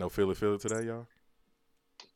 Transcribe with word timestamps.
No 0.00 0.08
feel 0.08 0.30
it, 0.30 0.38
feel 0.38 0.54
it 0.54 0.62
today, 0.62 0.86
y'all. 0.86 1.06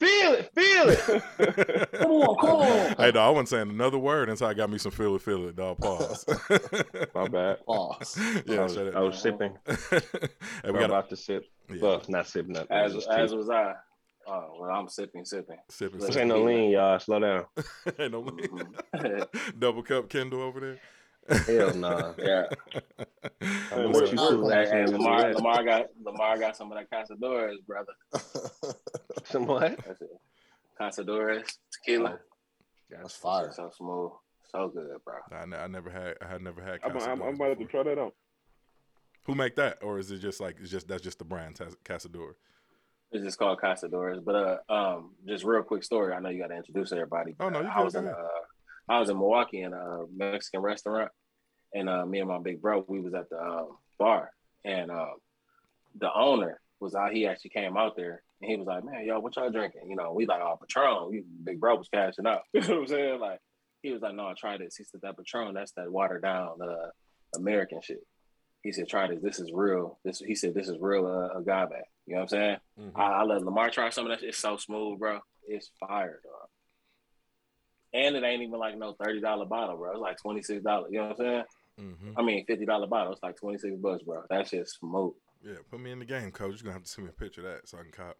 Feel 0.00 0.32
it, 0.32 0.50
feel 0.54 0.88
it. 0.88 1.92
come 1.92 2.12
on, 2.12 2.36
come 2.40 2.56
on. 2.62 2.94
Hey, 2.96 3.12
dog, 3.12 3.16
I 3.16 3.28
wasn't 3.28 3.48
saying 3.50 3.68
another 3.68 3.98
word 3.98 4.30
until 4.30 4.46
I 4.46 4.54
got 4.54 4.70
me 4.70 4.78
some 4.78 4.90
feel 4.90 5.14
it, 5.16 5.20
feel 5.20 5.46
it, 5.48 5.54
dog. 5.54 5.76
Pause. 5.80 6.24
My 7.14 7.28
bad. 7.28 7.58
Pause. 7.66 8.16
I 8.18 8.42
yeah, 8.46 8.62
was, 8.62 8.72
shut 8.74 8.86
it. 8.86 8.94
I 8.94 9.00
was 9.00 9.18
sipping. 9.18 9.58
hey, 9.66 10.00
we 10.64 10.72
got 10.72 10.84
about 10.84 11.10
to 11.10 11.16
sip. 11.16 11.44
yeah, 11.68 11.76
Well, 11.82 12.02
not 12.08 12.26
sipping. 12.26 12.54
nothing. 12.54 12.68
As 12.70 12.94
Just 12.94 13.10
as 13.10 13.34
was 13.34 13.50
I. 13.50 13.74
Oh, 14.26 14.56
well, 14.58 14.70
I'm 14.70 14.88
sipping, 14.88 15.26
sipping. 15.26 15.58
sipping. 15.68 15.98
This 16.00 16.08
This 16.08 16.16
ain't 16.16 16.28
no 16.28 16.42
lean, 16.42 16.70
y'all. 16.70 16.98
Slow 16.98 17.18
down. 17.20 17.44
ain't 17.98 18.12
no 18.12 18.20
lean. 18.20 18.66
Double 19.58 19.82
cup 19.82 20.08
Kindle 20.08 20.40
over 20.40 20.58
there. 20.58 20.80
Hell 21.46 21.74
nah. 21.74 22.12
yeah. 22.18 22.46
I 23.42 23.76
know 23.76 23.88
what 23.90 24.12
you 24.12 24.16
where- 24.18 24.30
shoot. 24.30 24.50
Hey, 24.52 24.66
hey, 24.68 24.80
Actually, 24.82 24.98
Lamar. 24.98 25.32
Lamar 25.34 25.64
got 25.64 25.86
Lamar 26.04 26.38
got 26.38 26.56
some 26.56 26.70
of 26.72 26.78
that 26.78 26.90
Cazadores, 26.90 27.64
brother. 27.66 27.92
Some 29.24 29.46
what? 29.46 29.78
That's 29.86 30.02
it. 30.02 30.10
Cazadores 30.78 31.56
tequila. 31.72 32.18
That's 32.90 33.16
fire. 33.16 33.50
So 33.54 33.70
smooth, 33.76 34.10
so 34.52 34.68
good, 34.68 34.88
bro. 35.04 35.14
I, 35.32 35.46
ne- 35.46 35.56
I 35.56 35.66
never 35.66 35.88
had. 35.90 36.16
I 36.20 36.28
had 36.30 36.42
never 36.42 36.62
had. 36.62 36.80
I'm, 36.84 36.96
I'm, 36.98 37.22
I'm 37.22 37.34
about 37.36 37.58
to 37.58 37.64
try 37.64 37.82
that 37.84 37.98
out. 37.98 38.14
Who 39.24 39.34
make 39.34 39.56
that, 39.56 39.78
or 39.82 39.98
is 39.98 40.10
it 40.10 40.18
just 40.18 40.40
like 40.40 40.56
it's 40.60 40.70
just 40.70 40.86
that's 40.88 41.02
just 41.02 41.18
the 41.18 41.24
brand 41.24 41.56
Tas- 41.56 41.76
Cazador? 41.84 42.32
It's 43.12 43.24
just 43.24 43.38
called 43.38 43.58
Cazadores. 43.60 44.22
But 44.22 44.34
uh, 44.34 44.72
um, 44.72 45.12
just 45.26 45.44
real 45.44 45.62
quick 45.62 45.82
story. 45.84 46.12
I 46.12 46.20
know 46.20 46.28
you 46.28 46.38
got 46.42 46.48
to 46.48 46.56
introduce 46.56 46.92
everybody. 46.92 47.34
Oh, 47.40 47.48
no, 47.48 47.62
you 47.62 47.68
I 47.68 47.76
good, 47.76 47.84
was 47.84 47.94
in 47.94 48.06
uh, 48.08 48.14
I 48.88 49.00
was 49.00 49.08
in 49.10 49.16
Milwaukee 49.18 49.62
in 49.62 49.72
a 49.72 50.04
Mexican 50.14 50.60
restaurant, 50.60 51.10
and 51.72 51.88
uh, 51.88 52.04
me 52.04 52.20
and 52.20 52.28
my 52.28 52.38
big 52.38 52.60
bro, 52.60 52.84
we 52.86 53.00
was 53.00 53.14
at 53.14 53.28
the 53.30 53.38
um, 53.40 53.68
bar, 53.98 54.30
and 54.64 54.90
um, 54.90 55.14
the 55.98 56.12
owner 56.12 56.60
was 56.80 56.94
out. 56.94 57.12
He 57.12 57.26
actually 57.26 57.50
came 57.50 57.76
out 57.76 57.96
there, 57.96 58.22
and 58.42 58.50
he 58.50 58.56
was 58.56 58.66
like, 58.66 58.84
"Man, 58.84 59.04
yo, 59.06 59.20
what 59.20 59.36
y'all 59.36 59.50
drinking?" 59.50 59.88
You 59.88 59.96
know, 59.96 60.12
we 60.12 60.26
like, 60.26 60.40
"Oh, 60.42 60.58
Patron." 60.60 61.10
We, 61.10 61.24
big 61.44 61.60
bro 61.60 61.76
was 61.76 61.88
cashing 61.88 62.26
out. 62.26 62.42
you 62.52 62.60
know 62.60 62.68
what 62.68 62.78
I'm 62.80 62.86
saying? 62.88 63.20
Like, 63.20 63.38
he 63.82 63.92
was 63.92 64.02
like, 64.02 64.14
"No, 64.14 64.26
I 64.28 64.34
tried 64.34 64.60
this." 64.60 64.76
He 64.76 64.84
said, 64.84 65.00
"That 65.02 65.16
Patron, 65.16 65.54
that's 65.54 65.72
that 65.72 65.90
watered 65.90 66.22
down 66.22 66.58
uh, 66.62 66.90
American 67.36 67.80
shit." 67.82 68.06
He 68.62 68.72
said, 68.72 68.88
"Try 68.88 69.06
this. 69.08 69.22
This 69.22 69.40
is 69.40 69.50
real." 69.52 69.98
This 70.04 70.18
he 70.18 70.34
said, 70.34 70.52
"This 70.54 70.68
is 70.68 70.76
real 70.80 71.06
uh, 71.06 71.38
agave." 71.38 71.70
You 72.06 72.14
know 72.16 72.20
what 72.20 72.22
I'm 72.22 72.28
saying? 72.28 72.56
Mhm. 72.78 72.92
I, 72.96 73.02
I 73.02 73.22
let 73.24 73.42
Lamar 73.42 73.70
try 73.70 73.88
some 73.88 74.04
of 74.04 74.10
that. 74.10 74.20
shit. 74.20 74.28
It's 74.30 74.38
so 74.38 74.56
smooth, 74.58 74.98
bro. 74.98 75.20
It's 75.48 75.70
fire, 75.80 76.20
dog. 76.22 76.48
And 77.94 78.16
it 78.16 78.24
ain't 78.24 78.42
even 78.42 78.58
like 78.58 78.76
no 78.76 78.92
thirty 79.02 79.20
dollar 79.20 79.46
bottle, 79.46 79.76
bro. 79.76 79.92
It's 79.92 80.00
like 80.00 80.18
twenty 80.20 80.42
six 80.42 80.62
dollars. 80.62 80.88
You 80.90 80.98
know 81.00 81.08
what 81.08 81.20
I'm 81.20 81.26
saying? 81.26 81.44
Mhm. 81.80 82.14
I 82.16 82.22
mean, 82.22 82.44
fifty 82.46 82.66
dollar 82.66 82.86
bottle. 82.88 83.12
It's 83.12 83.22
like 83.22 83.36
twenty 83.36 83.58
six 83.58 83.76
bucks, 83.76 84.02
bro. 84.02 84.22
That 84.30 84.48
shit's 84.48 84.72
smoke. 84.72 85.16
Yeah, 85.42 85.54
put 85.70 85.80
me 85.80 85.92
in 85.92 85.98
the 86.00 86.04
game, 86.04 86.30
coach. 86.32 86.54
You're 86.56 86.64
gonna 86.64 86.72
have 86.74 86.82
to 86.82 86.88
send 86.88 87.06
me 87.06 87.10
a 87.16 87.20
picture 87.20 87.40
of 87.42 87.46
that 87.54 87.68
so 87.68 87.78
I 87.78 87.82
can 87.82 87.92
cop. 87.92 88.16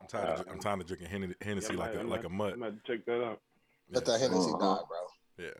I'm 0.00 0.08
tired. 0.08 0.40
of, 0.40 0.46
I'm 0.50 0.58
tired 0.58 0.80
of 0.80 0.86
drinking 0.86 1.08
Hen- 1.08 1.34
Hennessy 1.40 1.74
Yeah, 1.74 1.80
like 1.80 1.94
a 1.94 2.00
I'm 2.00 2.08
like 2.08 2.24
a 2.24 2.26
I'm 2.26 2.38
gonna 2.38 2.72
check 2.86 3.04
that 3.06 3.22
out. 3.24 3.40
Let 3.90 4.06
Yeah. 4.06 4.12
that 4.12 4.20
Hennessy 4.20 4.50
Uh-huh. 4.50 4.58
die, 4.76 4.82
bro. 4.88 5.44
Yeah, 5.46 5.50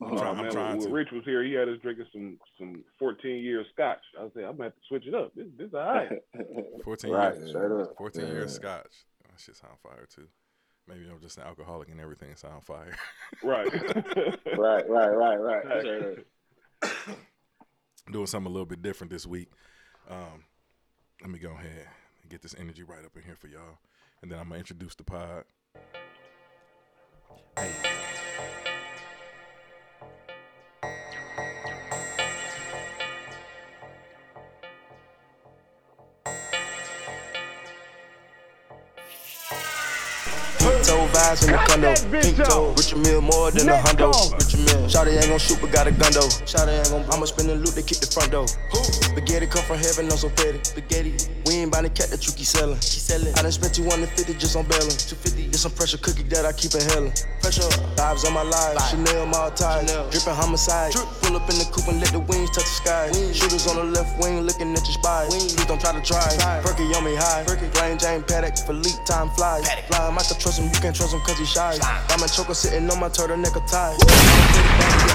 Oh, 0.00 0.06
I'm 0.06 0.16
trying. 0.16 0.36
man, 0.36 0.44
I'm 0.46 0.52
trying 0.52 0.78
when 0.78 0.86
to. 0.88 0.92
Rich 0.94 1.08
was 1.12 1.24
here, 1.24 1.42
he 1.42 1.52
had 1.54 1.68
us 1.68 1.78
drinking 1.82 2.06
some 2.12 2.38
some 2.58 2.84
14 2.98 3.42
year 3.42 3.64
scotch. 3.72 3.98
I 4.18 4.22
was 4.22 4.32
like, 4.36 4.44
I'm 4.44 4.52
gonna 4.52 4.64
have 4.64 4.74
to 4.74 4.80
switch 4.88 5.06
it 5.06 5.14
up. 5.14 5.34
This 5.34 5.46
this 5.56 5.68
is 5.68 5.74
all 5.74 5.80
right. 5.80 6.08
14 6.84 7.10
right, 7.12 7.36
years. 7.36 7.50
straight 7.50 7.72
up. 7.72 7.96
14 7.98 8.22
Yeah. 8.22 8.28
years 8.32 8.54
scotch. 8.54 9.04
That 9.28 9.40
shit 9.40 9.56
sound 9.56 9.78
fire 9.82 10.06
too. 10.14 10.28
Maybe 10.88 11.06
I'm 11.10 11.20
just 11.20 11.36
an 11.36 11.44
alcoholic 11.44 11.88
and 11.90 12.00
everything 12.00 12.34
sound 12.36 12.64
fire. 12.64 12.96
right. 13.42 13.68
Right, 14.56 14.88
right, 14.88 15.08
right, 15.14 15.36
right. 15.36 15.64
Right. 15.66 15.80
Straight 15.80 16.26
up. 16.82 17.18
Doing 18.10 18.26
something 18.26 18.50
a 18.50 18.52
little 18.52 18.66
bit 18.66 18.82
different 18.82 19.12
this 19.12 19.26
week. 19.26 19.50
Um, 20.08 20.44
let 21.20 21.30
me 21.30 21.38
go 21.38 21.50
ahead 21.50 21.86
and 22.22 22.30
get 22.30 22.42
this 22.42 22.54
energy 22.58 22.82
right 22.82 23.04
up 23.04 23.16
in 23.16 23.22
here 23.22 23.36
for 23.36 23.48
y'all, 23.48 23.78
and 24.22 24.30
then 24.32 24.38
I'm 24.38 24.48
gonna 24.48 24.58
introduce 24.58 24.94
the 24.94 25.04
pod. 25.04 25.44
Pink 40.78 40.86
toe 40.86 41.06
vibes 41.08 41.44
in 41.44 41.50
the 41.50 41.58
condo. 41.58 42.20
Pink 42.20 42.36
toe, 42.36 42.72
Richard 42.76 42.98
Mille 42.98 43.20
more 43.20 43.50
than 43.50 43.68
a 43.68 43.72
hundo. 43.78 44.12
Mill. 44.64 44.88
Shawty 44.88 45.14
ain't 45.16 45.28
gon' 45.28 45.38
shoot, 45.38 45.58
but 45.60 45.70
got 45.70 45.86
a 45.86 45.92
gun 45.92 46.12
though. 46.12 46.30
Shawty 46.46 46.74
ain't 46.74 46.90
gon' 46.90 47.04
I'ma 47.12 47.26
spin 47.26 47.46
the 47.46 47.54
loot 47.54 47.74
to 47.74 47.82
kick 47.82 47.98
the 47.98 48.10
front 48.10 48.32
door. 48.32 48.46
Spaghetti 49.18 49.46
come 49.46 49.64
from 49.64 49.78
heaven, 49.78 50.08
no 50.08 50.16
so 50.16 50.30
petty. 50.30 50.62
Spaghetti. 50.62 51.14
We 51.46 51.64
ain't 51.64 51.72
bout 51.72 51.82
the 51.82 51.90
cat 51.90 52.10
that 52.10 52.26
you 52.26 52.32
keep 52.32 52.46
selling. 52.46 52.78
Keep 52.78 53.02
selling. 53.02 53.32
I 53.34 53.42
done 53.42 53.52
spent 53.52 53.74
250 53.74 54.34
just 54.38 54.54
on 54.54 54.64
bailing. 54.68 54.94
250. 54.94 55.50
It's 55.50 55.62
some 55.62 55.72
pressure 55.72 55.98
cookie 55.98 56.22
that 56.34 56.44
I 56.44 56.52
keep 56.52 56.74
inhaling. 56.74 57.12
Pressure. 57.40 57.66
Vibes 57.96 58.26
on 58.26 58.34
my 58.34 58.42
life. 58.42 58.78
Chanel 58.90 59.26
my 59.26 59.50
ties. 59.56 59.90
Dripping 60.12 60.34
homicide. 60.34 60.92
Pull 61.22 61.34
up 61.34 61.48
in 61.50 61.58
the 61.58 61.66
coupe 61.72 61.88
and 61.88 62.00
let 62.00 62.12
the 62.12 62.20
wings 62.20 62.50
touch 62.50 62.68
the 62.68 62.76
sky. 62.78 63.06
Shooters 63.32 63.66
on 63.66 63.76
the 63.76 63.84
left 63.90 64.18
wing 64.22 64.42
looking 64.42 64.72
at 64.72 64.84
your 64.86 64.96
spy. 64.98 65.26
Please 65.30 65.54
don't 65.66 65.80
try 65.80 65.92
to 65.92 66.02
try. 66.02 66.26
Perky 66.62 66.84
on 66.94 67.04
me 67.04 67.14
high. 67.14 67.44
Plain 67.74 67.98
Jane 67.98 68.22
Paddock 68.22 68.56
for 68.66 68.72
leap 68.72 68.96
time 69.04 69.30
flies. 69.30 69.68
Fly 69.88 70.08
him, 70.08 70.18
I 70.18 70.22
can 70.22 70.38
trust 70.38 70.58
him. 70.58 70.66
You 70.66 70.80
can't 70.80 70.94
trust 70.94 71.14
him 71.14 71.20
cause 71.20 71.38
he 71.38 71.46
shy. 71.46 71.78
Diamond 72.08 72.32
choker 72.32 72.54
sitting 72.54 72.90
on 72.90 73.00
my 73.00 73.08
turtleneck 73.08 73.56
of 73.56 73.66
tie. 73.70 73.96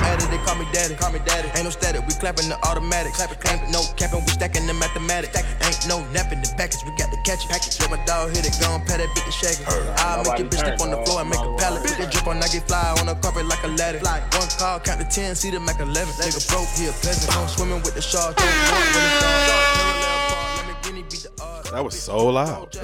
Addy, 0.03 0.25
they 0.29 0.41
call 0.45 0.55
me 0.55 0.67
daddy. 0.73 0.95
Call 0.95 1.11
me 1.11 1.19
daddy. 1.25 1.49
Ain't 1.55 1.63
no 1.65 1.69
static. 1.71 2.05
We 2.07 2.13
clapping 2.19 2.49
the 2.49 2.57
automatic. 2.67 3.13
Clap 3.13 3.31
it, 3.31 3.39
clap 3.39 3.63
it. 3.63 3.69
No 3.71 3.81
capping. 3.97 4.21
We 4.21 4.31
stacking 4.35 4.67
the 4.67 4.73
mathematics. 4.73 5.35
Ain't 5.63 5.87
no 5.87 6.03
napping 6.11 6.41
the 6.41 6.51
package. 6.57 6.83
We 6.85 6.91
got 6.97 7.09
to 7.11 7.19
catch 7.25 7.45
it. 7.45 7.49
Package. 7.49 7.79
Let 7.81 7.89
my 7.91 7.99
dog 8.05 8.35
hit 8.35 8.45
it. 8.45 8.53
Gon' 8.61 8.81
pat 8.85 8.99
that 8.99 9.09
bitch 9.15 9.25
to 9.25 9.31
shake 9.33 9.59
it. 9.59 9.67
I 9.67 10.17
make 10.21 10.25
Nobody 10.25 10.43
it 10.43 10.51
bitch 10.51 10.59
step 10.59 10.81
on 10.81 10.91
the 10.91 10.99
floor 11.05 11.21
and 11.21 11.29
make 11.29 11.39
a 11.39 11.51
pallet. 11.57 11.83
They 11.83 12.05
drip 12.09 12.27
on, 12.27 12.37
I 12.37 12.47
get 12.49 12.67
fly 12.67 12.95
on 12.99 13.07
the 13.07 13.15
carpet 13.15 13.45
like 13.47 13.63
a 13.63 13.71
ladder. 13.73 13.99
One 14.03 14.49
call, 14.59 14.79
count 14.79 14.99
to 15.01 15.07
ten, 15.07 15.35
see 15.35 15.51
the 15.51 15.59
Mac 15.59 15.79
11. 15.79 15.95
Nigga 16.19 16.41
broke, 16.49 16.67
he 16.77 16.87
a 16.87 16.93
peasant. 16.93 17.31
Don't 17.33 17.49
swimming 17.49 17.81
with 17.81 17.95
the 17.95 18.01
sharks. 18.01 18.35
Don't 18.37 18.47
walk 18.69 18.85
when 18.93 19.03
it's 19.05 19.19
dark. 19.21 20.57
Let 20.57 20.67
me 20.67 20.73
guinea 20.83 21.03
beat 21.09 21.23
the 21.25 21.31
odds. 21.43 21.71
That 21.71 21.83
was 21.83 21.99
so 21.99 22.27
loud. 22.27 22.75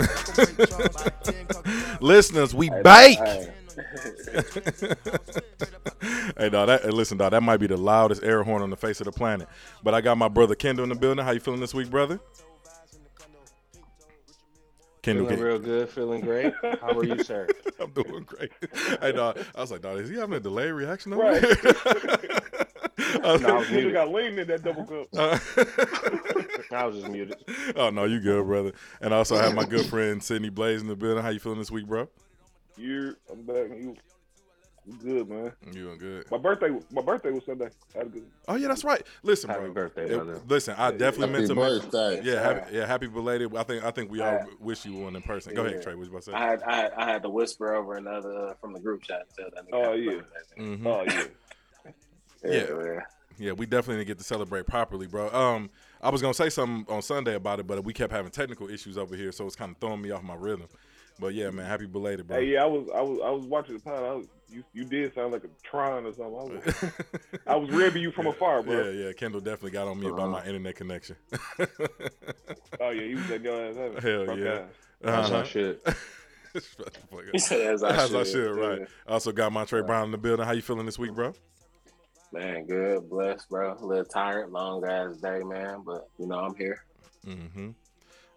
Listeners, 2.01 2.53
we 2.55 2.67
Hey, 2.67 2.81
bake. 2.83 3.49
Hey. 6.37 6.49
dog. 6.49 6.67
That, 6.67 6.91
listen, 6.93 7.17
dog. 7.17 7.31
That 7.31 7.41
might 7.43 7.57
be 7.57 7.67
the 7.67 7.77
loudest 7.77 8.23
air 8.23 8.43
horn 8.43 8.61
on 8.61 8.69
the 8.69 8.77
face 8.77 8.99
of 9.01 9.05
the 9.05 9.11
planet. 9.11 9.47
But 9.83 9.93
I 9.93 10.01
got 10.01 10.17
my 10.17 10.27
brother 10.27 10.55
Kendall 10.55 10.83
in 10.83 10.89
the 10.89 10.95
building. 10.95 11.23
How 11.23 11.31
you 11.31 11.39
feeling 11.39 11.59
this 11.59 11.73
week, 11.73 11.89
brother? 11.89 12.19
Kendall, 15.01 15.27
Feeling 15.27 15.41
real 15.43 15.59
good, 15.59 15.89
feeling 15.89 16.19
great. 16.21 16.53
How 16.81 16.89
are 16.97 17.05
you, 17.05 17.23
sir? 17.23 17.47
I'm 17.79 17.89
doing 17.91 18.23
great. 18.23 18.51
hey, 19.01 19.13
dog. 19.13 19.39
I 19.55 19.61
was 19.61 19.71
like, 19.71 19.81
dog, 19.81 19.97
is 19.99 20.09
he 20.09 20.15
having 20.17 20.35
a 20.35 20.39
delayed 20.41 20.73
reaction 20.73 21.13
over 21.13 21.23
Right. 21.23 21.41
there? 21.41 21.55
I 23.23 23.31
was 23.31 23.41
No, 23.41 23.47
I 23.55 23.59
was 23.59 23.71
muted. 23.71 23.93
got 23.93 24.11
lean 24.11 24.37
in 24.37 24.47
that 24.47 24.61
double 24.61 24.83
cup. 24.83 25.07
uh, 25.15 25.39
I 26.75 26.85
was 26.85 26.97
just 26.97 27.07
muted. 27.09 27.37
oh 27.77 27.89
no, 27.89 28.03
you 28.03 28.19
good, 28.19 28.45
brother. 28.45 28.73
And 28.99 29.13
I 29.13 29.17
also 29.17 29.37
have 29.37 29.55
my 29.55 29.63
good 29.63 29.85
friend 29.85 30.21
Sydney 30.21 30.49
Blaze 30.49 30.81
in 30.81 30.87
the 30.87 30.95
building. 30.97 31.23
How 31.23 31.29
you 31.29 31.39
feeling 31.39 31.59
this 31.59 31.71
week, 31.71 31.87
bro? 31.87 32.09
You, 32.79 33.15
I'm 33.29 33.43
back. 33.43 33.67
You, 33.77 33.93
you 34.85 34.93
good, 35.03 35.29
man. 35.29 35.51
You 35.67 35.71
doing 35.73 35.97
good? 35.97 36.31
My 36.31 36.37
birthday, 36.37 36.69
my 36.91 37.01
birthday 37.01 37.31
was 37.31 37.43
Sunday. 37.45 37.69
I 37.93 37.97
had 37.97 38.07
a 38.07 38.09
good. 38.09 38.23
Oh 38.47 38.55
yeah, 38.55 38.69
that's 38.69 38.85
right. 38.85 39.05
Listen, 39.21 39.49
Happy 39.49 39.63
bro. 39.65 39.73
birthday, 39.73 40.05
It- 40.05 40.15
brother. 40.15 40.39
listen, 40.47 40.75
I 40.77 40.91
definitely 40.91 41.41
Happy 41.41 41.53
meant 41.55 41.81
to. 41.91 41.91
mention- 41.91 42.25
Yeah, 42.25 42.41
happy, 42.41 42.75
yeah, 42.77 42.85
happy 42.85 43.07
belated. 43.07 43.53
I 43.55 43.63
think 43.63 43.83
I 43.83 43.91
think 43.91 44.09
we 44.09 44.21
all 44.21 44.31
Yeah. 44.31 44.45
wish 44.61 44.85
you 44.85 44.93
one 44.93 45.15
in 45.17 45.21
person. 45.21 45.53
Go 45.53 45.65
ahead, 45.65 45.81
Trey. 45.83 45.95
What 45.95 46.05
you 46.05 46.09
about 46.09 46.23
to 46.23 46.31
say? 46.31 46.37
I 46.37 46.45
had, 46.49 46.63
I 46.63 46.75
had 46.75 46.91
I 46.93 47.05
had 47.11 47.23
to 47.23 47.29
whisper 47.29 47.75
over 47.75 47.95
another 47.97 48.55
from 48.61 48.71
the 48.71 48.79
group 48.79 49.03
chat 49.03 49.27
and 49.37 49.51
tell 49.51 49.63
that. 49.63 49.73
Oh, 49.73 49.93
yeah. 49.93 50.11
birthday. 50.21 50.63
Mhm. 50.63 50.85
Oh 50.85 51.03
yeah. 51.03 51.91
Yeah. 52.43 52.83
yeah. 52.93 52.99
Yeah, 53.37 53.51
we 53.53 53.65
definitely 53.65 53.97
didn't 54.01 54.07
get 54.07 54.17
to 54.19 54.23
celebrate 54.23 54.65
properly, 54.67 55.07
bro. 55.07 55.29
Um, 55.31 55.69
I 56.01 56.09
was 56.09 56.21
gonna 56.21 56.33
say 56.33 56.49
something 56.49 56.85
on 56.93 57.01
Sunday 57.01 57.35
about 57.35 57.59
it, 57.59 57.67
but 57.67 57.83
we 57.83 57.93
kept 57.93 58.11
having 58.13 58.31
technical 58.31 58.69
issues 58.69 58.97
over 58.97 59.15
here, 59.15 59.31
so 59.33 59.45
it's 59.45 59.55
kind 59.55 59.71
of 59.71 59.77
throwing 59.77 60.01
me 60.01 60.11
off 60.11 60.23
my 60.23 60.35
rhythm. 60.35 60.67
But 61.19 61.33
yeah, 61.33 61.49
man, 61.49 61.65
happy 61.65 61.85
belated, 61.85 62.27
bro. 62.27 62.37
Hey, 62.39 62.45
yeah, 62.53 62.63
I 62.63 62.65
was, 62.65 62.87
I 62.95 63.01
was, 63.01 63.19
I 63.25 63.29
was 63.29 63.45
watching 63.45 63.75
the 63.75 63.81
pod. 63.83 64.03
I 64.03 64.13
was, 64.13 64.27
you, 64.49 64.63
you 64.73 64.85
did 64.85 65.13
sound 65.13 65.33
like 65.33 65.43
a 65.43 65.49
Tron 65.63 66.05
or 66.05 66.13
something. 66.13 66.33
I 66.35 66.43
was, 66.43 66.83
I 67.47 67.55
was 67.57 67.69
revving 67.69 68.01
you 68.01 68.11
from 68.11 68.27
afar, 68.33 68.63
bro. 68.63 68.89
Yeah, 68.89 69.07
yeah. 69.07 69.11
Kendall 69.13 69.41
definitely 69.41 69.71
got 69.71 69.87
on 69.87 69.99
me 69.99 70.07
about 70.07 70.29
my 70.29 70.45
internet 70.45 70.75
connection. 70.75 71.15
Oh 72.81 72.91
yeah, 72.91 73.01
he 73.03 73.15
was 73.15 73.29
letting 73.29 73.43
your 73.45 73.65
ass 73.69 73.75
have. 73.75 74.03
Hell 74.03 74.25
Broke 74.25 74.39
yeah. 74.39 74.61
That's 75.01 75.27
Uh-huh. 75.29 75.37
our 75.39 75.45
shit. 75.45 75.81
Shut 76.53 76.93
the 76.93 76.99
fuck 77.11 77.19
up. 77.19 77.25
He 77.33 77.39
said, 77.39 77.61
as 77.73 77.83
I 77.83 77.89
As 77.95 78.09
should. 78.09 78.19
I 78.19 78.23
should, 78.23 78.51
right. 78.55 78.87
I 79.07 79.11
also 79.11 79.31
got 79.33 79.51
Montre 79.51 79.83
Brown 79.83 80.05
in 80.05 80.11
the 80.11 80.17
building. 80.17 80.45
How 80.45 80.53
you 80.53 80.61
feeling 80.61 80.85
this 80.85 80.97
week, 80.97 81.13
bro? 81.13 81.33
Man, 82.31 82.65
good, 82.65 83.09
blessed, 83.09 83.49
bro. 83.49 83.73
A 83.79 83.85
little 83.85 84.05
tired, 84.05 84.49
long 84.51 84.85
ass 84.85 85.17
day, 85.17 85.39
man. 85.43 85.81
But 85.85 86.07
you 86.17 86.25
know, 86.27 86.39
I'm 86.39 86.55
here. 86.55 86.83
Mm-hmm. 87.27 87.69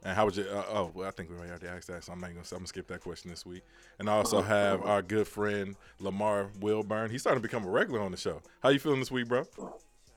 And 0.05 0.17
how 0.17 0.25
was 0.25 0.37
your? 0.37 0.49
Uh, 0.49 0.65
oh, 0.69 0.91
well, 0.95 1.07
I 1.07 1.13
think 1.13 1.31
we 1.31 1.37
already 1.37 1.69
asked 1.69 1.87
that, 1.89 2.03
so 2.03 2.13
I'm 2.13 2.21
not 2.21 2.31
gonna. 2.31 2.41
I'm 2.51 2.59
gonna 2.59 2.67
skip 2.67 2.89
that 2.89 3.01
question 3.01 3.31
this 3.31 3.47
week. 3.47 3.63
And 3.99 4.11
I 4.11 4.15
also 4.15 4.43
have 4.43 4.83
our 4.83 5.01
good 5.01 5.29
friend 5.29 5.77
Lamar 6.01 6.49
Wilburn. 6.61 7.11
He's 7.11 7.21
starting 7.21 7.41
to 7.41 7.49
become 7.49 7.65
a 7.65 7.71
regular 7.71 8.01
on 8.01 8.11
the 8.11 8.17
show. 8.17 8.43
How 8.63 8.71
you 8.71 8.81
feeling 8.81 8.99
this 8.99 9.13
week, 9.13 9.29
bro? 9.29 9.47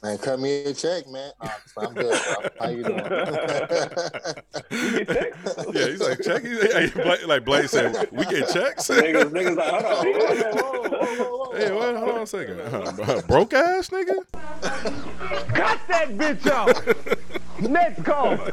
Man, 0.01 0.17
cut 0.17 0.39
me 0.39 0.63
a 0.65 0.73
check, 0.73 1.07
man. 1.07 1.31
Uh, 1.39 1.49
I'm 1.77 1.93
good, 1.93 2.19
bro. 2.23 2.49
How 2.59 2.69
you 2.69 2.83
doing? 2.83 2.97
You 4.71 5.05
get 5.05 5.07
text? 5.07 5.57
Yeah, 5.73 5.87
he's 5.87 6.01
like 6.01 6.21
check. 6.21 6.43
He's 6.43 6.73
like, 6.73 6.93
Blake, 6.93 7.27
like 7.27 7.45
Blake 7.45 7.69
said, 7.69 8.09
we 8.11 8.25
get 8.25 8.49
checks. 8.49 8.87
niggas, 8.87 9.31
niggas 9.31 9.55
like, 9.55 9.71
hold 9.71 9.85
on, 9.85 9.95
hold 9.95 10.15
on, 10.15 10.57
whoa, 10.57 10.81
whoa, 10.81 11.15
whoa, 11.15 11.37
whoa. 11.37 11.57
Hey, 11.57 11.71
what? 11.71 11.95
Hold 11.95 12.09
on 12.09 12.21
a 12.21 12.27
second. 12.27 12.59
Uh, 12.59 13.21
broke 13.27 13.53
ass 13.53 13.89
nigga. 13.89 14.25
Cut 15.53 15.79
that 15.87 16.09
bitch 16.09 16.51
off. 16.51 17.41
Next 17.61 18.03
call. 18.03 18.37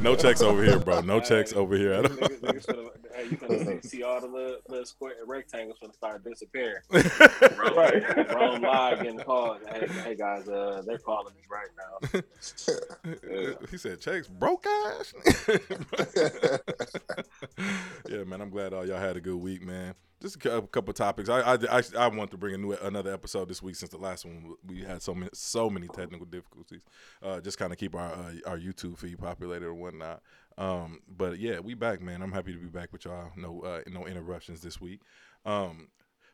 No 0.00 0.14
checks 0.16 0.42
over 0.42 0.62
here, 0.62 0.78
bro. 0.78 1.00
No 1.00 1.20
checks 1.20 1.52
over 1.52 1.76
here 1.76 1.92
at 1.92 2.10
all. 2.10 2.90
Niggas, 3.14 3.28
niggas 3.28 3.38
finna, 3.38 3.48
hey, 3.48 3.72
you 3.74 3.76
finna 3.80 3.84
see 3.84 4.02
all 4.02 4.20
the 4.20 4.26
little, 4.26 4.56
little 4.68 4.84
square 4.86 5.14
rectangles 5.26 5.78
finna 5.82 5.94
start 5.94 6.24
disappearing. 6.24 6.82
Rome, 6.90 7.76
Right. 7.76 8.34
Rome 8.34 8.62
live 8.62 9.02
getting 9.02 9.18
called. 9.20 9.60
Hey, 9.68 9.86
hey 10.04 10.14
guys, 10.14 10.48
uh, 10.48 10.82
they're 10.86 10.98
calling 10.98 11.34
me 11.34 11.42
right 11.50 11.68
now. 11.76 12.20
He 13.70 13.76
said 13.78 14.00
checks 14.00 14.28
broke 14.28 14.66
ass. 14.66 15.14
yeah, 18.08 18.24
man. 18.24 18.40
I'm 18.40 18.50
glad 18.50 18.72
all 18.72 18.86
y'all 18.86 18.98
had 18.98 19.16
a 19.16 19.20
good 19.20 19.36
week, 19.36 19.62
man. 19.62 19.94
Just 20.20 20.36
a 20.36 20.38
cou- 20.38 20.50
a 20.56 20.62
couple 20.66 20.92
topics. 20.94 21.28
I 21.28 21.40
I, 21.40 21.58
I, 21.70 21.82
I 21.98 22.08
want 22.08 22.30
to 22.30 22.36
bring 22.38 22.54
a 22.54 22.58
new 22.58 22.72
another 22.72 23.12
episode 23.12 23.48
this 23.48 23.62
week 23.62 23.76
since 23.76 23.90
the 23.90 23.98
last 23.98 24.24
one 24.24 24.54
we 24.66 24.82
had 24.82 25.02
so 25.02 25.14
many 25.14 25.28
so 25.34 25.68
many 25.68 25.88
technical 25.88 26.24
difficulties. 26.26 26.82
Uh, 27.22 27.40
just 27.40 27.58
kind 27.58 27.72
of 27.72 27.78
keep 27.78 27.94
our 27.94 28.12
uh, 28.12 28.32
our 28.46 28.58
YouTube 28.58 28.96
feed 28.98 29.18
populated 29.18 29.66
and 29.66 29.78
whatnot. 29.78 30.22
Um, 30.56 31.00
but 31.08 31.38
yeah, 31.38 31.58
we 31.60 31.74
back, 31.74 32.00
man. 32.00 32.22
I'm 32.22 32.32
happy 32.32 32.52
to 32.52 32.58
be 32.58 32.66
back 32.68 32.92
with 32.92 33.04
y'all. 33.04 33.30
No 33.36 33.60
uh, 33.62 33.80
no 33.90 34.06
interruptions 34.06 34.60
this 34.60 34.80
week. 34.80 35.00
Um, 35.44 35.88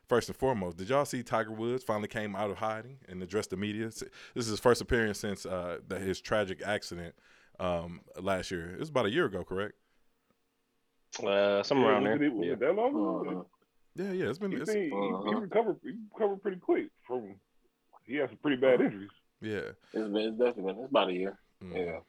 First 0.07 0.27
and 0.27 0.35
foremost, 0.35 0.75
did 0.75 0.89
y'all 0.89 1.05
see 1.05 1.23
Tiger 1.23 1.53
Woods 1.53 1.85
finally 1.85 2.09
came 2.09 2.35
out 2.35 2.49
of 2.51 2.57
hiding 2.57 2.97
and 3.07 3.23
addressed 3.23 3.49
the 3.51 3.55
media? 3.55 3.85
This 3.85 4.03
is 4.35 4.47
his 4.47 4.59
first 4.59 4.81
appearance 4.81 5.17
since 5.19 5.45
uh, 5.45 5.77
the, 5.87 5.99
his 5.99 6.19
tragic 6.19 6.61
accident 6.65 7.15
um, 7.61 8.01
last 8.19 8.51
year. 8.51 8.73
It 8.73 8.79
was 8.79 8.89
about 8.89 9.05
a 9.05 9.09
year 9.09 9.23
ago, 9.23 9.45
correct? 9.45 9.75
Uh, 11.25 11.63
somewhere 11.63 11.91
around 11.93 12.03
Was 12.03 12.19
there. 12.19 12.23
it- 12.27 12.33
was 12.33 12.45
Yeah. 12.45 12.53
it 12.53 12.59
that 12.59 12.75
long? 12.75 13.27
Uh-huh. 13.27 13.43
Yeah, 13.95 14.11
yeah. 14.11 14.29
It's 14.29 14.37
been, 14.39 14.51
He, 14.51 14.57
it's, 14.57 14.71
he, 14.73 14.79
he 14.79 14.91
Uh-huh. 14.91 15.39
recovered. 15.39 15.77
He 15.81 15.93
recovered 16.13 16.41
pretty 16.41 16.57
quick 16.59 16.87
from. 17.07 17.35
He 18.03 18.15
had 18.15 18.27
some 18.29 18.37
pretty 18.39 18.57
bad 18.57 18.81
injuries. 18.81 19.11
yeah, 19.39 19.71
It's 19.93 20.09
been 20.11 20.17
it's 20.17 20.37
definitely 20.37 20.73
been 20.73 20.81
it's 20.83 20.89
about 20.89 21.09
a 21.09 21.13
year. 21.13 21.39
Mm. 21.63 21.75
Yeah. 21.85 21.99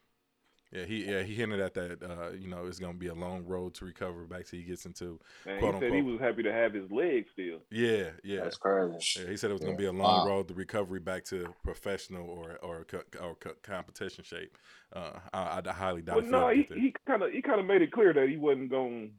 Yeah. 0.73 0.85
He 0.85 1.05
yeah 1.05 1.21
he 1.23 1.35
hinted 1.35 1.59
at 1.59 1.73
that. 1.75 2.03
Uh, 2.03 2.31
you 2.31 2.47
know, 2.47 2.65
it's 2.65 2.79
gonna 2.79 2.93
be 2.93 3.07
a 3.07 3.13
long 3.13 3.45
road 3.45 3.73
to 3.75 3.85
recover 3.85 4.25
back 4.25 4.45
till 4.45 4.59
he 4.59 4.65
gets 4.65 4.85
into. 4.85 5.19
And 5.45 5.59
Quote, 5.59 5.75
he 5.75 5.79
said 5.81 5.93
he 5.93 6.01
was 6.01 6.19
happy 6.19 6.43
to 6.43 6.51
have 6.51 6.73
his 6.73 6.89
leg 6.91 7.25
still. 7.31 7.59
Yeah, 7.71 8.09
yeah. 8.23 8.43
That's 8.43 8.57
crazy. 8.57 9.21
Yeah, 9.21 9.29
he 9.29 9.37
said 9.37 9.51
it 9.51 9.53
was 9.53 9.61
going 9.61 9.75
to 9.75 9.81
be 9.81 9.85
a 9.87 9.91
long 9.91 10.25
Wow. 10.25 10.27
road 10.27 10.47
to 10.49 10.53
recovery 10.53 10.99
back 10.99 11.23
to 11.25 11.53
professional 11.63 12.29
or 12.29 12.57
or 12.61 12.85
co- 12.85 13.03
or 13.21 13.35
competition 13.61 14.23
shape. 14.23 14.57
Uh, 14.91 15.19
I, 15.33 15.61
I 15.65 15.71
highly 15.71 16.01
doubt. 16.01 16.15
But 16.15 16.23
if 16.25 16.29
no, 16.31 16.49
he'll 16.49 16.63
he 16.75 16.79
he 16.79 16.95
kind 17.07 17.23
of 17.23 17.31
he 17.31 17.41
kind 17.41 17.59
of 17.59 17.65
made 17.65 17.81
it 17.81 17.91
clear 17.91 18.13
that 18.13 18.27
he 18.29 18.37
wasn't 18.37 18.69
going 18.69 19.11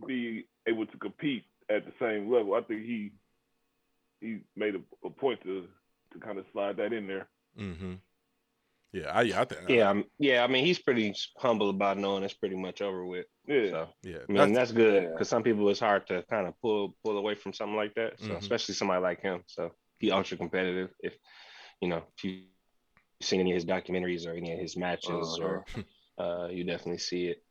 to 0.00 0.06
be 0.06 0.46
able 0.66 0.86
to 0.86 0.98
compete 0.98 1.44
at 1.70 1.84
the 1.84 1.92
same 2.00 2.30
level. 2.30 2.54
I 2.54 2.62
think 2.62 2.82
he 2.82 3.12
he 4.20 4.40
made 4.56 4.74
a, 4.74 4.80
a 5.06 5.10
point 5.10 5.40
to 5.42 5.66
to 6.12 6.18
kind 6.20 6.38
of 6.38 6.44
slide 6.52 6.76
that 6.76 6.92
in 6.92 7.06
there. 7.06 7.26
Mm-hmm. 7.58 7.94
Yeah, 8.94 9.10
I, 9.12 9.22
yeah, 9.22 9.40
I 9.40 9.44
think. 9.44 9.68
Yeah, 9.68 9.90
I'm, 9.90 10.04
yeah. 10.20 10.44
I 10.44 10.46
mean, 10.46 10.64
he's 10.64 10.78
pretty 10.78 11.12
humble 11.38 11.68
about 11.68 11.98
knowing 11.98 12.22
it's 12.22 12.32
pretty 12.32 12.54
much 12.54 12.80
over 12.80 13.04
with. 13.04 13.26
Yeah. 13.44 13.70
So 13.70 13.88
yeah. 14.04 14.18
I 14.28 14.32
mean, 14.32 14.52
that's 14.52 14.70
good 14.70 15.10
because 15.12 15.28
some 15.28 15.42
people 15.42 15.68
it's 15.68 15.80
hard 15.80 16.06
to 16.06 16.22
kind 16.30 16.46
of 16.46 16.54
pull 16.60 16.94
pull 17.02 17.18
away 17.18 17.34
from 17.34 17.52
something 17.52 17.74
like 17.74 17.92
that. 17.94 18.20
So 18.20 18.28
Mhm. 18.28 18.38
especially 18.38 18.76
somebody 18.76 19.02
like 19.02 19.20
him. 19.20 19.42
So 19.46 19.72
he 19.98 20.12
ultra 20.12 20.36
competitive. 20.36 20.90
If 21.02 21.18
you 21.80 21.88
know, 21.88 22.04
if 22.16 22.24
you've 22.24 22.44
seen 23.20 23.40
any 23.40 23.50
of 23.50 23.56
his 23.56 23.64
documentaries 23.64 24.28
or 24.28 24.34
any 24.34 24.52
of 24.52 24.60
his 24.60 24.76
matches, 24.76 25.40
or 25.42 25.64
uh, 26.18 26.48
you 26.52 26.62
definitely 26.62 26.98
see 26.98 27.26
it. 27.26 27.42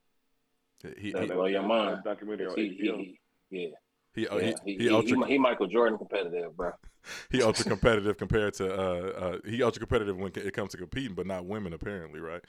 he, 0.98 1.12
That 1.12 1.24
he, 1.24 1.28
blow 1.28 1.48
your 1.48 1.64
mind. 1.64 2.04
Documentary 2.06 2.48
He, 2.56 2.70
he, 2.70 3.20
he, 3.50 3.64
yeah, 3.64 3.76
he, 4.14 4.22
yeah. 4.24 4.40
he, 4.40 4.56
He, 4.66 4.78
he, 4.78 4.84
he, 4.86 4.90
ultra 4.90 5.18
he, 5.26 5.34
he 5.34 5.38
Michael 5.38 5.68
Jordan 5.68 5.98
competitive, 5.98 6.56
bro. 6.56 6.72
he 7.32 7.42
ultra 7.42 7.66
competitive 7.66 8.18
compared 8.18 8.54
to 8.56 8.74
uh, 8.74 9.10
uh 9.10 9.38
he 9.46 9.62
ultra 9.64 9.80
competitive 9.80 10.18
when 10.18 10.32
it 10.36 10.54
comes 10.54 10.72
to 10.72 10.78
competing, 10.78 11.16
but 11.16 11.28
not 11.28 11.46
women 11.46 11.74
apparently, 11.74 12.20
right? 12.20 12.44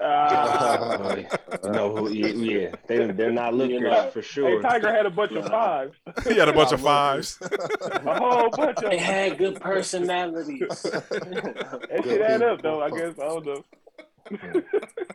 Uh, 0.00 1.26
no, 1.64 2.08
yeah, 2.08 2.26
yeah, 2.28 2.74
they 2.86 3.06
they're 3.12 3.30
not 3.30 3.54
lookers 3.54 3.80
know. 3.80 4.10
for 4.10 4.20
hey, 4.20 4.26
sure. 4.26 4.62
Tiger 4.62 4.90
had 4.92 5.06
a 5.06 5.10
bunch 5.10 5.32
of 5.32 5.46
fives. 5.46 5.94
he 6.26 6.36
had 6.38 6.48
a 6.48 6.52
bunch 6.52 6.72
of 6.72 6.80
fives. 6.80 7.38
a 7.42 8.14
whole 8.18 8.50
bunch 8.50 8.78
of 8.82 8.90
They 8.90 8.96
them. 8.96 8.98
had 8.98 9.38
good 9.38 9.60
personalities. 9.60 10.82
That 10.82 12.00
shit 12.04 12.20
add 12.22 12.42
up 12.42 12.62
though. 12.62 12.82
I 12.82 12.90
guess 12.90 13.14
I 13.18 13.24
don't 13.24 13.46
know. 13.46 13.64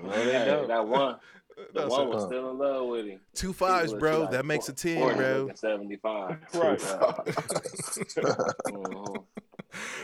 No, 0.04 0.26
they 0.26 0.46
Hey, 0.46 0.46
don't. 0.46 0.68
that 0.68 0.88
one, 0.88 1.18
the 1.58 1.80
That's 1.82 1.90
one 1.92 2.10
was 2.10 2.24
still 2.26 2.52
in 2.52 2.58
love 2.58 2.88
with 2.88 3.06
him. 3.08 3.20
Two 3.34 3.48
He 3.48 3.54
fives, 3.54 3.92
was 3.94 4.00
bro. 4.00 4.22
like 4.22 4.32
that 4.32 4.46
makes 4.46 4.70
a 4.70 4.74
ten, 4.74 5.00
40 5.00 5.16
bro. 5.16 5.52
Seventy-five. 5.56 6.38
Right. 6.54 6.82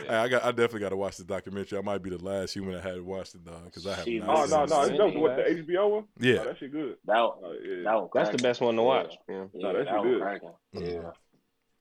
Hey, 0.06 0.14
I 0.14 0.28
got. 0.28 0.44
I 0.44 0.50
definitely 0.50 0.80
got 0.80 0.90
to 0.90 0.96
watch 0.96 1.16
the 1.16 1.24
documentary. 1.24 1.78
I 1.78 1.82
might 1.82 2.02
be 2.02 2.10
the 2.10 2.22
last 2.22 2.52
human 2.54 2.74
that 2.74 2.82
had 2.84 3.00
watched 3.00 3.34
it, 3.34 3.44
dog, 3.44 3.64
because 3.64 3.86
I 3.86 3.94
have 3.94 4.04
She- 4.04 4.20
not. 4.20 4.28
Oh 4.28 4.44
no, 4.44 4.64
no, 4.66 4.82
it's 4.82 4.90
dope. 4.90 4.98
Really? 5.00 5.16
What 5.16 5.36
the 5.36 5.42
HBO 5.42 5.90
one? 5.90 6.04
Yeah. 6.20 6.36
Oh, 6.40 6.44
that 6.44 6.58
shit 6.58 6.70
good. 6.70 6.96
That, 7.06 7.16
Oh, 7.16 7.54
yeah. 7.64 7.82
that 7.84 7.94
one 7.94 8.08
That's 8.14 8.30
the 8.30 8.38
best 8.42 8.60
one 8.60 8.76
to 8.76 8.82
watch. 8.82 9.14
Yeah. 9.28 9.46
Yeah, 9.54 9.62
No, 9.62 9.72
that 9.72 9.84
that 9.86 9.94
shit 9.94 10.02
good. 10.02 10.20
cracking. 10.20 10.50
Mhm. 10.76 10.92
Yeah, 11.02 11.10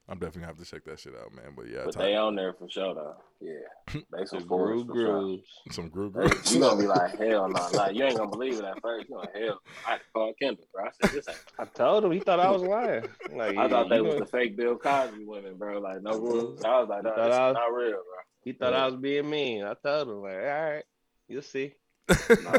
I'm 0.09 0.19
definitely 0.19 0.41
gonna 0.41 0.53
have 0.53 0.57
to 0.57 0.69
check 0.69 0.83
that 0.85 1.00
shit 1.00 1.13
out, 1.15 1.33
man. 1.33 1.53
But 1.55 1.69
yeah, 1.69 1.83
but 1.85 1.94
Ty- 1.94 2.03
they 2.03 2.15
on 2.15 2.35
there 2.35 2.53
for 2.53 2.69
sure 2.69 2.94
though. 2.94 3.15
Yeah, 3.39 4.01
they 4.17 4.25
some 4.25 4.39
The 4.39 4.45
forwards 4.45 4.83
Gru 4.83 4.94
for 4.94 5.00
sure. 5.00 5.19
grooves. 5.21 5.44
some 5.71 5.89
groove. 5.89 6.13
Hey, 6.15 6.53
You 6.53 6.59
gonna 6.59 6.81
be 6.81 6.88
like, 6.88 7.17
hell 7.19 7.47
no, 7.50 7.69
like 7.73 7.95
you 7.95 8.03
ain't 8.03 8.17
gonna 8.17 8.29
believe 8.29 8.59
it 8.59 8.65
at 8.65 8.81
first. 8.81 9.07
You 9.09 9.15
know, 9.15 9.25
hell, 9.33 9.61
I 9.88 9.91
had 9.91 9.97
to 10.00 10.03
call 10.13 10.33
Kendall, 10.41 10.65
bro. 10.73 10.85
I 10.85 10.89
said, 11.01 11.11
this 11.11 11.29
ain't. 11.29 11.38
I 11.57 11.65
told 11.65 12.03
him 12.03 12.11
he 12.11 12.19
thought 12.19 12.39
I 12.41 12.51
was 12.51 12.61
lying. 12.61 13.05
Like 13.33 13.57
I 13.57 13.67
thought 13.69 13.85
you 13.88 13.89
they 13.95 14.01
was 14.01 14.19
the 14.19 14.25
fake 14.25 14.57
Bill 14.57 14.77
Cosby 14.77 15.23
women, 15.25 15.55
bro. 15.57 15.79
Like 15.79 16.01
no 16.01 16.11
mm-hmm. 16.11 16.23
rules. 16.25 16.63
I 16.63 16.79
was 16.79 16.89
like, 16.89 17.03
no, 17.03 17.09
You 17.09 17.15
thought 17.15 17.25
this 17.25 17.35
I 17.35 17.47
is 17.50 17.53
was- 17.53 17.53
not 17.55 17.73
real, 17.73 17.91
bro. 17.91 18.01
he 18.44 18.51
thought 18.53 18.73
I 18.73 18.85
was 18.88 18.95
being 18.97 19.29
mean. 19.29 19.63
I 19.63 19.73
told 19.73 20.09
him 20.09 20.21
like, 20.21 20.33
all 20.35 20.41
right, 20.71 20.83
you'll 21.29 21.41
see. 21.41 21.73
Nah, 22.09 22.57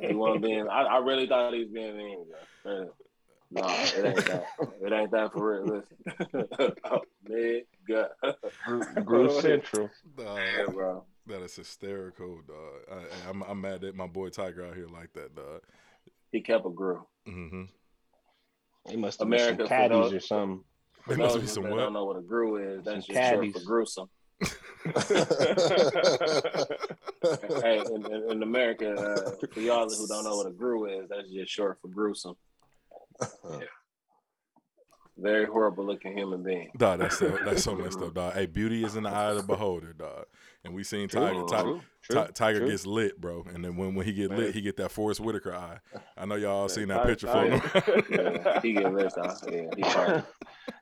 he 0.00 0.14
wasn't 0.14 0.42
being. 0.42 0.68
I, 0.68 0.82
I 0.82 0.98
really 0.98 1.26
thought 1.26 1.52
he 1.52 1.60
was 1.64 1.68
being 1.68 1.96
mean, 1.96 2.24
bro. 2.62 2.90
Really. 3.52 3.66
Nah, 3.66 3.72
it 3.74 4.04
ain't 4.06 4.26
that. 4.26 4.44
It 4.80 4.92
ain't 4.92 5.10
that 5.10 5.32
for 5.32 5.62
real. 5.64 5.64
Listen, 5.66 6.76
oh, 6.84 7.00
nigga, 7.28 9.04
Groove 9.04 9.32
Central. 9.40 9.90
Dog, 10.16 10.38
yeah, 10.38 10.66
bro. 10.72 11.04
that 11.26 11.42
is 11.42 11.56
hysterical, 11.56 12.40
dog. 12.46 12.80
I, 12.90 13.28
I'm, 13.28 13.42
I'm 13.42 13.60
mad 13.60 13.80
that 13.80 13.96
my 13.96 14.06
boy 14.06 14.28
Tiger 14.28 14.64
out 14.66 14.76
here 14.76 14.86
like 14.86 15.12
that, 15.14 15.34
dog. 15.34 15.62
He 16.32 16.40
kept 16.40 16.64
a 16.64 16.70
groove. 16.70 17.02
Mm-hmm. 17.28 17.64
He 18.88 18.96
must 18.96 19.18
have 19.18 19.26
America, 19.26 19.56
been 19.58 19.66
some 19.66 19.68
caddies 19.76 19.90
those- 19.98 20.12
or 20.12 20.20
something. 20.20 20.64
For 21.02 21.08
There 21.16 21.18
must 21.18 21.40
be 21.40 21.46
some 21.46 21.62
that 21.64 21.72
what? 21.72 21.78
don't 21.78 21.92
know 21.94 22.04
what 22.04 22.16
a 22.18 22.22
groove 22.22 22.60
is. 22.62 22.84
That's 22.84 23.06
Some 23.06 23.14
just 23.14 23.28
short 23.30 23.40
caddies. 23.40 23.54
for 23.54 23.60
gruesome. 23.66 24.08
Hey, 27.62 27.78
in, 27.94 28.06
in, 28.06 28.30
in 28.30 28.42
America, 28.42 28.92
uh, 28.94 29.46
for 29.52 29.60
y'all 29.60 29.86
who 29.88 30.06
don't 30.06 30.24
know 30.24 30.36
what 30.36 30.46
a 30.46 30.50
groove 30.50 30.88
is, 30.90 31.08
that's 31.10 31.28
just 31.30 31.50
short 31.52 31.78
for 31.82 31.88
gruesome. 31.88 32.34
Very 35.18 35.44
horrible 35.44 35.84
looking 35.84 36.16
human 36.16 36.42
being. 36.42 36.70
Dog, 36.78 37.00
that's 37.00 37.18
so 37.18 37.36
that's 37.44 37.62
so 37.62 37.74
messed 37.74 38.00
up, 38.00 38.14
dog. 38.14 38.32
Hey, 38.32 38.46
beauty 38.46 38.82
is 38.84 38.96
in 38.96 39.02
the 39.02 39.10
eye 39.10 39.30
of 39.30 39.36
the 39.36 39.42
beholder, 39.42 39.92
dog. 39.92 40.24
And 40.64 40.72
we 40.74 40.82
seen 40.82 41.08
Tiger. 41.08 41.42
True, 41.46 41.80
Ti- 41.80 42.12
true, 42.14 42.26
Tiger 42.32 42.58
true. 42.60 42.70
gets 42.70 42.86
lit, 42.86 43.20
bro. 43.20 43.44
And 43.52 43.62
then 43.62 43.76
when, 43.76 43.94
when 43.94 44.06
he 44.06 44.12
get 44.14 44.30
Man. 44.30 44.38
lit, 44.38 44.54
he 44.54 44.62
get 44.62 44.78
that 44.78 44.90
Forest 44.90 45.20
Whitaker 45.20 45.54
eye. 45.54 45.78
I 46.16 46.24
know 46.24 46.36
y'all 46.36 46.68
seen 46.70 46.88
that 46.88 47.04
picture 47.04 47.26
for 47.26 47.44
him. 47.44 47.60
Yeah, 48.10 48.60
he 48.62 48.72
get 48.72 48.92
lit 48.94 49.12
out. 49.18 49.36
Yeah, 49.50 49.62
he 49.76 49.82
party. 49.82 50.22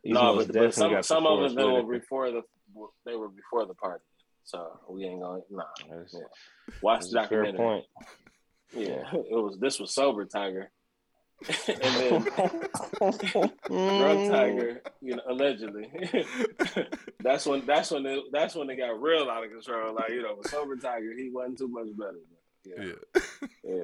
He's 0.04 0.14
no, 0.14 0.37
but, 0.37 0.52
but 0.52 0.75
some 0.75 1.02
some 1.02 1.26
of 1.26 1.38
Forrest 1.38 1.57
them 1.57 1.73
were 1.73 1.99
before 1.99 2.30
the 2.30 2.42
they 3.04 3.16
were 3.16 3.28
before 3.30 3.66
the 3.66 3.75
party. 3.75 4.04
So 4.45 4.78
we 4.88 5.04
ain't 5.04 5.21
gonna 5.21 5.40
nah. 5.50 5.64
That's, 5.90 6.14
Yeah. 6.14 6.21
Watch 6.80 7.07
the 7.07 7.14
documentary. 7.14 7.57
point. 7.59 7.85
Yeah, 8.73 9.02
it 9.14 9.33
was 9.42 9.59
this 9.59 9.80
was 9.80 9.92
sober 9.95 10.25
Tiger, 10.26 10.71
and 11.68 11.95
then 11.95 12.23
drunk 12.99 13.52
Mm. 13.68 14.30
Tiger, 14.30 14.83
you 15.00 15.16
know, 15.16 15.23
allegedly. 15.28 15.88
that's 17.21 17.47
when 17.47 17.64
that's 17.66 17.90
when 17.90 18.07
it, 18.07 18.25
that's 18.33 18.54
when 18.54 18.68
it 18.71 18.76
got 18.76 19.00
real 19.00 19.28
out 19.30 19.45
of 19.45 19.50
control. 19.50 19.95
Like 19.95 20.11
you 20.11 20.23
know, 20.23 20.35
with 20.37 20.50
sober 20.50 20.76
Tiger, 20.76 21.12
he 21.16 21.30
wasn't 21.30 21.59
too 21.59 21.68
much 21.68 21.88
better. 21.97 22.18
But, 22.77 22.87
yeah, 22.87 22.93
yeah. 23.15 23.23
yeah. 23.65 23.75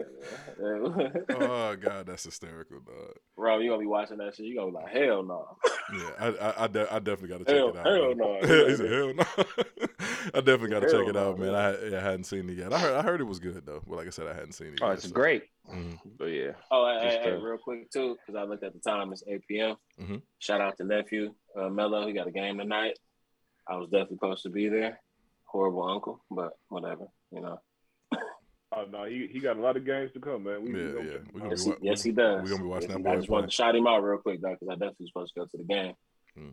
yeah. 0.60 1.08
Oh 1.30 1.76
god, 1.76 2.06
that's 2.06 2.24
hysterical, 2.24 2.80
dog. 2.80 3.16
Bro, 3.36 3.58
you 3.60 3.68
gonna 3.70 3.80
be 3.80 3.86
watching 3.86 4.18
that 4.18 4.34
shit? 4.34 4.46
You 4.46 4.56
gonna 4.56 4.70
be 4.70 4.76
like, 4.76 4.88
hell 4.92 5.22
no. 5.22 5.56
Yeah, 5.94 6.10
I 6.18 6.26
I, 6.28 6.64
I, 6.64 6.66
de- 6.68 6.94
I 6.94 6.98
definitely 6.98 7.28
got 7.28 7.38
to 7.38 7.44
check 7.44 7.54
Hell- 7.56 7.68
it 7.70 7.76
out. 7.76 7.86
hell 7.86 8.14
man. 8.14 8.16
no. 8.16 8.66
he 8.68 8.76
said 8.76 8.90
hell 8.92 9.14
no. 9.14 9.24
I 10.34 10.40
definitely 10.40 10.70
got 10.70 10.80
to 10.80 10.86
Hell 10.88 11.00
check 11.00 11.08
it 11.08 11.16
out, 11.16 11.38
no. 11.38 11.44
man. 11.44 11.54
I, 11.54 11.96
I 11.98 12.00
hadn't 12.00 12.24
seen 12.24 12.48
it 12.48 12.56
yet. 12.56 12.72
I 12.72 12.78
heard 12.78 12.94
I 12.96 13.02
heard 13.02 13.20
it 13.20 13.24
was 13.24 13.38
good 13.38 13.64
though, 13.66 13.82
but 13.86 13.96
like 13.96 14.06
I 14.06 14.10
said, 14.10 14.26
I 14.26 14.34
hadn't 14.34 14.52
seen 14.52 14.68
it. 14.68 14.78
Oh, 14.82 14.86
yet, 14.86 14.94
it's 14.94 15.04
so- 15.08 15.10
great. 15.14 15.44
Mhm. 15.70 15.98
But 16.18 16.26
yeah, 16.26 16.52
Oh, 16.70 16.98
hey, 17.00 17.08
hey, 17.08 17.20
hey, 17.24 17.32
uh, 17.32 17.40
real 17.40 17.58
quick 17.58 17.90
too, 17.90 18.16
because 18.26 18.38
I 18.38 18.44
looked 18.44 18.64
at 18.64 18.72
the 18.74 18.80
time. 18.80 19.12
It's 19.12 19.22
8 19.26 19.46
p.m. 19.48 19.76
Mhm. 20.00 20.22
Shout 20.38 20.60
out 20.60 20.76
to 20.78 20.84
nephew 20.84 21.34
uh, 21.58 21.68
Mello. 21.68 22.06
He 22.06 22.12
got 22.12 22.26
a 22.26 22.30
game 22.30 22.58
tonight. 22.58 22.98
I 23.68 23.76
was 23.76 23.88
definitely 23.88 24.16
supposed 24.16 24.42
to 24.44 24.50
be 24.50 24.68
there. 24.68 25.00
Horrible 25.44 25.88
uncle, 25.88 26.22
but 26.30 26.52
whatever, 26.68 27.06
you 27.30 27.40
know. 27.40 27.60
Oh 28.76 28.84
no, 28.90 29.04
he, 29.04 29.28
he 29.30 29.40
got 29.40 29.56
a 29.56 29.60
lot 29.60 29.76
of 29.76 29.84
games 29.84 30.10
to 30.14 30.20
come, 30.20 30.44
man. 30.44 30.62
We, 30.64 30.72
we 30.72 30.80
Yeah, 30.80 30.92
gonna 30.92 31.04
yeah. 31.04 31.12
We 31.32 31.40
out. 31.40 31.48
gonna 31.48 31.50
Yes, 31.50 31.58
be 31.60 31.64
he, 31.64 31.70
wa- 31.70 31.76
yes, 31.82 32.02
he 32.02 32.12
does. 32.12 32.42
We're 32.42 32.48
gonna 32.50 32.62
be 32.62 32.68
watching 32.68 32.88
Yes, 32.90 32.98
that 32.98 33.06
he- 33.08 33.12
I 33.12 33.16
just 33.16 33.28
wanted 33.30 33.42
play. 33.44 33.50
to 33.50 33.52
shout 33.54 33.76
him 33.76 33.86
out 33.86 33.98
real 34.02 34.18
quick 34.18 34.40
though, 34.42 34.50
because 34.58 34.68
I 34.68 34.74
definitely 34.74 35.06
supposed 35.08 35.34
to 35.34 35.40
go 35.40 35.46
to 35.46 35.56
the 35.58 35.64
game. 35.64 35.94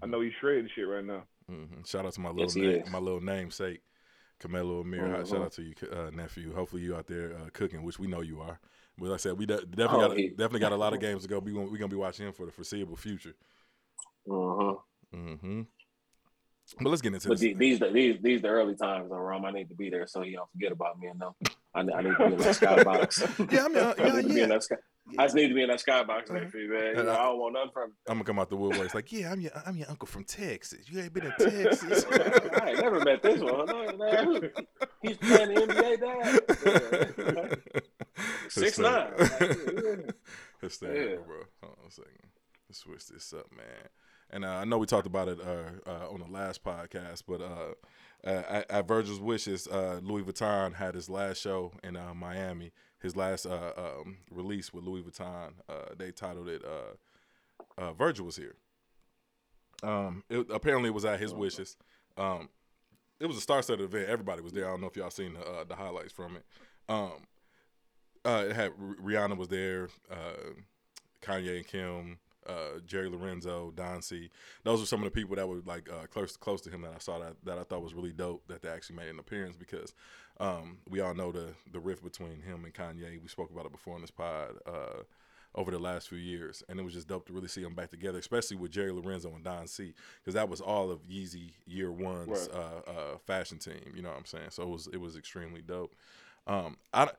I 0.03 0.05
know 0.05 0.21
he's 0.21 0.33
shredding 0.39 0.69
shit 0.75 0.87
right 0.87 1.03
now. 1.03 1.23
Mhm. 1.49 1.87
Shout 1.87 2.05
out 2.05 2.13
to 2.13 2.21
my 2.21 2.29
Yes, 2.35 2.55
little 2.55 2.71
he 2.73 2.77
na- 2.79 2.89
my 2.91 2.99
little 2.99 3.21
namesake, 3.21 3.81
Camelo 4.39 4.81
Amir. 4.81 5.01
Mhm. 5.01 5.27
Shout 5.29 5.41
out 5.41 5.51
to 5.53 5.63
you, 5.63 5.73
uh, 5.91 6.11
nephew. 6.11 6.53
Hopefully 6.53 6.83
you 6.83 6.95
out 6.95 7.07
there 7.07 7.33
uh, 7.35 7.49
cooking, 7.53 7.81
which 7.83 7.97
we 7.97 8.05
know 8.07 8.21
you 8.21 8.39
are. 8.41 8.59
But 8.97 9.05
like 9.09 9.13
I 9.15 9.17
said, 9.17 9.37
we 9.39 9.45
de- 9.47 9.65
definitely 9.65 10.03
Oh, 10.03 10.07
got 10.09 10.17
he- 10.17 10.29
definitely 10.29 10.59
got 10.59 10.71
a 10.73 10.75
lot 10.77 10.93
of 10.93 10.99
games 11.01 11.23
to 11.23 11.27
go. 11.29 11.39
We 11.39 11.51
gonna, 11.53 11.69
we 11.69 11.79
gonna 11.79 11.89
be 11.89 11.95
watching 11.95 12.27
him 12.27 12.33
for 12.33 12.45
the 12.45 12.51
foreseeable 12.51 12.95
future. 12.97 13.33
Uh-huh. 14.29 14.75
Mm-hmm. 15.15 15.33
hmm 15.35 15.61
But 16.79 16.89
let's 16.89 17.01
get 17.01 17.13
into 17.13 17.27
But 17.27 17.35
this. 17.35 17.41
the, 17.41 17.53
these 17.53 17.79
the 17.79 17.89
these 17.91 18.17
these 18.21 18.41
the 18.41 18.47
early 18.47 18.75
times 18.75 19.09
though, 19.09 19.17
Rom. 19.17 19.45
I 19.45 19.51
need 19.51 19.69
to 19.69 19.75
be 19.75 19.89
there 19.89 20.07
so 20.07 20.21
he 20.21 20.31
don't 20.33 20.49
forget 20.51 20.71
about 20.71 20.99
me 20.99 21.07
and 21.07 21.19
them. 21.19 21.33
I, 21.73 21.79
I 21.79 22.01
need 22.01 22.11
to 22.11 22.17
be 22.17 22.23
in 22.33 22.37
that 22.37 22.55
skybox. 22.55 23.51
Yeah, 23.51 23.65
I 23.65 23.67
mean, 23.67 23.77
uh, 23.77 23.93
I 23.97 24.03
yeah, 24.05 24.21
to 24.21 24.27
be 24.27 24.33
yeah. 24.35 24.43
in 24.43 24.49
that 24.49 24.63
sky. 24.63 24.75
I 25.17 25.23
just 25.25 25.35
need 25.35 25.47
to 25.49 25.53
be 25.55 25.63
in 25.63 25.67
that 25.69 25.79
skybox, 25.83 26.29
man. 26.31 26.43
man. 26.53 26.53
You 26.53 27.03
know, 27.03 27.09
I- 27.11 27.15
I 27.15 27.23
don't 27.23 27.39
want 27.39 27.53
nothing 27.53 27.71
from. 27.73 27.91
I'm 28.07 28.15
gonna 28.15 28.23
come 28.23 28.39
out 28.39 28.49
the 28.49 28.57
woodworks 28.57 28.93
like, 28.93 29.11
yeah, 29.11 29.31
I'm 29.31 29.41
your 29.41 29.51
I'm 29.65 29.75
your 29.75 29.89
uncle 29.89 30.07
from 30.07 30.23
Texas. 30.23 30.89
You 30.89 31.01
ain't 31.01 31.13
been 31.13 31.25
in 31.25 31.31
Texas. 31.39 32.05
I 32.09 32.69
ain't 32.69 32.79
never 32.81 32.99
met 33.03 33.21
this 33.23 33.41
one. 33.41 33.65
No. 33.65 34.41
He's 35.01 35.17
playing 35.17 35.53
the 35.55 35.61
NBA 35.67 35.99
dad. 37.41 37.61
Six 38.49 38.77
nine. 38.79 39.11
Hysterical, 40.61 41.09
Yeah. 41.09 41.15
bro. 41.25 41.37
Hold 41.63 41.77
on 41.81 41.87
a 41.87 41.91
second. 41.91 42.29
Let's 42.69 42.79
switch 42.79 43.07
this 43.07 43.33
up, 43.33 43.47
man. 43.55 43.87
And 44.31 44.45
uh, 44.45 44.49
I 44.49 44.63
know 44.63 44.77
we 44.77 44.85
talked 44.87 45.07
about 45.07 45.27
it 45.27 45.39
uh, 45.41 45.89
uh, 45.89 46.09
on 46.09 46.21
the 46.21 46.31
last 46.31 46.63
podcast, 46.63 47.23
but 47.27 47.41
uh, 47.41 47.73
at, 48.23 48.71
at 48.71 48.87
Virgil's 48.87 49.19
wishes, 49.19 49.67
uh, 49.67 49.99
Louis 50.01 50.23
Vuitton 50.23 50.73
had 50.73 50.95
his 50.95 51.09
last 51.09 51.41
show 51.41 51.73
in 51.83 51.97
uh, 51.97 52.13
Miami. 52.13 52.71
His 53.01 53.15
last 53.15 53.45
um, 53.45 54.19
release 54.29 54.71
with 54.71 54.85
Louis 54.85 55.01
Vuitton, 55.01 55.53
they 55.97 56.11
titled 56.11 56.47
it 56.47 56.61
"Virgil 57.97 58.27
Was 58.27 58.37
Here." 58.37 58.55
Um, 59.83 60.23
it, 60.29 60.45
apparently, 60.53 60.89
it 60.89 60.93
was 60.93 61.03
at 61.03 61.19
his 61.19 61.33
wishes. 61.33 61.75
Um, 62.15 62.49
it 63.19 63.25
was 63.25 63.37
a 63.37 63.41
star-studded 63.41 63.83
event. 63.83 64.07
Everybody 64.07 64.41
was 64.43 64.53
there. 64.53 64.67
I 64.67 64.69
don't 64.69 64.81
know 64.81 64.87
if 64.87 64.95
y'all 64.95 65.09
seen 65.09 65.33
the, 65.33 65.65
the 65.67 65.75
highlights 65.75 66.13
from 66.13 66.37
it. 66.37 66.45
Um, 66.87 67.25
it 68.23 68.55
had 68.55 68.71
Rihanna 68.77 69.35
was 69.35 69.47
there, 69.47 69.89
Kanye 71.23 71.57
and 71.57 71.67
Kim, 71.67 72.19
uh, 72.47 72.79
Jerry 72.85 73.09
Lorenzo, 73.09 73.71
Don 73.75 74.01
C. 74.01 74.29
Those 74.63 74.79
were 74.79 74.85
some 74.85 74.99
of 74.99 75.05
the 75.05 75.11
people 75.11 75.35
that 75.35 75.47
were 75.47 75.61
like 75.65 75.89
uh, 75.89 76.07
close 76.07 76.35
close 76.37 76.61
to 76.61 76.69
him 76.69 76.81
that 76.81 76.93
I 76.95 76.99
saw 76.99 77.19
that, 77.19 77.35
that 77.43 77.57
I 77.57 77.63
thought 77.63 77.83
was 77.83 77.93
really 77.93 78.11
dope 78.11 78.47
that 78.47 78.61
they 78.61 78.69
actually 78.69 78.95
made 78.97 79.09
an 79.09 79.19
appearance 79.19 79.55
because 79.55 79.93
um, 80.39 80.77
we 80.89 80.99
all 81.01 81.13
know 81.13 81.31
the 81.31 81.49
the 81.71 81.79
rift 81.79 82.03
between 82.03 82.41
him 82.41 82.65
and 82.65 82.73
Kanye. 82.73 83.21
We 83.21 83.27
spoke 83.27 83.51
about 83.51 83.65
it 83.65 83.71
before 83.71 83.95
in 83.95 84.01
this 84.01 84.11
pod. 84.11 84.55
Uh, 84.65 85.03
over 85.53 85.69
the 85.69 85.77
last 85.79 86.07
few 86.07 86.17
years, 86.17 86.63
and 86.69 86.79
it 86.79 86.83
was 86.83 86.93
just 86.93 87.09
dope 87.09 87.25
to 87.27 87.33
really 87.33 87.49
see 87.49 87.61
them 87.61 87.75
back 87.75 87.89
together, 87.89 88.17
especially 88.17 88.55
with 88.55 88.71
Jerry 88.71 88.93
Lorenzo 88.93 89.33
and 89.35 89.43
Don 89.43 89.67
C, 89.67 89.93
because 90.21 90.33
that 90.33 90.47
was 90.47 90.61
all 90.61 90.89
of 90.89 90.99
Yeezy 91.09 91.51
Year 91.67 91.91
One's 91.91 92.47
Right. 92.53 92.61
uh, 92.87 92.89
uh, 92.89 93.17
fashion 93.17 93.57
team. 93.57 93.91
You 93.93 94.01
know 94.01 94.07
what 94.11 94.17
I'm 94.17 94.25
saying? 94.25 94.51
So 94.51 94.63
it 94.63 94.69
was 94.69 94.87
it 94.93 95.01
was 95.01 95.17
extremely 95.17 95.61
dope. 95.61 95.93
Um, 96.47 96.77
I 96.93 97.09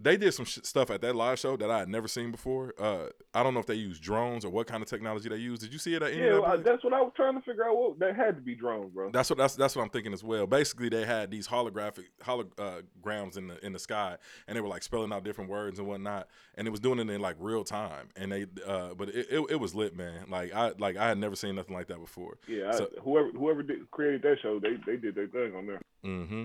they 0.00 0.16
did 0.16 0.34
some 0.34 0.44
sh- 0.44 0.58
stuff 0.64 0.90
at 0.90 1.00
that 1.02 1.14
live 1.14 1.38
show 1.38 1.56
that 1.56 1.70
I 1.70 1.78
had 1.78 1.88
never 1.88 2.08
seen 2.08 2.32
before. 2.32 2.74
Uh, 2.78 3.06
I 3.32 3.44
don't 3.44 3.54
know 3.54 3.60
if 3.60 3.66
they 3.66 3.74
use 3.74 4.00
drones 4.00 4.44
or 4.44 4.50
what 4.50 4.66
kind 4.66 4.82
of 4.82 4.88
technology 4.88 5.28
they 5.28 5.36
use. 5.36 5.60
Did 5.60 5.72
you 5.72 5.78
see 5.78 5.94
it 5.94 6.02
at 6.02 6.12
any 6.12 6.22
Yeah, 6.22 6.40
that? 6.48 6.64
that's 6.64 6.82
what 6.82 6.92
I 6.92 7.00
was 7.00 7.12
trying 7.14 7.34
to 7.34 7.40
figure 7.42 7.64
out. 7.64 7.76
What 7.76 7.98
that 8.00 8.16
had 8.16 8.34
to 8.36 8.42
be 8.42 8.56
drones, 8.56 8.92
bro. 8.92 9.10
That's 9.12 9.30
what 9.30 9.38
that's 9.38 9.54
that's 9.54 9.76
what 9.76 9.82
I'm 9.82 9.90
thinking 9.90 10.12
as 10.12 10.24
well. 10.24 10.46
Basically, 10.48 10.88
they 10.88 11.04
had 11.06 11.30
these 11.30 11.46
holographic 11.46 12.06
holograms 12.22 13.36
in 13.36 13.46
the 13.48 13.64
in 13.64 13.72
the 13.72 13.78
sky, 13.78 14.16
and 14.48 14.56
they 14.56 14.60
were 14.60 14.68
like 14.68 14.82
spelling 14.82 15.12
out 15.12 15.22
different 15.24 15.50
words 15.50 15.78
and 15.78 15.86
whatnot, 15.86 16.28
and 16.56 16.66
it 16.66 16.70
was 16.70 16.80
doing 16.80 16.98
it 16.98 17.08
in 17.08 17.20
like 17.20 17.36
real 17.38 17.62
time. 17.64 18.08
And 18.16 18.32
they, 18.32 18.46
uh, 18.66 18.94
but 18.94 19.10
it, 19.10 19.26
it, 19.30 19.46
it 19.50 19.60
was 19.60 19.74
lit, 19.74 19.96
man. 19.96 20.24
Like 20.28 20.52
I 20.54 20.72
like 20.78 20.96
I 20.96 21.08
had 21.08 21.18
never 21.18 21.36
seen 21.36 21.54
nothing 21.54 21.74
like 21.74 21.86
that 21.88 22.00
before. 22.00 22.38
Yeah, 22.48 22.72
So- 22.72 22.88
I, 22.96 23.00
whoever 23.02 23.28
whoever 23.30 23.62
did, 23.62 23.90
created 23.90 24.22
that 24.22 24.38
show, 24.42 24.58
they 24.58 24.76
they 24.86 24.96
did 24.96 25.14
their 25.14 25.28
thing 25.28 25.54
on 25.54 25.66
there. 25.66 25.80
Mm-hmm. 26.04 26.44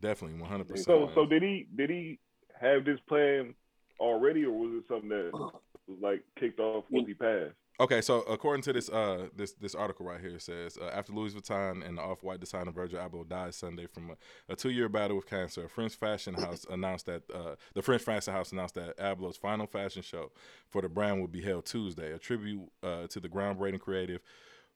Definitely, 0.00 0.40
100. 0.40 0.68
percent 0.68 0.84
So 0.86 1.10
so 1.14 1.26
did 1.26 1.42
he 1.42 1.66
did 1.74 1.88
he 1.90 2.18
have 2.64 2.84
this 2.84 3.00
plan 3.08 3.54
already, 4.00 4.44
or 4.44 4.52
was 4.52 4.72
it 4.74 4.84
something 4.88 5.08
that 5.08 5.30
was 5.32 5.98
like 6.00 6.22
kicked 6.38 6.60
off 6.60 6.84
once 6.90 7.06
he 7.06 7.14
passed? 7.14 7.54
Okay, 7.80 8.00
so 8.00 8.20
according 8.22 8.62
to 8.62 8.72
this 8.72 8.88
uh 8.88 9.26
this 9.34 9.54
this 9.54 9.74
article 9.74 10.06
right 10.06 10.20
here, 10.20 10.36
it 10.36 10.42
says 10.42 10.78
uh, 10.80 10.90
after 10.94 11.12
Louis 11.12 11.34
Vuitton 11.34 11.84
and 11.86 11.98
the 11.98 12.02
off-white 12.02 12.38
designer 12.38 12.70
Virgil 12.70 13.00
Abloh 13.00 13.28
died 13.28 13.52
Sunday 13.52 13.86
from 13.86 14.10
a, 14.10 14.52
a 14.52 14.54
two-year 14.54 14.88
battle 14.88 15.16
with 15.16 15.28
cancer, 15.28 15.64
a 15.64 15.68
French 15.68 15.96
fashion 15.96 16.34
house 16.34 16.64
announced 16.70 17.06
that 17.06 17.22
uh, 17.34 17.56
the 17.74 17.82
French 17.82 18.02
fashion 18.02 18.32
house 18.32 18.52
announced 18.52 18.76
that 18.76 18.96
Abloh's 18.98 19.36
final 19.36 19.66
fashion 19.66 20.02
show 20.02 20.30
for 20.68 20.82
the 20.82 20.88
brand 20.88 21.20
would 21.20 21.32
be 21.32 21.42
held 21.42 21.66
Tuesday, 21.66 22.12
a 22.12 22.18
tribute 22.18 22.70
uh, 22.84 23.08
to 23.08 23.18
the 23.18 23.28
groundbreaking 23.28 23.80
creative 23.80 24.20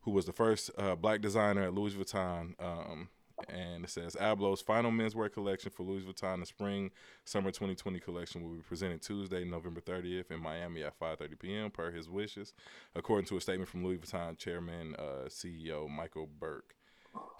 who 0.01 0.11
was 0.11 0.27
the 0.27 0.33
first 0.33 0.71
uh, 0.79 0.95
black 0.95 1.21
designer 1.21 1.65
at 1.65 1.75
Louis 1.75 1.95
Vuitton. 1.95 2.55
Um, 2.59 3.09
and 3.49 3.85
it 3.85 3.91
says 3.91 4.17
Abloh's 4.17 4.61
final 4.61 4.91
menswear 4.91 5.33
collection 5.33 5.71
for 5.71 5.83
Louis 5.83 6.03
Vuitton, 6.03 6.41
the 6.41 6.47
spring 6.47 6.91
summer 7.25 7.51
2020 7.51 8.01
collection, 8.01 8.43
will 8.43 8.57
be 8.57 8.63
presented 8.63 9.03
Tuesday, 9.03 9.45
November 9.45 9.81
30th 9.81 10.31
in 10.31 10.41
Miami 10.41 10.83
at 10.83 10.99
5:30 10.99 11.39
p.m. 11.39 11.71
per 11.71 11.91
his 11.91 12.09
wishes, 12.09 12.53
according 12.95 13.27
to 13.27 13.37
a 13.37 13.41
statement 13.41 13.69
from 13.69 13.85
Louis 13.85 13.99
Vuitton 13.99 14.37
chairman 14.37 14.95
uh, 14.99 15.29
CEO 15.29 15.89
Michael 15.89 16.29
Burke. 16.39 16.75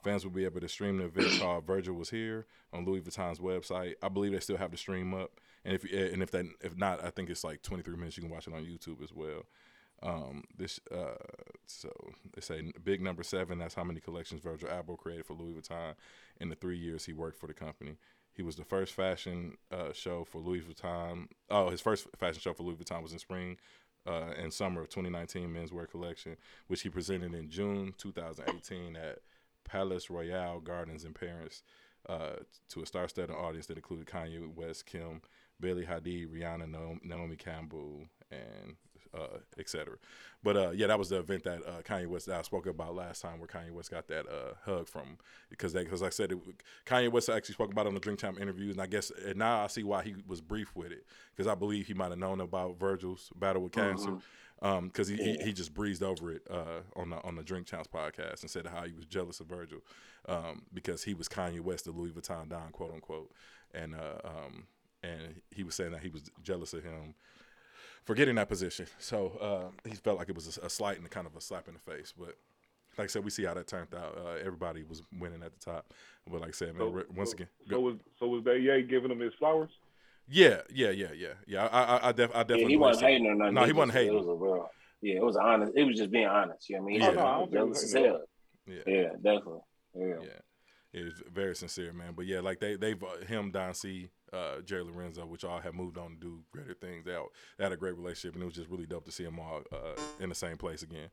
Fans 0.03 0.25
will 0.25 0.33
be 0.33 0.45
able 0.45 0.61
to 0.61 0.69
stream 0.69 0.99
the 0.99 1.05
event 1.05 1.29
called 1.41 1.67
Virgil 1.67 1.95
Was 1.95 2.11
Here 2.11 2.47
on 2.73 2.85
Louis 2.85 3.01
Vuitton's 3.01 3.39
website. 3.39 3.95
I 4.03 4.09
believe 4.09 4.33
they 4.33 4.41
still 4.41 4.57
have 4.57 4.71
the 4.71 4.77
stream 4.77 5.15
up, 5.15 5.41
and 5.65 5.75
if 5.75 5.85
and 5.85 6.23
if 6.23 6.31
that 6.31 6.47
if 6.63 6.77
not, 6.77 7.05
I 7.05 7.11
think 7.11 7.31
it's 7.31 7.45
like 7.45 7.63
23 7.63 7.97
minutes. 7.97 8.17
You 8.17 8.23
can 8.23 8.31
watch 8.31 8.47
it 8.47 8.55
on 8.55 8.65
YouTube 8.65 9.03
as 9.03 9.13
well. 9.13 9.45
Um, 10.03 10.45
this 10.57 10.79
uh, 10.93 11.17
so 11.67 11.91
they 12.35 12.41
say 12.41 12.73
big 12.85 13.01
number 13.01 13.23
seven. 13.23 13.59
That's 13.59 13.75
how 13.75 13.85
many 13.85 14.01
collections 14.01 14.43
Virgil 14.43 14.69
Abloh 14.69 14.99
created 14.99 15.27
for 15.27 15.35
Louis 15.35 15.55
Vuitton 15.55 15.95
in 16.41 16.49
the 16.49 16.55
three 16.55 16.79
years 16.79 17.05
he 17.05 17.13
worked 17.13 17.39
for 17.39 17.47
the 17.47 17.55
company. 17.55 17.97
He 18.33 18.43
was 18.43 18.55
the 18.55 18.65
first 18.65 18.95
fashion 18.95 19.57
uh, 19.73 19.93
show 19.93 20.25
for 20.25 20.41
Louis 20.41 20.61
Vuitton. 20.61 21.27
Oh, 21.51 21.71
his 21.71 21.81
first 21.81 22.07
fashion 22.17 22.41
show 22.41 22.53
for 22.53 22.63
Louis 22.63 22.77
Vuitton 22.77 23.03
was 23.03 23.13
in 23.13 23.19
spring 23.19 23.57
uh, 24.07 24.33
and 24.41 24.53
summer 24.53 24.83
of 24.83 24.89
2019 24.89 25.53
menswear 25.53 25.91
collection, 25.91 26.37
which 26.69 26.83
he 26.83 26.89
presented 26.89 27.35
in 27.35 27.51
June 27.51 27.95
2018 27.99 28.97
at 28.97 29.19
Palace 29.65 30.09
Royale 30.09 30.61
Gardens 30.61 31.05
in 31.05 31.13
Paris 31.13 31.63
uh, 32.09 32.37
to 32.71 32.83
a 32.83 32.87
star-studded 32.87 33.35
audience 33.35 33.67
that 33.67 33.77
included 33.77 34.07
Kanye 34.07 34.55
West, 34.55 34.87
Kim, 34.87 35.21
Billy 35.61 35.85
Hadid, 35.85 36.29
Rihanna, 36.29 36.71
Naomi, 36.71 37.01
Naomi 37.03 37.37
Campbell, 37.37 38.07
and 38.31 38.77
uh, 39.19 39.39
etc. 39.59 39.97
But 40.43 40.57
uh, 40.57 40.71
yeah, 40.71 40.87
that 40.87 40.99
was 40.99 41.09
the 41.09 41.19
event 41.19 41.45
that 41.45 41.61
uh, 41.67 41.83
Kanye 41.83 42.07
West 42.07 42.27
that 42.27 42.39
I 42.39 42.43
spoke 42.43 42.67
about 42.67 42.95
last 42.95 43.23
time, 43.23 43.39
where 43.39 43.49
Kanye 43.49 43.73
West 43.73 43.91
got 43.91 44.07
that 44.09 44.27
uh, 44.27 44.55
hug 44.65 44.89
from 44.89 45.19
because 45.51 45.73
because 45.73 46.03
like 46.03 46.13
I 46.13 46.15
said, 46.15 46.33
it, 46.33 46.39
Kanye 46.87 47.11
West 47.11 47.29
actually 47.29 47.55
spoke 47.55 47.73
about 47.73 47.87
it 47.87 47.89
on 47.89 47.95
the 47.95 48.01
Drink 48.01 48.21
Champs 48.21 48.41
interviews, 48.41 48.73
and 48.73 48.83
I 48.83 48.87
guess 48.87 49.11
and 49.27 49.37
now 49.37 49.65
I 49.65 49.67
see 49.67 49.83
why 49.83 50.03
he 50.03 50.15
was 50.27 50.41
brief 50.41 50.77
with 50.77 50.93
it 50.93 51.05
because 51.35 51.51
I 51.51 51.55
believe 51.55 51.87
he 51.87 51.95
might 51.95 52.11
have 52.11 52.19
known 52.19 52.41
about 52.41 52.79
Virgil's 52.79 53.31
battle 53.37 53.63
with 53.63 53.73
cancer. 53.73 54.19
Um, 54.61 54.89
because 54.89 55.07
he, 55.07 55.15
he 55.15 55.39
he 55.45 55.53
just 55.53 55.73
breezed 55.73 56.03
over 56.03 56.33
it 56.33 56.43
uh, 56.51 56.81
on 56.97 57.11
the 57.11 57.23
on 57.23 57.37
the 57.37 57.45
Drink 57.45 57.69
Champs 57.69 57.87
podcast 57.87 58.41
and 58.41 58.51
said 58.51 58.67
how 58.67 58.83
he 58.83 58.93
was 58.93 59.07
jealous 59.07 59.39
of 59.39 59.47
Virgil 59.47 59.79
um, 60.29 60.63
because 60.75 61.05
he 61.05 61.15
was 61.15 61.29
Kanye 61.29 61.61
West, 61.61 61.85
the 61.85 61.93
Louis 61.93 62.11
Vuitton 62.11 62.49
Don, 62.49 62.71
quote 62.73 62.93
unquote, 62.93 63.31
and 63.73 63.95
uh, 63.95 64.19
um, 64.25 64.67
and 65.03 65.41
he 65.51 65.63
was 65.63 65.75
saying 65.75 65.93
that 65.93 66.03
he 66.03 66.09
was 66.09 66.31
jealous 66.43 66.73
of 66.75 66.83
him 66.83 67.15
for 68.05 68.15
getting 68.15 68.37
that 68.37 68.49
position. 68.49 68.87
So 68.99 69.71
uh, 69.85 69.89
he 69.89 69.95
felt 69.97 70.19
like 70.19 70.29
it 70.29 70.35
was 70.35 70.59
a, 70.59 70.67
a 70.67 70.71
slight 70.71 70.99
and 70.99 71.09
kind 71.11 71.27
of 71.27 71.37
a 71.37 71.41
slap 71.41 71.69
in 71.69 71.75
the 71.75 71.81
face. 71.81 72.13
But 72.17 72.37
like 72.97 73.05
I 73.05 73.07
said, 73.09 73.25
we 73.25 73.31
see 73.31 73.45
how 73.45 73.55
that 73.55 73.67
turned 73.67 73.95
out. 73.95 74.17
Uh, 74.19 74.31
everybody 74.45 74.83
was 74.83 75.03
winning 75.19 75.43
at 75.43 75.53
the 75.53 75.59
top. 75.71 75.93
But 76.31 76.41
like 76.41 76.49
I 76.51 76.53
said, 76.53 76.69
man, 76.77 76.79
So- 76.79 77.05
once 77.15 77.31
so- 77.31 77.35
again, 77.37 77.49
So 77.71 77.81
was 77.81 77.97
so 78.19 78.27
was 78.29 78.45
that 78.45 78.61
Ye 78.61 78.83
giving 78.83 79.11
him 79.11 79.21
his 79.21 79.35
flowers? 79.35 79.71
yeah, 80.29 80.61
yeah, 80.73 80.91
yeah, 80.91 81.13
yeah, 81.17 81.29
yeah. 81.47 81.67
I 81.67 81.83
I, 81.97 82.09
I, 82.09 82.13
def- 82.13 82.31
I 82.35 82.39
Yeah, 82.39 82.43
definitely 82.45 82.73
he 82.73 82.77
wasn't 82.77 83.01
believe 83.07 83.13
hating 83.21 83.27
or 83.31 83.35
nothing. 83.35 83.55
No, 83.55 83.61
he 83.63 83.67
just- 83.69 83.77
wasn't 83.77 83.93
hating. 83.99 84.13
It 84.15 84.17
was 84.17 84.27
a 84.29 84.35
real, 84.45 84.71
yeah, 85.01 85.15
it 85.17 85.23
was 85.23 85.37
honest. 85.37 85.73
It 85.77 85.85
was 85.85 85.97
just 85.97 86.11
being 86.11 86.27
honest. 86.27 86.69
You 86.69 86.77
know 86.77 86.83
what 86.83 86.89
I 86.89 86.93
mean? 86.93 87.01
Yeah. 87.01 87.11
He 87.11 87.17
Oh, 87.17 87.21
no, 87.21 87.27
I 87.27 87.39
was 87.39 87.51
don't 87.51 87.75
think 87.75 87.75
jealous 87.75 87.85
as 87.85 87.95
it 87.95 88.01
was 88.01 88.07
hell. 88.07 88.25
Yeah. 88.67 88.95
Yeah, 89.03 89.09
definitely. 89.23 89.61
Yeah. 89.95 90.15
Yeah, 90.93 91.01
it 91.01 91.05
was 91.05 91.23
very 91.33 91.55
sincere, 91.57 91.93
man. 91.93 92.13
But 92.15 92.27
yeah, 92.27 92.41
like 92.41 92.59
they 92.61 92.77
they've 92.77 93.03
uh, 93.03 93.25
him, 93.27 93.51
Don 93.53 93.73
C, 93.75 94.11
uh, 94.33 94.61
Jerry 94.65 94.83
Lorenzo, 94.85 95.27
which 95.27 95.45
all 95.45 95.61
have 95.61 95.75
moved 95.75 95.99
on 95.99 96.11
to 96.11 96.17
do 96.17 96.41
greater 96.53 96.75
things. 96.75 97.05
They, 97.05 97.15
all, 97.15 97.29
they 97.57 97.65
had 97.65 97.73
a 97.73 97.77
great 97.77 97.97
relationship, 97.97 98.35
and 98.35 98.43
it 98.43 98.47
was 98.47 98.55
just 98.55 98.69
really 98.71 98.87
dope 98.87 99.05
to 99.07 99.13
see 99.13 99.25
them 99.25 99.39
all 99.39 99.63
uh, 99.73 100.01
in 100.21 100.29
the 100.29 100.35
same 100.35 100.57
place 100.57 100.83
again. 100.83 101.11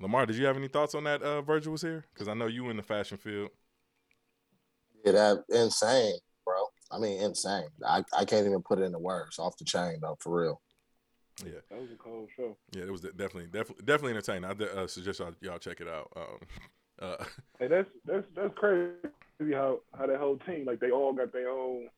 Lamar, 0.00 0.26
did 0.26 0.36
you 0.36 0.46
have 0.46 0.56
any 0.56 0.68
thoughts 0.68 0.94
on 0.94 1.04
that? 1.04 1.22
Uh, 1.22 1.42
Virgil 1.42 1.72
was 1.72 1.82
here 1.82 2.04
because 2.14 2.28
I 2.28 2.34
know 2.34 2.46
you 2.46 2.70
in 2.70 2.76
the 2.76 2.82
fashion 2.82 3.18
field. 3.18 3.50
Yeah, 5.04 5.12
that 5.12 5.44
insane, 5.48 6.18
bro. 6.44 6.54
I 6.90 6.98
mean, 6.98 7.20
insane. 7.20 7.68
I, 7.84 8.04
I 8.16 8.24
can't 8.24 8.46
even 8.46 8.62
put 8.62 8.78
it 8.78 8.82
into 8.82 8.98
words. 8.98 9.38
Off 9.38 9.56
the 9.58 9.64
chain, 9.64 9.98
though, 10.00 10.16
for 10.20 10.42
real. 10.42 10.60
Yeah, 11.44 11.60
That 11.70 11.80
was 11.80 11.90
a 11.92 11.96
cold 11.96 12.28
show. 12.36 12.56
yeah, 12.72 12.82
it 12.82 12.90
was 12.90 13.00
definitely 13.02 13.46
definitely 13.46 13.84
definitely 13.84 14.10
entertaining. 14.12 14.44
I 14.44 14.80
uh, 14.80 14.86
suggest 14.88 15.20
y'all, 15.20 15.34
y'all 15.40 15.58
check 15.58 15.80
it 15.80 15.86
out. 15.88 16.10
Um, 16.16 16.38
uh, 17.00 17.24
Hey, 17.60 17.68
that's 17.68 17.88
that's 18.04 18.26
that's 18.34 18.54
crazy 18.56 18.90
how 19.52 19.80
how 19.96 20.06
that 20.06 20.18
whole 20.18 20.38
team 20.38 20.64
like 20.66 20.80
they 20.80 20.90
all 20.90 21.12
got 21.12 21.32
their 21.32 21.48
own 21.50 21.88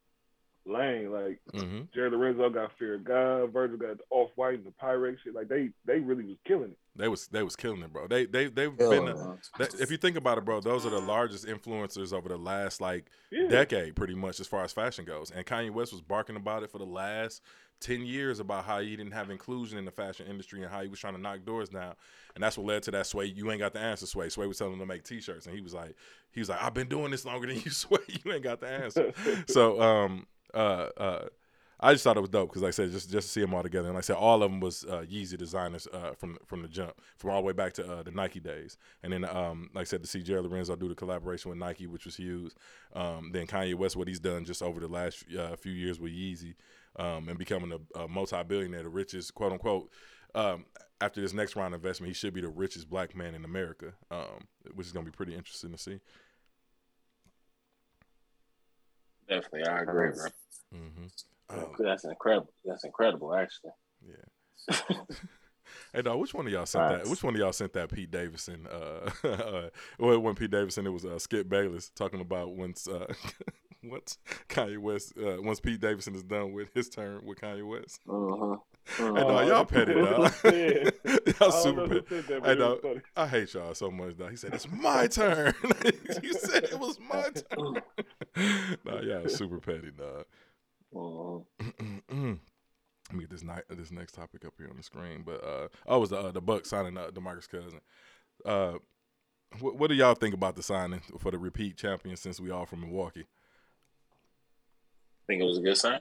lane. 0.66 1.10
Like 1.10 1.40
hmm 1.52 1.82
Jerry 1.94 2.10
Lorenzo 2.10 2.50
got 2.50 2.72
Fear 2.78 2.96
of 2.96 3.04
God, 3.04 3.52
Virgil 3.52 3.76
got 3.78 3.96
Off 4.10 4.30
White 4.36 4.54
and 4.54 4.64
the 4.64 4.72
Pyrex 4.82 5.16
shit. 5.24 5.34
Like 5.34 5.48
they 5.48 5.70
they 5.84 5.98
really 5.98 6.24
was 6.24 6.36
killing 6.46 6.70
it. 6.70 6.78
They 6.96 7.08
was 7.08 7.28
they 7.28 7.42
was 7.42 7.56
killing 7.56 7.82
it, 7.82 7.92
bro. 7.92 8.06
They 8.06 8.26
they 8.26 8.46
they've 8.48 8.76
Killing 8.76 9.06
been. 9.06 9.14
A, 9.16 9.38
that, 9.58 9.74
if 9.80 9.90
you 9.90 9.96
think 9.96 10.16
about 10.16 10.38
it, 10.38 10.44
bro, 10.44 10.60
those 10.60 10.84
are 10.84 10.90
the 10.90 11.00
largest 11.00 11.46
influencers 11.46 12.12
over 12.12 12.28
the 12.28 12.36
last 12.36 12.80
like 12.80 13.06
Yeah. 13.30 13.48
decade, 13.48 13.96
pretty 13.96 14.14
much 14.14 14.40
as 14.40 14.46
far 14.46 14.64
as 14.64 14.72
fashion 14.72 15.04
goes. 15.04 15.30
And 15.30 15.46
Kanye 15.46 15.70
West 15.70 15.92
was 15.92 16.02
barking 16.02 16.36
about 16.36 16.62
it 16.62 16.70
for 16.70 16.78
the 16.78 16.84
last 16.86 17.42
ten 17.80 18.04
years 18.04 18.40
about 18.40 18.64
how 18.64 18.80
he 18.80 18.96
didn't 18.96 19.12
have 19.12 19.30
inclusion 19.30 19.78
in 19.78 19.84
the 19.84 19.90
fashion 19.90 20.26
industry 20.26 20.62
and 20.62 20.70
how 20.70 20.82
he 20.82 20.88
was 20.88 20.98
trying 20.98 21.14
to 21.14 21.20
knock 21.20 21.44
doors 21.44 21.68
down. 21.68 21.94
And 22.34 22.44
that's 22.44 22.56
what 22.56 22.66
led 22.66 22.82
to 22.84 22.90
that 22.92 23.06
Sway. 23.06 23.26
You 23.26 23.50
ain't 23.50 23.60
got 23.60 23.72
the 23.72 23.80
answer, 23.80 24.06
Sway. 24.06 24.28
Sway 24.28 24.46
was 24.46 24.58
telling 24.58 24.74
him 24.74 24.78
to 24.80 24.86
make 24.86 25.02
T-shirts, 25.04 25.46
and 25.46 25.54
he 25.54 25.60
was 25.60 25.74
like, 25.74 25.96
he 26.32 26.40
was 26.40 26.48
like, 26.48 26.62
I've 26.62 26.74
been 26.74 26.88
doing 26.88 27.10
this 27.10 27.24
longer 27.24 27.46
than 27.46 27.56
you, 27.56 27.70
Sway. 27.70 27.98
You 28.08 28.32
ain't 28.32 28.42
got 28.42 28.60
the 28.60 28.68
answer. 28.68 29.12
so 29.48 29.80
um 29.80 30.26
uh 30.54 30.88
uh 30.96 31.24
I 31.82 31.92
just 31.92 32.04
thought 32.04 32.18
it 32.18 32.20
was 32.20 32.28
dope 32.28 32.50
because 32.50 32.62
like 32.62 32.68
I 32.68 32.72
said 32.72 32.90
just 32.90 33.10
just 33.10 33.28
to 33.28 33.32
see 33.32 33.40
them 33.40 33.54
all 33.54 33.62
together 33.62 33.86
and 33.86 33.94
like 33.94 34.04
I 34.04 34.06
said 34.06 34.16
all 34.16 34.42
of 34.42 34.50
them 34.50 34.60
was 34.60 34.84
uh, 34.84 35.04
Yeezy 35.10 35.38
designers 35.38 35.88
uh, 35.92 36.12
from 36.12 36.36
from 36.44 36.60
the 36.62 36.68
jump 36.68 36.92
from 37.16 37.30
all 37.30 37.40
the 37.40 37.46
way 37.46 37.54
back 37.54 37.72
to 37.74 37.90
uh, 37.90 38.02
the 38.02 38.10
Nike 38.10 38.38
days 38.38 38.76
and 39.02 39.12
then 39.12 39.24
um 39.24 39.70
like 39.74 39.82
I 39.82 39.84
said 39.84 40.02
to 40.02 40.08
see 40.08 40.22
Jerry 40.22 40.42
Lorenzo 40.42 40.76
do 40.76 40.88
the 40.88 40.94
collaboration 40.94 41.48
with 41.48 41.58
Nike 41.58 41.86
which 41.86 42.04
was 42.04 42.16
huge 42.16 42.52
um 42.94 43.30
then 43.32 43.46
Kanye 43.46 43.74
West 43.74 43.96
what 43.96 44.08
he's 44.08 44.20
done 44.20 44.44
just 44.44 44.62
over 44.62 44.78
the 44.78 44.88
last 44.88 45.24
uh, 45.36 45.56
few 45.56 45.72
years 45.72 45.98
with 45.98 46.12
Yeezy 46.12 46.54
um 46.96 47.28
and 47.28 47.38
becoming 47.38 47.72
a, 47.72 48.00
a 48.00 48.08
multi-billionaire 48.08 48.82
the 48.82 48.88
richest 48.88 49.34
quote 49.34 49.52
unquote 49.52 49.90
um 50.34 50.64
after 51.00 51.20
this 51.20 51.32
next 51.32 51.56
round 51.56 51.74
of 51.74 51.80
investment 51.80 52.08
he 52.08 52.14
should 52.14 52.34
be 52.34 52.40
the 52.40 52.48
richest 52.48 52.90
black 52.90 53.14
man 53.16 53.34
in 53.34 53.44
America 53.44 53.92
um 54.10 54.46
which 54.74 54.86
is 54.86 54.92
gonna 54.92 55.04
be 55.04 55.10
pretty 55.10 55.34
interesting 55.34 55.72
to 55.72 55.78
see 55.78 56.00
Definitely, 59.30 59.64
I 59.64 59.82
agree, 59.82 60.10
bro. 60.10 60.26
mm-hmm. 60.74 61.84
That's 61.84 62.04
incredible. 62.04 62.52
That's 62.64 62.84
incredible, 62.84 63.32
actually. 63.32 63.70
Yeah. 64.04 64.76
hey 65.92 66.02
dog, 66.02 66.18
which 66.18 66.34
one 66.34 66.46
of 66.46 66.52
y'all 66.52 66.66
sent 66.66 66.88
that? 66.88 67.08
Which 67.08 67.22
one 67.22 67.34
of 67.34 67.40
y'all 67.40 67.52
sent 67.52 67.72
that 67.74 67.92
Pete 67.92 68.10
Davidson? 68.10 68.66
Uh, 68.66 69.10
uh 69.28 69.68
well, 70.00 70.18
when 70.18 70.34
Pete 70.34 70.50
Davidson, 70.50 70.86
it 70.86 70.90
was 70.90 71.04
uh, 71.04 71.18
Skip 71.18 71.48
Bayless 71.48 71.90
talking 71.90 72.20
about 72.20 72.56
once 72.56 72.88
uh, 72.88 73.12
once 73.84 74.18
Kanye 74.48 74.78
West, 74.78 75.14
uh, 75.16 75.40
once 75.40 75.60
Pete 75.60 75.80
Davidson 75.80 76.14
is 76.14 76.22
done 76.22 76.52
with 76.52 76.72
his 76.74 76.88
term 76.88 77.24
with 77.24 77.40
Kanye 77.40 77.66
West. 77.66 78.00
Uh-huh. 78.08 78.56
Hey 78.96 79.04
Oh, 79.04 79.14
dog, 79.14 79.46
y'all 79.46 79.64
petty 79.66 79.94
dog. 79.94 80.32
yeah. 80.44 80.90
y'all 81.38 81.52
super 81.52 82.00
petty. 82.00 82.40
Hey 82.42 82.54
dog, 82.56 82.80
funny. 82.80 83.02
I 83.14 83.26
hate 83.28 83.52
y'all 83.52 83.74
so 83.74 83.90
much 83.90 84.16
dog. 84.16 84.30
He 84.30 84.36
said 84.36 84.54
it's 84.54 84.68
my 84.68 85.06
turn. 85.06 85.54
you 86.22 86.32
said 86.32 86.64
it 86.64 86.78
was 86.80 86.98
my 86.98 87.28
turn. 87.30 87.82
nah, 88.84 89.00
y'all 89.02 89.28
super 89.28 89.60
petty 89.60 89.90
dog. 89.96 90.24
Uh-huh. 90.96 91.40
Let 93.10 93.16
me 93.16 93.20
get 93.20 93.30
this 93.30 93.42
night 93.42 93.64
this 93.68 93.92
next 93.92 94.14
topic 94.14 94.44
up 94.44 94.54
here 94.56 94.70
on 94.70 94.76
the 94.76 94.82
screen. 94.82 95.22
But 95.24 95.44
uh, 95.44 95.68
oh, 95.86 95.96
it 95.96 96.00
was 96.00 96.10
the 96.10 96.18
uh, 96.18 96.32
the 96.32 96.40
Bucks 96.40 96.70
signing 96.70 96.96
uh, 96.96 97.10
Demarcus 97.12 97.48
Cousin. 97.48 97.80
Uh, 98.44 98.78
what, 99.58 99.76
what 99.76 99.90
do 99.90 99.94
y'all 99.94 100.14
think 100.14 100.34
about 100.34 100.56
the 100.56 100.62
signing 100.62 101.02
for 101.18 101.30
the 101.30 101.38
repeat 101.38 101.76
champion 101.76 102.16
since 102.16 102.40
we 102.40 102.50
all 102.50 102.66
from 102.66 102.80
Milwaukee? 102.80 103.26
Think 105.30 105.42
it 105.42 105.46
was 105.46 105.58
a 105.58 105.62
good 105.62 105.76
sign. 105.76 106.00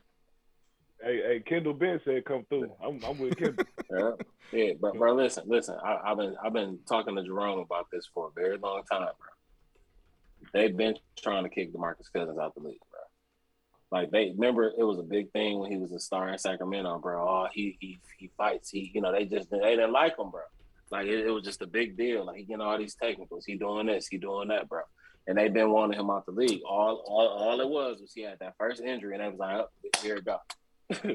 Hey, 1.03 1.21
hey, 1.21 1.43
Kendall 1.45 1.75
Ben 1.75 2.01
said 2.03 2.25
come 2.25 2.47
through. 2.49 2.71
I'm, 2.83 2.99
I'm 3.05 3.19
with 3.19 3.37
Kendall. 3.37 3.63
Yeah, 3.91 4.11
yeah, 4.51 4.73
but 4.81 4.95
bro, 4.95 5.13
listen, 5.13 5.43
listen. 5.45 5.75
I, 5.83 5.99
I've 6.03 6.17
been 6.17 6.35
I've 6.43 6.53
been 6.53 6.79
talking 6.87 7.15
to 7.15 7.23
Jerome 7.23 7.59
about 7.59 7.91
this 7.91 8.09
for 8.11 8.29
a 8.29 8.31
very 8.31 8.57
long 8.57 8.81
time, 8.91 9.01
bro. 9.01 10.51
They've 10.51 10.75
been 10.75 10.95
trying 11.15 11.43
to 11.43 11.49
kick 11.49 11.71
Demarcus 11.71 12.11
Cousins 12.11 12.39
out 12.39 12.55
the 12.55 12.61
league, 12.61 12.79
bro. 12.89 13.99
Like 13.99 14.09
they 14.09 14.31
remember 14.31 14.63
it 14.75 14.83
was 14.83 14.97
a 14.97 15.03
big 15.03 15.31
thing 15.31 15.59
when 15.59 15.71
he 15.71 15.77
was 15.77 15.91
a 15.91 15.99
star 15.99 16.29
in 16.29 16.39
Sacramento, 16.39 16.97
bro. 16.97 17.21
Oh, 17.21 17.47
he 17.53 17.77
he 17.79 17.99
he 18.17 18.31
fights. 18.35 18.71
He 18.71 18.89
you 18.95 19.01
know 19.01 19.11
they 19.11 19.25
just 19.25 19.51
they 19.51 19.59
didn't 19.59 19.91
like 19.91 20.17
him, 20.17 20.31
bro. 20.31 20.41
Like 20.89 21.05
it, 21.05 21.27
it 21.27 21.29
was 21.29 21.43
just 21.43 21.61
a 21.61 21.67
big 21.67 21.97
deal. 21.97 22.25
Like 22.25 22.37
he 22.37 22.45
getting 22.45 22.61
all 22.61 22.79
these 22.79 22.95
technicals. 22.95 23.45
He 23.45 23.57
doing 23.57 23.85
this. 23.85 24.07
He 24.07 24.17
doing 24.17 24.47
that, 24.47 24.67
bro. 24.67 24.81
And 25.29 25.37
they've 25.37 25.53
been 25.53 25.69
wanting 25.69 25.99
him 25.99 26.09
out 26.09 26.25
the 26.25 26.31
league. 26.31 26.61
All 26.67 27.03
all 27.07 27.27
all 27.27 27.61
it 27.61 27.69
was 27.69 28.01
was 28.01 28.11
he 28.13 28.23
had 28.23 28.39
that 28.39 28.55
first 28.57 28.81
injury, 28.81 29.13
and 29.13 29.23
they 29.23 29.29
was 29.29 29.37
like, 29.37 29.57
oh, 29.61 29.67
here 30.01 30.15
it 30.15 30.25
go, 30.25 30.39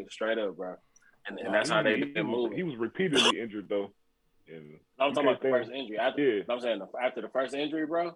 straight 0.09 0.39
up, 0.39 0.57
bro. 0.57 0.77
And, 1.27 1.39
and 1.41 1.53
that's 1.53 1.69
Nah, 1.69 1.77
how 1.77 1.83
they've 1.83 1.97
he 1.99 2.05
been 2.05 2.29
was- 2.31 2.37
moving. 2.45 2.57
He 2.57 2.63
was 2.63 2.77
repeatedly 2.77 3.41
injured 3.41 3.67
though. 3.69 3.91
And 4.47 4.79
I'm 5.01 5.13
talking 5.15 5.29
about 5.31 5.43
the 5.43 5.49
first 5.51 5.71
injury. 5.73 5.99
After, 5.99 6.23
Yeah. 6.23 6.43
I'm 6.49 6.61
saying 6.61 6.79
the- 6.79 7.03
after 7.03 7.23
the 7.23 7.29
first 7.31 7.55
injury, 7.55 7.87
bro, 7.87 8.13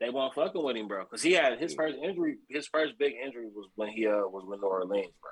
they 0.00 0.10
weren't 0.10 0.34
fucking 0.34 0.62
with 0.62 0.76
him, 0.76 0.86
bro, 0.88 1.04
because 1.04 1.22
he 1.22 1.32
had 1.32 1.58
his 1.58 1.72
Yeah. 1.72 1.76
first 1.76 1.96
injury. 2.02 2.36
His 2.50 2.66
first 2.66 2.98
big 2.98 3.14
injury 3.24 3.46
was 3.54 3.68
when 3.76 3.88
he 3.88 4.06
uh 4.06 4.26
was 4.28 4.44
with 4.46 4.60
New 4.60 4.66
Orleans, 4.68 5.12
bro. 5.22 5.30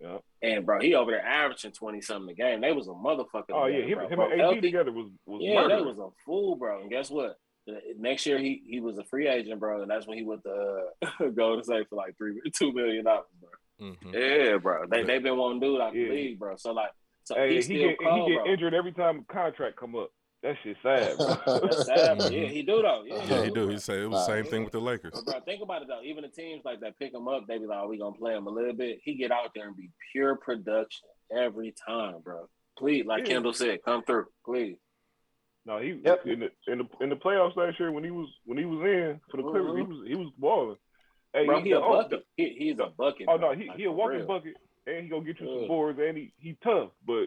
Yeah. 0.00 0.18
And 0.48 0.64
bro, 0.64 0.80
he 0.80 0.94
over 0.94 1.10
there 1.10 1.26
averaging 1.26 1.72
twenty 1.72 2.00
something 2.00 2.30
a 2.30 2.34
game. 2.34 2.60
They 2.62 2.72
was 2.72 2.86
a 2.86 2.92
motherfucker. 2.92 3.50
Oh 3.52 3.66
yeah, 3.66 3.84
him, 3.84 3.98
bro. 3.98 4.08
him 4.08 4.16
Bro, 4.16 4.30
and 4.30 4.40
AD 4.40 4.62
together 4.62 4.92
was 4.92 5.10
was 5.26 5.40
yeah, 5.42 5.54
murder. 5.62 5.76
that 5.76 5.84
was 5.84 5.98
a 5.98 6.08
fool, 6.24 6.54
bro. 6.56 6.80
And 6.80 6.88
guess 6.90 7.10
what? 7.10 7.36
The- 7.68 7.80
Next 7.98 8.24
year 8.26 8.38
he 8.38 8.62
he 8.66 8.80
was 8.80 8.98
a 8.98 9.04
free 9.04 9.28
agent, 9.28 9.60
bro, 9.60 9.82
and 9.82 9.90
that's 9.90 10.06
when 10.06 10.16
he 10.18 10.24
went 10.24 10.42
to 10.44 10.84
uh, 11.02 11.28
Golden 11.36 11.62
State 11.64 11.86
for 11.88 11.96
like 11.96 12.16
three 12.16 12.40
two 12.58 12.72
million 12.72 13.04
dollars, 13.04 13.26
bro. 13.40 13.88
Mm-hmm. 13.88 14.14
Yeah, 14.14 14.56
bro. 14.56 14.86
They 14.90 15.02
they 15.04 15.18
been 15.18 15.36
wanting 15.36 15.60
to 15.60 15.66
do 15.66 15.76
it 15.76 15.82
out 15.82 15.94
Yeah. 15.94 16.08
the 16.08 16.10
league, 16.14 16.38
bro. 16.38 16.56
So 16.56 16.72
like, 16.72 16.90
so 17.24 17.34
Hey, 17.36 17.54
he's 17.54 17.66
he 17.66 17.76
still 17.76 17.88
get 17.90 17.98
cold, 18.02 18.28
he 18.30 18.34
get 18.34 18.44
bro. 18.44 18.52
injured 18.52 18.74
every 18.74 18.92
time 18.92 19.24
a 19.28 19.32
contract 19.32 19.76
come 19.76 19.94
up. 19.96 20.10
That 20.42 20.54
shit 20.62 20.76
sad, 20.84 21.16
bro. 21.18 21.26
That's 21.60 21.84
sad, 21.86 22.18
bro. 22.18 22.28
Yeah, 22.28 22.46
he 22.46 22.62
do 22.62 22.80
though. 22.82 23.02
Yeah, 23.06 23.24
Yeah, 23.24 23.42
he 23.44 23.48
do. 23.50 23.66
bro. 23.66 23.68
He 23.68 23.78
said 23.78 23.98
it 23.98 24.08
was 24.08 24.24
the 24.26 24.32
same 24.34 24.44
thing 24.44 24.62
with 24.64 24.72
the 24.72 24.80
Lakers. 24.80 25.12
But 25.14 25.24
bro, 25.26 25.40
think 25.40 25.62
about 25.62 25.82
it 25.82 25.88
though. 25.88 26.00
Even 26.04 26.22
the 26.22 26.28
teams 26.28 26.64
like 26.64 26.80
that 26.80 26.98
pick 26.98 27.12
him 27.12 27.28
up, 27.28 27.46
they 27.48 27.58
be 27.58 27.66
like, 27.66 27.78
"Oh, 27.82 27.88
we 27.88 27.98
gonna 27.98 28.16
play 28.16 28.34
him 28.34 28.46
a 28.46 28.50
little 28.50 28.72
bit." 28.72 29.00
He 29.04 29.14
get 29.16 29.30
out 29.32 29.50
there 29.54 29.66
and 29.66 29.76
be 29.76 29.90
pure 30.12 30.36
production 30.36 31.08
every 31.36 31.74
time, 31.86 32.20
bro. 32.24 32.48
Please, 32.78 33.04
like 33.04 33.26
Yeah. 33.26 33.34
Kendall 33.34 33.52
said, 33.52 33.80
come 33.84 34.04
through, 34.04 34.26
please. 34.44 34.76
No, 35.68 35.78
he 35.78 36.00
Yep. 36.02 36.26
in 36.26 36.40
the 36.40 36.50
in 36.66 36.78
the 36.78 36.86
in 37.02 37.08
the 37.10 37.16
playoffs 37.16 37.54
last 37.54 37.78
year 37.78 37.92
when 37.92 38.02
he 38.02 38.10
was 38.10 38.26
when 38.46 38.56
he 38.56 38.64
was 38.64 38.80
in 38.80 39.20
for 39.30 39.36
the 39.36 39.42
Clippers, 39.42 39.76
he 39.76 39.82
mm-hmm. 39.82 39.90
was 39.92 40.08
he 40.08 40.14
was 40.16 40.32
balling. 40.38 40.76
Hey, 41.34 41.44
Bro, 41.44 41.62
he 41.62 41.72
a 41.72 41.78
oh, 41.80 42.02
bucket. 42.02 42.26
He, 42.38 42.56
he's 42.58 42.80
a 42.80 42.86
bucket. 42.86 43.26
Oh 43.28 43.36
no, 43.36 43.52
he 43.52 43.68
Like, 43.68 43.76
he 43.76 43.84
a 43.84 43.92
walking 43.92 44.18
real. 44.20 44.26
bucket 44.26 44.54
and 44.86 45.04
he 45.04 45.10
gonna 45.10 45.24
get 45.24 45.38
you 45.38 45.46
Yeah. 45.46 45.58
some 45.60 45.68
boards 45.68 45.98
and 46.02 46.16
he 46.16 46.32
he 46.38 46.56
tough, 46.64 46.90
but 47.06 47.26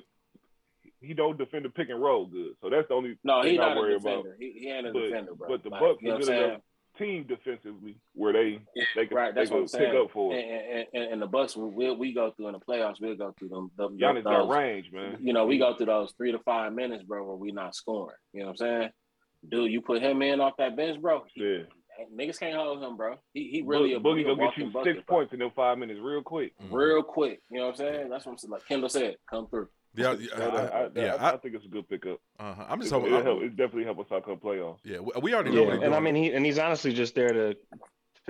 he 0.99 1.13
don't 1.13 1.37
defend 1.37 1.65
the 1.65 1.69
pick 1.69 1.89
and 1.89 2.01
roll 2.01 2.25
good. 2.25 2.55
So 2.61 2.71
that's 2.71 2.87
the 2.87 2.95
only 2.95 3.15
No, 3.23 3.43
thing 3.43 3.51
he's 3.51 3.59
I 3.59 3.75
not 3.75 3.85
a 3.85 3.89
defender. 3.91 4.29
about. 4.29 4.39
He, 4.39 4.51
he 4.57 4.69
ain't 4.71 4.87
a 4.87 4.91
But- 4.91 4.99
defender, 5.01 5.35
bro. 5.35 5.47
but 5.47 5.63
the 5.63 5.69
Like, 5.69 5.79
Bucks 5.81 6.01
you 6.01 6.07
know 6.09 6.15
are 6.15 6.19
good 6.19 6.29
enough 6.29 6.61
Team 7.01 7.25
defensively 7.27 7.95
where 8.13 8.33
they 8.33 8.59
Yeah, 8.75 8.83
they 8.95 9.05
can 9.07 9.17
right, 9.17 9.33
they 9.33 9.41
what 9.41 9.49
can 9.49 9.57
I'm 9.81 9.85
pick 9.91 9.95
up 9.95 10.11
for. 10.11 10.33
it. 10.35 10.37
And, 10.45 10.85
and, 10.93 11.13
and 11.13 11.21
the 11.21 11.27
Bucks, 11.27 11.55
we 11.57 11.91
we 11.91 12.13
go 12.13 12.31
through 12.31 12.47
in 12.47 12.53
the 12.53 12.59
playoffs. 12.59 13.01
We'll 13.01 13.15
go 13.15 13.33
through 13.37 13.49
them. 13.49 13.71
them 13.77 13.97
Giannis 13.97 14.23
got 14.23 14.47
those- 14.47 14.55
range, 14.55 14.91
man. 14.91 15.17
You 15.19 15.33
know, 15.33 15.45
we 15.45 15.57
go 15.57 15.75
through 15.75 15.87
those 15.87 16.13
three 16.17 16.31
to 16.31 16.39
five 16.39 16.73
minutes, 16.73 17.03
bro, 17.03 17.25
where 17.25 17.35
we 17.35 17.51
not 17.51 17.75
scoring. 17.75 18.15
You 18.33 18.41
know 18.41 18.45
what 18.47 18.51
I'm 18.51 18.57
saying? 18.57 18.89
Dude, 19.49 19.71
you 19.71 19.81
put 19.81 20.01
him 20.01 20.21
in 20.21 20.39
off 20.39 20.53
that 20.59 20.75
bench, 20.75 21.01
bro. 21.01 21.23
he- 21.33 21.43
Yeah, 21.43 21.63
Niggas 22.15 22.39
can't 22.39 22.55
hold 22.55 22.81
him, 22.83 22.97
bro. 22.97 23.15
He 23.33 23.49
he 23.49 23.61
really 23.61 23.89
Boogie, 23.91 23.95
a, 23.95 23.99
Boogie 23.99 24.17
he 24.19 24.23
gonna 24.23 24.35
get 24.47 24.57
you 24.57 24.65
bucket, 24.71 24.95
six 24.95 25.05
bro. 25.05 25.17
points 25.17 25.33
in 25.33 25.39
them 25.39 25.51
five 25.55 25.77
minutes 25.77 25.99
real 26.01 26.21
quick. 26.23 26.53
Mhm. 26.59 26.71
real 26.71 27.03
quick. 27.03 27.41
You 27.51 27.57
know 27.59 27.65
what 27.65 27.69
I'm 27.71 27.75
saying? 27.77 28.09
That's 28.09 28.25
what 28.25 28.31
I'm 28.33 28.37
saying. 28.37 28.51
Like 28.51 28.65
Kendall 28.67 28.89
said, 28.89 29.15
come 29.29 29.47
through. 29.47 29.69
Yeah, 29.95 30.13
yeah, 30.19 30.27
I, 30.37 30.45
I, 30.45 30.83
I, 30.83 30.89
yeah. 30.95 31.15
I, 31.15 31.29
I, 31.31 31.33
I 31.33 31.37
think 31.37 31.55
it's 31.55 31.65
a 31.65 31.69
good 31.69 31.87
pickup. 31.89 32.19
uh-huh. 32.39 32.65
I'm 32.69 32.79
just 32.79 32.91
It, 32.91 32.95
hoping. 32.95 33.11
will 33.11 33.23
help. 33.23 33.41
It 33.41 33.55
definitely 33.55 33.83
help 33.83 33.99
us 33.99 34.11
out 34.11 34.25
come 34.25 34.37
playoffs. 34.37 34.79
Yeah, 34.83 34.99
we, 34.99 35.11
we 35.21 35.33
already 35.33 35.51
know 35.51 35.65
Yeah, 35.67 35.73
he's 35.75 35.83
and 35.83 35.95
I 35.95 35.99
mean 35.99 36.15
he 36.15 36.31
and 36.31 36.45
he's 36.45 36.59
honestly 36.59 36.93
just 36.93 37.15
there 37.15 37.29
to 37.33 37.55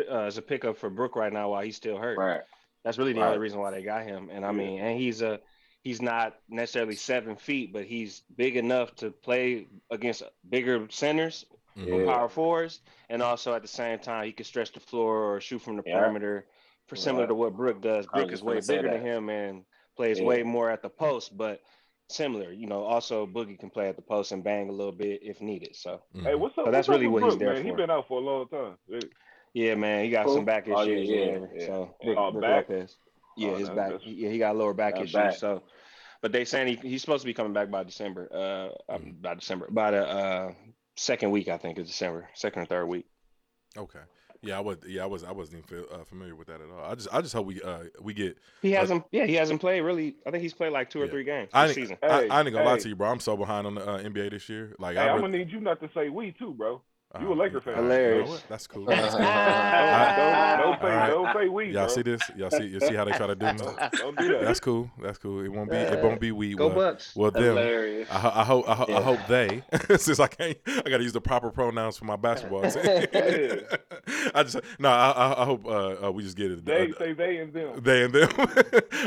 uh, 0.10 0.20
as 0.22 0.38
a 0.38 0.42
pickup 0.42 0.78
for 0.78 0.90
Brook 0.90 1.16
right 1.16 1.32
now 1.32 1.50
while 1.52 1.62
he's 1.62 1.76
still 1.76 1.98
hurt. 1.98 2.18
Right. 2.18 2.42
That's 2.84 2.98
really 2.98 3.14
the 3.14 3.20
Right. 3.22 3.28
only 3.28 3.40
reason 3.40 3.60
why 3.60 3.72
they 3.72 3.84
got 3.84 4.04
him. 4.04 4.30
And 4.32 4.44
I 4.46 4.50
Yeah. 4.50 4.58
mean, 4.58 4.80
and 4.80 5.00
he's 5.00 5.22
a 5.22 5.40
he's 5.84 6.02
not 6.02 6.36
necessarily 6.50 6.96
seven 6.96 7.36
feet, 7.36 7.74
but 7.74 7.86
he's 7.86 8.22
big 8.36 8.56
enough 8.56 8.96
to 8.96 9.12
play 9.12 9.68
against 9.90 10.24
bigger 10.48 10.88
centers 10.90 11.46
Mhm. 11.78 11.92
or 11.94 12.00
Yeah. 12.02 12.06
power 12.06 12.30
fours, 12.30 12.82
and 13.10 13.22
also 13.22 13.54
at 13.54 13.62
the 13.62 13.68
same 13.68 14.00
time 14.00 14.26
he 14.26 14.32
can 14.32 14.46
stretch 14.46 14.72
the 14.74 14.80
floor 14.80 15.36
or 15.36 15.42
shoot 15.42 15.60
from 15.62 15.78
the 15.78 15.84
Yeah. 15.86 16.00
perimeter, 16.00 16.48
for 16.88 16.96
similar 16.96 17.24
Right. 17.24 17.30
to 17.30 17.36
what 17.36 17.56
Brook 17.56 17.82
does. 17.82 18.08
I 18.14 18.20
Brook 18.20 18.32
is 18.34 18.44
way 18.44 18.60
bigger 18.60 18.90
than 18.90 19.02
him 19.06 19.30
and 19.30 19.66
plays 19.96 20.20
Yeah. 20.20 20.26
way 20.26 20.44
more 20.44 20.70
at 20.70 20.82
the 20.82 20.90
post, 20.90 21.36
but 21.38 21.62
similar. 22.10 22.52
You 22.52 22.68
know, 22.68 22.84
also 22.84 23.26
Boogie 23.26 23.58
can 23.60 23.70
play 23.70 23.88
at 23.90 23.96
the 23.96 24.02
post 24.02 24.32
and 24.32 24.44
bang 24.44 24.70
a 24.70 24.72
little 24.72 24.92
bit 24.92 25.22
if 25.24 25.42
needed. 25.42 25.76
So 25.76 26.02
Mhm. 26.16 26.24
Hey, 26.24 26.36
what's 26.36 26.58
up? 26.58 26.66
So 26.66 26.72
that's 26.72 26.88
what's 26.88 26.98
really 27.00 27.08
with 27.08 27.24
what 27.24 27.32
he's 27.32 27.38
Brook, 27.38 27.48
there 27.48 27.54
man? 27.56 27.66
He's 27.66 27.76
been 27.76 27.90
out 27.90 28.08
for 28.08 28.20
a 28.20 28.24
long 28.24 28.48
time. 28.50 28.78
Hey, 28.90 29.00
yeah, 29.54 29.76
man, 29.76 30.04
he 30.04 30.12
got 30.12 30.26
Who? 30.26 30.36
some 30.36 30.46
back 30.46 30.64
issues 30.68 30.78
Oh, 30.78 30.84
yeah, 30.84 30.98
yeah, 30.98 31.46
yeah. 31.56 31.66
So 31.66 31.96
Yeah. 32.02 32.14
Brook 32.14 32.42
back? 32.42 32.70
Lopez. 32.70 32.98
Yeah, 33.38 33.50
Oh, 33.52 33.56
his 33.56 33.68
that- 33.70 33.76
back. 33.78 33.92
that's- 33.92 34.10
Yeah, 34.10 34.30
he 34.30 34.38
got 34.38 34.56
lower 34.58 34.74
back 34.74 34.96
That 34.96 35.04
issues. 35.04 35.14
back. 35.14 35.34
So, 35.36 35.64
but 36.22 36.32
they 36.34 36.44
saying 36.44 36.68
he, 36.68 36.76
he's 36.90 37.02
supposed 37.02 37.22
to 37.22 37.26
be 37.28 37.34
coming 37.34 37.54
back 37.54 37.72
by 37.72 37.84
December. 37.84 38.28
Uh, 38.32 38.92
um, 38.94 39.02
Mhm. 39.04 39.22
by 39.22 39.34
December, 39.36 39.68
by 39.72 39.92
the 39.92 40.06
uh 40.08 40.54
second 40.98 41.32
week, 41.32 41.48
I 41.48 41.58
think 41.58 41.80
is 41.80 41.88
December, 41.88 42.30
second 42.34 42.64
or 42.64 42.66
third 42.66 42.86
week. 42.88 43.06
Okay. 43.78 44.00
Yeah, 44.44 44.58
I 44.58 44.62
was. 44.62 44.78
Yeah, 44.88 45.04
I 45.04 45.06
was. 45.06 45.24
I 45.24 45.32
wasn't 45.32 45.64
even 45.70 45.86
uh, 45.92 46.04
familiar 46.04 46.36
with 46.36 46.48
that 46.48 46.62
at 46.62 46.70
all. 46.70 46.84
I 46.84 46.96
just. 46.96 47.08
I 47.12 47.22
just 47.22 47.34
hope 47.34 47.46
we. 47.46 47.62
Uh, 47.62 47.84
we 48.02 48.14
get. 48.14 48.38
He 48.62 48.76
Uh, 48.76 48.80
hasn't. 48.80 49.06
Yeah, 49.12 49.26
he 49.26 49.36
hasn't 49.36 49.62
played 49.62 49.82
really. 49.82 50.16
I 50.26 50.32
think 50.32 50.42
he's 50.42 50.54
played 50.54 50.72
like 50.72 50.90
two 50.90 51.02
or 51.02 51.08
three 51.08 51.24
games 51.24 51.50
I 51.54 51.68
this 51.68 51.76
season. 51.76 51.98
I, 52.02 52.08
Hey, 52.08 52.30
I 52.30 52.42
ain't 52.42 52.52
gonna 52.52 52.66
lie 52.66 52.78
to 52.78 52.90
you, 52.90 52.96
bro. 52.96 53.10
I'm 53.10 53.20
so 53.20 53.38
behind 53.38 53.68
on 53.68 53.76
the 53.76 53.88
uh, 53.88 54.02
NBA 54.02 54.32
this 54.32 54.50
year. 54.50 54.76
Like, 54.80 54.96
hey, 54.96 55.02
I 55.02 55.10
I'm 55.10 55.16
really, 55.18 55.22
gonna 55.22 55.38
need 55.38 55.52
you 55.52 55.60
not 55.60 55.80
to 55.82 55.90
say 55.94 56.10
we 56.10 56.32
too, 56.32 56.54
bro. 56.54 56.82
You 57.20 57.34
a 57.34 57.36
Laker 57.36 57.60
fan. 57.60 57.74
all 57.76 57.82
right, 57.82 57.84
you 57.84 57.90
know 57.90 57.96
Hilarious. 57.98 58.30
what? 58.30 58.44
That's 58.48 58.68
cool. 58.68 58.86
Don't, 58.86 58.96
That's 59.02 59.12
cool. 59.16 59.20
don't, 59.22 59.28
don't 59.28 60.80
say 60.82 60.88
All 60.88 60.98
right. 60.98 61.10
don't 61.10 61.34
say 61.34 61.50
we. 61.50 61.66
Y'all 61.66 61.74
bro. 61.74 61.88
see 61.88 62.02
this? 62.04 62.22
Y'all 62.38 62.50
see? 62.50 62.68
You 62.68 62.80
see 62.80 62.94
how 62.96 63.04
they 63.04 63.12
try 63.12 63.28
to 63.28 63.36
do 63.36 63.46
me? 63.48 63.58
Don't, 63.58 63.92
don't 63.92 64.18
do 64.18 64.28
that. 64.30 64.42
That's 64.46 64.60
cool. 64.62 64.90
That's 65.02 65.18
cool. 65.18 65.44
It 65.44 65.50
won't 65.50 65.70
be. 65.70 65.76
It 65.76 66.02
won't 66.02 66.22
be 66.22 66.32
we. 66.32 66.56
Go 66.56 66.68
well, 66.68 66.76
Bucks. 66.76 67.14
well, 67.14 67.32
them. 67.32 67.44
Hilarious. 67.44 68.08
I, 68.10 68.42
I 68.42 68.44
hope. 68.46 68.70
I, 68.70 68.76
ho- 68.76 68.96
I 68.96 69.02
hope 69.02 69.20
they. 69.28 69.62
since 69.98 70.22
I 70.22 70.28
can't, 70.28 70.58
I 70.66 70.90
got 70.90 70.98
to 70.98 71.04
use 71.04 71.12
the 71.12 71.20
proper 71.20 71.52
pronouns 71.52 71.98
for 71.98 72.06
my 72.06 72.16
basketball 72.16 72.62
team. 72.72 72.82
I 74.34 74.44
just 74.44 74.62
no. 74.80 74.90
I, 74.90 75.12
I, 75.12 75.42
I 75.42 75.46
hope 75.46 75.66
uh, 75.66 76.08
uh, 76.08 76.12
we 76.12 76.24
just 76.24 76.38
get 76.38 76.50
it. 76.52 76.64
they 76.64 76.92
uh, 76.92 76.98
say 76.98 77.12
they 77.12 77.38
and 77.38 77.52
them. 77.52 77.82
they 77.82 78.04
and 78.06 78.14
them. 78.14 78.30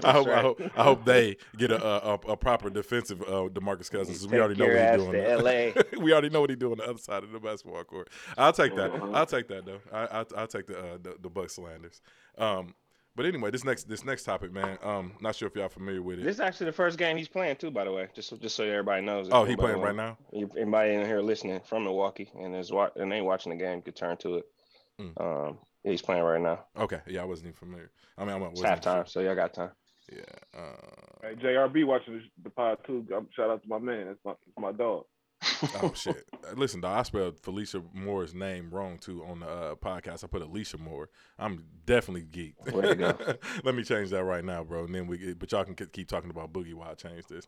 I 0.05 0.13
hope. 0.13 0.29
I 0.29 0.41
hope. 0.43 0.61
I 0.77 0.83
hope 0.85 1.05
they 1.07 1.39
get 1.57 1.71
a 1.71 1.83
a, 1.85 2.15
a 2.15 2.37
proper 2.37 2.69
defensive 2.69 3.23
uh, 3.23 3.49
Demarcus 3.49 3.91
Cousins. 3.91 4.27
We 4.29 4.39
already 4.39 4.57
know 4.57 4.67
what 4.67 4.99
he's 5.01 5.07
doing. 5.07 5.43
LA. 5.43 6.03
we 6.05 6.13
already 6.13 6.29
know 6.29 6.43
what 6.43 6.51
he's 6.51 6.59
doing 6.59 6.73
on 6.73 6.79
the 6.79 6.85
other 6.91 6.99
side 6.99 7.25
of 7.25 7.33
the 7.33 7.41
basketball 7.41 7.83
court. 7.85 7.94
I'll 8.37 8.53
take 8.53 8.75
that. 8.77 8.93
Mhm. 8.93 9.15
I'll 9.15 9.27
take 9.27 9.49
that 9.49 9.65
though. 9.65 9.81
I, 9.93 10.21
I 10.21 10.25
I'll 10.37 10.47
take 10.47 10.67
the 10.67 10.79
uh, 10.79 10.99
the, 11.03 11.17
the 11.23 11.29
Buck 11.31 11.51
slanders. 11.51 12.01
Um, 12.39 12.75
but 13.17 13.27
anyway, 13.27 13.51
this 13.53 13.65
next 13.65 13.85
this 13.89 14.05
next 14.05 14.25
topic, 14.25 14.53
man. 14.53 14.77
Um, 14.83 15.13
not 15.21 15.37
sure 15.37 15.47
if 15.47 15.55
y'all 15.55 15.69
familiar 15.69 16.03
with 16.03 16.19
it. 16.19 16.25
This 16.25 16.35
is 16.37 16.41
actually 16.41 16.67
the 16.67 16.73
first 16.73 16.99
game 16.99 17.17
he's 17.17 17.29
playing 17.29 17.57
too, 17.57 17.71
by 17.71 17.85
the 17.85 17.93
way. 17.93 18.09
Just 18.15 18.29
so, 18.31 18.37
just 18.37 18.57
so 18.57 18.65
everybody 18.65 19.03
knows. 19.03 19.29
Oh, 19.31 19.45
he 19.45 19.55
playing 19.55 19.81
right 19.81 19.95
now. 19.95 20.19
Anybody 20.33 20.95
in 20.95 21.07
here 21.07 21.21
listening 21.21 21.61
from 21.65 21.85
Milwaukee 21.85 22.29
and 22.41 22.57
is 22.57 22.73
wa- 22.73 22.91
and 22.97 23.13
ain't 23.13 23.25
watching 23.27 23.51
the 23.51 23.57
game 23.65 23.83
could 23.83 23.95
turn 23.95 24.17
to 24.19 24.37
it. 24.39 24.45
Mm. 25.01 25.21
Um, 25.21 25.59
yeah, 25.85 25.91
he's 25.93 26.03
playing 26.03 26.25
right 26.25 26.41
now. 26.41 26.65
Okay, 26.77 27.01
yeah, 27.07 27.23
I 27.23 27.25
wasn't 27.25 27.49
even 27.49 27.57
familiar. 27.57 27.91
I 28.19 28.25
mean, 28.25 28.31
I 28.35 28.47
It's 28.49 28.61
wasn't 28.61 28.83
halftime, 28.83 29.09
so 29.09 29.21
y'all 29.21 29.35
got 29.35 29.55
time. 29.55 29.71
Yeah. 30.13 30.21
Uh, 30.57 30.77
Hey, 31.23 31.35
JRB 31.37 31.87
watching 31.87 32.15
the, 32.19 32.23
the 32.43 32.51
pod 32.51 32.79
too. 32.87 33.07
Um, 33.17 33.29
Shout 33.35 33.49
out 33.49 33.63
to 33.63 33.69
my 33.69 33.79
man. 33.79 34.09
That's 34.09 34.19
my, 34.27 34.33
that's 34.33 34.59
my 34.59 34.73
dog. 34.73 35.07
Oh 35.83 35.93
shit! 35.95 36.25
Uh, 36.33 36.55
Listen, 36.57 36.81
dog, 36.81 36.99
I 36.99 37.03
spelled 37.03 37.41
Felicia 37.41 37.83
Moore's 37.93 38.35
name 38.35 38.71
wrong 38.71 38.99
too 38.99 39.25
on 39.25 39.41
the 39.41 39.49
uh, 39.49 39.75
podcast. 39.75 40.25
I 40.25 40.27
put 40.27 40.43
Alicia 40.43 40.79
Moore. 40.79 41.09
I'm 41.39 41.65
definitely 41.87 42.23
geeked. 42.23 42.73
Way 42.73 42.89
to 42.89 42.95
go. 42.95 43.17
Let 43.65 43.75
me 43.75 43.83
change 43.83 44.11
that 44.11 44.25
right 44.25 44.45
now, 44.45 44.65
bro. 44.65 44.85
And 44.85 44.95
then 44.95 45.07
we, 45.07 45.35
but 45.35 45.51
y'all 45.53 45.65
can 45.65 45.75
keep 45.75 46.09
talking 46.09 46.31
about 46.31 46.53
Boogie 46.53 46.75
while 46.75 46.91
I 46.91 46.95
change 46.95 47.27
this. 47.27 47.47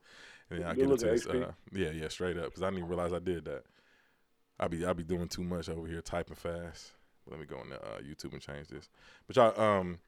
And 0.51 0.61
then 0.61 0.69
I 0.69 0.75
get 0.75 0.91
into 0.91 1.05
this. 1.05 1.27
Uh, 1.27 1.53
yeah, 1.73 1.91
yeah, 1.91 2.09
straight 2.09 2.37
up, 2.37 2.47
because 2.47 2.63
I 2.63 2.67
didn't 2.67 2.79
even 2.79 2.89
realize 2.89 3.13
I 3.13 3.19
did 3.19 3.45
that. 3.47 3.65
I 4.59 4.69
be 4.69 4.85
I 4.85 4.93
be 4.93 5.05
doing 5.05 5.29
too 5.29 5.45
much 5.45 5.69
over 5.69 5.87
here, 5.87 6.01
typing 6.01 6.37
fast. 6.37 6.93
Let 7.29 7.41
me 7.41 7.47
go 7.47 7.59
on 7.59 7.71
the, 7.71 7.77
uh, 7.77 7.99
YouTube 7.99 8.33
and 8.33 8.41
change 8.41 8.69
this. 8.69 8.89
But 9.27 9.37
y'all, 9.37 9.61
um, 9.61 9.99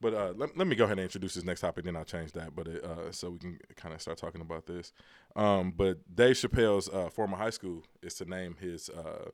but 0.00 0.14
uh, 0.14 0.32
let, 0.36 0.56
let 0.56 0.66
me 0.66 0.76
go 0.76 0.84
ahead 0.84 0.98
and 0.98 1.04
introduce 1.04 1.34
this 1.34 1.44
next 1.44 1.60
topic, 1.60 1.84
then 1.84 1.96
I'll 1.96 2.04
change 2.04 2.32
that. 2.32 2.54
But 2.54 2.68
it, 2.68 2.84
uh, 2.84 3.10
so 3.12 3.30
we 3.30 3.38
can 3.38 3.58
kind 3.76 3.94
of 3.94 4.00
start 4.00 4.18
talking 4.18 4.40
about 4.40 4.66
this. 4.66 4.92
Um, 5.34 5.72
but 5.76 5.98
Dave 6.14 6.36
Chappelle's 6.36 6.88
uh, 6.88 7.10
former 7.10 7.36
high 7.36 7.50
school 7.50 7.84
is 8.02 8.14
to 8.14 8.24
name 8.24 8.56
his 8.60 8.88
uh, 8.90 9.30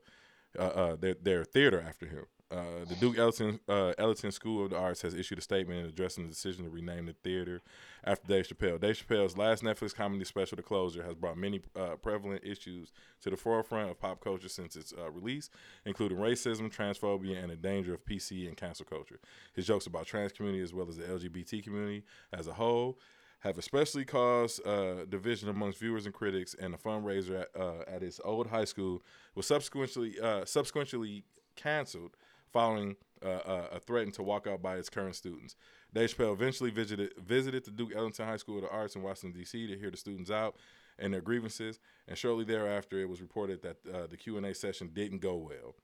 uh, 0.59 0.62
uh, 0.62 0.96
their, 0.96 1.14
their 1.14 1.44
theater 1.44 1.85
after 1.87 2.07
him. 2.07 2.27
Uh, 2.50 2.85
the 2.87 2.94
Duke 2.96 3.18
Ellington, 3.18 3.59
uh, 3.68 3.94
Ellington 3.98 4.30
School 4.30 4.64
of 4.64 4.70
the 4.70 4.78
Arts 4.78 5.02
has 5.02 5.14
issued 5.14 5.38
a 5.38 5.40
statement 5.40 5.88
addressing 5.88 6.24
the 6.24 6.30
decision 6.30 6.64
to 6.64 6.70
rename 6.70 7.07
the 7.07 7.14
theater 7.24 7.62
after 8.04 8.26
Dave 8.28 8.46
Chappelle. 8.46 8.80
Dave 8.80 8.96
Chappelle's 8.96 9.37
last 9.37 9.62
Netflix 9.64 9.94
comedy 9.94 10.24
special, 10.24 10.57
The 10.57 10.62
Closer, 10.62 11.02
has 11.02 11.14
brought 11.14 11.37
many 11.37 11.62
uh, 11.74 11.96
prevalent 11.96 12.44
issues 12.44 12.92
to 13.22 13.30
the 13.30 13.37
forefront 13.37 13.90
of 13.90 13.98
pop 13.98 14.22
culture 14.22 14.48
since 14.48 14.76
its 14.76 14.92
uh, 14.96 15.11
release, 15.11 15.50
including 15.85 16.18
racism, 16.18 16.72
transphobia, 16.72 17.42
and 17.42 17.50
the 17.50 17.57
danger 17.57 17.94
of 17.94 18.04
PC 18.04 18.46
and 18.46 18.57
cancel 18.57 18.85
culture. 18.85 19.18
His 19.54 19.66
jokes 19.66 19.87
about 19.87 20.07
trans 20.07 20.33
community 20.33 20.62
as 20.62 20.72
well 20.72 20.88
as 20.88 20.96
the 20.96 21.04
LGBT 21.04 21.64
community 21.64 22.04
as 22.33 22.46
a 22.46 22.52
whole 22.52 22.98
have 23.40 23.59
especially 23.59 24.04
caused 24.04 24.66
uh, 24.66 25.04
division 25.07 25.48
amongst 25.48 25.78
viewers 25.78 26.07
and 26.07 26.14
critics. 26.14 26.54
And 26.59 26.72
the 26.72 26.78
fundraiser 26.78 27.42
at, 27.42 27.48
uh, 27.61 27.85
at 27.87 28.00
his 28.02 28.20
old 28.24 28.46
high 28.46 28.64
school 28.64 29.02
was 29.35 29.46
subsequently 29.46 30.18
uh, 30.20 30.44
subsequently 30.44 31.24
canceled 31.57 32.16
following 32.58 32.96
uh, 33.22 33.66
a 33.72 33.80
threat 33.80 34.10
to 34.14 34.22
walk 34.22 34.46
out 34.46 34.62
by 34.62 34.76
its 34.76 34.88
current 34.88 35.16
students. 35.16 35.56
Dave 35.92 36.14
Chappelle 36.14 36.32
eventually 36.32 36.70
visited 36.70 37.12
visited 37.18 37.64
the 37.64 37.70
Duke 37.70 37.92
Ellington 37.94 38.26
High 38.26 38.36
School 38.38 38.56
of 38.56 38.62
the 38.62 38.70
Arts 38.70 38.94
in 38.96 39.02
Washington 39.02 39.38
D.C. 39.38 39.66
to 39.66 39.78
hear 39.78 39.90
the 39.90 39.96
students 39.96 40.30
out 40.30 40.56
and 40.98 41.12
their 41.12 41.20
grievances. 41.20 41.80
And 42.08 42.16
shortly 42.16 42.44
thereafter, 42.44 42.98
it 43.00 43.08
was 43.08 43.20
reported 43.20 43.60
that 43.62 43.76
uh, 43.92 44.06
the 44.06 44.16
Q 44.16 44.36
and 44.38 44.46
A 44.46 44.54
session 44.54 44.90
didn't 44.94 45.18
go 45.20 45.36
well. 45.36 45.74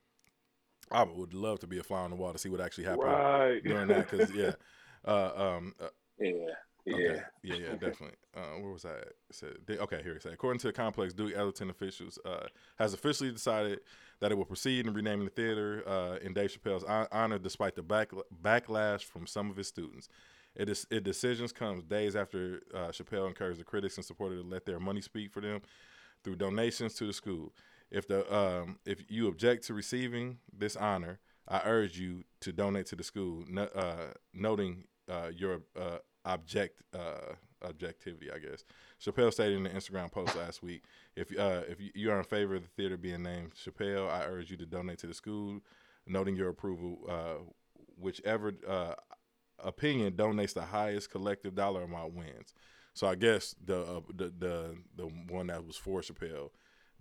I 0.91 1.03
would 1.03 1.33
love 1.33 1.59
to 1.59 1.67
be 1.67 1.77
a 1.79 1.83
fly 1.83 1.99
on 1.99 2.09
the 2.09 2.15
wall 2.15 2.31
to 2.33 2.39
see 2.39 2.49
what 2.49 2.61
actually 2.61 2.85
happened 2.85 3.03
Right. 3.11 3.63
during 3.63 3.87
that 3.89 4.09
because 4.09 4.31
yeah. 4.33 4.53
Uh, 5.03 5.31
um, 5.57 5.73
uh, 5.81 5.87
Yeah. 6.19 6.53
Yeah. 6.85 6.95
Okay. 6.95 7.21
Yeah, 7.43 7.55
yeah, 7.55 7.71
definitely. 7.73 8.15
Uh, 8.35 8.59
where 8.59 8.71
was 8.71 8.85
I? 8.85 8.89
At? 8.91 8.97
It 9.07 9.15
said, 9.31 9.53
they- 9.67 9.77
okay, 9.77 10.01
here 10.03 10.13
it 10.13 10.23
said. 10.23 10.33
According 10.33 10.59
to 10.61 10.67
the 10.67 10.73
complex, 10.73 11.13
Duke 11.13 11.33
Ellington 11.35 11.69
officials 11.69 12.17
uh, 12.25 12.47
has 12.77 12.93
officially 12.93 13.31
decided 13.31 13.81
that 14.19 14.31
it 14.31 14.35
will 14.35 14.45
proceed 14.45 14.85
in 14.87 14.93
renaming 14.93 15.25
the 15.25 15.31
theater 15.31 15.83
uh, 15.87 16.17
in 16.23 16.33
Dave 16.33 16.51
Chappelle's 16.51 16.83
honor, 17.11 17.37
despite 17.37 17.75
the 17.75 17.83
back- 17.83 18.11
backlash 18.41 19.03
from 19.03 19.27
some 19.27 19.49
of 19.49 19.57
his 19.57 19.67
students. 19.67 20.09
It 20.55 20.67
is 20.69 20.85
it 20.91 21.03
decisions 21.05 21.53
comes 21.53 21.83
days 21.83 22.15
after 22.15 22.61
uh, 22.73 22.89
Chappelle 22.89 23.27
encouraged 23.27 23.59
the 23.59 23.63
critics 23.63 23.95
and 23.95 24.05
supporters 24.05 24.41
to 24.41 24.47
let 24.47 24.65
their 24.65 24.79
money 24.81 24.99
speak 24.99 25.31
for 25.31 25.39
them 25.39 25.61
through 26.23 26.35
donations 26.35 26.93
to 26.95 27.05
the 27.05 27.13
school. 27.13 27.53
If 27.89 28.07
the 28.07 28.21
um, 28.35 28.77
if 28.85 29.09
you 29.09 29.27
object 29.27 29.65
to 29.67 29.73
receiving 29.73 30.39
this 30.51 30.75
honor, 30.75 31.19
I 31.47 31.61
urge 31.63 31.97
you 31.97 32.23
to 32.41 32.51
donate 32.51 32.85
to 32.87 32.95
the 32.97 33.03
school, 33.03 33.45
no, 33.47 33.63
uh, 33.63 34.11
noting 34.33 34.83
uh, 35.09 35.29
your 35.33 35.61
uh, 35.79 35.99
object 36.25 36.81
uh, 36.93 37.33
objectivity. 37.63 38.29
I 38.31 38.39
guess 38.39 38.63
Chappelle 39.03 39.31
stated 39.33 39.57
in 39.57 39.65
an 39.65 39.75
Instagram 39.75 40.11
post 40.11 40.35
last 40.35 40.61
week, 40.63 40.83
if 41.15 41.31
uh, 41.37 41.61
if 41.67 41.77
you- 41.93 42.11
are 42.11 42.17
in 42.17 42.23
favor 42.23 42.55
of 42.55 42.63
the 42.63 42.69
theater 42.69 42.97
being 42.97 43.23
named 43.23 43.53
Chappelle, 43.53 44.09
I 44.09 44.25
urge 44.25 44.51
you 44.51 44.57
to 44.57 44.65
donate 44.65 44.99
to 44.99 45.07
the 45.07 45.13
school, 45.13 45.59
noting 46.07 46.35
your 46.35 46.49
approval. 46.49 46.99
Uh, 47.09 47.43
whichever 47.99 48.51
uh, 48.67 48.93
opinion 49.63 50.13
donates 50.13 50.53
the 50.55 50.61
highest 50.63 51.11
collective 51.11 51.53
dollar 51.53 51.83
amount 51.83 52.15
wins. 52.15 52.53
So 52.93 53.07
I 53.07 53.15
guess 53.15 53.55
the 53.63 53.81
uh, 53.81 54.01
the 54.13 54.33
the 54.37 54.77
the 54.97 55.05
one 55.29 55.47
that 55.47 55.65
was 55.65 55.77
for 55.77 56.01
Chappelle 56.01 56.49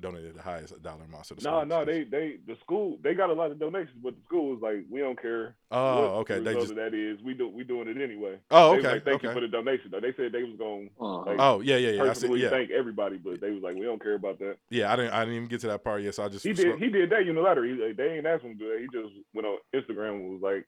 donated 0.01 0.35
the 0.35 0.43
highest 0.43 0.83
dollar 0.83 1.05
amount. 1.05 1.27
So 1.27 1.35
the 1.35 1.43
No, 1.43 1.59
school- 1.61 1.67
no, 1.67 1.85
they 1.85 2.05
they 2.05 2.37
the 2.47 2.57
school 2.61 2.99
they 3.03 3.15
got 3.15 3.31
a 3.31 3.33
lot 3.33 3.51
of 3.51 3.59
donations, 3.59 3.97
but 4.03 4.15
the 4.17 4.23
school 4.25 4.51
was 4.51 4.61
like, 4.63 4.85
we 4.91 5.01
don't 5.01 5.21
care. 5.21 5.55
Oh, 5.71 6.01
what 6.01 6.11
okay. 6.23 6.35
The 6.39 6.41
They 6.43 6.55
just 6.55 6.71
of 6.71 6.77
that 6.77 6.95
is 6.95 7.21
we 7.23 7.35
do 7.35 7.49
we 7.49 7.65
doing 7.65 7.89
it 7.89 8.01
anyway. 8.01 8.39
Oh, 8.51 8.77
okay, 8.77 8.93
like, 8.93 9.05
Thank 9.05 9.23
you 9.23 9.33
for 9.33 9.41
the 9.41 9.49
donation. 9.49 9.91
Though 9.91 10.01
they 10.01 10.13
said 10.17 10.33
they 10.33 10.43
was 10.43 10.57
going 10.59 10.91
Uh-huh. 10.99 11.19
like 11.31 11.37
Oh 11.39 11.61
yeah, 11.61 11.77
yeah, 11.77 11.91
yeah. 11.91 12.03
I 12.03 12.05
see, 12.07 12.09
personally 12.29 12.43
yeah, 12.43 12.51
thank 12.51 12.71
everybody, 12.71 13.17
but 13.19 13.41
they 13.41 13.51
was 13.51 13.63
like, 13.63 13.75
we 13.77 13.83
don't 13.83 14.03
care 14.03 14.15
about 14.15 14.39
that. 14.41 14.57
yeah. 14.71 14.93
I 14.93 14.97
didn't 14.97 15.13
I 15.13 15.21
didn't 15.21 15.35
even 15.37 15.49
get 15.49 15.61
to 15.63 15.69
that 15.69 15.85
part 15.85 16.03
yet. 16.03 16.15
So 16.15 16.25
I 16.25 16.29
just 16.29 16.45
He 16.45 16.53
did 16.53 16.79
he 16.79 16.89
did 16.89 17.11
that 17.11 17.21
unilaterally. 17.21 17.89
Like, 17.89 17.97
they 17.97 18.17
ain't 18.17 18.27
asked 18.27 18.43
him 18.45 18.59
to 18.59 18.59
do 18.59 18.69
that. 18.73 18.81
He 18.81 18.87
just 18.87 19.15
went 19.35 19.47
on 19.47 19.59
Instagram 19.75 20.15
and 20.17 20.31
was 20.33 20.43
like, 20.43 20.67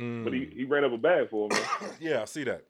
Mm. 0.00 0.24
but 0.24 0.32
he, 0.32 0.46
he 0.52 0.64
ran 0.64 0.82
up 0.82 0.90
a 0.92 0.98
bag 0.98 1.30
for 1.30 1.48
him. 1.48 1.56
yeah, 2.00 2.20
I 2.22 2.24
see 2.24 2.42
that. 2.42 2.64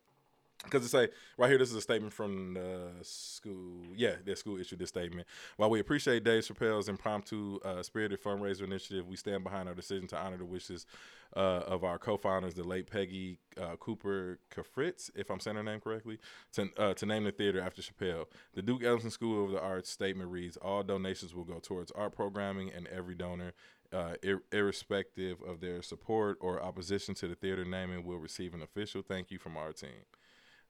Because 0.64 0.84
it 0.84 0.88
say 0.88 1.08
right 1.38 1.48
here, 1.48 1.58
this 1.58 1.70
is 1.70 1.76
a 1.76 1.80
statement 1.80 2.12
from 2.12 2.54
the 2.54 2.90
school. 3.02 3.82
Yeah, 3.94 4.16
their 4.24 4.36
school 4.36 4.58
issued 4.58 4.78
this 4.78 4.88
statement. 4.88 5.26
While 5.56 5.70
we 5.70 5.80
appreciate 5.80 6.24
Dave 6.24 6.44
Chappelle's 6.44 6.88
impromptu, 6.88 7.60
uh, 7.64 7.82
spirited 7.82 8.22
fundraiser 8.22 8.62
initiative, 8.62 9.06
we 9.06 9.16
stand 9.16 9.44
behind 9.44 9.68
our 9.68 9.74
decision 9.74 10.08
to 10.08 10.18
honor 10.18 10.38
the 10.38 10.44
wishes 10.44 10.86
uh, 11.36 11.62
of 11.66 11.84
our 11.84 11.98
co-founders, 11.98 12.54
the 12.54 12.62
late 12.64 12.90
Peggy 12.90 13.38
uh, 13.60 13.76
Cooper 13.76 14.38
Cafritz, 14.54 15.10
if 15.14 15.30
I'm 15.30 15.40
saying 15.40 15.56
her 15.56 15.62
name 15.62 15.80
correctly, 15.80 16.18
to 16.52 16.68
uh, 16.76 16.94
to 16.94 17.06
name 17.06 17.24
the 17.24 17.32
theater 17.32 17.60
after 17.60 17.82
Chappelle. 17.82 18.26
The 18.54 18.62
Duke 18.62 18.84
Ellington 18.84 19.10
School 19.10 19.44
of 19.44 19.50
the 19.50 19.60
Arts 19.60 19.90
statement 19.90 20.30
reads: 20.30 20.56
All 20.56 20.82
donations 20.82 21.34
will 21.34 21.44
go 21.44 21.58
towards 21.58 21.90
art 21.92 22.14
programming, 22.14 22.70
and 22.72 22.86
every 22.88 23.14
donor 23.14 23.52
uh, 23.92 24.14
ir- 24.22 24.42
irrespective 24.52 25.40
of 25.42 25.60
their 25.60 25.82
support 25.82 26.38
or 26.40 26.62
opposition 26.62 27.14
to 27.14 27.28
the 27.28 27.34
theater 27.34 27.64
naming, 27.64 28.04
will 28.04 28.18
receive 28.18 28.54
an 28.54 28.62
official 28.62 29.02
thank 29.02 29.30
you 29.30 29.38
from 29.38 29.56
our 29.56 29.72
team. 29.72 30.04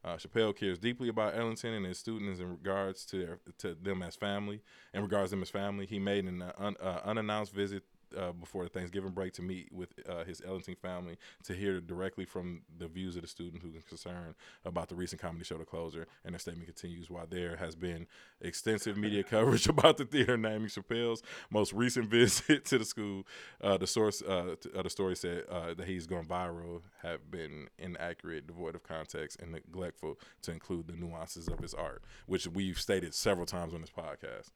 Uh, 0.05 0.17
Chappelle 0.17 0.55
cares 0.55 0.79
deeply 0.79 1.09
about 1.09 1.35
Ellington 1.35 1.73
and 1.73 1.87
his 1.87 1.99
students 1.99 2.39
in 2.39 2.51
regards 2.51 3.07
to 3.07 3.19
their 3.19 3.39
to 3.59 3.75
them 3.75 4.03
as 4.03 4.17
family. 4.17 4.61
In 4.93 5.03
regards 5.03 5.31
to 5.31 5.37
them 5.37 5.43
as 5.43 5.51
family, 5.51 5.87
he 5.87 5.99
made 5.99 6.27
an 6.27 6.43
uh, 6.43 6.53
un, 6.59 6.77
uh, 6.83 7.01
unannounced 7.05 7.55
visit 7.55 7.85
uh, 8.17 8.33
before 8.33 8.65
the 8.65 8.71
Thanksgiving 8.71 9.11
break 9.11 9.33
to 9.35 9.43
meet 9.43 9.73
with 9.73 9.93
uh, 10.09 10.25
his 10.25 10.43
Ellington 10.47 10.77
family 10.77 11.17
to 11.45 11.55
hear 11.55 11.81
directly 11.81 12.25
from 12.25 12.63
the 12.79 12.89
views 12.89 13.17
of 13.17 13.23
the 13.23 13.29
student 13.29 13.63
who 13.63 13.75
is 13.77 13.85
concerned 13.85 14.35
about 14.65 14.89
the 14.89 14.95
recent 14.95 15.21
comedy 15.21 15.45
show 15.45 15.59
The 15.59 15.65
Closer. 15.65 16.07
And 16.25 16.35
the 16.35 16.39
statement 16.39 16.67
continues: 16.67 17.11
While 17.11 17.27
there 17.29 17.57
has 17.57 17.75
been 17.77 18.07
extensive 18.41 18.97
media 18.97 19.23
coverage 19.25 19.69
about 19.69 19.97
the 19.97 20.05
theater 20.05 20.37
naming 20.37 20.69
Chappelle's 20.69 21.23
most 21.51 21.73
recent 21.73 22.07
visit 22.11 22.65
to 22.67 22.79
the 22.79 22.85
school, 22.85 23.25
uh, 23.61 23.77
the 23.77 23.87
source 23.87 24.23
uh, 24.23 24.57
t- 24.61 24.71
uh, 24.77 24.83
the 24.83 24.91
story 24.91 25.17
said 25.17 25.45
uh, 25.51 25.75
that 25.75 25.87
he's 25.87 26.07
gone 26.07 26.25
viral 26.25 26.83
have 27.03 27.31
been 27.31 27.69
inaccurate, 27.79 28.47
devoid 28.47 28.75
of 28.75 28.83
context, 28.83 29.41
and 29.41 29.53
neglectful 29.53 30.19
to 30.43 30.53
include 30.53 30.87
the 30.87 30.95
nuances 30.95 31.49
of 31.49 31.59
his 31.61 31.75
art, 31.75 32.03
which 32.27 32.47
we've 32.49 32.81
stated 32.81 33.15
several 33.15 33.47
times 33.47 33.75
on 33.75 33.81
this 33.81 33.91
podcast. 33.91 34.51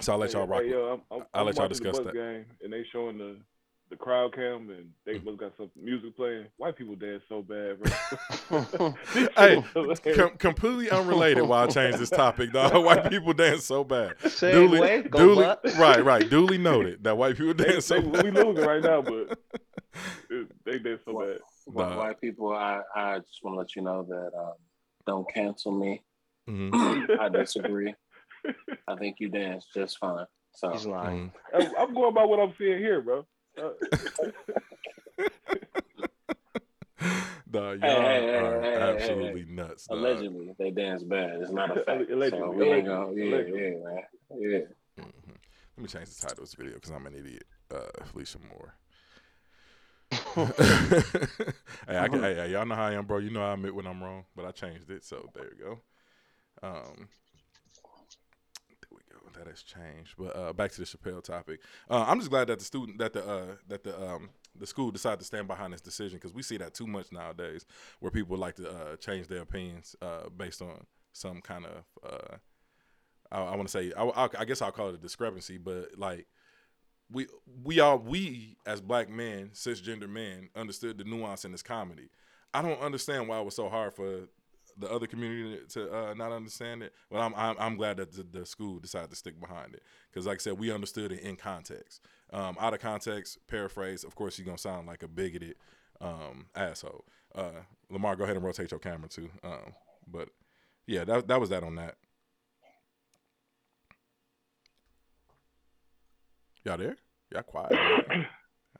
So 0.00 0.12
I'll 0.12 0.18
let 0.18 0.32
y'all 0.32 0.46
rock. 0.46 0.62
Hey, 0.62 0.70
yo, 0.70 0.86
I'm, 0.94 1.00
I'm, 1.10 1.22
I'll 1.34 1.40
I'm 1.40 1.46
let 1.46 1.56
y'all 1.56 1.64
watching 1.68 1.82
the 1.82 1.90
discuss 1.90 2.06
that. 2.06 2.14
game, 2.14 2.44
and 2.62 2.72
they 2.72 2.84
showing 2.92 3.18
the 3.18 3.36
the 3.90 3.96
crowd 3.96 4.34
cam 4.34 4.68
and 4.68 4.90
they 5.06 5.18
must 5.20 5.38
got 5.38 5.52
some 5.56 5.70
music 5.74 6.14
playing. 6.14 6.44
White 6.58 6.76
people 6.76 6.94
dance 6.94 7.22
so 7.26 7.40
bad, 7.42 7.78
bro. 7.80 8.94
Hey, 9.36 9.62
com- 10.14 10.36
completely 10.36 10.90
unrelated. 10.90 11.44
Why 11.44 11.64
I 11.64 11.66
changed 11.68 11.98
this 11.98 12.10
topic, 12.10 12.52
dog. 12.52 12.84
White 12.84 13.08
people 13.08 13.32
dance 13.32 13.64
so 13.64 13.84
bad. 13.84 14.14
Same 14.30 14.70
way, 14.72 15.02
go 15.02 15.18
duly, 15.34 15.46
right, 15.78 16.04
right. 16.04 16.28
Duly 16.30 16.58
noted 16.58 17.02
that 17.04 17.16
white 17.16 17.36
people 17.38 17.54
they, 17.54 17.64
dance 17.72 17.86
so 17.86 18.00
they, 18.00 18.06
bad. 18.08 18.24
we 18.24 18.30
losing 18.30 18.64
right 18.64 18.82
now, 18.82 19.00
but 19.00 19.38
it, 20.30 20.48
they 20.66 20.78
dance 20.78 21.00
so 21.06 21.18
bad. 21.18 21.38
White, 21.66 21.88
Nah. 21.90 21.98
white 21.98 22.20
people, 22.20 22.52
I, 22.52 22.80
I 22.94 23.18
just 23.20 23.40
want 23.42 23.54
to 23.54 23.58
let 23.58 23.74
you 23.76 23.82
know 23.82 24.02
that 24.02 24.30
um, 24.38 24.52
don't 25.06 25.32
cancel 25.32 25.72
me. 25.72 26.02
Mhm, 26.48 27.10
I 27.20 27.28
disagree. 27.30 27.94
I 28.88 28.96
think 28.96 29.16
you 29.20 29.28
dance 29.28 29.66
just 29.74 29.98
fine. 29.98 30.24
So 30.52 30.70
He's 30.70 30.86
lying. 30.86 31.30
mhm. 31.30 31.32
I'm, 31.54 31.76
I'm 31.78 31.94
going 31.94 32.14
by 32.14 32.24
what 32.24 32.40
I'm 32.40 32.54
seeing 32.58 32.78
here, 32.78 33.02
bro. 33.02 33.26
Uh, 33.62 33.70
Dog, 37.50 37.80
y'all 37.80 38.02
Hey, 38.02 38.20
hey, 38.20 38.26
hey, 38.26 38.36
are 38.36 38.62
hey, 38.62 38.72
hey, 38.74 38.80
absolutely 38.80 39.44
nuts. 39.44 39.86
Dog. 39.86 39.98
allegedly 39.98 40.54
they 40.58 40.70
dance 40.70 41.02
bad. 41.02 41.40
It's 41.40 41.50
not 41.50 41.70
a 41.70 41.82
fact. 41.82 42.10
Allegedly, 42.10 42.30
so 42.30 42.50
we 42.50 42.64
ain't 42.64 42.86
gonna, 42.86 43.12
yeah, 43.14 43.24
allegedly. 43.24 43.62
yeah, 43.62 43.70
man. 43.70 44.02
Yeah. 44.30 44.58
Mhm. 45.04 45.36
Let 45.76 45.82
me 45.82 45.86
change 45.86 46.08
the 46.10 46.26
title 46.26 46.42
of 46.42 46.50
this 46.50 46.54
video 46.54 46.74
because 46.74 46.90
I'm 46.90 47.06
an 47.06 47.14
idiot. 47.14 47.44
Uh, 47.70 48.04
Felicia 48.06 48.38
Moore. 48.48 48.74
hey, 51.86 51.98
I 51.98 52.08
can, 52.08 52.20
hey, 52.22 52.34
hey, 52.34 52.50
y'all 52.50 52.66
know 52.66 52.74
how 52.74 52.86
I 52.86 52.94
am, 52.94 53.06
bro. 53.06 53.18
You 53.18 53.30
know 53.30 53.42
I 53.42 53.52
admit 53.52 53.74
when 53.74 53.86
I'm 53.86 54.02
wrong, 54.02 54.24
but 54.34 54.44
I 54.44 54.50
changed 54.50 54.90
it, 54.90 55.04
so 55.04 55.28
there 55.34 55.44
you 55.44 55.64
go. 55.64 56.66
Um, 56.66 56.96
go. 56.96 57.04
That 59.38 59.46
has 59.46 59.62
changed. 59.62 60.14
But 60.18 60.36
uh, 60.36 60.52
back 60.52 60.72
to 60.72 60.80
the 60.80 60.86
Chappelle 60.86 61.22
topic. 61.22 61.60
Uh, 61.88 62.04
I'm 62.06 62.18
just 62.18 62.30
glad 62.30 62.48
that 62.48 62.58
the 62.58 62.64
student, 62.64 62.98
that 62.98 63.12
the 63.12 63.26
uh, 63.26 63.54
that 63.68 63.84
the 63.84 64.00
um, 64.00 64.30
the 64.56 64.66
school 64.66 64.90
decided 64.90 65.20
to 65.20 65.24
stand 65.24 65.46
behind 65.46 65.72
this 65.72 65.80
decision 65.80 66.18
because 66.18 66.34
we 66.34 66.42
see 66.42 66.56
that 66.56 66.74
too 66.74 66.86
much 66.86 67.12
nowadays, 67.12 67.64
where 68.00 68.10
people 68.10 68.36
like 68.36 68.56
to 68.56 68.68
uh, 68.68 68.96
change 68.96 69.28
their 69.28 69.42
opinions 69.42 69.94
uh, 70.02 70.28
based 70.36 70.60
on 70.62 70.84
some 71.12 71.40
kind 71.40 71.66
of. 71.66 71.84
Uh, 72.12 72.36
I, 73.30 73.42
I 73.42 73.56
want 73.56 73.68
to 73.68 73.72
say, 73.72 73.92
I, 73.96 74.28
I, 74.38 74.44
guess 74.46 74.62
I'll 74.62 74.72
call 74.72 74.88
it 74.88 74.94
a 74.94 74.98
discrepancy, 74.98 75.58
but 75.58 75.98
like 75.98 76.26
we 77.10 77.26
we 77.62 77.80
all 77.80 77.98
we 77.98 78.56
as 78.66 78.80
black 78.80 79.08
men, 79.08 79.50
cisgender 79.54 80.08
men, 80.08 80.48
understood 80.56 80.98
the 80.98 81.04
nuance 81.04 81.44
in 81.44 81.52
this 81.52 81.62
comedy. 81.62 82.10
I 82.54 82.62
don't 82.62 82.80
understand 82.80 83.28
why 83.28 83.38
it 83.38 83.44
was 83.44 83.54
so 83.54 83.68
hard 83.68 83.94
for 83.94 84.28
the 84.78 84.90
other 84.90 85.06
community 85.06 85.60
to 85.70 85.92
uh, 85.94 86.14
not 86.14 86.32
understand 86.32 86.82
it. 86.82 86.92
But 87.10 87.18
I'm 87.20 87.34
I'm, 87.34 87.56
I'm 87.58 87.76
glad 87.76 87.96
that 87.98 88.12
the, 88.12 88.22
the 88.22 88.46
school 88.46 88.78
decided 88.78 89.10
to 89.10 89.16
stick 89.16 89.40
behind 89.40 89.74
it 89.74 89.82
because, 90.10 90.26
like 90.26 90.38
I 90.38 90.42
said, 90.42 90.58
we 90.58 90.72
understood 90.72 91.12
it 91.12 91.20
in 91.20 91.36
context. 91.36 92.00
Um, 92.32 92.56
out 92.60 92.74
of 92.74 92.80
context, 92.80 93.38
paraphrase. 93.48 94.04
Of 94.04 94.14
course, 94.14 94.38
you're 94.38 94.46
gonna 94.46 94.58
sound 94.58 94.86
like 94.86 95.02
a 95.02 95.08
bigoted 95.08 95.56
um, 96.00 96.46
asshole. 96.54 97.04
Uh, 97.34 97.62
Lamar, 97.90 98.16
go 98.16 98.24
ahead 98.24 98.36
and 98.36 98.44
rotate 98.44 98.70
your 98.70 98.80
camera 98.80 99.08
too. 99.08 99.30
Um, 99.42 99.74
but 100.06 100.28
yeah, 100.86 101.04
that 101.04 101.28
that 101.28 101.40
was 101.40 101.50
that 101.50 101.62
on 101.62 101.74
that. 101.76 101.96
Y'all 106.64 106.76
there? 106.76 106.96
Y'all 107.32 107.42
quiet. 107.42 107.72
I 107.72 108.26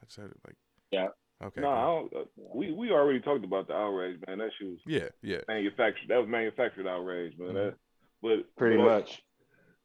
said 0.08 0.26
it 0.26 0.37
like 0.46 0.56
Yeah. 0.90 1.08
Okay. 1.42 1.61
no, 1.61 1.68
I 1.70 1.85
cool. 1.85 2.09
don't, 2.11 2.22
uh, 2.22 2.24
we 2.55 2.72
we 2.72 2.90
already 2.90 3.20
talked 3.20 3.44
about 3.44 3.68
the 3.68 3.74
outrage, 3.74 4.18
man. 4.27 4.38
That 4.38 4.51
shit 4.59 4.68
was 4.70 4.79
Yeah, 4.87 5.09
yeah. 5.22 5.40
manufactured. 5.46 6.09
That 6.09 6.18
was 6.18 6.29
manufactured 6.29 6.87
outrage, 6.88 7.38
man. 7.38 7.48
Mhm. 7.51 7.55
That, 7.55 7.74
but 8.22 8.57
Pretty 8.57 8.77
but 8.77 8.85
much. 8.85 9.22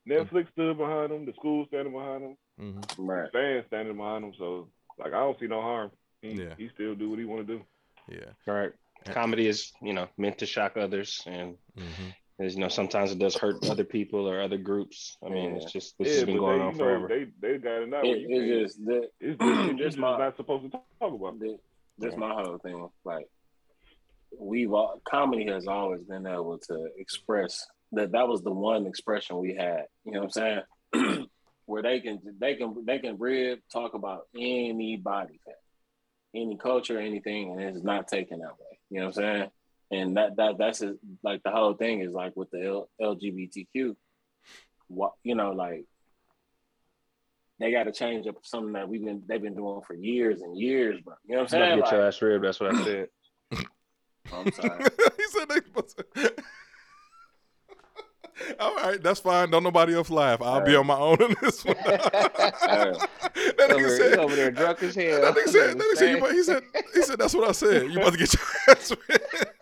Netflix 0.10 0.52
stood 0.52 0.78
behind 0.78 1.12
them. 1.12 1.26
The 1.26 1.34
school 1.34 1.66
standing 1.68 1.94
behind 1.94 2.24
them. 2.24 2.38
hmm 2.58 2.82
Right. 2.98 3.32
Fans 3.32 3.66
standing 3.68 3.96
behind 3.98 4.24
them. 4.24 4.34
So 4.38 4.70
like, 4.98 5.14
I 5.14 5.20
don't 5.20 5.40
see 5.40 5.48
no 5.48 5.62
harm. 5.62 5.92
He, 6.22 6.34
Yeah. 6.34 6.56
he 6.58 6.70
still 6.74 6.96
do 6.96 7.10
what 7.10 7.20
he 7.20 7.26
want 7.26 7.46
to 7.48 7.58
do. 7.58 7.64
Yeah. 8.10 8.32
Right. 8.52 8.72
Comedy 9.06 9.48
is, 9.48 9.74
you 9.82 9.94
know, 9.94 10.08
meant 10.18 10.38
to 10.40 10.46
shock 10.46 10.78
others, 10.78 11.22
and 11.28 11.58
hmm 11.78 11.84
as 11.86 12.14
you 12.40 12.58
know, 12.58 12.68
sometimes 12.68 13.12
it 13.12 13.20
does 13.20 13.36
hurt 13.36 13.64
other 13.70 13.84
people 13.84 14.28
or 14.28 14.42
other 14.42 14.58
groups. 14.58 15.18
I 15.26 15.30
mean, 15.30 15.52
Yeah. 15.52 15.62
it's 15.62 15.72
just 15.72 15.98
this 15.98 16.10
yeah, 16.10 16.14
has 16.16 16.24
been 16.26 16.38
going 16.38 16.60
they, 16.60 16.66
on 16.66 16.72
you 16.74 16.78
know, 16.80 16.84
forever. 16.86 17.08
They 17.08 17.28
they 17.40 17.58
got 17.58 17.82
it 17.84 17.94
out. 17.94 18.06
It, 18.06 18.26
it's 18.30 18.74
just 18.76 18.86
that 18.86 19.10
it's 19.20 19.40
just, 19.40 19.62
you 19.66 19.72
just 19.74 19.84
just 19.84 19.98
my 19.98 20.18
not 20.18 20.36
supposed 20.38 20.64
to 20.64 20.70
talk 20.70 20.84
about. 21.02 21.40
Th- 21.40 21.60
That's 22.00 22.18
my 22.18 22.34
whole 22.34 22.58
thing. 22.58 22.90
Like 23.06 23.28
we've 24.38 24.74
all 24.74 25.00
comedy 25.08 25.46
has 25.52 25.68
always 25.68 26.02
been 26.02 26.26
able 26.26 26.58
to 26.58 26.90
express 26.98 27.66
that 27.92 28.12
that 28.14 28.28
was 28.28 28.42
the 28.42 28.52
one 28.52 28.88
expression 28.88 29.38
we 29.38 29.54
had. 29.54 29.86
You 30.04 30.14
know 30.14 30.24
what 30.24 30.38
I'm 30.38 30.64
saying? 30.94 31.28
Where 31.66 31.84
they 31.84 32.00
can 32.00 32.20
they 32.40 32.56
can 32.56 32.84
they 32.86 33.00
can 33.00 33.18
rib 33.20 33.60
talk 33.72 33.94
about 33.94 34.24
anybody, 34.36 35.40
any 36.36 36.58
culture, 36.58 37.00
anything, 37.00 37.52
and 37.52 37.62
it's 37.62 37.84
not 37.84 38.08
taken 38.08 38.40
that 38.40 38.60
way. 38.60 38.80
You 38.90 39.00
know 39.00 39.06
what 39.08 39.18
I'm 39.18 39.24
saying? 39.24 39.50
And 39.94 40.18
that 40.18 40.36
that 40.38 40.58
that's 40.58 40.82
a, 40.82 40.96
like 41.22 41.44
the 41.44 41.52
whole 41.52 41.74
thing 41.76 42.02
is 42.02 42.12
like 42.14 42.36
with 42.36 42.50
the 42.50 42.66
L- 42.66 42.90
LGBTQ. 43.00 43.96
What 44.88 45.14
you 45.24 45.36
know, 45.36 45.52
like 45.52 45.86
they 47.60 47.72
got 47.72 47.84
to 47.84 47.92
change 47.92 48.26
up 48.28 48.36
something 48.44 48.74
that 48.74 48.90
we've 48.90 49.04
been 49.06 49.22
they've 49.28 49.42
been 49.42 49.56
doing 49.56 49.82
for 49.86 49.94
years 49.94 50.42
and 50.42 50.58
years, 50.58 51.00
bro. 51.02 51.14
You 51.26 51.36
know 51.36 51.44
what 51.44 51.54
I'm 51.54 51.62
I'm 51.62 51.72
about 51.74 51.76
to 51.76 51.76
saying? 51.76 51.78
get 51.78 51.84
Like, 51.86 51.92
your 51.92 52.08
ass 52.08 52.22
ribbed. 52.22 52.44
That's 52.46 52.60
what 52.60 52.76
I 52.76 52.84
said. 52.84 53.08
I'm 54.34 54.52
sorry. 54.52 54.84
he 55.18 55.24
said 55.30 55.50
they 55.50 55.56
supposed 55.56 55.98
to. 56.14 56.34
All 58.60 58.76
right, 58.76 59.02
that's 59.02 59.20
fine. 59.20 59.52
Don't 59.52 59.64
nobody 59.64 59.94
else 59.94 60.10
laugh. 60.10 60.42
I'll 60.42 60.66
be 60.66 60.76
on 60.76 60.88
my 60.88 60.98
own 60.98 61.22
in 61.22 61.36
this 61.42 61.64
one. 61.64 61.76
that 61.86 63.08
nigga 63.36 63.72
over, 63.74 63.90
said. 63.96 64.18
over 64.20 64.36
there 64.36 64.50
drunk 64.52 64.82
as 64.82 64.96
hell. 64.96 65.22
That 65.22 65.36
nigga 65.36 65.48
said. 65.50 65.78
That 65.78 65.78
nigga 65.78 65.98
said. 65.98 66.18
You, 66.18 66.26
he 66.32 66.44
said. 66.44 66.64
He 66.96 67.02
said. 67.04 67.20
That's 67.20 67.36
what 67.36 67.48
I 67.48 67.52
said. 67.52 67.92
You 67.92 68.00
about 68.00 68.14
to 68.14 68.18
get 68.18 68.34
your 68.34 68.44
ass 68.70 68.90
whipped. 68.90 69.53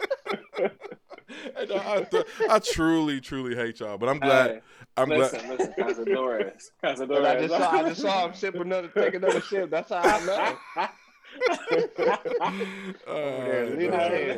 Hey, 1.70 1.78
dog, 1.78 1.86
I, 1.86 2.02
th- 2.02 2.26
I 2.50 2.60
truly, 2.60 3.22
truly 3.22 3.56
hate 3.56 3.80
y'all, 3.80 3.98
but 3.98 4.10
I'm 4.10 4.20
glad. 4.20 4.52
Hey, 4.52 4.62
I'm 4.98 5.10
listen, 5.10 5.48
glad. 5.48 5.50
listen, 5.60 5.74
Cazadores. 5.80 6.70
But 6.82 7.26
I 7.26 7.40
just 7.40 7.56
saw, 7.56 7.72
I 7.72 7.84
just 7.84 8.02
saw 8.02 8.26
him 8.26 8.34
sip 8.34 8.60
another, 8.60 8.88
take 8.90 9.14
another 9.14 9.42
sip. 9.42 9.70
That's 9.70 9.90
how 9.90 9.98
I 9.98 10.20
know. 10.20 10.58
Over 13.08 13.44
there, 13.44 13.66
Uh, 13.66 13.76
lit 13.78 13.94
as 13.94 14.38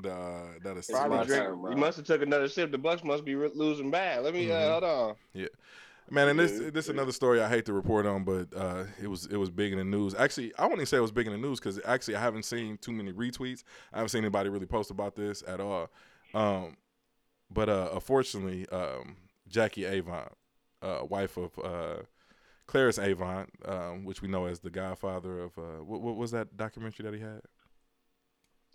dog, 0.00 0.62
that 0.62 0.76
is 0.76 0.78
It's 0.78 0.92
my 0.92 1.00
Probably 1.00 1.18
my 1.18 1.24
drink. 1.24 1.42
turn, 1.44 1.60
must 1.80 1.96
have 1.96 2.06
took 2.06 2.22
another 2.22 2.48
sip. 2.48 2.70
The 2.70 2.78
Bucks 2.78 3.04
must 3.04 3.24
be 3.24 3.34
re- 3.34 3.50
losing 3.54 3.90
bad. 3.90 4.22
Let 4.22 4.34
me 4.34 4.50
uh, 4.50 4.54
Mhm. 4.54 4.70
hold 4.72 4.84
on. 4.84 5.16
Man, 6.12 6.28
and 6.28 6.38
this 6.38 6.50
this 6.74 6.84
is 6.84 6.88
yeah. 6.88 6.92
another 6.92 7.10
story 7.10 7.40
I 7.40 7.48
hate 7.48 7.64
to 7.64 7.72
report 7.72 8.04
on, 8.04 8.22
but 8.22 8.48
uh, 8.54 8.84
it 9.00 9.06
was 9.06 9.24
it 9.24 9.38
was 9.38 9.48
big 9.48 9.72
in 9.72 9.78
the 9.78 9.84
news. 9.84 10.14
Actually, 10.14 10.54
I 10.58 10.64
wouldn't 10.64 10.80
even 10.80 10.86
say 10.86 10.98
it 10.98 11.00
was 11.00 11.10
big 11.10 11.26
in 11.26 11.32
the 11.32 11.38
news 11.38 11.58
because 11.58 11.80
actually 11.86 12.16
I 12.16 12.20
haven't 12.20 12.42
seen 12.42 12.76
too 12.76 12.92
many 12.92 13.12
retweets. 13.12 13.64
I 13.94 13.96
haven't 13.96 14.10
seen 14.10 14.22
anybody 14.22 14.50
really 14.50 14.66
post 14.66 14.90
about 14.90 15.16
this 15.16 15.42
at 15.48 15.58
all. 15.58 15.88
Um, 16.34 16.76
but 17.50 17.70
uh, 17.70 17.88
unfortunately, 17.94 18.68
um, 18.68 19.16
Jackie 19.48 19.86
Avant, 19.86 20.32
uh, 20.82 20.98
wife 21.08 21.38
of 21.38 21.58
uh, 21.64 22.02
Clarence 22.66 22.98
Avant, 22.98 23.48
um, 23.64 24.04
which 24.04 24.20
we 24.20 24.28
know 24.28 24.44
as 24.44 24.60
the 24.60 24.70
godfather 24.70 25.40
of 25.40 25.56
uh, 25.56 25.82
what, 25.82 26.02
what 26.02 26.16
was 26.16 26.30
that 26.32 26.58
documentary 26.58 27.04
that 27.04 27.14
he 27.14 27.20
had? 27.20 27.40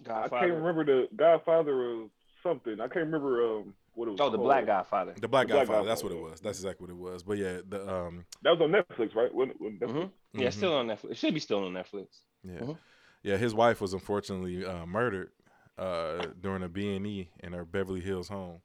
I 0.09 0.27
can't 0.27 0.53
remember 0.53 0.83
the 0.83 1.07
Godfather 1.15 1.91
of 1.91 2.09
something. 2.41 2.81
I 2.81 2.87
can't 2.87 3.05
remember 3.05 3.45
um 3.45 3.75
what 3.97 4.07
it 4.07 4.11
was. 4.11 4.21
Oh, 4.21 4.29
the 4.29 4.37
called. 4.37 4.47
Black 4.47 4.65
Godfather. 4.65 5.13
The 5.19 5.27
Black 5.27 5.47
The 5.47 5.53
Black 5.53 5.67
Godfather. 5.67 5.87
That's 5.87 6.03
what 6.03 6.11
it 6.11 6.21
was. 6.21 6.39
That's 6.39 6.59
exactly 6.59 6.85
what 6.85 6.91
it 6.91 6.97
was. 7.11 7.23
But 7.23 7.37
yeah, 7.37 7.57
the 7.67 7.81
um, 7.91 8.25
That 8.43 8.57
was 8.57 8.61
on 8.61 8.71
Netflix, 8.71 9.15
right? 9.15 9.33
When, 9.33 9.49
when 9.57 9.79
Netflix? 9.79 9.91
Mhm. 9.91 10.11
Yeah, 10.33 10.47
mhm. 10.49 10.53
still 10.53 10.73
on 10.75 10.87
Netflix. 10.87 11.11
It 11.11 11.17
should 11.17 11.33
be 11.33 11.39
still 11.39 11.63
on 11.65 11.73
Netflix. 11.73 12.07
Yeah, 12.43 12.59
Mhm. 12.59 12.77
yeah. 13.23 13.37
His 13.37 13.53
wife 13.55 13.81
was 13.81 13.93
unfortunately 13.93 14.65
uh, 14.65 14.85
murdered 14.85 15.31
uh, 15.77 16.27
during 16.39 16.63
a 16.63 16.69
B 16.69 16.95
and 16.95 17.05
E 17.05 17.29
in 17.41 17.53
her 17.53 17.65
Beverly 17.65 18.01
Hills 18.01 18.29
home. 18.29 18.61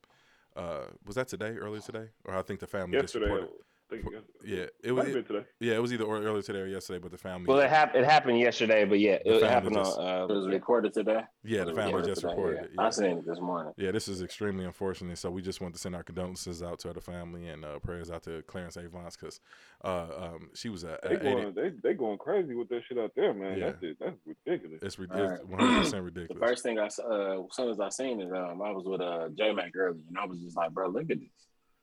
Uh, 0.55 0.85
was 1.07 1.17
that 1.17 1.29
today? 1.29 1.57
Earlier 1.57 1.81
today, 1.81 2.09
or 2.25 2.37
I 2.37 2.43
think 2.43 2.61
the 2.61 2.67
family 2.67 2.97
Yesterday, 2.99 3.27
just 3.27 3.35
reported. 3.35 3.65
Think. 3.93 4.15
Yeah, 4.45 4.65
it 4.83 4.93
was. 4.93 5.07
have 5.07 5.27
today. 5.27 5.45
yeah, 5.61 5.75
it 5.75 5.83
was 5.83 5.93
either 5.93 6.05
or 6.05 6.17
earlier 6.23 6.43
today 6.43 6.61
or 6.61 6.67
yesterday, 6.67 6.99
but 6.99 7.13
the 7.13 7.19
family. 7.19 7.47
Well, 7.47 7.61
it 7.61 7.69
happened. 7.69 8.05
It 8.05 8.09
happened 8.11 8.39
yesterday, 8.41 8.85
but 8.85 8.99
yeah, 8.99 9.19
The 9.25 9.37
it 9.37 9.43
happened 9.43 9.77
just- 9.77 9.99
on. 9.99 10.31
It 10.31 10.35
was 10.35 10.47
Uh, 10.47 10.51
recorded 10.51 10.93
today. 10.95 11.21
yeah, 11.45 11.65
the 11.65 11.75
family 11.75 12.03
just 12.03 12.23
today, 12.23 12.33
reported 12.33 12.57
yeah. 12.57 12.63
it. 12.65 12.71
I 12.79 12.85
Yeah. 12.85 12.91
seen 12.91 13.19
it 13.19 13.27
this 13.27 13.41
morning. 13.41 13.73
yeah, 13.77 13.91
this 13.93 14.09
is 14.09 14.23
extremely 14.23 14.65
unfortunate. 14.65 15.19
So 15.19 15.31
we 15.31 15.43
just 15.43 15.61
want 15.61 15.75
to 15.75 15.81
send 15.81 15.95
our 15.95 16.03
condolences 16.03 16.63
out 16.63 16.79
to 16.81 16.93
the 16.93 17.01
family 17.01 17.49
and 17.49 17.65
uh, 17.65 17.79
prayers 17.81 18.11
out 18.11 18.23
to 18.25 18.43
Clarence 18.45 18.77
Avant's 18.77 19.17
because 19.17 19.41
uh, 19.85 20.07
um, 20.17 20.51
she 20.55 20.69
was 20.71 20.85
a, 20.85 20.99
They 21.03 21.15
a 21.17 21.19
80, 21.19 21.23
going, 21.23 21.55
they 21.55 21.69
they 21.83 21.95
going 21.95 22.19
crazy 22.19 22.55
with 22.55 22.69
that 22.71 22.83
shit 22.85 22.99
out 22.99 23.13
there, 23.15 23.35
man. 23.35 23.59
Yeah. 23.59 23.73
That's. 23.81 23.99
That's 24.01 24.17
ridiculous. 24.47 24.83
it's 24.83 24.99
re- 24.99 25.07
All 25.13 25.21
it's 25.23 25.31
right. 25.43 25.49
100 25.49 25.79
percent 25.83 26.05
ridiculous. 26.11 26.41
The 26.41 26.47
first 26.47 26.63
thing 26.63 26.79
I 26.79 26.87
s- 26.87 26.99
uh, 26.99 27.43
as 27.45 27.55
soon 27.57 27.69
as 27.71 27.79
I 27.81 27.89
seen 27.91 28.21
it, 28.21 28.33
um, 28.33 28.63
I 28.63 28.71
was 28.71 28.85
with 28.87 29.01
uh 29.01 29.29
J 29.37 29.53
Mac 29.53 29.73
earlier, 29.77 30.01
and 30.09 30.19
I 30.19 30.25
was 30.27 30.39
just 30.41 30.57
like, 30.57 30.73
bro, 30.73 30.89
look 30.89 31.11
at 31.11 31.19
this. 31.21 31.29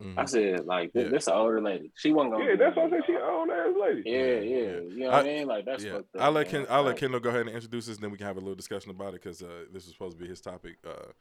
Mhm. 0.02 0.18
I 0.18 0.26
said, 0.26 0.66
like, 0.66 0.94
this, 0.94 1.04
Yeah. 1.06 1.10
this 1.10 1.28
an 1.28 1.34
older 1.34 1.62
lady. 1.62 1.92
She 1.96 2.12
wasn't 2.14 2.34
gonna. 2.34 2.46
Yeah, 2.46 2.52
do 2.52 2.58
that's 2.58 2.76
why 2.78 2.84
I 2.84 2.86
nothing, 2.88 3.02
said 3.02 3.06
she 3.08 3.16
an 3.16 3.22
old 3.22 3.50
ass 3.50 3.76
lady. 3.80 4.02
Yeah, 4.06 4.18
yeah, 4.18 4.40
Yeah. 4.40 4.80
You 4.80 5.00
know 5.00 5.08
I- 5.10 5.12
what 5.12 5.20
I 5.20 5.24
mean? 5.24 5.48
Like 5.48 5.66
that's 5.66 5.84
yeah, 5.84 5.92
fucked 5.94 6.16
up. 6.16 6.22
I'll 6.22 6.32
let. 6.32 6.48
Ken, 6.50 6.66
I'll 6.70 6.84
let 6.84 6.98
Kendall 6.98 7.20
go 7.20 7.30
ahead 7.30 7.42
and 7.42 7.50
introduce 7.50 7.88
this, 7.88 7.98
then 7.98 8.10
we 8.12 8.18
can 8.18 8.26
have 8.28 8.38
a 8.38 8.40
little 8.40 8.56
discussion 8.56 8.92
about 8.92 9.10
it 9.10 9.22
because 9.22 9.42
uh, 9.42 9.66
this 9.74 9.86
is 9.86 9.92
supposed 9.94 10.18
to 10.18 10.24
be 10.24 10.30
his 10.30 10.40
topic. 10.42 10.78
Uh, 10.88 11.12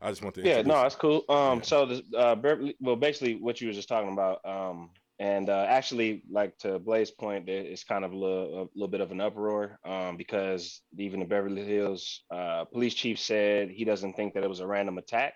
I 0.00 0.08
just 0.10 0.22
want 0.22 0.34
to 0.36 0.42
yeah, 0.42 0.62
no, 0.62 0.74
that's 0.82 0.94
cool. 0.96 1.24
Um, 1.28 1.58
Yeah. 1.58 1.62
so 1.62 1.86
this 1.86 2.02
uh, 2.16 2.34
Beverly, 2.34 2.74
well, 2.80 2.96
basically 2.96 3.36
what 3.36 3.60
you 3.60 3.68
were 3.68 3.74
just 3.74 3.88
talking 3.88 4.12
about. 4.12 4.40
Um, 4.44 4.90
and 5.18 5.48
uh, 5.48 5.66
actually, 5.68 6.22
like 6.28 6.56
to 6.58 6.80
Blaze's 6.80 7.12
point, 7.12 7.48
it's 7.48 7.84
kind 7.84 8.04
of 8.04 8.10
a 8.12 8.16
little, 8.16 8.62
a 8.62 8.68
little 8.74 8.88
bit 8.88 9.00
of 9.00 9.12
an 9.12 9.20
uproar 9.20 9.78
um, 9.84 10.16
because 10.16 10.80
even 10.98 11.20
the 11.20 11.26
Beverly 11.26 11.64
Hills 11.64 12.22
uh, 12.30 12.64
police 12.64 12.94
chief 12.94 13.20
said 13.20 13.68
he 13.70 13.84
doesn't 13.84 14.14
think 14.14 14.34
that 14.34 14.42
it 14.42 14.48
was 14.48 14.58
a 14.60 14.66
random 14.66 14.98
attack. 14.98 15.34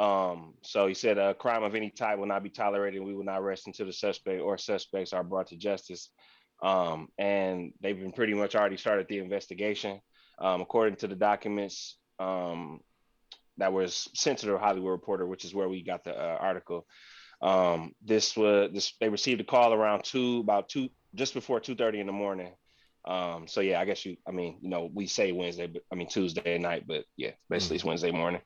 Um, 0.00 0.54
so 0.62 0.86
he 0.86 0.94
said 0.94 1.18
a 1.18 1.34
crime 1.34 1.62
of 1.62 1.74
any 1.74 1.90
type 1.90 2.18
will 2.18 2.26
not 2.26 2.42
be 2.42 2.48
tolerated. 2.48 3.00
And 3.00 3.06
we 3.06 3.14
will 3.14 3.24
not 3.24 3.44
rest 3.44 3.66
until 3.66 3.84
the 3.84 3.92
suspect 3.92 4.40
or 4.40 4.56
suspects 4.56 5.12
are 5.12 5.22
brought 5.22 5.48
to 5.48 5.56
justice. 5.56 6.08
Um, 6.62 7.08
and 7.18 7.72
they've 7.82 7.98
been 7.98 8.12
pretty 8.12 8.32
much 8.32 8.54
already 8.54 8.78
started 8.78 9.06
the 9.08 9.18
investigation. 9.18 10.00
Um, 10.38 10.62
according 10.62 10.96
to 10.96 11.06
the 11.06 11.16
documents 11.16 11.98
um, 12.18 12.80
that 13.58 13.74
was 13.74 14.08
sent 14.14 14.38
to 14.38 14.46
the 14.46 14.58
Hollywood 14.58 14.90
Reporter, 14.90 15.26
which 15.26 15.44
is 15.44 15.54
where 15.54 15.68
we 15.68 15.82
got 15.82 16.02
the 16.04 16.16
uh, 16.16 16.38
article. 16.40 16.86
Um, 17.42 17.92
this 18.02 18.36
was 18.38 18.70
this 18.72 18.94
they 19.00 19.10
received 19.10 19.42
a 19.42 19.44
call 19.44 19.74
around 19.74 20.04
two 20.04 20.40
about 20.40 20.70
two 20.70 20.88
just 21.14 21.34
before 21.34 21.60
two 21.60 21.74
thirty 21.74 22.00
in 22.00 22.06
the 22.06 22.12
morning. 22.12 22.54
Um, 23.04 23.48
so 23.48 23.60
yeah, 23.60 23.80
I 23.80 23.84
guess 23.84 24.04
you 24.06 24.16
I 24.26 24.30
mean 24.30 24.58
you 24.62 24.70
know 24.70 24.90
we 24.92 25.06
say 25.06 25.32
Wednesday, 25.32 25.66
but 25.66 25.82
I 25.92 25.94
mean 25.94 26.08
Tuesday 26.08 26.56
night, 26.56 26.84
but 26.86 27.04
yeah, 27.18 27.32
basically 27.50 27.76
mm-hmm. 27.76 27.80
it's 27.80 27.84
Wednesday 27.84 28.12
morning. 28.12 28.40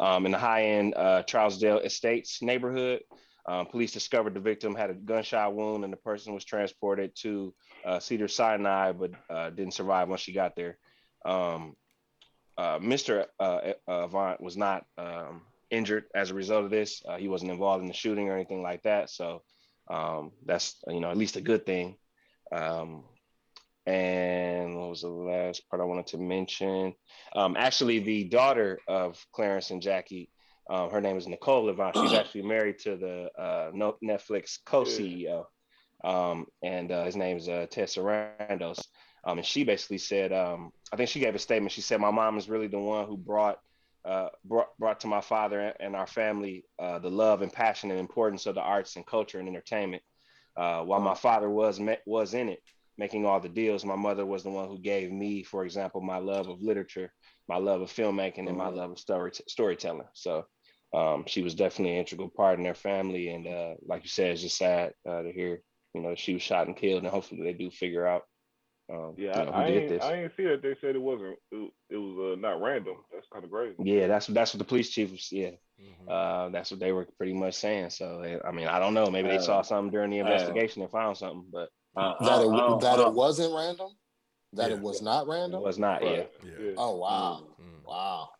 Um, 0.00 0.24
in 0.26 0.32
the 0.32 0.38
high 0.38 0.64
end 0.64 0.94
uh, 0.96 1.22
Trousdale 1.24 1.84
Estates 1.84 2.40
neighborhood, 2.42 3.02
um, 3.46 3.66
police 3.66 3.92
discovered 3.92 4.34
the 4.34 4.40
victim 4.40 4.74
had 4.74 4.90
a 4.90 4.94
gunshot 4.94 5.54
wound 5.54 5.84
and 5.84 5.92
the 5.92 5.98
person 5.98 6.34
was 6.34 6.44
transported 6.44 7.12
to 7.16 7.54
uh, 7.84 7.98
Cedar 7.98 8.28
Sinai, 8.28 8.92
but 8.92 9.10
uh, 9.28 9.50
didn't 9.50 9.74
survive 9.74 10.08
once 10.08 10.22
she 10.22 10.32
got 10.32 10.56
there. 10.56 10.78
Um, 11.24 11.76
uh, 12.56 12.78
Mr. 12.78 13.26
Uh, 13.38 13.72
Avant 13.86 14.40
was 14.40 14.56
not 14.56 14.84
um, 14.98 15.42
injured 15.70 16.04
as 16.14 16.30
a 16.30 16.34
result 16.34 16.64
of 16.64 16.70
this. 16.70 17.02
Uh, 17.06 17.16
he 17.16 17.28
wasn't 17.28 17.50
involved 17.50 17.82
in 17.82 17.88
the 17.88 17.94
shooting 17.94 18.28
or 18.28 18.34
anything 18.34 18.62
like 18.62 18.82
that. 18.82 19.10
So 19.10 19.42
um, 19.88 20.32
that's 20.44 20.76
you 20.86 21.00
know 21.00 21.10
at 21.10 21.16
least 21.16 21.36
a 21.36 21.40
good 21.40 21.66
thing. 21.66 21.96
Um, 22.52 23.04
and 23.86 24.76
what 24.76 24.90
was 24.90 25.02
the 25.02 25.08
last 25.08 25.68
part 25.68 25.80
I 25.80 25.84
wanted 25.84 26.06
to 26.08 26.18
mention? 26.18 26.94
Um, 27.34 27.56
actually, 27.56 28.00
the 28.00 28.24
daughter 28.24 28.78
of 28.86 29.24
Clarence 29.32 29.70
and 29.70 29.82
Jackie, 29.82 30.30
uh, 30.68 30.88
her 30.88 31.00
name 31.00 31.16
is 31.16 31.26
Nicole 31.26 31.68
Avant. 31.68 31.96
She's 31.96 32.12
actually 32.14 32.42
married 32.42 32.78
to 32.80 32.96
the 32.96 33.30
uh, 33.40 33.70
Netflix 33.72 34.58
co-CEO, 34.64 35.44
um, 36.04 36.46
and 36.62 36.92
uh, 36.92 37.04
his 37.04 37.16
name 37.16 37.36
is 37.36 37.48
uh, 37.48 37.66
Ted 37.70 37.88
Sarandos. 37.88 38.84
Um, 39.22 39.36
and 39.38 39.46
she 39.46 39.64
basically 39.64 39.98
said, 39.98 40.32
um, 40.32 40.72
I 40.92 40.96
think 40.96 41.10
she 41.10 41.20
gave 41.20 41.34
a 41.34 41.38
statement. 41.38 41.72
She 41.72 41.82
said, 41.82 42.00
"My 42.00 42.10
mom 42.10 42.38
is 42.38 42.48
really 42.48 42.68
the 42.68 42.78
one 42.78 43.06
who 43.06 43.18
brought 43.18 43.58
uh, 44.04 44.28
brought, 44.44 44.68
brought 44.78 45.00
to 45.00 45.06
my 45.06 45.20
father 45.20 45.74
and 45.78 45.94
our 45.94 46.06
family 46.06 46.64
uh, 46.78 46.98
the 46.98 47.10
love 47.10 47.42
and 47.42 47.52
passion 47.52 47.90
and 47.90 48.00
importance 48.00 48.46
of 48.46 48.54
the 48.54 48.60
arts 48.60 48.96
and 48.96 49.06
culture 49.06 49.38
and 49.38 49.48
entertainment. 49.48 50.02
Uh, 50.56 50.82
while 50.82 51.00
my 51.00 51.14
father 51.14 51.48
was 51.48 51.80
was 52.06 52.34
in 52.34 52.48
it, 52.48 52.62
making 53.00 53.24
all 53.24 53.40
the 53.40 53.48
deals, 53.48 53.82
my 53.82 53.96
mother 53.96 54.26
was 54.26 54.42
the 54.42 54.50
one 54.50 54.68
who 54.68 54.78
gave 54.78 55.10
me, 55.10 55.42
for 55.42 55.64
example, 55.64 56.02
my 56.02 56.18
love 56.18 56.48
of 56.48 56.60
literature, 56.60 57.10
my 57.48 57.56
love 57.56 57.80
of 57.80 57.90
filmmaking, 57.90 58.46
and 58.46 58.58
my 58.58 58.66
mm-hmm. 58.66 58.76
love 58.76 58.90
of 58.90 58.98
story 58.98 59.32
storytelling. 59.48 60.06
So 60.12 60.44
um, 60.92 61.24
she 61.26 61.42
was 61.42 61.54
definitely 61.54 61.94
an 61.94 62.00
integral 62.00 62.28
part 62.28 62.58
in 62.58 62.64
their 62.64 62.74
family. 62.74 63.30
And 63.30 63.46
uh, 63.46 63.74
like 63.86 64.02
you 64.02 64.10
said, 64.10 64.32
it's 64.32 64.42
just 64.42 64.58
sad 64.58 64.92
uh, 65.08 65.22
to 65.22 65.32
hear, 65.32 65.62
you 65.94 66.02
know, 66.02 66.14
she 66.14 66.34
was 66.34 66.42
shot 66.42 66.66
and 66.66 66.76
killed. 66.76 67.02
And 67.02 67.10
hopefully 67.10 67.42
they 67.42 67.54
do 67.54 67.70
figure 67.70 68.06
out 68.06 68.24
um, 68.92 69.14
yeah, 69.16 69.38
you 69.38 69.46
know, 69.46 69.52
I, 69.52 69.62
I 69.62 69.66
ain't, 69.68 70.02
I 70.02 70.14
ain't 70.22 70.32
see 70.36 70.44
that 70.44 70.62
they 70.62 70.74
said 70.80 70.96
it 70.96 71.00
wasn't. 71.00 71.38
It, 71.52 71.72
it 71.90 71.96
was 71.96 72.34
uh, 72.36 72.40
not 72.40 72.60
random. 72.60 72.96
That's 73.14 73.26
kind 73.32 73.44
of 73.44 73.50
crazy. 73.50 73.76
Yeah, 73.78 74.08
that's 74.08 74.26
that's 74.26 74.52
what 74.52 74.58
the 74.58 74.64
police 74.64 74.90
chief 74.90 75.12
was. 75.12 75.30
Yeah, 75.30 75.50
mm-hmm. 75.80 76.08
uh, 76.08 76.48
that's 76.48 76.72
what 76.72 76.80
they 76.80 76.90
were 76.90 77.06
pretty 77.16 77.34
much 77.34 77.54
saying. 77.54 77.90
So 77.90 78.40
I 78.44 78.50
mean, 78.50 78.66
I 78.66 78.80
don't 78.80 78.94
know. 78.94 79.06
Maybe 79.06 79.28
they 79.28 79.38
saw 79.38 79.62
something 79.62 79.92
during 79.92 80.10
the 80.10 80.18
investigation 80.18 80.82
and 80.82 80.90
found 80.90 81.16
something, 81.16 81.44
but 81.52 81.68
uh, 81.96 82.14
that 82.24 82.42
it, 82.42 82.80
that 82.80 82.98
it 83.00 83.12
wasn't 83.12 83.54
random. 83.54 83.88
That 84.52 84.70
yeah. 84.70 84.76
it 84.76 84.82
was 84.82 85.00
not 85.00 85.28
random. 85.28 85.60
It 85.60 85.64
was 85.64 85.78
not. 85.78 86.02
Right. 86.02 86.28
Yeah. 86.44 86.50
yeah. 86.60 86.72
Oh 86.76 86.96
wow. 86.96 87.46
Mm-hmm. 87.60 87.88
Wow. 87.88 88.30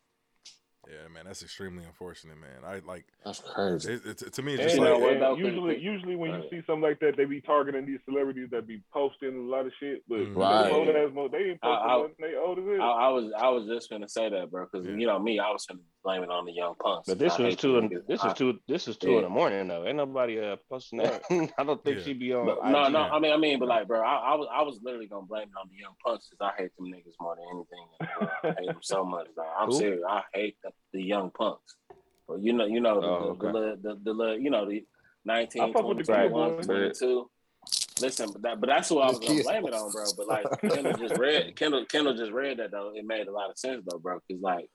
Yeah, 0.87 1.07
man, 1.13 1.25
that's 1.25 1.43
extremely 1.43 1.85
unfortunate, 1.85 2.37
man. 2.37 2.65
I 2.65 2.79
like 2.85 3.05
that's 3.23 3.39
crazy. 3.39 3.93
It, 3.93 4.21
it, 4.21 4.33
to 4.33 4.41
me, 4.41 4.55
it's 4.55 4.63
just 4.63 4.77
and, 4.77 4.85
like 4.85 5.21
and 5.21 5.37
usually, 5.37 5.79
usually 5.79 6.15
when 6.15 6.31
you 6.31 6.43
see 6.49 6.61
something 6.65 6.81
like 6.81 6.99
that, 7.01 7.17
they 7.17 7.25
be 7.25 7.39
targeting 7.39 7.85
these 7.85 7.99
celebrities 8.05 8.49
that 8.51 8.65
be 8.65 8.81
posting 8.91 9.35
a 9.35 9.41
lot 9.41 9.67
of 9.67 9.71
shit, 9.79 10.01
but 10.09 10.19
mm-hmm. 10.19 10.39
right. 10.39 10.71
they, 10.71 10.85
they 10.85 10.99
ain't 10.99 11.13
posting 11.13 11.57
I, 11.61 11.67
I, 11.67 12.07
they 12.19 12.35
old 12.35 12.57
as 12.57 12.65
I, 12.79 12.83
I 12.83 13.09
was, 13.09 13.31
I 13.37 13.49
was 13.49 13.67
just 13.67 13.91
gonna 13.91 14.09
say 14.09 14.29
that, 14.29 14.49
bro, 14.49 14.65
because 14.65 14.87
yeah. 14.87 14.95
you 14.95 15.05
know 15.05 15.19
me, 15.19 15.37
I 15.37 15.51
was 15.51 15.67
gonna 15.67 15.81
blame 16.03 16.23
it 16.23 16.31
on 16.31 16.45
the 16.45 16.51
young 16.51 16.73
punks. 16.81 17.07
But 17.07 17.19
this 17.19 17.37
was 17.37 17.55
two. 17.55 17.77
In, 17.77 18.01
this 18.07 18.23
is 18.23 18.33
two. 18.33 18.59
This 18.67 18.87
is 18.87 18.97
two 18.97 19.11
yeah. 19.11 19.17
in 19.17 19.23
the 19.23 19.29
morning 19.29 19.67
though. 19.67 19.85
Ain't 19.85 19.97
nobody 19.97 20.39
uh 20.39 20.55
posting 20.67 20.99
that. 20.99 21.21
I 21.57 21.63
don't 21.63 21.83
think 21.83 21.97
yeah. 21.97 22.03
she 22.03 22.13
be 22.13 22.33
on. 22.33 22.47
But, 22.47 22.65
no, 22.65 22.87
no. 22.89 23.01
I 23.01 23.19
mean, 23.19 23.33
I 23.33 23.37
mean, 23.37 23.59
but 23.59 23.67
like, 23.67 23.87
bro, 23.87 24.01
I, 24.01 24.15
I, 24.15 24.35
was, 24.35 24.47
I 24.51 24.63
was 24.63 24.79
literally 24.83 25.07
gonna 25.07 25.27
blame 25.27 25.43
it 25.43 25.59
on 25.59 25.69
the 25.69 25.77
young 25.77 25.93
punks 26.03 26.27
because 26.29 26.51
I 26.57 26.59
hate 26.59 26.75
them 26.75 26.87
niggas 26.87 27.13
more 27.19 27.35
than 27.35 27.45
anything. 27.51 28.25
I 28.43 28.55
hate 28.59 28.67
them 28.67 28.79
so 28.81 29.05
much. 29.05 29.27
Bro. 29.35 29.45
I'm 29.59 29.67
Who? 29.67 29.77
serious. 29.77 30.01
I 30.07 30.23
hate 30.33 30.57
the, 30.63 30.71
the 30.93 31.03
young 31.03 31.29
punks. 31.29 31.75
But 32.27 32.41
you 32.41 32.53
know, 32.53 32.65
you 32.65 32.79
know, 32.79 33.01
the, 33.01 33.07
oh, 33.07 33.37
the, 33.39 33.47
okay. 33.47 33.77
the, 33.81 33.99
the, 34.03 34.13
the, 34.13 34.31
you 34.39 34.49
know, 34.49 34.69
the 34.69 34.85
19, 35.25 35.73
20, 35.73 36.03
21, 36.03 36.61
22. 36.61 37.29
Listen, 38.01 38.29
but 38.31 38.41
that, 38.41 38.59
but 38.59 38.67
that's 38.67 38.89
who 38.89 38.99
I 38.99 39.09
was 39.09 39.19
gonna 39.19 39.43
blame 39.43 39.65
it 39.65 39.73
on, 39.73 39.91
bro. 39.91 40.05
But 40.17 40.27
like 40.27 40.61
Kendall 40.73 40.93
just 40.93 41.17
read, 41.17 41.55
Kendall, 41.55 41.85
Kendall 41.85 42.15
just 42.15 42.31
read 42.31 42.57
that 42.57 42.71
though. 42.71 42.91
It 42.95 43.05
made 43.05 43.27
a 43.27 43.31
lot 43.31 43.49
of 43.49 43.57
sense 43.57 43.83
though, 43.85 43.99
bro. 43.99 44.19
Because 44.27 44.41
like 44.41 44.69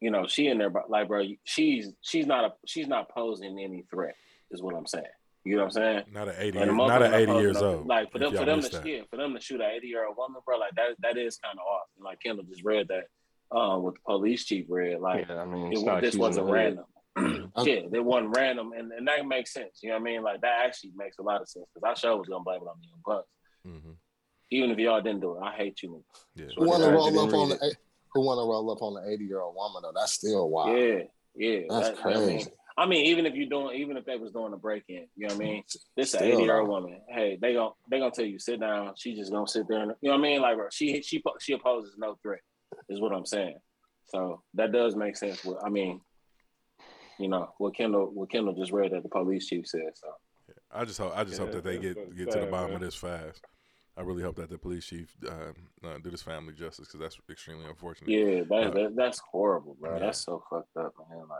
you 0.00 0.10
know, 0.10 0.26
she 0.26 0.48
in 0.48 0.58
there, 0.58 0.70
but 0.70 0.90
like, 0.90 1.08
bro, 1.08 1.24
she's 1.44 1.92
she's 2.02 2.26
not 2.26 2.44
a 2.44 2.52
she's 2.66 2.88
not 2.88 3.08
posing 3.08 3.58
any 3.58 3.84
threat, 3.90 4.14
is 4.50 4.62
what 4.62 4.74
I'm 4.74 4.86
saying. 4.86 5.04
You 5.44 5.56
know 5.56 5.64
what 5.64 5.76
I'm 5.76 5.82
saying? 5.82 6.02
Not 6.12 6.28
an 6.28 6.34
80, 6.38 6.58
not 6.72 7.02
at 7.02 7.14
80 7.14 7.32
years 7.34 7.56
old. 7.56 7.86
Like 7.86 8.10
for 8.10 8.18
them, 8.18 8.34
for 8.34 8.44
them 8.44 8.60
to 8.60 8.70
shoot 8.70 9.06
for 9.08 9.16
them 9.16 9.34
to 9.34 9.40
shoot 9.40 9.60
an 9.60 9.70
80 9.76 9.86
year 9.86 10.06
old 10.06 10.16
woman, 10.16 10.42
bro, 10.44 10.58
like 10.58 10.74
that 10.74 10.96
that 11.02 11.16
is 11.16 11.38
kind 11.38 11.56
of 11.58 11.64
off. 11.64 11.86
And 11.96 12.04
like 12.04 12.20
Kendall 12.20 12.44
just 12.44 12.64
read 12.64 12.88
that, 12.88 13.04
um, 13.50 13.82
what 13.82 13.94
the 13.94 14.00
police 14.06 14.44
chief 14.44 14.66
read, 14.68 15.00
like 15.00 15.26
yeah, 15.28 15.40
I 15.40 15.44
mean, 15.44 15.72
it, 15.72 16.00
this 16.00 16.16
wasn't 16.16 16.50
random. 16.50 16.84
yeah, 17.16 17.80
it 17.92 18.04
wasn't 18.04 18.36
random, 18.36 18.72
and, 18.76 18.92
and 18.92 19.06
that 19.08 19.26
makes 19.26 19.52
sense. 19.52 19.80
You 19.82 19.90
know 19.90 19.96
what 19.96 20.00
I 20.00 20.04
mean? 20.04 20.22
Like 20.22 20.40
that 20.42 20.64
actually 20.66 20.92
makes 20.96 21.18
a 21.18 21.22
lot 21.22 21.40
of 21.40 21.48
sense 21.48 21.66
because 21.74 21.88
I 21.88 21.94
sure 21.98 22.16
was 22.16 22.28
gonna 22.28 22.44
blame 22.44 22.60
it 22.62 22.68
on 22.68 22.76
the 22.80 22.86
young 22.88 23.00
bucks. 23.04 23.28
Mm-hmm. 23.66 23.92
Even 24.50 24.70
if 24.70 24.78
y'all 24.78 25.00
didn't 25.00 25.20
do 25.20 25.36
it, 25.36 25.42
I 25.42 25.52
hate 25.52 25.82
you. 25.82 26.04
Yeah. 26.34 26.46
Want 26.56 26.82
to 26.82 26.90
roll 26.90 27.18
up 27.18 27.34
on 27.34 27.48
the 27.50 27.74
who 28.12 28.20
want 28.22 28.38
to 28.38 28.50
roll 28.50 28.70
up 28.70 28.82
on 28.82 29.02
an 29.02 29.12
80 29.12 29.24
year 29.24 29.40
old 29.40 29.54
woman 29.54 29.82
though. 29.82 29.92
That's 29.94 30.12
still 30.12 30.48
wild. 30.48 30.78
Yeah, 30.78 30.98
yeah. 31.36 31.60
That's 31.68 31.88
that, 31.90 31.98
crazy. 31.98 32.22
I 32.22 32.26
mean, 32.26 32.46
I 32.78 32.86
mean, 32.86 33.06
even 33.06 33.24
if 33.24 33.34
you're 33.34 33.48
doing, 33.48 33.78
even 33.78 33.96
if 33.96 34.04
they 34.04 34.16
was 34.16 34.32
doing 34.32 34.52
a 34.52 34.56
break 34.56 34.84
in, 34.88 35.06
you 35.16 35.28
know 35.28 35.34
what 35.34 35.42
I 35.42 35.46
mean? 35.46 35.62
This 35.96 36.12
an 36.14 36.24
80 36.24 36.42
year 36.42 36.60
old 36.60 36.68
woman. 36.68 37.00
Hey, 37.08 37.38
they 37.40 37.54
gonna 37.54 37.70
they 37.90 37.98
gonna 37.98 38.10
tell 38.10 38.24
you 38.24 38.38
sit 38.38 38.60
down. 38.60 38.92
She 38.96 39.14
just 39.14 39.32
gonna 39.32 39.48
sit 39.48 39.66
there 39.68 39.80
and 39.80 39.92
you 40.02 40.10
know 40.10 40.16
what 40.16 40.26
I 40.26 40.28
mean? 40.28 40.40
Like 40.42 40.58
she 40.70 41.00
she 41.02 41.22
she 41.40 41.52
opposes 41.54 41.94
no 41.96 42.18
threat, 42.22 42.40
is 42.88 43.00
what 43.00 43.12
I'm 43.12 43.26
saying. 43.26 43.58
So 44.06 44.42
that 44.54 44.72
does 44.72 44.94
make 44.94 45.16
sense. 45.16 45.44
With, 45.44 45.58
I 45.64 45.68
mean, 45.68 46.00
you 47.18 47.28
know 47.28 47.52
what 47.58 47.74
Kendall 47.76 48.10
what 48.12 48.30
Kendall 48.30 48.54
just 48.54 48.72
read 48.72 48.92
that 48.92 49.02
the 49.02 49.08
police 49.08 49.46
chief 49.46 49.66
said. 49.66 49.90
So 49.94 50.08
I 50.72 50.84
just 50.84 50.98
hope 50.98 51.12
I 51.16 51.24
just 51.24 51.38
yeah, 51.38 51.44
hope 51.44 51.54
that 51.54 51.64
they 51.64 51.78
get 51.78 52.16
get 52.16 52.30
to 52.30 52.40
the 52.40 52.46
bottom 52.46 52.68
man. 52.68 52.76
of 52.76 52.80
this 52.80 52.94
fast. 52.94 53.42
I 53.98 54.02
really 54.02 54.22
hope 54.22 54.36
that 54.36 54.50
the 54.50 54.58
police 54.58 54.84
chief 54.84 55.16
uh, 55.26 55.52
uh, 55.86 55.98
do 56.04 56.10
this 56.10 56.22
family 56.22 56.52
justice 56.52 56.86
because 56.86 57.00
that's 57.00 57.18
extremely 57.30 57.64
unfortunate. 57.64 58.10
Yeah, 58.10 58.42
that, 58.50 58.66
uh, 58.66 58.70
that, 58.70 58.92
that's 58.94 59.20
horrible, 59.20 59.74
bro. 59.80 59.94
Yeah. 59.94 60.00
That's 60.00 60.22
so 60.22 60.42
fucked 60.50 60.76
up, 60.76 60.92
man. 61.08 61.20
Like, 61.20 61.38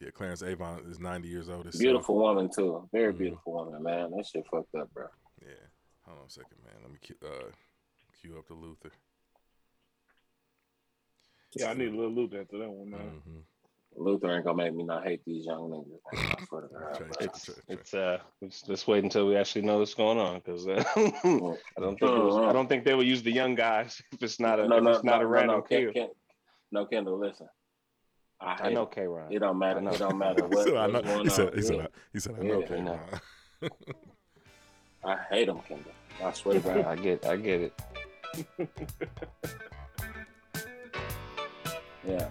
yeah, 0.00 0.10
Clarence 0.10 0.42
Avant 0.42 0.86
is 0.86 1.00
ninety 1.00 1.28
years 1.28 1.48
old. 1.48 1.70
Beautiful 1.78 2.16
woman 2.16 2.50
too, 2.54 2.86
very 2.92 3.12
mm-hmm. 3.12 3.22
beautiful 3.22 3.52
woman, 3.54 3.82
man. 3.82 4.10
That 4.14 4.26
shit 4.26 4.44
fucked 4.50 4.74
up, 4.74 4.92
bro. 4.92 5.06
Yeah, 5.40 5.54
hold 6.02 6.18
on 6.18 6.26
a 6.26 6.30
second, 6.30 6.58
man. 6.62 6.74
Let 6.82 6.92
me 6.92 6.98
uh, 7.24 7.50
cue 8.20 8.36
up 8.38 8.48
the 8.48 8.54
Luther. 8.54 8.90
Yeah, 11.56 11.70
I 11.70 11.74
need 11.74 11.88
a 11.88 11.96
little 11.96 12.12
Luther 12.12 12.40
after 12.40 12.58
that 12.58 12.70
one, 12.70 12.90
man. 12.90 13.00
Mm-hmm. 13.00 13.38
Luther 13.96 14.34
ain't 14.34 14.44
gonna 14.44 14.56
make 14.56 14.74
me 14.74 14.84
not 14.84 15.04
hate 15.04 15.20
these 15.24 15.46
young 15.46 15.70
niggas. 15.70 17.16
it's 17.20 17.50
it's 17.68 17.94
uh 17.94 18.18
let's 18.66 18.86
wait 18.86 19.04
until 19.04 19.26
we 19.28 19.36
actually 19.36 19.62
know 19.62 19.78
what's 19.78 19.94
going 19.94 20.18
on 20.18 20.36
because 20.36 20.66
uh, 20.66 20.82
I 20.96 21.80
don't 21.80 21.98
think 21.98 22.10
was, 22.10 22.36
I 22.48 22.52
don't 22.52 22.68
think 22.68 22.84
they 22.84 22.94
will 22.94 23.04
use 23.04 23.22
the 23.22 23.30
young 23.30 23.54
guys 23.54 24.02
if 24.12 24.22
it's 24.22 24.40
not 24.40 24.58
a 24.58 24.66
no, 24.66 24.80
no, 24.80 24.90
it's 24.90 25.04
not 25.04 25.20
no, 25.20 25.26
a 25.26 25.26
random 25.26 25.56
no, 25.58 25.62
kill. 25.62 25.92
Ken, 25.92 26.08
no, 26.72 26.86
Kendall, 26.86 27.18
listen. 27.18 27.48
I, 28.40 28.58
I 28.64 28.70
know 28.70 28.86
K 28.86 29.06
Ron. 29.06 29.32
It 29.32 29.38
don't 29.38 29.58
matter. 29.58 29.78
It 29.78 29.98
don't 29.98 30.18
matter 30.18 30.44
what, 30.48 30.66
so 30.66 30.74
what's 30.74 31.06
going 31.06 31.24
he 31.24 31.30
said, 31.30 31.48
on. 31.48 31.54
He 31.54 31.62
said, 31.62 31.88
he 32.12 32.20
said, 32.20 32.34
I 32.38 32.42
know 32.42 32.60
yeah, 32.60 32.66
K 32.66 32.82
Ron. 32.82 33.70
I 35.04 35.18
hate 35.30 35.48
him, 35.48 35.60
Kendall. 35.68 35.92
I 36.22 36.32
swear 36.32 36.54
to 36.54 36.60
God. 36.60 36.84
I 36.84 36.96
get 36.96 37.26
I 37.26 37.36
get 37.36 37.72
it. 38.58 39.60
Yeah. 42.06 42.28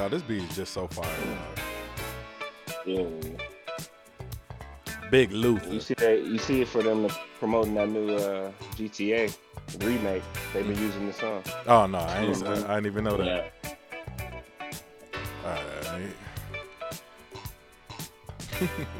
dog, 0.00 0.10
this 0.12 0.22
beat 0.22 0.42
is 0.42 0.56
just 0.56 0.72
so 0.72 0.86
fire. 0.86 1.06
Yeah. 2.86 3.04
Big 5.10 5.30
Luther. 5.32 5.70
You 5.70 5.80
see 5.80 5.94
that? 5.94 6.24
You 6.24 6.38
see 6.38 6.62
it 6.62 6.68
for 6.68 6.82
them 6.82 7.08
promoting 7.38 7.74
that 7.74 7.88
new 7.88 8.14
uh, 8.14 8.50
GTA. 8.76 9.36
remake. 9.80 10.22
They've 10.52 10.66
been 10.66 10.78
using 10.78 11.06
the 11.06 11.12
song. 11.12 11.42
Oh 11.66 11.86
no, 11.86 11.98
I 11.98 12.20
ain't, 12.20 12.46
I, 12.46 12.52
I 12.52 12.74
didn't 12.76 12.86
even 12.86 13.04
know 13.04 13.16
that. 13.18 13.52
Yeah. 13.62 13.70
All 15.44 15.52
right. 15.92 16.14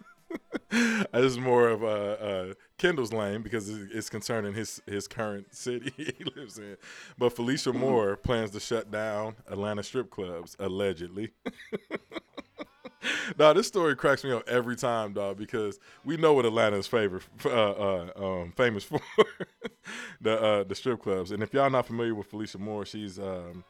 this 1.19 1.31
is 1.31 1.39
more 1.39 1.67
of 1.67 1.83
a, 1.83 2.55
a 2.55 2.55
Kendall's 2.77 3.13
lane 3.13 3.41
because 3.41 3.69
it's 3.69 4.09
concerning 4.09 4.53
his 4.53 4.81
his 4.85 5.07
current 5.07 5.53
city 5.55 5.93
he 5.97 6.23
lives 6.35 6.57
in. 6.57 6.77
But 7.17 7.35
Felicia 7.35 7.73
Moore 7.73 8.15
plans 8.15 8.51
to 8.51 8.59
shut 8.59 8.91
down 8.91 9.35
Atlanta 9.47 9.83
strip 9.83 10.09
clubs 10.09 10.55
allegedly. 10.59 11.31
Nah, 13.37 13.53
this 13.53 13.67
story 13.67 13.95
cracks 13.95 14.23
me 14.23 14.31
up 14.31 14.47
every 14.47 14.75
time, 14.75 15.13
dog, 15.13 15.37
because 15.37 15.79
we 16.05 16.17
know 16.17 16.33
what 16.33 16.45
Atlanta's 16.45 16.85
favorite, 16.85 17.23
uh, 17.45 17.49
uh, 17.49 18.11
um, 18.15 18.53
famous 18.55 18.83
for 18.83 18.99
the 20.21 20.39
uh, 20.39 20.63
the 20.63 20.75
strip 20.75 21.01
clubs. 21.01 21.31
And 21.31 21.41
if 21.41 21.53
y'all 21.53 21.69
not 21.69 21.87
familiar 21.87 22.13
with 22.13 22.27
Felicia 22.27 22.59
Moore, 22.59 22.85
she's 22.85 23.17
um, 23.17 23.63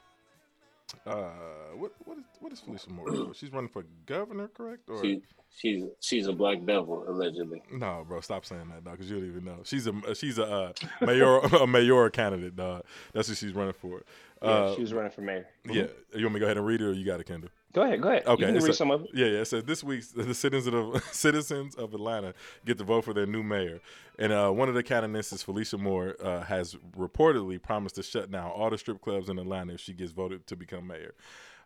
uh, 1.06 1.30
what 1.76 1.92
what 2.06 2.18
is 2.18 2.24
what 2.40 2.52
is 2.54 2.60
Felicia 2.60 2.90
Moore? 2.92 3.34
She's 3.34 3.52
running 3.52 3.70
for 3.70 3.84
governor, 4.06 4.48
correct? 4.50 4.90
Or 4.90 5.02
She, 5.02 5.22
she's 5.50 5.84
she's 6.00 6.28
a 6.28 6.34
black 6.34 6.66
devil 6.66 7.06
allegedly. 7.08 7.62
no, 7.72 8.06
bro, 8.08 8.22
stop 8.22 8.46
saying 8.46 8.70
that, 8.70 8.84
dog, 8.84 8.94
because 8.94 9.10
you 9.10 9.20
don't 9.20 9.28
even 9.30 9.44
know. 9.46 9.60
She's 9.64 9.88
a 9.88 10.16
she's 10.16 10.38
a 10.38 10.46
uh, 10.46 10.74
mayor 11.06 11.38
a 11.62 11.68
mayor 11.68 12.10
candidate, 12.10 12.56
dog. 12.56 12.84
That's 13.14 13.30
what 13.30 13.38
she's 13.38 13.54
running 13.54 13.74
for. 13.74 14.04
Yeah, 14.44 14.50
Uh, 14.50 14.76
she 14.76 14.82
was 14.82 14.94
running 14.94 15.12
for 15.12 15.22
mayor. 15.22 15.48
yeah, 15.66 15.86
you 16.16 16.24
want 16.26 16.34
me 16.34 16.40
to 16.40 16.40
go 16.40 16.46
ahead 16.46 16.58
and 16.58 16.66
read 16.66 16.82
it, 16.82 16.86
or 16.86 16.94
you 16.94 17.06
got 17.06 17.20
it, 17.20 17.26
Kendall? 17.28 17.50
Go 17.74 17.84
ahead, 17.84 18.02
go 18.02 18.10
ahead. 18.10 18.26
Okay, 18.28 18.42
you 18.48 18.54
can 18.54 18.62
read 18.64 18.70
a- 18.72 18.74
some 18.74 18.92
of 18.92 19.02
it. 19.04 19.10
Yeah, 19.14 19.28
yeah. 19.28 19.44
So 19.44 19.62
this 19.62 19.84
week 19.84 20.04
the 20.16 20.34
citizens 20.34 20.74
of 20.76 21.04
citizens 21.12 21.76
of 21.76 21.94
Atlanta 21.94 22.34
get 22.66 22.78
to 22.80 22.84
vote 22.84 23.06
for 23.06 23.14
their 23.14 23.26
new 23.26 23.44
mayor, 23.44 23.80
and 24.20 24.32
uh, 24.34 24.50
one 24.52 24.70
of 24.70 24.76
the 24.76 24.84
candidates 24.84 25.32
is 25.32 25.44
Felicia 25.44 25.78
Moore. 25.78 26.16
Uh, 26.22 26.42
has 26.42 26.76
reportedly 26.98 27.62
promised 27.62 27.96
to 27.96 28.04
shut 28.04 28.32
down 28.32 28.52
all 28.52 28.70
the 28.70 28.78
strip 28.78 29.02
clubs 29.02 29.30
in 29.30 29.40
Atlanta 29.40 29.74
if 29.74 29.80
she 29.80 29.94
gets 29.94 30.12
voted 30.12 30.46
to 30.48 30.56
become 30.56 30.88
mayor. 30.88 31.14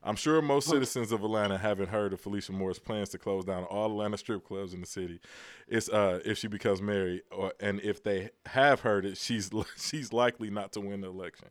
I'm 0.07 0.15
sure 0.15 0.39
most 0.39 0.69
citizens 0.69 1.11
of 1.11 1.23
Atlanta 1.23 1.57
haven't 1.57 1.89
heard 1.89 2.13
of 2.13 2.21
Felicia 2.21 2.51
Moore's 2.51 2.77
plans 2.77 3.09
to 3.09 3.17
close 3.17 3.43
down 3.43 3.63
all 3.63 3.87
Atlanta 3.89 4.19
strip 4.19 4.45
clubs 4.45 4.71
in 4.75 4.81
the 4.81 4.85
city. 4.85 5.19
It's 5.67 5.89
uh, 5.89 6.19
if 6.23 6.37
she 6.37 6.47
becomes 6.47 6.79
mayor, 6.79 7.21
or 7.31 7.53
and 7.59 7.81
if 7.81 8.03
they 8.03 8.29
have 8.45 8.81
heard 8.81 9.05
it, 9.07 9.17
she's 9.17 9.49
she's 9.77 10.13
likely 10.13 10.51
not 10.51 10.71
to 10.73 10.79
win 10.81 11.01
the 11.01 11.07
election. 11.07 11.47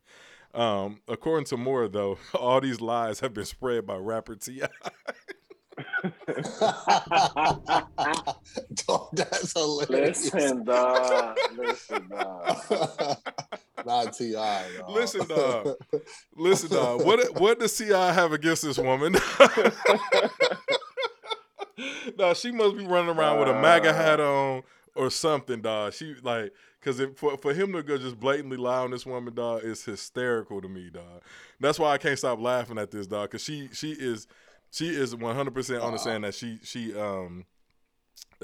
Um, 0.55 1.01
according 1.09 1.47
to 1.47 1.57
Moore, 1.57 1.89
though, 1.89 2.19
all 2.35 2.61
these 2.61 2.81
lies 2.81 3.21
have 3.21 3.35
been 3.35 3.45
spread 3.45 3.87
by 3.87 3.97
rapper 3.97 4.37
Ti. 4.37 4.63
Dog, 8.87 9.09
that's 9.13 9.53
hilarious. 9.55 10.33
Listen, 10.33 10.65
dog. 10.65 11.37
Listen, 11.57 12.09
dog. 12.09 13.19
Not 13.85 14.13
Ti. 14.13 14.33
dog. 14.33 14.65
Listen, 14.89 15.27
dog. 15.27 15.77
Listen, 16.37 16.71
dog. 16.71 17.05
What 17.05 17.41
what 17.41 17.59
does 17.59 17.77
T.I. 17.77 18.13
have 18.13 18.33
against 18.33 18.63
this 18.63 18.79
woman? 18.79 19.17
no, 22.17 22.35
she 22.35 22.53
must 22.53 22.77
be 22.77 22.87
running 22.87 23.17
around 23.17 23.41
with 23.41 23.49
a 23.49 23.61
MAGA 23.61 23.93
hat 23.93 24.21
on 24.21 24.63
or 24.95 25.11
something, 25.11 25.61
dog. 25.61 25.93
She 25.95 26.15
like 26.23 26.53
because 26.81 27.01
for 27.17 27.37
for 27.39 27.53
him 27.55 27.73
to 27.73 27.83
go 27.83 27.99
just 27.99 28.19
blatantly 28.19 28.57
lie 28.57 28.79
on 28.79 28.91
this 28.91 29.07
woman, 29.07 29.35
dog, 29.35 29.65
is 29.65 29.85
hysterical 29.85 30.61
to 30.61 30.69
me, 30.69 30.91
dog. 30.91 31.23
That's 31.61 31.79
why 31.79 31.93
I 31.93 31.99
can't 31.99 32.19
stop 32.19 32.41
laughing 32.41 32.79
at 32.79 32.91
this, 32.91 33.07
dog. 33.07 33.31
Because 33.31 33.43
she 33.43 33.69
she 33.73 33.93
is 33.93 34.27
she 34.71 34.89
is 34.89 35.15
one 35.15 35.35
hundred 35.35 35.55
percent 35.55 35.83
understand 35.83 36.25
that 36.25 36.35
she 36.35 36.59
she 36.63 36.95
um 36.99 37.45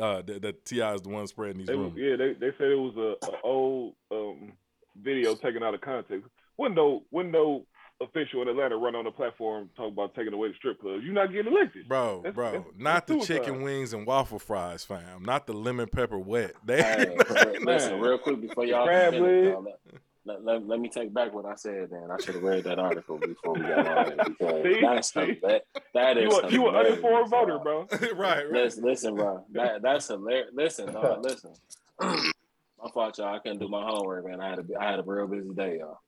uh 0.01 0.23
that, 0.23 0.43
that 0.43 0.65
T.I. 0.65 0.95
is 0.95 1.03
the 1.03 1.09
one 1.09 1.27
spreading 1.27 1.59
these 1.59 1.67
They, 1.67 1.75
rumors. 1.75 1.93
yeah, 1.97 2.17
they, 2.17 2.33
they 2.35 2.53
said 2.59 2.69
it 2.69 2.79
was 2.79 2.97
a, 2.97 3.27
a 3.27 3.41
old 3.43 3.95
um, 4.11 4.53
video 4.97 5.35
taken 5.35 5.63
out 5.63 5.75
of 5.75 5.81
context. 5.81 6.29
When 6.57 6.75
no 6.75 7.05
when 7.11 7.31
no 7.31 7.67
official 8.01 8.43
in 8.43 8.49
Atlanta 8.49 8.77
run 8.77 8.95
on 8.95 9.05
the 9.05 9.11
platform 9.11 9.69
talk 9.77 9.89
about 9.93 10.15
taking 10.15 10.33
away 10.33 10.49
the 10.49 10.55
strip 10.55 10.81
clubs, 10.81 11.05
you're 11.05 11.13
not 11.13 11.33
getting 11.33 11.53
elected. 11.53 11.87
Bro, 11.89 12.19
That's- 12.23 12.35
bro, 12.35 12.53
that's- 12.53 12.65
not 12.79 13.07
that's 13.07 13.27
the 13.27 13.35
chicken 13.35 13.63
wings 13.63 13.93
and 13.93 14.07
waffle 14.07 14.39
fries, 14.39 14.85
fam. 14.85 15.23
Not 15.23 15.47
the 15.47 15.53
lemon 15.53 15.89
pepper 15.89 16.19
wet. 16.19 16.53
They 16.65 16.83
Hey, 16.83 17.17
listen, 17.63 18.01
real 18.01 18.19
quick 18.19 18.41
before 18.41 18.65
y'all 18.65 18.87
Crab 18.87 19.13
finish, 19.13 19.45
leg. 19.47 19.53
dog, 19.55 19.65
let, 19.65 19.79
let, 20.25 20.45
let, 20.45 20.67
let 20.69 20.81
me 20.81 20.89
take 20.89 21.13
back 21.13 21.33
what 21.33 21.45
I 21.47 21.55
said. 21.57 21.89
Then 21.91 22.09
I 22.11 22.23
should 22.23 22.35
have 22.37 22.45
read 22.45 22.65
that 22.65 22.79
article 22.79 23.19
before 23.19 23.55
we 23.55 23.61
got 23.63 23.87
on 23.87 24.13
it 24.13 24.19
because 24.39 24.63
See? 24.63 24.81
that's 24.81 25.13
See? 25.13 25.39
that, 25.43 25.63
that 25.95 26.19
is 26.19 26.25
You 26.25 26.39
a, 26.41 26.51
you 26.51 26.69
an 26.69 26.75
hilarious, 26.75 26.91
uninformed 26.93 27.31
voter, 27.31 27.59
bro. 27.59 27.87
right, 27.91 28.17
right. 28.17 28.51
Listen, 28.53 28.85
listen, 28.85 29.15
bro. 29.15 29.45
That 29.53 29.83
that's 29.83 30.09
hilarious. 30.09 30.51
Listen, 30.55 30.93
dog. 30.93 31.23
Listen. 31.25 31.53
My 32.01 32.91
fault, 32.95 33.19
y'all. 33.19 33.35
I 33.35 33.39
couldn't 33.41 33.59
do 33.59 33.69
my 33.69 33.83
homework, 33.85 34.27
man. 34.27 34.41
I 34.41 34.49
had 34.51 34.59
a 34.59 34.65
I 34.81 34.91
had 34.91 35.01
a 35.01 35.03
real 35.03 35.27
busy 35.27 35.51
day, 35.55 35.81
y'all. 35.81 35.99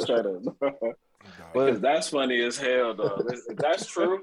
Straight 0.00 0.26
up. 0.26 0.98
Because 1.52 1.80
that's 1.80 2.08
funny 2.10 2.40
as 2.42 2.56
hell, 2.56 2.94
dog. 2.94 3.26
If 3.28 3.56
that's 3.56 3.86
true, 3.86 4.22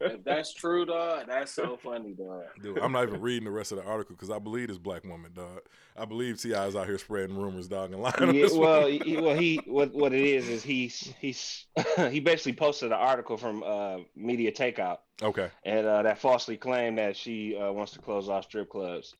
if 0.00 0.22
that's 0.24 0.52
true, 0.52 0.84
dog, 0.86 1.26
that's 1.26 1.52
so 1.52 1.76
funny, 1.82 2.12
dog. 2.12 2.44
Dude, 2.62 2.78
I'm 2.78 2.92
not 2.92 3.08
even 3.08 3.20
reading 3.20 3.44
the 3.44 3.50
rest 3.50 3.72
of 3.72 3.78
the 3.78 3.84
article 3.84 4.14
because 4.14 4.30
I 4.30 4.38
believe 4.38 4.68
this 4.68 4.78
black 4.78 5.04
woman, 5.04 5.32
dog. 5.34 5.60
I 5.96 6.04
believe 6.04 6.40
T.I. 6.40 6.66
is 6.66 6.76
out 6.76 6.86
here 6.86 6.98
spreading 6.98 7.36
rumors, 7.36 7.68
dog, 7.68 7.92
and 7.92 8.02
lying. 8.02 8.14
on 8.20 8.34
Yeah, 8.34 8.48
well, 8.52 8.86
he, 8.86 9.16
well, 9.16 9.36
he 9.36 9.60
what 9.66 9.92
what 9.94 10.12
it 10.12 10.22
is 10.22 10.48
is 10.48 10.62
he's 10.62 11.12
he's 11.20 11.66
he 12.10 12.20
basically 12.20 12.52
posted 12.52 12.92
an 12.92 12.98
article 12.98 13.36
from 13.36 13.62
uh, 13.64 13.98
Media 14.14 14.52
Takeout, 14.52 14.98
okay, 15.22 15.50
and 15.64 15.86
uh, 15.86 16.02
that 16.02 16.18
falsely 16.18 16.56
claimed 16.56 16.98
that 16.98 17.16
she 17.16 17.56
uh, 17.56 17.72
wants 17.72 17.92
to 17.92 17.98
close 17.98 18.28
off 18.28 18.44
strip 18.44 18.70
clubs. 18.70 19.14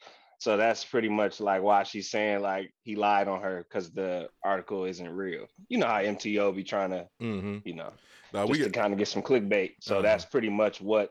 So 0.46 0.56
that's 0.56 0.84
pretty 0.84 1.08
much 1.08 1.40
like 1.40 1.60
why 1.60 1.82
she's 1.82 2.08
saying 2.08 2.40
like 2.40 2.72
he 2.84 2.94
lied 2.94 3.26
on 3.26 3.40
her 3.42 3.66
because 3.68 3.90
the 3.90 4.28
article 4.44 4.84
isn't 4.84 5.10
real. 5.10 5.48
You 5.68 5.78
know 5.78 5.88
how 5.88 5.98
MTO 6.00 6.54
be 6.54 6.62
trying 6.62 6.90
to, 6.90 7.08
mm-hmm. 7.20 7.58
you 7.64 7.74
know, 7.74 7.92
Nah, 8.32 8.46
just 8.46 8.52
we 8.52 8.58
to 8.64 8.70
kind 8.70 8.92
of 8.92 8.98
get 9.00 9.08
some 9.08 9.22
clickbait. 9.24 9.72
So 9.80 9.94
Uh-huh. 9.96 10.02
that's 10.02 10.24
pretty 10.24 10.48
much 10.48 10.80
what 10.80 11.10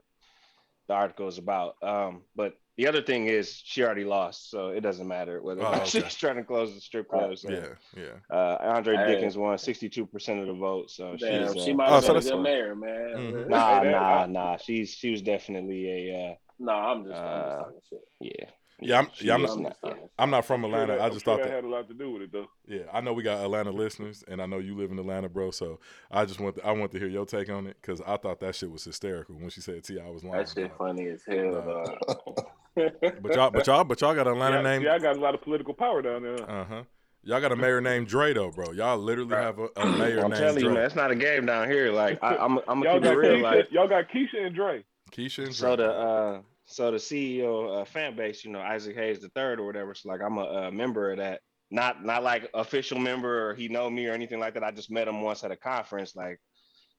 the 0.87 0.93
article 0.93 1.27
is 1.27 1.37
about. 1.37 1.75
Um, 1.83 2.21
but 2.33 2.53
the 2.77 2.87
other 2.87 3.01
thing 3.01 3.27
is 3.27 3.61
she 3.61 3.83
already 3.83 4.05
lost, 4.05 4.49
so 4.49 4.69
it 4.69 4.79
doesn't 4.79 5.05
matter 5.05 5.41
whether 5.43 5.63
Oh, 5.65 5.73
okay. 5.73 5.83
she's 5.85 6.15
trying 6.15 6.37
to 6.37 6.43
close 6.45 6.73
the 6.73 6.79
strip 6.79 7.09
clubs. 7.09 7.41
So, 7.41 7.49
yeah, 7.51 7.67
yeah. 7.97 8.15
Uh, 8.33 8.57
Andre 8.61 8.95
Hey. 8.95 9.15
Dickens 9.15 9.35
won 9.37 9.57
62% 9.57 10.39
of 10.39 10.47
the 10.47 10.53
vote, 10.53 10.89
so 10.91 11.17
Damn, 11.17 11.51
she's. 11.53 11.61
she 11.65 11.71
uh, 11.71 11.75
might 11.75 11.89
Oh, 11.89 11.93
have 11.95 12.03
so 12.05 12.13
been 12.13 12.23
a 12.27 12.31
good 12.31 12.41
mayor, 12.41 12.73
man. 12.73 13.11
Mhm. 13.17 13.49
Nah, 13.49 13.83
nah, 13.83 14.25
nah. 14.27 14.55
She's 14.55 14.91
she 14.91 15.11
was 15.11 15.21
definitely 15.21 16.09
a 16.09 16.31
uh, 16.31 16.35
No, 16.57 16.71
I'm 16.71 17.03
just, 17.03 17.17
I'm 17.19 17.25
just 17.41 17.51
Uh, 17.51 17.57
talking 17.63 17.81
shit. 17.89 18.01
yeah. 18.21 18.45
Yeah, 18.81 18.97
I'm- 18.97 19.07
yeah, 19.19 19.33
I'm 19.35 19.41
was 19.43 19.55
not- 19.57 19.77
I'm 19.83 19.89
just. 19.91 20.01
I'm 20.19 20.29
not 20.29 20.45
from 20.45 20.65
I'm 20.65 20.71
sure 20.71 20.81
Atlanta. 20.81 20.93
that- 20.97 21.01
I 21.01 21.05
I'm 21.07 21.13
just 21.13 21.23
sure 21.25 21.37
thought 21.37 21.43
that 21.43 21.49
that. 21.49 21.55
had 21.55 21.63
a 21.63 21.67
lot 21.69 21.87
to 21.87 21.93
do 21.93 22.11
with 22.11 22.21
it, 22.23 22.31
though. 22.33 22.47
Yeah, 22.67 22.83
I 22.91 22.99
know 23.01 23.13
we 23.13 23.23
got 23.23 23.43
Atlanta 23.43 23.71
listeners, 23.71 24.23
and 24.27 24.41
I 24.41 24.45
know 24.45 24.59
you 24.59 24.75
live 24.75 24.91
in 24.91 24.99
Atlanta, 24.99 25.29
bro. 25.29 25.51
So 25.51 25.79
I 26.11 26.25
just 26.25 26.39
want 26.41 26.55
to, 26.57 26.65
I 26.67 26.71
want 26.71 26.91
to 26.91 26.99
hear 26.99 27.07
your 27.07 27.25
take 27.25 27.49
on 27.49 27.67
it 27.67 27.77
because 27.81 28.01
I 28.01 28.17
thought 28.17 28.39
that 28.41 28.53
shit 28.55 28.69
was 28.71 28.83
hysterical 28.83 29.35
when 29.35 29.49
she 29.49 29.61
said 29.61 29.83
T.I. 29.83 30.09
was 30.09 30.23
lying. 30.25 30.37
That 30.37 30.49
shit 30.49 30.67
dog. 30.69 30.77
funny 30.77 31.07
as 31.07 31.23
hell, 31.25 31.51
Nah. 31.51 31.85
dog. 32.13 32.45
But 32.75 33.35
y'all, 33.35 33.51
but 33.51 33.65
y'all, 33.67 33.83
but 33.85 34.01
y'all 34.01 34.13
got 34.13 34.27
Atlanta 34.27 34.57
yeah, 34.57 34.61
name. 34.61 34.81
yeah, 34.81 34.93
I 34.95 34.99
got 34.99 35.15
a 35.15 35.19
lot 35.21 35.33
of 35.33 35.41
political 35.41 35.73
power 35.73 36.01
down 36.01 36.23
there. 36.23 36.49
Uh 36.49 36.65
huh. 36.65 36.83
Y'all 37.23 37.39
got 37.39 37.53
a 37.53 37.55
mayor 37.55 37.79
named 37.79 38.07
Dre 38.07 38.33
though, 38.33 38.51
bro. 38.51 38.73
Y'all 38.73 38.97
literally 38.97 39.33
have 39.33 39.57
a, 39.57 39.69
a 39.77 39.85
mayor 39.85 40.19
I'm 40.19 40.29
named 40.29 40.35
telling 40.35 40.61
you, 40.63 40.69
man, 40.71 40.83
it's 40.83 40.93
not 40.95 41.09
a 41.09 41.15
game 41.15 41.45
down 41.45 41.69
here. 41.69 41.91
Like 41.93 42.21
I, 42.21 42.35
I'm, 42.35 42.59
I'm 42.67 42.81
gonna 42.83 42.99
keep 42.99 43.05
it 43.11 43.15
real. 43.15 43.31
Keisha, 43.37 43.41
Like 43.41 43.71
y'all 43.71 43.87
got 43.87 44.09
Keisha 44.09 44.45
and 44.45 44.53
Dre. 44.53 44.83
Keisha 45.11 45.37
and 45.45 45.47
Dre. 45.47 45.53
so 45.53 45.75
the 45.77 45.89
uh, 45.89 46.41
so 46.65 46.91
the 46.91 46.97
CEO 46.97 47.81
uh, 47.81 47.85
fan 47.85 48.15
base, 48.15 48.43
you 48.43 48.51
know, 48.51 48.59
Isaac 48.59 48.95
Hayes 48.95 49.19
the 49.19 49.29
third 49.29 49.59
or 49.59 49.65
whatever. 49.65 49.93
So 49.93 50.09
like 50.09 50.21
I'm 50.21 50.37
a, 50.37 50.67
uh 50.67 50.71
member 50.71 51.11
of 51.11 51.17
that. 51.17 51.41
Not 51.71 52.03
not 52.05 52.23
like 52.23 52.49
official 52.53 52.99
member 52.99 53.49
or 53.49 53.55
he 53.55 53.67
know 53.67 53.89
me 53.89 54.07
or 54.07 54.13
anything 54.13 54.39
like 54.39 54.53
that. 54.53 54.63
I 54.63 54.71
just 54.71 54.91
met 54.91 55.07
him 55.07 55.21
once 55.21 55.43
at 55.43 55.51
a 55.51 55.57
conference. 55.57 56.15
Like 56.15 56.39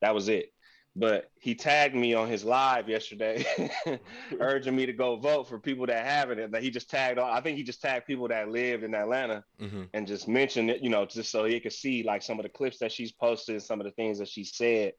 that 0.02 0.14
was 0.14 0.28
it. 0.28 0.52
But 0.98 1.26
he 1.38 1.54
tagged 1.54 1.94
me 1.94 2.14
on 2.14 2.26
his 2.26 2.42
live 2.42 2.88
yesterday, 2.88 3.44
urging 4.40 4.74
me 4.74 4.86
to 4.86 4.94
go 4.94 5.16
vote 5.16 5.46
for 5.46 5.58
people 5.58 5.86
that 5.86 6.06
haven't. 6.06 6.40
And 6.40 6.54
that 6.54 6.62
he 6.62 6.70
just 6.70 6.88
tagged. 6.88 7.18
all 7.18 7.30
I 7.30 7.42
think 7.42 7.58
he 7.58 7.64
just 7.64 7.82
tagged 7.82 8.06
people 8.06 8.28
that 8.28 8.48
lived 8.48 8.82
in 8.82 8.94
Atlanta 8.94 9.44
hmm 9.58 9.84
and 9.92 10.06
just 10.06 10.26
mentioned 10.26 10.70
it, 10.70 10.82
you 10.82 10.88
know, 10.88 11.04
just 11.04 11.30
so 11.30 11.44
he 11.44 11.60
could 11.60 11.72
see 11.72 12.02
like 12.02 12.22
some 12.22 12.38
of 12.38 12.44
the 12.44 12.48
clips 12.48 12.78
that 12.78 12.92
she's 12.92 13.12
posted, 13.12 13.62
some 13.62 13.80
of 13.80 13.84
the 13.84 13.92
things 13.92 14.18
that 14.18 14.28
she 14.28 14.42
said. 14.44 14.92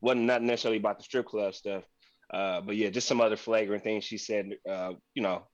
wasn't 0.00 0.24
not 0.24 0.42
necessarily 0.42 0.78
about 0.78 0.98
the 0.98 1.04
strip 1.04 1.26
club 1.26 1.54
stuff. 1.54 1.84
Uh, 2.32 2.60
but 2.60 2.76
yeah, 2.76 2.88
just 2.90 3.08
some 3.08 3.20
other 3.20 3.36
flagrant 3.36 3.84
things 3.84 4.04
she 4.04 4.18
said. 4.18 4.50
Uh, 4.68 4.92
you 5.14 5.22
know, 5.22 5.46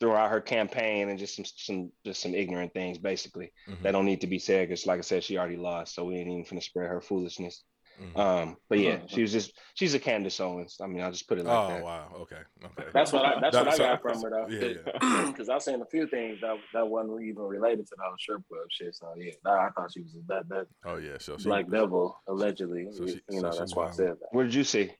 throughout 0.00 0.30
her 0.30 0.40
campaign 0.42 1.08
and 1.08 1.18
just 1.18 1.36
some 1.36 1.44
some 1.56 1.90
just 2.04 2.20
some 2.20 2.34
ignorant 2.34 2.72
things 2.74 2.98
basically 2.98 3.50
Mhm. 3.66 3.82
that 3.82 3.92
don't 3.92 4.04
need 4.04 4.20
to 4.20 4.26
be 4.26 4.38
said 4.38 4.68
because 4.68 4.86
like 4.86 4.98
I 4.98 5.02
said, 5.02 5.24
she 5.24 5.38
already 5.38 5.56
lost, 5.56 5.94
so 5.94 6.04
we 6.04 6.16
ain't 6.16 6.28
even 6.30 6.44
finna 6.44 6.62
spread 6.62 6.88
her 6.88 7.00
foolishness. 7.00 7.64
Mhm. 7.98 8.18
Um, 8.18 8.56
but 8.68 8.78
yeah, 8.78 8.96
Mhm. 8.98 9.08
she 9.08 9.22
was 9.22 9.32
just 9.32 9.58
she's 9.72 9.94
a 9.94 9.98
Candace 9.98 10.38
Owens. 10.38 10.76
I 10.82 10.86
mean, 10.86 11.00
I'll 11.02 11.12
just 11.12 11.26
put 11.26 11.38
it 11.38 11.46
like 11.46 11.56
oh 11.58 11.68
that. 11.68 11.80
Oh 11.80 11.84
wow. 11.86 12.12
Okay. 12.22 12.42
Okay. 12.62 12.90
That's 12.92 13.10
what 13.10 13.24
I. 13.24 13.40
That's 13.40 13.56
what 13.56 13.68
I 13.68 13.76
That's- 13.76 13.78
got 13.78 14.02
from 14.02 14.20
her 14.22 14.30
though. 14.30 14.48
Yeah, 14.54 15.28
Because 15.30 15.48
I've 15.54 15.62
seen 15.62 15.80
a 15.80 15.86
few 15.86 16.06
things 16.06 16.42
that 16.42 16.58
that 16.74 16.86
wasn't 16.86 17.22
even 17.22 17.42
related 17.44 17.86
to 17.86 17.94
the 17.96 18.02
whole 18.04 18.16
strip 18.18 18.42
club 18.48 18.66
shit. 18.70 18.94
So 18.96 19.14
yeah, 19.16 19.32
that, 19.44 19.50
I 19.54 19.70
thought 19.70 19.92
she 19.94 20.00
was 20.02 20.14
that 20.26 20.46
that 20.50 20.66
Oh 20.84 20.96
yeah. 20.98 21.16
So 21.18 21.38
she, 21.38 21.44
black 21.44 21.70
devil 21.70 22.20
allegedly. 22.28 22.88
So 22.92 23.06
she- 23.06 23.22
you 23.30 23.40
know, 23.40 23.50
she 23.50 23.58
that's 23.60 23.74
why 23.74 23.86
I 23.86 23.90
said 23.92 24.08
that. 24.20 24.28
What 24.32 24.42
did 24.42 24.54
you 24.54 24.64
see? 24.64 24.90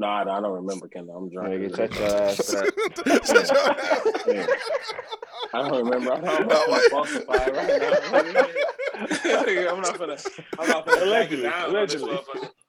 No, 0.00 0.06
I, 0.06 0.22
I 0.22 0.40
don't 0.40 0.52
remember 0.52 0.86
Kendall. 0.86 1.16
I'm 1.16 1.28
drunk. 1.28 1.48
Nigga, 1.48 1.74
touch 1.74 1.98
your 1.98 2.08
ass 2.08 2.36
for. 2.36 2.64
Shut 3.26 3.50
your 3.50 3.58
ass. 3.58 4.22
Yeah. 4.28 4.46
I 5.54 5.68
don't 5.68 5.84
remember. 5.84 6.12
I'm 6.12 6.22
not 6.22 6.48
gonna 6.48 6.80
falsify 6.90 7.32
right 7.34 8.32
now. 8.32 8.46
I'm 9.72 9.80
not 9.80 9.98
gonna. 9.98 10.16
I'm 10.58 10.68
not 10.68 10.86
gonna 10.86 11.04
Allegedly, 11.04 11.46
Allegedly, 11.46 12.18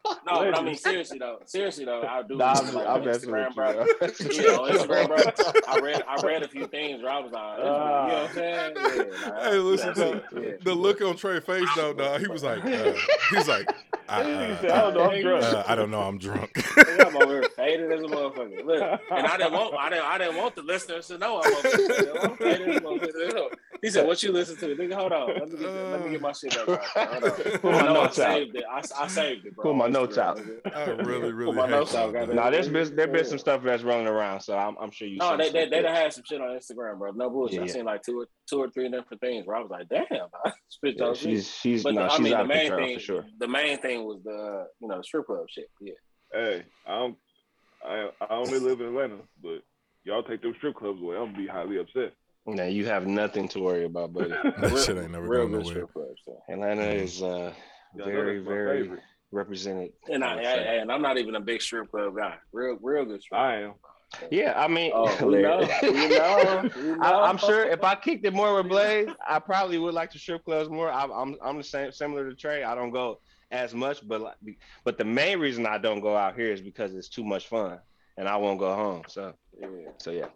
down 0.06 0.18
allegedly. 0.26 0.26
On 0.26 0.26
this 0.26 0.26
motherfucker. 0.26 0.26
no, 0.26 0.26
but 0.26 0.32
I 0.32 0.38
Allegedly. 0.38 0.64
mean 0.66 0.76
seriously 0.78 1.18
though. 1.20 1.40
Seriously 1.46 1.86
though, 1.86 2.02
I 2.04 2.24
do. 2.24 2.36
Nah, 2.38 2.54
I'm, 2.54 2.74
like, 2.74 2.88
I'm 2.88 2.94
on 3.02 3.06
messing 3.06 3.32
with 3.32 3.40
Instagram, 3.42 3.50
you, 3.50 3.56
bro. 3.56 3.74
bro. 3.74 3.86
Yeah, 4.32 4.58
on 4.58 4.72
Instagram, 4.72 5.08
bro. 5.08 5.64
I 5.68 5.80
read 5.80 6.04
I 6.08 6.22
read 6.26 6.44
a 6.44 6.48
few 6.48 6.68
things 6.68 7.02
where 7.04 7.12
I 7.12 7.20
was 7.20 7.32
like, 7.32 7.58
this- 7.58 7.66
you 7.66 7.72
know 7.72 7.78
what 7.78 8.30
I'm 8.30 8.34
saying? 8.34 8.74
Yeah, 8.76 9.30
like, 9.32 9.44
Hey, 9.44 9.58
listen, 9.58 9.94
to, 9.94 10.00
though, 10.34 10.42
yeah. 10.42 10.52
the 10.64 10.74
look 10.74 11.02
on 11.02 11.16
Trey's 11.18 11.44
face 11.44 11.68
though, 11.76 11.94
dog. 11.94 12.22
He 12.22 12.28
was 12.28 12.44
like, 12.44 12.64
uh, 12.64 12.68
he 13.30 13.36
was 13.36 13.48
like, 13.48 13.70
I, 14.08 14.22
uh, 14.22 14.58
I 14.64 14.82
don't 14.82 14.94
know, 14.96 15.04
I'm 15.12 15.22
drunk. 15.22 15.44
uh, 15.44 15.64
I 15.68 15.76
don't 15.76 15.92
know, 15.92 16.02
I'm 16.02 16.18
drunk. 16.18 16.52
I'm 17.00 17.16
over 17.18 17.42
here 17.42 17.50
faded 17.56 17.92
as 17.92 18.00
a 18.00 18.08
motherfucker. 18.08 18.66
Look, 18.66 19.02
and 19.12 19.28
I 19.28 19.38
didn't 19.38 19.54
want, 19.54 19.76
I 19.76 19.90
didn't, 19.90 20.06
I 20.06 20.18
didn't 20.18 20.38
want 20.38 20.56
the 20.56 20.64
listeners 20.64 21.08
to 21.08 21.18
know 21.20 21.42
I'm, 21.44 21.54
over 21.54 21.70
here. 21.78 22.14
I'm 22.24 22.38
faded 22.38 22.70
as 22.70 22.78
a 22.78 22.82
motherfucker. 22.82 23.52
He 23.82 23.90
said, 23.90 24.06
"What 24.08 24.22
you 24.24 24.32
listen 24.32 24.58
to, 24.58 24.76
nigga? 24.76 24.94
Hold 24.94 25.12
on, 25.14 25.28
let 25.28 25.50
me 25.50 25.58
get, 25.58 25.70
let 25.70 26.04
me 26.06 26.12
get 26.12 26.22
my 26.22 26.32
shit 26.32 26.56
back. 26.56 26.68
Right. 26.96 27.08
Hold 27.10 27.24
on. 27.24 27.32
Pull 27.62 27.72
my 27.72 27.78
I 27.80 27.82
know 27.84 27.90
I 27.90 28.04
notes 28.04 28.20
out. 28.20 28.34
saved 28.34 28.56
it. 28.56 28.64
I, 28.70 28.82
I 29.04 29.08
saved 29.08 29.46
it, 29.46 29.56
bro. 29.56 29.64
Pull 29.64 29.74
my 29.74 29.88
notes 29.88 30.18
out. 30.18 30.38
nigga. 30.38 30.76
I 30.76 30.86
really, 31.04 31.32
really 31.32 31.46
Pull 31.46 31.54
my 31.54 31.68
notes 31.68 31.96
out, 31.96 32.14
man. 32.14 32.36
Nah, 32.36 32.50
there's 32.50 32.68
been 32.68 32.96
there 32.96 33.08
been 33.08 33.26
some 33.26 33.38
stuff 33.40 33.64
that's 33.64 33.84
running 33.84 34.08
around, 34.08 34.42
so 34.42 34.58
I'm, 34.58 34.76
I'm 34.82 34.92
sure 34.92 35.08
you. 35.08 35.18
No, 35.18 35.30
seen 35.30 35.38
they 35.38 35.50
they 35.52 35.70
they 35.70 35.82
done 35.82 35.96
had 35.96 36.12
some 36.14 36.24
shit 36.28 36.42
on 36.42 36.50
Instagram, 36.50 36.98
bro. 37.00 37.12
No 37.12 37.30
bullshit. 37.30 37.58
Yeah, 37.58 37.64
I 37.64 37.68
seen 37.68 37.86
like 37.86 38.04
two 38.04 38.20
or 38.22 38.28
two 38.50 38.58
or 38.60 38.70
three 38.70 38.90
different 38.90 39.22
things 39.22 39.46
where 39.48 39.56
I 39.58 39.62
was 39.62 39.70
like, 39.72 39.88
damn, 39.90 40.06
spit 40.70 40.96
Yeah, 40.98 41.06
those. 41.06 41.18
she's 41.20 41.48
she's 41.50 41.84
but 41.84 41.94
no, 41.94 42.04
the, 42.04 42.10
she's 42.10 42.20
I 42.20 42.24
mean, 42.24 42.34
out 42.34 42.42
the 42.44 42.48
main 42.48 42.68
control 42.68 42.86
thing, 42.88 42.98
for 42.98 43.04
sure. 43.04 43.26
the 43.40 43.48
main 43.48 43.78
thing 43.82 44.04
was 44.06 44.20
the 44.24 44.68
you 44.82 44.88
know 44.88 44.98
the 44.98 45.04
strip 45.04 45.26
club 45.26 45.46
shit. 45.50 45.70
Yeah. 45.80 45.94
Hey, 46.34 46.64
I 46.86 46.96
don't, 47.00 47.18
I, 47.84 48.10
I 48.22 48.36
only 48.36 48.60
live 48.60 48.82
in 48.82 48.88
Atlanta, 48.88 49.16
but 49.42 49.62
y'all 50.04 50.22
take 50.24 50.42
them 50.42 50.54
strip 50.58 50.76
clubs 50.76 51.02
away, 51.02 51.16
I'm 51.18 51.28
gonna 51.32 51.38
be 51.38 51.48
highly 51.48 51.80
upset. 51.80 52.14
Now 52.56 52.66
you 52.66 52.86
have 52.86 53.08
nothing 53.08 53.48
to 53.50 53.60
worry 53.60 53.86
about, 53.86 54.14
buddy. 54.14 54.30
That 54.58 54.84
shit 54.86 54.98
ain't 54.98 55.12
never 55.12 55.28
real 55.28 55.48
going 55.48 55.52
good 55.52 55.60
nowhere. 55.62 55.74
strip 55.76 55.94
clubs. 55.94 56.22
So. 56.26 56.42
Atlanta 56.50 56.84
is 56.84 57.22
uh, 57.24 57.54
Y'all 57.96 58.06
very 58.08 58.40
very 58.40 58.84
favorite. 58.84 59.02
represented. 59.32 59.92
And 60.12 60.24
I, 60.24 60.36
I, 60.36 60.42
I 60.42 60.56
and 60.82 60.92
I'm 60.92 61.02
not 61.02 61.18
even 61.18 61.36
a 61.36 61.40
big 61.42 61.62
strip 61.62 61.90
club 61.92 62.16
guy. 62.16 62.36
Real 62.52 62.78
real 62.82 63.06
good 63.06 63.22
strip. 63.22 63.40
I 63.40 63.62
am. 63.64 63.74
Yeah, 64.32 64.54
I 64.60 64.68
mean, 64.68 64.92
Oh, 64.96 65.06
we 65.26 65.38
know, 65.44 65.60
Larry. 65.60 65.92
we 65.92 66.08
know, 66.10 66.70
we 66.76 66.82
know. 66.82 66.98
I, 67.02 67.30
I'm 67.30 67.38
sure 67.38 67.64
if 67.70 67.84
I 67.84 67.94
kicked 67.94 68.26
it 68.26 68.34
more 68.34 68.56
with 68.56 68.68
Blaze, 68.68 69.08
I 69.28 69.38
probably 69.38 69.78
would 69.78 69.94
like 69.94 70.10
to 70.12 70.20
strip 70.20 70.44
clubs 70.46 70.68
more. 70.70 70.92
I, 70.92 71.04
I'm 71.04 71.36
I'm 71.44 71.58
the 71.58 71.64
same 71.64 71.92
similar 71.92 72.28
to 72.30 72.36
Trey. 72.36 72.64
I 72.64 72.74
don't 72.74 72.90
go 72.92 73.20
as 73.52 73.74
much, 73.76 74.08
but 74.08 74.22
like, 74.22 74.36
but 74.84 74.98
the 74.98 75.06
main 75.06 75.40
reason 75.40 75.66
I 75.68 75.78
don't 75.78 76.02
go 76.02 76.16
out 76.18 76.36
here 76.36 76.52
is 76.52 76.60
because 76.62 76.96
it's 76.96 77.10
too 77.10 77.24
much 77.24 77.48
fun, 77.48 77.80
and 78.18 78.28
I 78.28 78.36
won't 78.38 78.60
go 78.60 78.74
home. 78.76 79.04
So 79.08 79.34
Yeah. 79.60 79.68
so 80.00 80.10
yeah. 80.12 80.28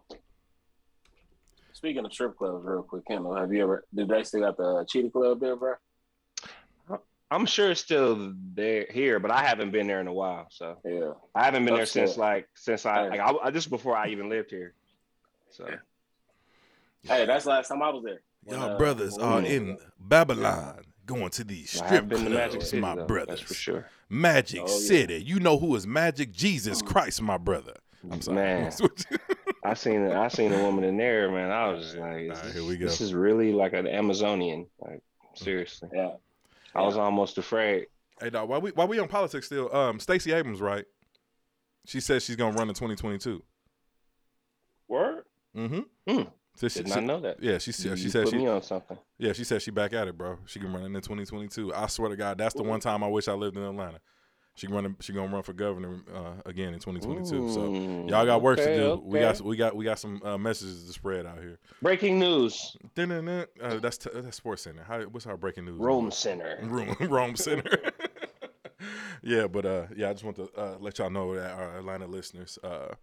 Speaking 1.84 2.06
of 2.06 2.14
strip 2.14 2.38
clubs, 2.38 2.64
real 2.64 2.82
quick, 2.82 3.04
Kendall, 3.06 3.36
have 3.36 3.52
you 3.52 3.62
ever? 3.62 3.84
Did 3.94 4.08
they 4.08 4.22
still 4.22 4.40
got 4.40 4.56
the 4.56 4.86
Cheetah 4.88 5.10
Club 5.10 5.38
there, 5.38 5.54
bro? 5.54 5.74
I'm 7.30 7.44
sure 7.44 7.72
it's 7.72 7.80
still 7.82 8.32
there 8.54 8.86
here, 8.90 9.20
but 9.20 9.30
I 9.30 9.44
haven't 9.44 9.70
been 9.70 9.86
there 9.86 10.00
in 10.00 10.06
a 10.06 10.12
while. 10.12 10.46
So 10.50 10.78
Yeah. 10.82 11.12
I 11.34 11.44
haven't 11.44 11.66
been 11.66 11.74
there 11.74 11.82
That's 11.82 11.90
since 11.90 12.12
good. 12.14 12.20
like 12.20 12.48
since 12.54 12.86
I 12.86 13.02
Hey. 13.02 13.10
like 13.10 13.20
I, 13.20 13.32
I 13.48 13.50
this 13.50 13.64
is 13.64 13.68
before 13.68 13.94
I 13.94 14.08
even 14.08 14.30
lived 14.30 14.48
here. 14.50 14.72
So 15.50 15.66
Hey, 17.02 17.26
that's 17.26 17.44
the 17.44 17.50
last 17.50 17.68
time 17.68 17.82
I 17.82 17.90
was 17.90 18.02
there. 18.02 18.22
When, 18.44 18.60
Y'all 18.60 18.70
uh, 18.70 18.78
brothers 18.78 19.12
when 19.18 19.22
are 19.26 19.42
we- 19.42 19.54
in 19.54 19.76
Babylon 20.00 20.84
going 21.04 21.28
to 21.32 21.44
these 21.44 21.68
strip 21.68 21.84
have 21.90 22.08
been 22.08 22.24
to 22.24 22.30
Magic 22.30 22.52
clubs, 22.60 22.70
City, 22.70 22.80
my 22.80 22.94
though, 22.94 23.04
brothers. 23.06 23.40
That's 23.40 23.40
for 23.42 23.52
sure. 23.54 23.90
Magic 24.08 24.62
Oh, 24.62 24.68
yeah. 24.68 24.88
City. 24.88 25.22
You 25.22 25.38
know 25.38 25.58
who 25.58 25.76
is 25.76 25.86
Magic? 25.86 26.32
Jesus. 26.32 26.80
Christ, 26.80 27.20
my 27.20 27.36
brother. 27.36 27.74
I'm 28.10 28.22
sorry. 28.22 28.36
Man. 28.36 28.72
I 29.64 29.74
seen 29.74 30.04
I 30.12 30.28
seen 30.28 30.52
a 30.52 30.62
woman 30.62 30.84
in 30.84 30.96
there, 30.96 31.30
man. 31.30 31.50
I 31.50 31.68
was 31.68 31.84
just 31.84 31.96
like, 31.96 32.22
is 32.22 32.30
All 32.30 32.34
right, 32.36 32.44
this, 32.44 32.54
here 32.54 32.64
we 32.64 32.76
go. 32.76 32.84
this 32.86 33.00
is 33.00 33.14
really 33.14 33.52
like 33.52 33.72
an 33.72 33.86
Amazonian. 33.86 34.66
Like 34.78 35.02
seriously, 35.34 35.88
Yeah. 35.92 36.12
I 36.74 36.82
was 36.82 36.96
almost 36.96 37.38
afraid. 37.38 37.86
hey, 38.20 38.30
dog, 38.30 38.48
while 38.48 38.60
we 38.60 38.70
while 38.72 38.88
we 38.88 38.98
on 38.98 39.08
politics 39.08 39.46
still, 39.46 39.74
um, 39.74 39.98
Stacey 40.00 40.32
Abrams, 40.32 40.60
right? 40.60 40.84
She 41.86 42.00
says 42.00 42.24
she's 42.24 42.36
gonna 42.36 42.56
run 42.56 42.68
in 42.68 42.74
2022. 42.74 43.42
Word? 44.88 45.24
Mm-hmm. 45.56 45.80
Hmm. 46.12 46.22
So 46.56 46.68
she, 46.68 46.80
Did 46.82 46.88
not 46.88 47.02
know 47.04 47.20
that. 47.20 47.42
yeah, 47.42 47.58
she 47.58 47.72
said 47.72 47.92
You 47.92 47.96
she 47.96 48.10
said 48.10 48.24
put 48.24 48.30
she 48.32 48.38
me 48.38 48.46
on 48.46 48.62
something. 48.62 48.96
yeah 49.18 49.32
she 49.32 49.42
said 49.44 49.60
she 49.60 49.70
back 49.72 49.92
at 49.92 50.06
it, 50.08 50.16
bro. 50.16 50.38
She 50.46 50.60
can 50.60 50.72
run 50.72 50.82
it 50.82 50.86
in 50.86 50.92
2022. 50.94 51.74
I 51.74 51.86
swear 51.88 52.10
to 52.10 52.16
God, 52.16 52.38
that's 52.38 52.54
the 52.54 52.62
one 52.62 52.80
time 52.80 53.02
I 53.02 53.08
wish 53.08 53.26
I 53.28 53.32
lived 53.32 53.56
in 53.56 53.62
Atlanta. 53.64 53.98
She 54.56 54.66
can 54.68 54.74
run. 54.76 54.96
She 55.00 55.12
gonna 55.12 55.32
run 55.32 55.42
for 55.42 55.52
governor 55.52 56.00
uh, 56.14 56.34
again 56.46 56.74
in 56.74 56.78
2022. 56.80 57.50
So 57.52 57.60
Mm, 57.70 58.08
y'all 58.08 58.24
got 58.24 58.40
work 58.40 58.58
to 58.58 58.62
okay, 58.62 58.76
do. 58.76 59.02
We 59.04 59.18
got 59.18 59.40
we 59.40 59.56
got 59.56 59.74
we 59.74 59.84
got 59.84 59.98
some 59.98 60.20
uh, 60.24 60.38
messages 60.38 60.84
to 60.86 60.92
spread 60.92 61.26
out 61.26 61.38
here. 61.38 61.58
breaking 61.82 62.20
news. 62.20 62.76
Uh, 62.96 63.78
that's 63.80 63.98
t- 63.98 64.10
that's 64.14 64.36
Sports 64.36 64.62
Center. 64.62 64.84
How, 64.84 65.00
what's 65.02 65.26
our 65.26 65.36
breaking 65.36 65.64
news? 65.64 65.78
Rome 65.80 66.12
Center. 66.12 66.58
Rome, 66.62 66.94
Rome 67.00 67.34
Center. 67.36 67.76
yeah, 69.22 69.46
but 69.48 69.66
uh, 69.66 69.86
yeah, 69.96 70.10
I 70.10 70.12
just 70.12 70.24
want 70.24 70.36
to 70.36 70.48
uh, 70.56 70.76
let 70.78 70.98
y'all 70.98 71.10
know 71.10 71.34
that 71.34 71.50
our 71.52 71.78
Atlanta 71.78 72.06
listeners. 72.06 72.58
Uh, 72.62 72.94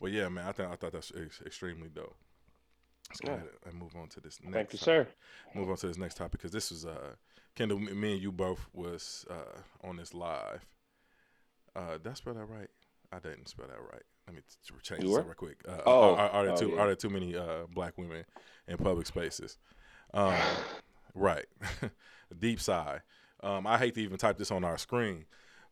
well, 0.00 0.10
yeah, 0.12 0.28
man, 0.28 0.46
I 0.46 0.52
think 0.52 0.70
I 0.70 0.74
thought 0.76 0.92
that's 0.92 1.12
ex- 1.16 1.40
extremely 1.46 1.88
dope. 1.88 2.14
Let's 3.08 3.20
go 3.20 3.30
Yeah. 3.32 3.36
ahead 3.38 3.48
and 3.66 3.74
move 3.78 3.94
on 3.96 4.08
to 4.08 4.20
this. 4.20 4.40
Next 4.42 4.54
Thank 4.54 4.72
you, 4.74 4.78
topic. 4.78 5.08
sir. 5.54 5.58
Move 5.58 5.70
on 5.70 5.76
to 5.76 5.86
this 5.86 5.96
next 5.98 6.16
topic 6.16 6.32
because 6.32 6.50
this 6.52 6.70
was 6.70 6.84
uh, 6.84 7.14
Kendall. 7.54 7.78
Me 7.78 8.12
and 8.12 8.22
you 8.22 8.32
both 8.32 8.66
was 8.74 9.24
uh, 9.30 9.86
on 9.86 9.96
this 9.96 10.12
live. 10.12 10.64
Uh, 11.74 11.98
did 11.98 12.08
I 12.08 12.14
spell 12.14 12.34
that 12.34 12.44
right? 12.46 12.68
I 13.12 13.18
didn't 13.18 13.48
spell 13.48 13.66
that 13.68 13.80
right. 13.80 14.02
Let 14.26 14.36
me 14.36 14.42
t- 14.42 14.74
change 14.82 15.02
this 15.02 15.10
real 15.10 15.24
quick. 15.34 15.60
Uh, 15.68 15.80
Oh. 15.86 16.14
are, 16.14 16.30
are, 16.30 16.44
there 16.46 16.54
Oh, 16.54 16.56
too 16.56 16.68
yeah. 16.70 16.80
are 16.80 16.86
there 16.86 16.96
too 16.96 17.10
many 17.10 17.36
uh, 17.36 17.66
black 17.72 17.98
women 17.98 18.24
in 18.68 18.76
public 18.78 19.06
spaces? 19.06 19.58
Um, 20.14 20.34
right. 21.14 21.46
Deep 22.38 22.60
sigh. 22.60 23.00
Um, 23.42 23.66
I 23.66 23.76
hate 23.78 23.94
to 23.94 24.00
even 24.02 24.18
type 24.18 24.38
this 24.38 24.50
on 24.50 24.64
our 24.64 24.78
screen, 24.78 25.24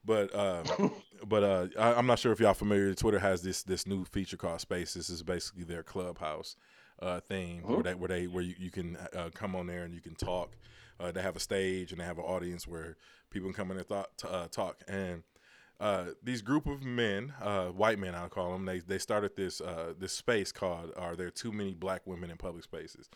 but 0.04 0.34
uh, 0.34 0.64
but 1.26 1.42
uh, 1.44 1.66
I, 1.78 1.94
I'm 1.94 2.06
not 2.06 2.18
sure 2.18 2.32
if 2.32 2.40
y'all 2.40 2.52
familiar. 2.54 2.92
Twitter 2.94 3.18
has 3.20 3.42
this 3.42 3.62
this 3.62 3.86
new 3.86 4.04
feature 4.04 4.36
called 4.36 4.60
Space. 4.60 4.94
This 4.94 5.08
is 5.08 5.22
basically 5.22 5.64
their 5.64 5.82
clubhouse 5.84 6.56
uh, 7.00 7.20
thing 7.20 7.60
where 7.62 7.82
they 7.82 7.94
where 7.94 8.08
they 8.08 8.26
where 8.26 8.42
you, 8.42 8.54
you 8.58 8.70
can 8.70 8.96
uh, 9.16 9.30
come 9.32 9.54
on 9.54 9.66
there 9.66 9.84
and 9.84 9.94
you 9.94 10.00
can 10.00 10.14
talk. 10.16 10.56
Uh, 10.98 11.10
they 11.12 11.22
have 11.22 11.36
a 11.36 11.40
stage 11.40 11.92
and 11.92 12.00
they 12.00 12.04
have 12.04 12.18
an 12.18 12.24
audience 12.24 12.66
where 12.66 12.96
people 13.30 13.48
can 13.48 13.54
come 13.54 13.70
in 13.70 13.78
and 13.78 13.88
to, 14.18 14.30
uh, 14.30 14.48
talk. 14.48 14.76
And 14.86 15.22
uh, 15.80 16.04
these 16.22 16.42
group 16.42 16.66
of 16.66 16.84
men, 16.84 17.32
uh, 17.40 17.68
white 17.68 17.98
men, 17.98 18.14
I'll 18.14 18.28
call 18.28 18.52
them, 18.52 18.66
they 18.66 18.80
they 18.80 18.98
started 18.98 19.34
this 19.34 19.60
uh, 19.60 19.94
this 19.98 20.12
space 20.12 20.52
called 20.52 20.92
"Are 20.96 21.16
there 21.16 21.30
too 21.30 21.52
many 21.52 21.72
black 21.72 22.06
women 22.06 22.30
in 22.30 22.36
public 22.36 22.64
spaces?" 22.64 23.08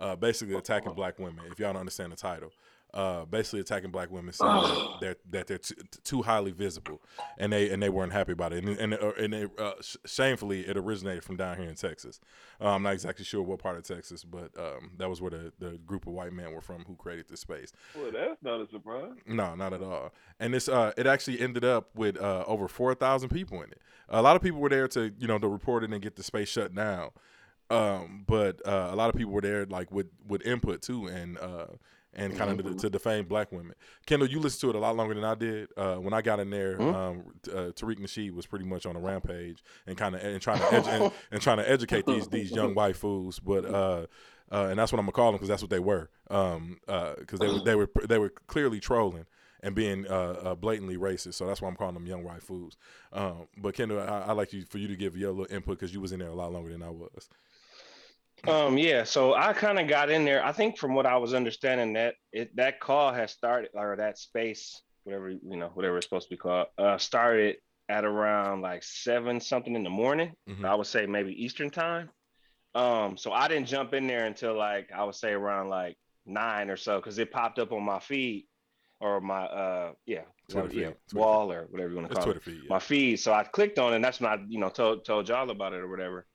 Uh, 0.00 0.16
basically 0.16 0.56
attacking 0.56 0.92
black 0.94 1.18
women. 1.18 1.44
If 1.50 1.58
y'all 1.58 1.72
don't 1.72 1.80
understand 1.80 2.12
the 2.12 2.16
title, 2.16 2.52
uh, 2.94 3.24
basically 3.26 3.60
attacking 3.60 3.90
black 3.90 4.10
women, 4.10 4.32
saying 4.32 4.60
that 4.60 4.80
they're 5.00 5.16
that 5.30 5.46
they're 5.46 5.58
too, 5.58 5.74
too 6.04 6.22
highly 6.22 6.52
visible, 6.52 7.00
and 7.36 7.52
they 7.52 7.70
and 7.70 7.82
they 7.82 7.88
weren't 7.88 8.12
happy 8.12 8.32
about 8.32 8.52
it. 8.52 8.64
And 8.64 8.78
and, 8.78 8.94
uh, 8.94 9.12
and 9.18 9.32
they, 9.32 9.46
uh, 9.58 9.72
sh- 9.80 9.96
shamefully, 10.06 10.60
it 10.66 10.76
originated 10.76 11.24
from 11.24 11.36
down 11.36 11.58
here 11.58 11.68
in 11.68 11.74
Texas. 11.74 12.20
Uh, 12.60 12.70
I'm 12.70 12.82
not 12.82 12.94
exactly 12.94 13.24
sure 13.24 13.42
what 13.42 13.58
part 13.58 13.76
of 13.76 13.84
Texas, 13.84 14.24
but 14.24 14.50
um, 14.58 14.92
that 14.98 15.08
was 15.08 15.20
where 15.20 15.30
the, 15.30 15.52
the 15.58 15.78
group 15.78 16.06
of 16.06 16.12
white 16.12 16.32
men 16.32 16.52
were 16.52 16.60
from 16.60 16.84
who 16.84 16.96
created 16.96 17.28
this 17.28 17.40
space. 17.40 17.72
Well, 17.94 18.10
that's 18.12 18.42
not 18.42 18.60
a 18.60 18.68
surprise. 18.68 19.12
No, 19.26 19.54
not 19.54 19.72
at 19.72 19.82
all. 19.82 20.12
And 20.40 20.54
this 20.54 20.68
uh 20.68 20.92
it 20.96 21.06
actually 21.06 21.40
ended 21.40 21.64
up 21.64 21.90
with 21.94 22.20
uh 22.20 22.44
over 22.46 22.68
4,000 22.68 23.28
people 23.28 23.62
in 23.62 23.70
it. 23.70 23.80
A 24.08 24.22
lot 24.22 24.36
of 24.36 24.42
people 24.42 24.60
were 24.60 24.68
there 24.68 24.88
to, 24.88 25.12
you 25.18 25.26
know, 25.26 25.38
to 25.38 25.48
report 25.48 25.84
it 25.84 25.90
and 25.90 26.00
get 26.00 26.16
the 26.16 26.22
space 26.22 26.48
shut 26.48 26.74
down. 26.74 27.10
Um 27.70 28.24
but 28.26 28.66
uh, 28.66 28.88
a 28.90 28.96
lot 28.96 29.10
of 29.10 29.16
people 29.16 29.32
were 29.32 29.40
there 29.42 29.66
like 29.66 29.92
with 29.92 30.06
with 30.26 30.44
input 30.46 30.80
too 30.82 31.06
and 31.06 31.38
uh 31.38 31.66
and 32.18 32.36
kind 32.36 32.60
of 32.60 32.66
to, 32.66 32.74
to 32.74 32.90
defame 32.90 33.24
black 33.24 33.52
women. 33.52 33.74
Kendall, 34.06 34.28
you 34.28 34.40
listened 34.40 34.60
to 34.60 34.70
it 34.70 34.74
a 34.76 34.78
lot 34.78 34.96
longer 34.96 35.14
than 35.14 35.24
I 35.24 35.34
did. 35.34 35.68
Uh, 35.76 35.96
when 35.96 36.12
I 36.12 36.20
got 36.20 36.40
in 36.40 36.50
there, 36.50 36.80
um, 36.80 37.24
uh, 37.50 37.70
Tariq 37.72 37.98
Nasheed 37.98 38.34
was 38.34 38.46
pretty 38.46 38.64
much 38.64 38.86
on 38.86 38.96
a 38.96 39.00
rampage 39.00 39.62
and 39.86 39.96
kind 39.96 40.14
of 40.14 40.22
and 40.22 40.40
trying 40.42 40.58
to 40.58 40.64
edu- 40.64 40.88
and, 40.88 41.12
and 41.30 41.40
trying 41.40 41.58
to 41.58 41.70
educate 41.70 42.06
these 42.06 42.28
these 42.28 42.50
young 42.50 42.74
white 42.74 42.96
fools. 42.96 43.38
But 43.38 43.64
uh, 43.64 44.06
uh, 44.50 44.68
and 44.70 44.78
that's 44.78 44.92
what 44.92 44.98
I'm 44.98 45.04
gonna 45.04 45.12
call 45.12 45.26
them 45.32 45.36
because 45.36 45.48
that's 45.48 45.62
what 45.62 45.70
they 45.70 45.78
were. 45.78 46.10
Um, 46.30 46.78
because 46.86 47.38
they 47.38 47.48
were 47.48 47.60
they 47.60 47.74
were 47.74 47.90
they 48.06 48.18
were 48.18 48.30
clearly 48.46 48.80
trolling 48.80 49.26
and 49.60 49.74
being 49.74 50.06
uh, 50.06 50.36
uh, 50.42 50.54
blatantly 50.54 50.96
racist. 50.96 51.34
So 51.34 51.46
that's 51.46 51.60
why 51.60 51.68
I'm 51.68 51.76
calling 51.76 51.94
them 51.94 52.06
young 52.06 52.24
white 52.24 52.42
fools. 52.42 52.76
Um, 53.12 53.48
but 53.56 53.74
Kendall, 53.74 54.00
I, 54.00 54.26
I 54.28 54.32
like 54.32 54.52
you 54.52 54.64
for 54.64 54.78
you 54.78 54.88
to 54.88 54.96
give 54.96 55.16
your 55.16 55.32
little 55.32 55.52
input 55.54 55.78
because 55.78 55.92
you 55.92 56.00
was 56.00 56.12
in 56.12 56.20
there 56.20 56.28
a 56.28 56.34
lot 56.34 56.52
longer 56.52 56.70
than 56.70 56.82
I 56.82 56.90
was. 56.90 57.28
Um, 58.46 58.78
yeah, 58.78 59.04
so 59.04 59.34
I 59.34 59.52
kind 59.52 59.78
of 59.78 59.88
got 59.88 60.10
in 60.10 60.24
there. 60.24 60.44
I 60.44 60.52
think 60.52 60.78
from 60.78 60.94
what 60.94 61.06
I 61.06 61.16
was 61.16 61.34
understanding 61.34 61.94
that 61.94 62.14
it 62.32 62.54
that 62.56 62.80
call 62.80 63.12
has 63.12 63.32
started 63.32 63.70
or 63.74 63.96
that 63.96 64.18
space, 64.18 64.80
whatever 65.04 65.30
you 65.30 65.56
know, 65.56 65.70
whatever 65.74 65.96
it's 65.96 66.06
supposed 66.06 66.28
to 66.28 66.34
be 66.34 66.38
called, 66.38 66.68
uh, 66.78 66.98
started 66.98 67.56
at 67.88 68.04
around 68.04 68.60
like 68.60 68.82
seven 68.82 69.40
something 69.40 69.74
in 69.74 69.82
the 69.82 69.90
morning. 69.90 70.34
Mhm. 70.48 70.64
I 70.64 70.74
would 70.74 70.86
say 70.86 71.06
maybe 71.06 71.32
Eastern 71.44 71.70
time. 71.70 72.10
Um, 72.74 73.16
so 73.16 73.32
I 73.32 73.48
didn't 73.48 73.66
jump 73.66 73.94
in 73.94 74.06
there 74.06 74.26
until 74.26 74.56
like 74.56 74.90
I 74.92 75.04
would 75.04 75.14
say 75.14 75.32
around 75.32 75.68
like 75.68 75.96
nine 76.26 76.70
or 76.70 76.76
so 76.76 76.96
because 76.96 77.18
it 77.18 77.32
popped 77.32 77.58
up 77.58 77.72
on 77.72 77.82
my 77.82 77.98
feed 77.98 78.46
or 79.00 79.20
my 79.20 79.44
uh 79.46 79.92
yeah, 80.06 80.22
Twitter 80.48 80.74
yeah 80.74 80.90
Twitter 81.08 81.18
wall 81.18 81.52
or 81.52 81.66
whatever 81.70 81.90
you 81.90 81.96
want 81.96 82.10
to 82.10 82.14
call 82.14 82.30
it 82.30 82.42
feed. 82.42 82.60
Yeah. 82.62 82.68
my 82.68 82.78
feed. 82.78 83.16
So 83.16 83.32
I 83.32 83.44
clicked 83.44 83.78
on 83.78 83.92
it, 83.92 83.96
and 83.96 84.04
that's 84.04 84.20
when 84.20 84.30
I, 84.30 84.38
you 84.48 84.58
know, 84.58 84.68
told 84.68 85.04
told 85.04 85.28
y'all 85.28 85.50
about 85.50 85.72
it 85.72 85.80
or 85.80 85.88
whatever. 85.88 86.26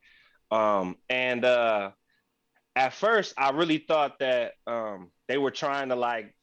Um, 0.53 0.97
and 1.09 1.43
uh 1.45 1.91
at 2.75 2.93
first 2.93 3.33
I 3.37 3.51
really 3.51 3.79
thought 3.79 4.19
that 4.19 4.53
um 4.67 5.11
they 5.27 5.37
were 5.37 5.51
trying 5.51 5.89
to 5.89 5.95
like 5.95 6.33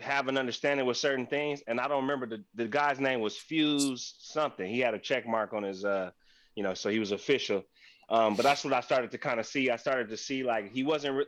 have 0.00 0.28
an 0.28 0.36
understanding 0.36 0.86
with 0.86 0.96
certain 0.98 1.26
things. 1.26 1.62
And 1.66 1.80
I 1.80 1.88
don't 1.88 2.02
remember 2.02 2.26
the, 2.26 2.44
the 2.54 2.68
guy's 2.68 3.00
name 3.00 3.20
was 3.20 3.36
Fuse 3.36 4.14
something. 4.18 4.68
He 4.68 4.80
had 4.80 4.94
a 4.94 4.98
check 4.98 5.26
mark 5.26 5.52
on 5.54 5.62
his 5.62 5.84
uh, 5.84 6.10
you 6.54 6.62
know, 6.62 6.74
so 6.74 6.90
he 6.90 6.98
was 6.98 7.12
official. 7.12 7.64
Um, 8.08 8.36
but 8.36 8.44
that's 8.44 8.64
what 8.64 8.72
I 8.72 8.80
started 8.80 9.10
to 9.12 9.18
kind 9.18 9.40
of 9.40 9.46
see. 9.46 9.70
I 9.70 9.76
started 9.76 10.08
to 10.10 10.16
see 10.16 10.42
like 10.42 10.70
he 10.70 10.82
wasn't 10.84 11.16
re- 11.16 11.26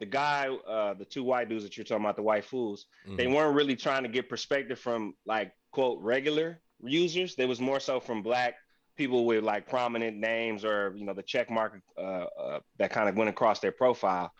the 0.00 0.06
guy, 0.06 0.48
uh, 0.48 0.94
the 0.94 1.04
two 1.04 1.24
white 1.24 1.48
dudes 1.48 1.64
that 1.64 1.76
you're 1.76 1.84
talking 1.84 2.04
about, 2.04 2.16
the 2.16 2.22
white 2.22 2.44
fools 2.44 2.86
they 3.16 3.26
Mhm. 3.26 3.34
weren't 3.34 3.56
really 3.56 3.76
trying 3.76 4.04
to 4.04 4.08
get 4.08 4.28
perspective 4.28 4.78
from 4.78 5.14
like 5.26 5.52
quote 5.72 6.00
regular 6.00 6.60
users. 6.84 7.34
They 7.34 7.46
was 7.46 7.60
more 7.60 7.80
so 7.80 7.98
from 8.00 8.22
black 8.22 8.54
people 8.98 9.24
with 9.24 9.44
like 9.44 9.66
prominent 9.68 10.16
names 10.18 10.64
or 10.64 10.92
you 10.96 11.06
know 11.06 11.14
the 11.14 11.22
check 11.22 11.48
mark 11.48 11.80
uh, 11.96 12.00
uh, 12.00 12.60
that 12.78 12.90
kind 12.90 13.08
of 13.08 13.16
went 13.16 13.30
across 13.30 13.60
their 13.60 13.72
profile. 13.72 14.32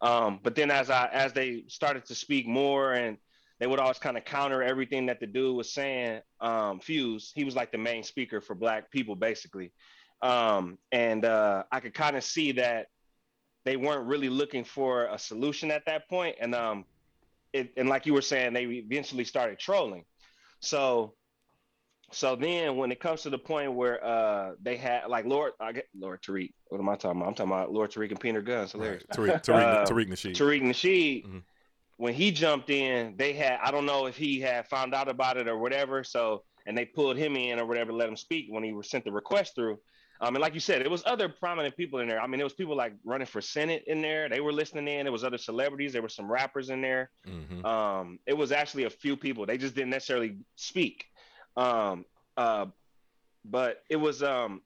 Um, 0.00 0.38
but 0.42 0.54
then 0.54 0.70
as 0.70 0.90
I 0.90 1.08
as 1.12 1.32
they 1.32 1.64
started 1.68 2.04
to 2.06 2.14
speak 2.14 2.46
more 2.46 2.92
and 2.92 3.16
they 3.58 3.68
would 3.68 3.78
always 3.78 3.98
kind 3.98 4.16
of 4.16 4.24
counter 4.24 4.60
everything 4.62 5.06
that 5.06 5.20
the 5.20 5.26
dude 5.26 5.56
was 5.56 5.72
saying. 5.72 6.20
Um, 6.40 6.80
Fuse, 6.80 7.32
he 7.32 7.44
was 7.44 7.54
like 7.54 7.70
the 7.70 7.78
main 7.78 8.02
speaker 8.02 8.40
for 8.40 8.56
black 8.56 8.90
people 8.90 9.14
basically, 9.14 9.72
um, 10.20 10.78
and 10.90 11.24
uh, 11.24 11.62
I 11.70 11.78
could 11.78 11.94
kind 11.94 12.16
of 12.16 12.24
see 12.24 12.50
that 12.52 12.88
they 13.64 13.76
weren't 13.76 14.06
really 14.06 14.28
looking 14.28 14.64
for 14.64 15.06
a 15.06 15.18
solution 15.18 15.70
at 15.70 15.86
that 15.86 16.08
point, 16.08 16.36
and 16.40 16.56
um, 16.56 16.84
it, 17.52 17.72
and 17.76 17.88
like 17.88 18.04
you 18.04 18.14
were 18.14 18.22
saying, 18.22 18.52
they 18.52 18.64
eventually 18.64 19.24
started 19.24 19.60
trolling. 19.60 20.04
So, 20.58 21.14
so 22.12 22.36
then 22.36 22.76
when 22.76 22.92
it 22.92 23.00
comes 23.00 23.22
to 23.22 23.30
the 23.30 23.38
point 23.38 23.72
where 23.72 24.02
uh 24.04 24.52
they 24.62 24.76
had 24.76 25.06
like 25.08 25.24
Lord, 25.24 25.52
I 25.60 25.72
get 25.72 25.86
Lord 25.98 26.22
Tariq. 26.22 26.52
What 26.68 26.80
am 26.80 26.88
I 26.88 26.96
talking 26.96 27.20
about? 27.20 27.28
I'm 27.28 27.34
talking 27.34 27.52
about 27.52 27.72
Lord 27.72 27.90
Tariq 27.90 28.10
and 28.10 28.20
Peter 28.20 28.42
Gunz. 28.42 28.72
Hilarious. 28.72 29.04
Right. 29.16 29.42
Tariq, 29.42 29.44
Tariq, 29.44 29.62
Uh, 29.62 29.86
Tariq 29.86 30.08
Nasheed. 30.08 30.34
Tariq 30.36 30.62
Nasheed, 30.62 31.26
Mhm. 31.26 31.42
when 31.96 32.14
he 32.14 32.30
jumped 32.32 32.70
in, 32.70 33.16
they 33.16 33.32
had 33.32 33.58
I 33.62 33.70
don't 33.70 33.86
know 33.86 34.06
if 34.06 34.16
he 34.16 34.40
had 34.40 34.66
found 34.68 34.94
out 34.94 35.08
about 35.08 35.36
it 35.36 35.48
or 35.48 35.58
whatever. 35.58 36.04
So 36.04 36.44
and 36.66 36.78
they 36.78 36.84
pulled 36.84 37.16
him 37.16 37.36
in 37.36 37.58
or 37.58 37.66
whatever, 37.66 37.92
let 37.92 38.08
him 38.08 38.16
speak 38.16 38.46
when 38.48 38.62
he 38.62 38.72
was 38.72 38.88
sent 38.88 39.04
the 39.04 39.10
request 39.12 39.54
through. 39.56 39.78
Um, 40.20 40.36
and 40.36 40.40
like 40.40 40.54
you 40.54 40.60
said, 40.60 40.82
it 40.82 40.88
was 40.90 41.02
other 41.04 41.28
prominent 41.28 41.76
people 41.76 41.98
in 41.98 42.06
there. 42.06 42.20
I 42.20 42.28
mean, 42.28 42.38
there 42.38 42.46
was 42.46 42.52
people 42.52 42.76
like 42.76 42.92
running 43.04 43.26
for 43.26 43.40
Senate 43.40 43.82
in 43.88 44.00
there. 44.00 44.28
They 44.28 44.38
were 44.40 44.52
listening 44.52 44.86
in. 44.86 45.04
There 45.06 45.10
was 45.12 45.24
other 45.24 45.38
celebrities. 45.38 45.92
There 45.92 46.02
were 46.02 46.08
some 46.08 46.30
rappers 46.30 46.70
in 46.70 46.80
there. 46.80 47.10
Mhm. 47.26 47.64
Um, 47.64 48.20
it 48.26 48.34
was 48.34 48.52
actually 48.52 48.84
a 48.84 48.90
few 48.90 49.16
people. 49.16 49.44
They 49.46 49.58
just 49.58 49.74
didn't 49.74 49.90
necessarily 49.90 50.36
speak. 50.54 51.06
Um, 51.56 52.04
uh, 52.36 52.66
but 53.44 53.82
it 53.90 53.96
was 53.96 54.22
um, 54.22 54.62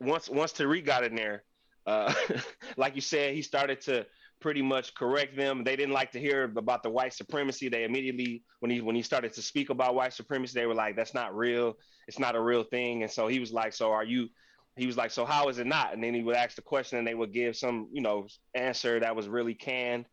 once 0.00 0.28
once 0.28 0.52
Tariq 0.52 0.84
got 0.84 1.04
in 1.04 1.14
there, 1.14 1.44
uh, 1.86 2.12
like 2.76 2.94
you 2.94 3.00
said, 3.00 3.34
he 3.34 3.42
started 3.42 3.80
to 3.82 4.06
pretty 4.40 4.62
much 4.62 4.94
correct 4.94 5.36
them. 5.36 5.64
They 5.64 5.76
didn't 5.76 5.92
like 5.92 6.12
to 6.12 6.20
hear 6.20 6.44
about 6.44 6.82
the 6.82 6.90
white 6.90 7.12
supremacy. 7.12 7.68
They 7.68 7.84
immediately 7.84 8.42
when 8.60 8.70
he 8.70 8.80
when 8.80 8.96
he 8.96 9.02
started 9.02 9.32
to 9.34 9.42
speak 9.42 9.70
about 9.70 9.94
white 9.94 10.12
supremacy, 10.12 10.58
they 10.58 10.66
were 10.66 10.74
like, 10.74 10.96
"That's 10.96 11.14
not 11.14 11.36
real. 11.36 11.76
It's 12.08 12.18
not 12.18 12.36
a 12.36 12.40
real 12.40 12.62
thing." 12.62 13.02
And 13.02 13.10
so 13.10 13.28
he 13.28 13.38
was 13.38 13.52
like, 13.52 13.72
"So 13.72 13.92
are 13.92 14.04
you?" 14.04 14.28
He 14.76 14.86
was 14.86 14.96
like, 14.96 15.10
"So 15.10 15.24
how 15.24 15.48
is 15.48 15.58
it 15.58 15.66
not?" 15.66 15.92
And 15.92 16.02
then 16.02 16.14
he 16.14 16.22
would 16.22 16.36
ask 16.36 16.56
the 16.56 16.62
question, 16.62 16.98
and 16.98 17.06
they 17.06 17.14
would 17.14 17.32
give 17.32 17.56
some 17.56 17.88
you 17.92 18.00
know 18.00 18.26
answer 18.54 19.00
that 19.00 19.14
was 19.14 19.28
really 19.28 19.54
canned. 19.54 20.06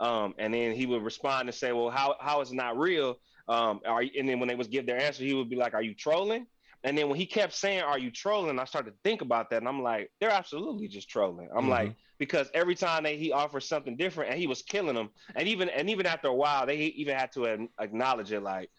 Um, 0.00 0.34
and 0.38 0.52
then 0.52 0.74
he 0.74 0.86
would 0.86 1.02
respond 1.02 1.48
and 1.48 1.54
say, 1.54 1.72
"Well, 1.72 1.90
how 1.90 2.16
how 2.20 2.40
is 2.40 2.50
it 2.50 2.56
not 2.56 2.78
real?" 2.78 3.18
Um, 3.48 3.80
are 3.86 4.02
you, 4.02 4.12
and 4.18 4.28
then 4.28 4.40
when 4.40 4.48
they 4.48 4.54
was 4.54 4.68
give 4.68 4.86
their 4.86 5.00
answer, 5.00 5.22
he 5.24 5.34
would 5.34 5.50
be 5.50 5.56
like, 5.56 5.74
"Are 5.74 5.82
you 5.82 5.94
trolling?" 5.94 6.46
And 6.82 6.96
then 6.98 7.08
when 7.08 7.18
he 7.18 7.26
kept 7.26 7.52
saying, 7.54 7.82
"Are 7.82 7.98
you 7.98 8.10
trolling?" 8.10 8.58
I 8.58 8.64
started 8.64 8.92
to 8.92 8.96
think 9.02 9.22
about 9.22 9.50
that, 9.50 9.58
and 9.58 9.68
I'm 9.68 9.82
like, 9.82 10.10
"They're 10.20 10.30
absolutely 10.30 10.88
just 10.88 11.08
trolling." 11.08 11.50
I'm 11.56 11.66
Mhm. 11.66 11.68
like, 11.68 11.96
because 12.18 12.50
every 12.54 12.74
time 12.74 13.02
they 13.04 13.16
he 13.18 13.32
offers 13.32 13.66
something 13.66 13.96
different, 13.96 14.30
and 14.30 14.40
he 14.40 14.46
was 14.46 14.62
killing 14.62 14.94
them, 14.94 15.10
and 15.34 15.48
even 15.48 15.68
and 15.68 15.90
even 15.90 16.06
after 16.06 16.28
a 16.28 16.34
while, 16.34 16.66
they 16.66 16.76
even 16.78 17.16
had 17.16 17.32
to 17.32 17.68
acknowledge 17.78 18.32
it, 18.32 18.40
like, 18.40 18.70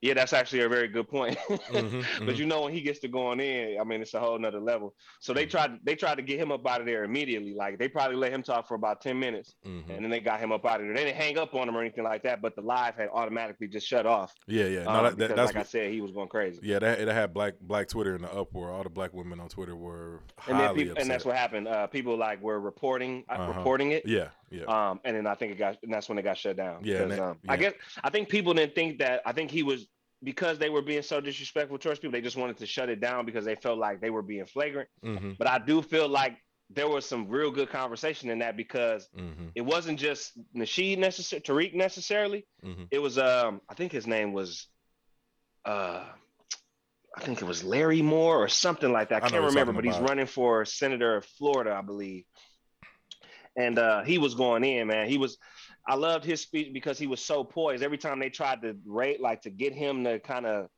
"Yeah, 0.00 0.14
that's 0.14 0.32
actually 0.32 0.60
a 0.62 0.68
very 0.68 0.88
good 0.88 1.08
point." 1.08 1.36
Mhm, 1.48 2.04
but 2.26 2.34
mhm. 2.34 2.38
you 2.38 2.46
know, 2.46 2.62
when 2.62 2.72
he 2.72 2.80
gets 2.80 3.00
to 3.00 3.08
going 3.08 3.40
in, 3.40 3.78
I 3.80 3.84
mean, 3.84 4.00
it's 4.02 4.14
a 4.14 4.20
whole 4.20 4.38
nother 4.38 4.60
level. 4.60 4.94
So 5.20 5.32
they 5.32 5.46
tried 5.46 5.78
they 5.84 5.94
tried 5.96 6.16
to 6.16 6.22
get 6.22 6.38
him 6.38 6.52
up 6.52 6.66
out 6.66 6.80
of 6.80 6.86
there 6.86 7.04
immediately. 7.04 7.54
Like 7.54 7.78
they 7.78 7.88
probably 7.88 8.16
let 8.16 8.32
him 8.32 8.42
talk 8.42 8.68
for 8.68 8.74
about 8.74 9.00
ten 9.00 9.18
minutes, 9.18 9.54
Mhm. 9.66 9.90
and 9.90 10.04
then 10.04 10.10
they 10.10 10.20
got 10.20 10.38
him 10.40 10.52
up 10.52 10.64
out 10.66 10.80
of 10.80 10.86
there. 10.86 10.94
They 10.96 11.04
didn't 11.04 11.16
hang 11.16 11.38
up 11.38 11.54
on 11.54 11.68
him 11.68 11.76
or 11.76 11.80
anything 11.80 12.04
like 12.04 12.22
that, 12.24 12.40
but 12.42 12.54
the 12.56 12.62
live 12.62 12.94
had 12.96 13.08
automatically 13.12 13.68
just 13.68 13.86
shut 13.86 14.06
off. 14.06 14.32
Yeah, 14.46 14.66
yeah. 14.66 14.84
No, 14.84 14.90
um, 14.90 15.04
that, 15.04 15.16
because, 15.16 15.36
that's 15.36 15.54
like 15.54 15.56
I 15.56 15.62
said, 15.68 15.90
he 15.92 16.00
was 16.00 16.10
going 16.12 16.28
crazy. 16.28 16.60
yeah. 16.62 16.78
That 16.78 17.00
it 17.00 17.08
had 17.08 17.32
black 17.34 17.54
black 17.60 17.88
Twitter 17.88 18.14
in 18.14 18.22
the 18.22 18.32
uproar. 18.32 18.70
All 18.70 18.82
the 18.82 18.90
black 18.90 19.12
women 19.12 19.40
on 19.40 19.48
Twitter 19.48 19.74
were 19.76 20.20
And 20.46 20.56
highly 20.56 20.66
then 20.66 20.74
people, 20.76 20.92
upset. 20.92 21.02
and 21.02 21.10
that's 21.10 21.24
what 21.24 21.36
happened. 21.36 21.68
Uh, 21.68 21.86
people 21.88 22.16
like 22.16 22.40
were 22.42 22.60
reporting 22.60 23.24
uh, 23.28 23.32
Uh-huh. 23.32 23.52
reporting 23.58 23.92
it. 23.92 24.06
yeah, 24.06 24.28
yeah. 24.50 24.64
Um, 24.90 25.00
and 25.04 25.16
then 25.16 25.26
I 25.26 25.34
think 25.34 25.52
it 25.52 25.58
got, 25.58 25.76
and 25.82 25.92
that's 25.92 26.08
when 26.08 26.18
it 26.18 26.22
got 26.22 26.38
shut 26.38 26.56
down. 26.56 26.84
Yeah, 26.84 27.04
that- 27.04 27.18
um, 27.18 27.38
I 27.48 27.56
guess 27.56 27.74
I 28.02 28.10
think 28.10 28.28
people 28.28 28.54
didn't 28.54 28.74
think 28.74 28.98
that. 28.98 29.22
I 29.26 29.32
think 29.32 29.50
he 29.50 29.62
was 29.62 29.86
because 30.22 30.58
they 30.58 30.70
were 30.70 30.82
being 30.82 31.02
so 31.02 31.20
disrespectful 31.20 31.78
towards 31.78 31.98
people. 32.00 32.12
They 32.12 32.20
just 32.22 32.36
wanted 32.36 32.56
to 32.58 32.66
shut 32.66 32.88
it 32.88 33.00
down 33.00 33.26
because 33.26 33.44
they 33.44 33.54
felt 33.54 33.78
like 33.78 34.00
they 34.00 34.10
were 34.10 34.22
being 34.22 34.46
flagrant. 34.46 34.88
hmm 35.02 35.32
But 35.38 35.46
I 35.48 35.58
do 35.58 35.82
feel 35.82 36.08
like 36.08 36.38
there 36.70 36.88
was 36.88 37.06
some 37.06 37.28
real 37.28 37.50
good 37.50 37.68
conversation 37.70 38.30
in 38.30 38.38
that 38.40 38.56
because 38.56 39.08
hmm 39.16 39.48
it 39.54 39.62
wasn't 39.62 39.98
just 39.98 40.32
Nasheed 40.54 40.98
necessarily, 40.98 41.70
Tariq 41.70 41.74
necessarily. 41.74 42.46
hmm 42.62 42.84
It 42.90 42.98
was 42.98 43.18
um, 43.18 43.60
I 43.68 43.74
think 43.74 43.92
his 43.92 44.06
name 44.06 44.32
was 44.32 44.66
uh. 45.64 46.04
I 47.18 47.20
think 47.24 47.40
it 47.40 47.46
was 47.46 47.64
Larry 47.64 48.02
Moore 48.02 48.36
or 48.36 48.48
something 48.48 48.92
like 48.92 49.08
that. 49.08 49.22
I 49.22 49.26
I 49.26 49.30
can't 49.30 49.44
remember, 49.44 49.72
but 49.72 49.84
he's 49.86 49.96
about. 49.96 50.10
running 50.10 50.26
for 50.26 50.66
senator 50.66 51.16
of 51.16 51.24
Florida, 51.24 51.72
I 51.74 51.80
believe. 51.80 52.24
And 53.56 53.78
uh, 53.78 54.02
he 54.04 54.18
was 54.18 54.34
going 54.34 54.64
in, 54.64 54.88
man. 54.88 55.08
He 55.08 55.18
was. 55.18 55.38
I 55.88 55.94
loved 55.94 56.24
his 56.24 56.40
speech 56.40 56.72
because 56.72 56.98
he 56.98 57.06
was 57.06 57.24
so 57.24 57.44
poised. 57.44 57.82
Every 57.82 57.98
time 57.98 58.18
they 58.18 58.28
tried 58.28 58.60
to 58.62 58.76
rate, 58.84 59.20
like 59.20 59.42
to 59.42 59.50
get 59.50 59.72
him 59.72 60.02
to 60.04 60.18
kind 60.18 60.44
of, 60.44 60.68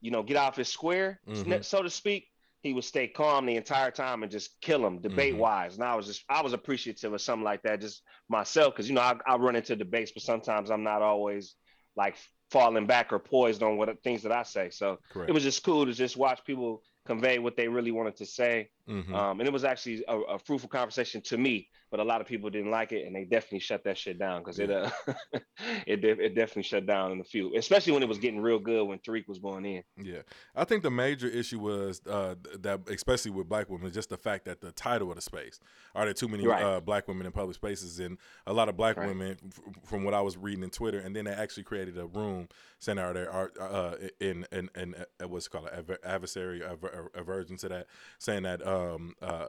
you 0.00 0.10
know, 0.10 0.22
get 0.22 0.36
off 0.36 0.56
his 0.56 0.68
square, 0.68 1.20
Mhm. 1.26 1.64
so 1.64 1.82
to 1.82 1.88
speak, 1.88 2.28
he 2.60 2.74
would 2.74 2.84
stay 2.84 3.08
calm 3.08 3.46
the 3.46 3.56
entire 3.56 3.90
time 3.90 4.22
and 4.22 4.30
just 4.30 4.60
kill 4.60 4.84
him 4.86 5.00
debate 5.00 5.34
Mhm. 5.34 5.38
wise. 5.38 5.74
And 5.76 5.84
I 5.84 5.94
was 5.94 6.06
just, 6.06 6.24
I 6.28 6.42
was 6.42 6.52
appreciative 6.52 7.12
of 7.12 7.20
something 7.20 7.44
like 7.44 7.62
that, 7.62 7.80
just 7.80 8.02
myself, 8.28 8.74
because 8.74 8.88
you 8.88 8.94
know, 8.94 9.00
I, 9.00 9.16
I 9.26 9.36
run 9.36 9.56
into 9.56 9.74
debates, 9.74 10.12
but 10.12 10.22
sometimes 10.22 10.70
I'm 10.70 10.82
not 10.82 11.00
always 11.00 11.54
like 11.96 12.16
falling 12.50 12.86
back 12.86 13.12
or 13.12 13.18
poised 13.18 13.62
on 13.62 13.78
what 13.78 14.02
things 14.02 14.22
that 14.22 14.32
I 14.32 14.42
say. 14.42 14.70
So 14.70 14.98
Correct. 15.08 15.30
it 15.30 15.32
was 15.32 15.42
just 15.42 15.62
cool 15.62 15.86
to 15.86 15.92
just 15.92 16.16
watch 16.16 16.44
people 16.44 16.82
convey 17.06 17.38
what 17.38 17.56
they 17.56 17.68
really 17.68 17.90
wanted 17.90 18.16
to 18.16 18.26
say. 18.26 18.68
Hmm 18.88 19.14
Um, 19.14 19.38
and 19.40 19.46
it 19.46 19.52
was 19.52 19.64
actually 19.64 20.02
a, 20.08 20.16
a 20.18 20.38
fruitful 20.38 20.68
conversation 20.70 21.20
to 21.22 21.36
me, 21.38 21.68
but 21.90 22.00
a 22.00 22.04
lot 22.04 22.20
of 22.20 22.26
people 22.26 22.48
didn't 22.50 22.70
like 22.70 22.92
it, 22.92 23.06
and 23.06 23.14
they 23.14 23.24
definitely 23.24 23.60
shut 23.60 23.84
that 23.84 23.98
shit 23.98 24.18
down 24.18 24.40
because 24.42 24.58
it 24.58 24.70
uh, 24.70 24.90
it 25.86 26.00
de- 26.00 26.18
it 26.24 26.34
definitely 26.34 26.62
shut 26.62 26.86
down 26.86 27.12
in 27.12 27.18
the 27.18 27.24
few, 27.24 27.54
especially 27.56 27.92
when 27.92 28.02
it 28.02 28.08
was 28.08 28.18
getting 28.18 28.40
real 28.40 28.58
good 28.58 28.84
when 28.84 28.98
Tariq 28.98 29.28
was 29.28 29.38
going 29.38 29.64
in. 29.64 29.82
Yeah, 30.02 30.22
I 30.56 30.64
think 30.64 30.82
the 30.82 30.90
major 30.90 31.28
issue 31.28 31.58
was 31.58 32.00
uh, 32.06 32.36
that, 32.60 32.88
especially 32.88 33.30
with 33.32 33.48
black 33.48 33.68
women, 33.68 33.92
just 33.92 34.08
the 34.08 34.16
fact 34.16 34.44
that 34.46 34.60
the 34.60 34.72
title 34.72 35.10
of 35.10 35.16
the 35.16 35.22
space 35.22 35.60
are 35.94 36.04
there 36.04 36.14
too 36.14 36.28
many 36.28 36.46
Right. 36.46 36.62
uh, 36.62 36.80
black 36.80 37.08
women 37.08 37.26
in 37.26 37.32
public 37.32 37.54
spaces, 37.56 37.98
and 38.00 38.16
a 38.46 38.52
lot 38.52 38.68
of 38.68 38.76
black 38.76 38.96
Right. 38.96 39.08
women, 39.08 39.36
f- 39.46 39.60
from 39.84 40.04
what 40.04 40.14
I 40.14 40.20
was 40.22 40.36
reading 40.36 40.64
in 40.64 40.70
Twitter, 40.70 40.98
and 41.00 41.14
then 41.14 41.24
they 41.26 41.32
actually 41.32 41.64
created 41.64 41.98
a 41.98 42.06
room 42.06 42.48
saying 42.78 42.98
are 42.98 43.12
there 43.12 43.30
are 43.30 43.50
uh, 43.60 43.94
in 44.20 44.46
in 44.52 44.70
in 44.76 44.94
uh, 45.22 45.28
what's 45.28 45.46
it 45.46 45.50
called 45.50 45.68
adver- 45.72 45.98
adversary 46.04 46.62
aver- 46.62 47.10
aversion 47.14 47.56
to 47.58 47.68
that, 47.68 47.86
saying 48.18 48.44
that 48.44 48.64
um 48.66 48.77
uh. 49.22 49.46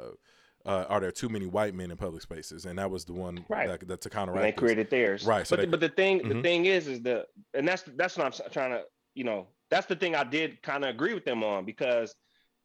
Uh, 0.65 0.85
are 0.89 0.99
there 0.99 1.09
too 1.11 1.29
many 1.29 1.45
white 1.45 1.73
men 1.73 1.89
in 1.89 1.95
public 1.95 2.21
spaces? 2.21 2.65
And 2.65 2.77
that 2.79 2.91
was 2.91 3.05
the 3.05 3.13
one 3.13 3.45
Right. 3.47 3.65
that, 3.79 3.87
that 3.87 4.11
counteract. 4.11 4.41
they 4.43 4.51
created 4.51 4.89
theirs, 4.89 5.25
Right, 5.25 5.47
so 5.47 5.55
but 5.55 5.61
they- 5.61 5.65
the, 5.65 5.71
but 5.71 5.79
the 5.79 5.89
thing 5.89 6.19
Mhm. 6.19 6.33
the 6.33 6.41
thing 6.41 6.65
is 6.65 6.85
is 6.89 7.01
the 7.01 7.25
and 7.53 7.65
that's 7.65 7.83
that's 7.95 8.17
what 8.17 8.25
I'm 8.25 8.51
trying 8.51 8.71
to 8.71 8.83
you 9.15 9.23
know 9.23 9.47
that's 9.69 9.87
the 9.87 9.95
thing 9.95 10.15
I 10.15 10.25
did 10.25 10.61
kind 10.61 10.83
of 10.83 10.89
agree 10.89 11.13
with 11.13 11.23
them 11.23 11.45
on 11.45 11.63
because 11.63 12.13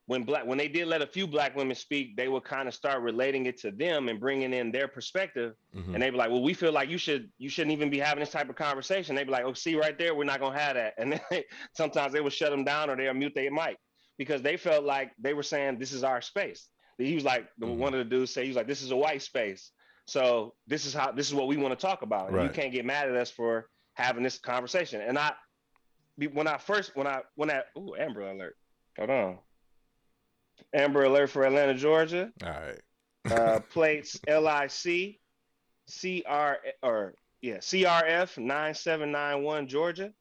when 0.06 0.24
black 0.24 0.44
when 0.44 0.58
they 0.58 0.66
did 0.66 0.88
let 0.88 1.02
a 1.02 1.06
few 1.06 1.26
black 1.28 1.54
women 1.54 1.76
speak, 1.76 2.16
they 2.16 2.26
would 2.28 2.42
kind 2.42 2.66
of 2.66 2.74
start 2.74 3.00
relating 3.00 3.46
it 3.46 3.58
to 3.58 3.70
them 3.70 4.08
and 4.08 4.18
bringing 4.18 4.52
in 4.52 4.72
their 4.72 4.88
perspective. 4.88 5.54
Mhm. 5.76 5.94
And 5.94 6.02
they'd 6.02 6.10
be 6.10 6.16
like, 6.16 6.30
"Well, 6.30 6.42
we 6.42 6.52
feel 6.52 6.72
like 6.72 6.90
you 6.90 6.98
should 6.98 7.30
you 7.38 7.48
shouldn't 7.48 7.72
even 7.72 7.90
be 7.90 8.00
having 8.00 8.20
this 8.24 8.32
type 8.32 8.48
of 8.50 8.56
conversation." 8.56 9.14
They'd 9.14 9.24
be 9.24 9.30
like, 9.32 9.44
"Oh, 9.44 9.54
see 9.54 9.76
right 9.76 9.96
there, 9.96 10.16
we're 10.16 10.24
not 10.24 10.40
gonna 10.40 10.58
have 10.58 10.74
that." 10.74 10.94
And 10.98 11.12
then 11.12 11.20
they, 11.30 11.44
sometimes 11.74 12.12
they 12.12 12.20
would 12.20 12.32
shut 12.32 12.50
them 12.50 12.64
down 12.64 12.90
or 12.90 12.96
they'll 12.96 13.14
mute 13.14 13.34
their 13.36 13.52
mic 13.52 13.76
because 14.18 14.42
they 14.42 14.56
felt 14.56 14.84
like 14.84 15.12
they 15.18 15.34
were 15.34 15.42
saying, 15.42 15.78
"This 15.78 15.92
is 15.92 16.04
our 16.04 16.20
space." 16.20 16.68
He 16.98 17.14
was 17.14 17.24
like, 17.24 17.48
the 17.58 17.66
Mhm. 17.66 17.76
one 17.78 17.92
of 17.94 17.98
the 17.98 18.04
dudes 18.04 18.32
say, 18.32 18.42
he 18.42 18.48
was 18.48 18.56
like, 18.56 18.68
"This 18.68 18.82
is 18.82 18.90
a 18.92 18.96
white 18.96 19.22
space, 19.22 19.72
so 20.06 20.54
this 20.66 20.86
is 20.86 20.94
how 20.94 21.10
this 21.12 21.26
is 21.28 21.34
what 21.34 21.48
we 21.48 21.56
want 21.56 21.78
to 21.78 21.86
talk 21.86 22.02
about, 22.02 22.28
and 22.28 22.36
you 22.44 22.48
can't 22.50 22.72
get 22.72 22.84
mad 22.84 23.08
at 23.08 23.16
us 23.16 23.30
for 23.30 23.68
having 23.94 24.22
this 24.22 24.38
conversation." 24.38 25.00
And 25.00 25.18
I, 25.18 25.32
when 26.32 26.46
I 26.46 26.58
first 26.58 26.94
when 26.94 27.06
I 27.06 27.22
when 27.34 27.50
I 27.50 27.62
ooh 27.76 27.94
Amber 27.96 28.20
Alert, 28.30 28.56
hold 28.96 29.10
on. 29.10 29.38
Amber 30.72 31.04
Alert 31.04 31.30
for 31.30 31.44
Atlanta, 31.44 31.74
Georgia. 31.74 32.32
All 32.42 32.48
right. 32.50 32.80
Uh, 33.26 33.58
plates 33.58 34.20
L 34.28 34.46
I 34.46 34.66
C 34.66 35.18
C 35.86 36.22
R 36.26 36.58
or 36.82 37.14
yeah 37.40 37.56
CRF 37.56 38.36
nine 38.36 38.74
seven 38.74 39.10
nine 39.10 39.42
one 39.42 39.66
Georgia, 39.66 40.12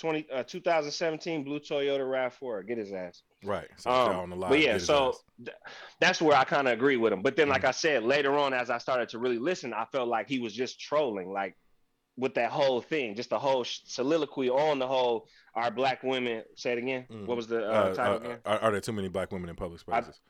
twenty 0.00 0.26
uh, 0.32 0.42
2017 0.42 1.44
blue 1.44 1.60
Toyota 1.60 2.10
Rav 2.10 2.34
Four. 2.34 2.64
Get 2.64 2.76
his 2.76 2.92
ass. 2.92 3.22
Right. 3.44 3.68
So 3.76 3.90
Um, 3.90 4.16
on 4.16 4.30
the 4.30 4.36
line. 4.36 4.50
but 4.50 4.60
yeah, 4.60 4.78
so 4.78 5.14
th- 5.44 5.56
that's 6.00 6.20
where 6.20 6.36
I 6.36 6.44
kind 6.44 6.66
of 6.68 6.74
agree 6.74 6.96
with 6.96 7.12
him. 7.12 7.22
But 7.22 7.36
then, 7.36 7.46
Mm-hmm. 7.46 7.52
like 7.52 7.64
I 7.64 7.70
said, 7.70 8.02
later 8.02 8.36
on, 8.36 8.52
as 8.52 8.68
I 8.70 8.78
started 8.78 9.08
to 9.10 9.18
really 9.18 9.38
listen, 9.38 9.72
I 9.72 9.86
felt 9.86 10.08
like 10.08 10.28
he 10.28 10.38
was 10.40 10.52
just 10.54 10.78
trolling, 10.80 11.32
like 11.32 11.56
with 12.16 12.34
that 12.34 12.50
whole 12.50 12.80
thing, 12.82 13.14
just 13.14 13.30
the 13.30 13.38
whole 13.38 13.64
sh- 13.64 13.78
soliloquy 13.84 14.50
on 14.50 14.78
the 14.78 14.86
whole. 14.86 15.26
Our 15.54 15.70
black 15.70 16.02
women. 16.04 16.44
Say 16.54 16.72
it 16.72 16.78
again. 16.78 17.06
Mm. 17.10 17.26
What 17.26 17.36
was 17.36 17.46
the 17.48 17.66
uh, 17.66 17.72
Uh, 17.72 17.94
title 17.94 18.14
uh, 18.14 18.16
again? 18.18 18.38
are, 18.44 18.58
are 18.60 18.70
there 18.72 18.80
too 18.80 18.92
many 18.92 19.08
black 19.08 19.32
women 19.32 19.48
in 19.50 19.56
public 19.56 19.80
I- 19.88 20.00
spaces? 20.02 20.20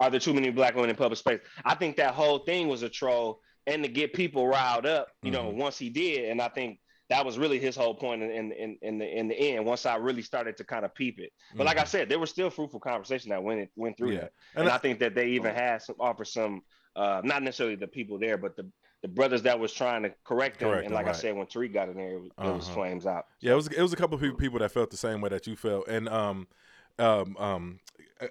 are 0.00 0.10
there 0.10 0.20
too 0.20 0.34
many 0.34 0.50
black 0.50 0.74
women 0.74 0.90
in 0.90 0.96
public 0.96 1.18
space? 1.18 1.40
I 1.64 1.74
think 1.74 1.96
that 1.96 2.14
whole 2.14 2.40
thing 2.40 2.68
was 2.68 2.82
a 2.82 2.88
troll 2.88 3.40
and 3.66 3.82
to 3.82 3.88
get 3.88 4.12
people 4.12 4.46
riled 4.46 4.86
up, 4.86 5.08
you 5.22 5.30
know, 5.30 5.44
Mhm. 5.50 5.54
once 5.54 5.76
he 5.78 5.90
did. 5.90 6.28
And 6.30 6.40
I 6.40 6.48
think 6.48 6.78
that 7.10 7.24
was 7.24 7.38
really 7.38 7.58
his 7.58 7.74
whole 7.76 7.94
point 7.94 8.22
in 8.22 8.30
in, 8.30 8.52
in, 8.52 8.78
in 8.82 8.98
the 8.98 9.18
in 9.18 9.28
the 9.28 9.34
end, 9.34 9.64
once 9.64 9.86
I 9.86 9.96
really 9.96 10.22
started 10.22 10.56
to 10.58 10.64
kind 10.64 10.84
of 10.84 10.94
peep 10.94 11.18
it. 11.18 11.32
But 11.56 11.66
like 11.66 11.78
I 11.78 11.84
said, 11.84 12.08
there 12.08 12.18
was 12.18 12.30
still 12.30 12.50
fruitful 12.50 12.80
conversation 12.80 13.30
that 13.30 13.42
went 13.42 13.70
went 13.76 13.96
through 13.96 14.08
Mm-hmm. 14.08 14.16
Yeah. 14.16 14.20
that. 14.20 14.32
And 14.54 14.62
And, 14.62 14.68
I- 14.70 14.74
I, 14.74 14.78
think 14.78 14.98
that 15.00 15.14
they 15.14 15.28
even 15.30 15.54
had 15.54 15.82
some 15.82 15.96
offer 15.98 16.24
some 16.24 16.62
uh 16.96 17.20
not 17.24 17.42
necessarily 17.42 17.76
the 17.76 17.86
people 17.88 18.18
there, 18.18 18.36
but 18.38 18.56
the 18.56 18.70
the 19.00 19.08
brothers 19.08 19.42
that 19.42 19.58
was 19.60 19.72
trying 19.72 20.02
to 20.02 20.12
correct 20.24 20.58
them. 20.58 20.70
Correct 20.70 20.84
and 20.86 20.90
them, 20.92 20.96
like 20.96 21.06
right. 21.06 21.14
I 21.14 21.18
said, 21.18 21.36
when 21.36 21.46
Tariq 21.46 21.72
got 21.72 21.88
in 21.88 21.94
there, 21.96 22.14
it 22.16 22.20
was, 22.20 22.30
it 22.36 22.54
was 22.56 22.64
Uh-huh. 22.66 22.74
flames 22.74 23.06
out. 23.06 23.26
Yeah, 23.40 23.52
it 23.52 23.56
was 23.56 23.68
it 23.68 23.80
was 23.80 23.92
a 23.92 23.96
couple 23.96 24.16
of 24.16 24.20
people, 24.20 24.36
people 24.36 24.58
that 24.58 24.72
felt 24.72 24.90
the 24.90 24.96
same 24.96 25.20
way 25.20 25.28
that 25.28 25.46
you 25.46 25.54
felt, 25.56 25.86
and 25.88 26.08
um, 26.08 26.48
um, 26.98 27.36
um, 27.38 27.80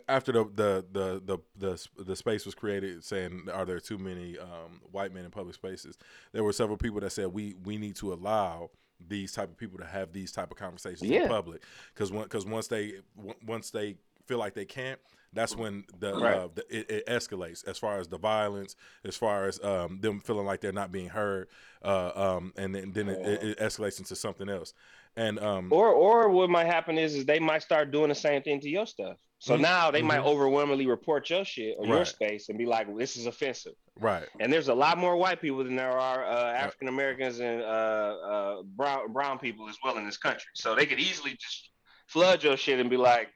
after 0.07 0.31
the 0.31 0.43
the 0.55 0.85
the 0.91 1.21
the 1.25 1.37
the, 1.57 2.03
the 2.03 2.15
space 2.15 2.45
was 2.45 2.55
created, 2.55 3.03
saying 3.03 3.47
are 3.53 3.65
there 3.65 3.79
too 3.79 3.97
many 3.97 4.37
um, 4.37 4.81
white 4.91 5.13
men 5.13 5.25
in 5.25 5.31
public 5.31 5.55
spaces? 5.55 5.97
There 6.33 6.43
were 6.43 6.53
several 6.53 6.77
people 6.77 6.99
that 7.01 7.11
said 7.11 7.27
we 7.27 7.55
we 7.63 7.77
need 7.77 7.95
to 7.97 8.13
allow 8.13 8.69
these 9.07 9.31
type 9.31 9.49
of 9.49 9.57
people 9.57 9.77
to 9.77 9.85
have 9.85 10.11
these 10.11 10.31
type 10.31 10.49
of 10.51 10.57
conversations 10.57 11.09
in 11.09 11.27
public 11.27 11.61
because 11.93 12.09
because 12.11 12.45
once 12.45 12.67
they 12.67 12.93
w- 13.15 13.35
once 13.45 13.69
they 13.69 13.95
feel 14.25 14.39
like 14.39 14.53
they 14.55 14.65
can't 14.65 14.99
that's 15.33 15.55
when 15.55 15.83
the, 15.99 16.13
Right. 16.17 16.35
uh, 16.35 16.47
the 16.55 16.65
it, 16.75 16.89
it 16.89 17.05
escalates 17.07 17.65
as 17.67 17.77
far 17.77 17.99
as 17.99 18.07
the 18.07 18.17
violence 18.17 18.75
as 19.05 19.15
far 19.15 19.45
as 19.45 19.63
um, 19.63 19.99
them 20.01 20.19
feeling 20.19 20.45
like 20.47 20.61
they're 20.61 20.71
not 20.71 20.91
being 20.91 21.09
heard 21.09 21.47
uh, 21.85 22.11
um, 22.15 22.53
and 22.57 22.73
then, 22.73 22.91
then 22.91 23.07
it, 23.07 23.19
it, 23.25 23.43
it 23.43 23.59
escalates 23.59 23.99
into 23.99 24.15
something 24.15 24.49
else 24.49 24.73
and 25.15 25.37
um, 25.39 25.71
Or 25.71 25.89
or 25.89 26.29
what 26.29 26.49
might 26.49 26.65
happen 26.65 26.97
is 26.97 27.13
is 27.13 27.25
they 27.25 27.39
might 27.39 27.61
start 27.61 27.91
doing 27.91 28.09
the 28.09 28.15
same 28.15 28.41
thing 28.41 28.59
to 28.61 28.69
your 28.69 28.87
stuff. 28.87 29.17
So 29.39 29.55
Mhm. 29.55 29.61
now 29.61 29.91
they 29.91 30.01
might 30.01 30.21
Mhm. 30.21 30.25
overwhelmingly 30.25 30.87
report 30.87 31.29
your 31.29 31.45
shit 31.45 31.75
or 31.77 31.85
your 31.85 32.05
space 32.05 32.49
and 32.49 32.57
be 32.57 32.65
like, 32.65 32.87
"This 32.97 33.15
is 33.17 33.25
offensive." 33.25 33.73
right 33.99 34.27
And 34.39 34.53
there's 34.53 34.67
a 34.67 34.75
lot 34.75 34.97
more 34.99 35.15
white 35.17 35.41
people 35.41 35.63
than 35.63 35.75
there 35.75 35.97
are 35.97 36.25
uh, 36.25 36.51
African 36.53 36.87
Americans 36.87 37.39
and 37.39 37.61
uh, 37.61 37.65
uh, 37.65 38.63
brown 38.63 39.11
brown 39.13 39.39
people 39.39 39.69
as 39.69 39.77
well 39.83 39.97
in 39.97 40.05
this 40.05 40.17
country. 40.17 40.51
So 40.53 40.75
they 40.75 40.85
could 40.85 40.99
easily 40.99 41.31
just 41.31 41.71
flood 42.07 42.43
your 42.43 42.57
shit 42.57 42.79
and 42.79 42.89
be 42.89 42.97
like, 42.97 43.29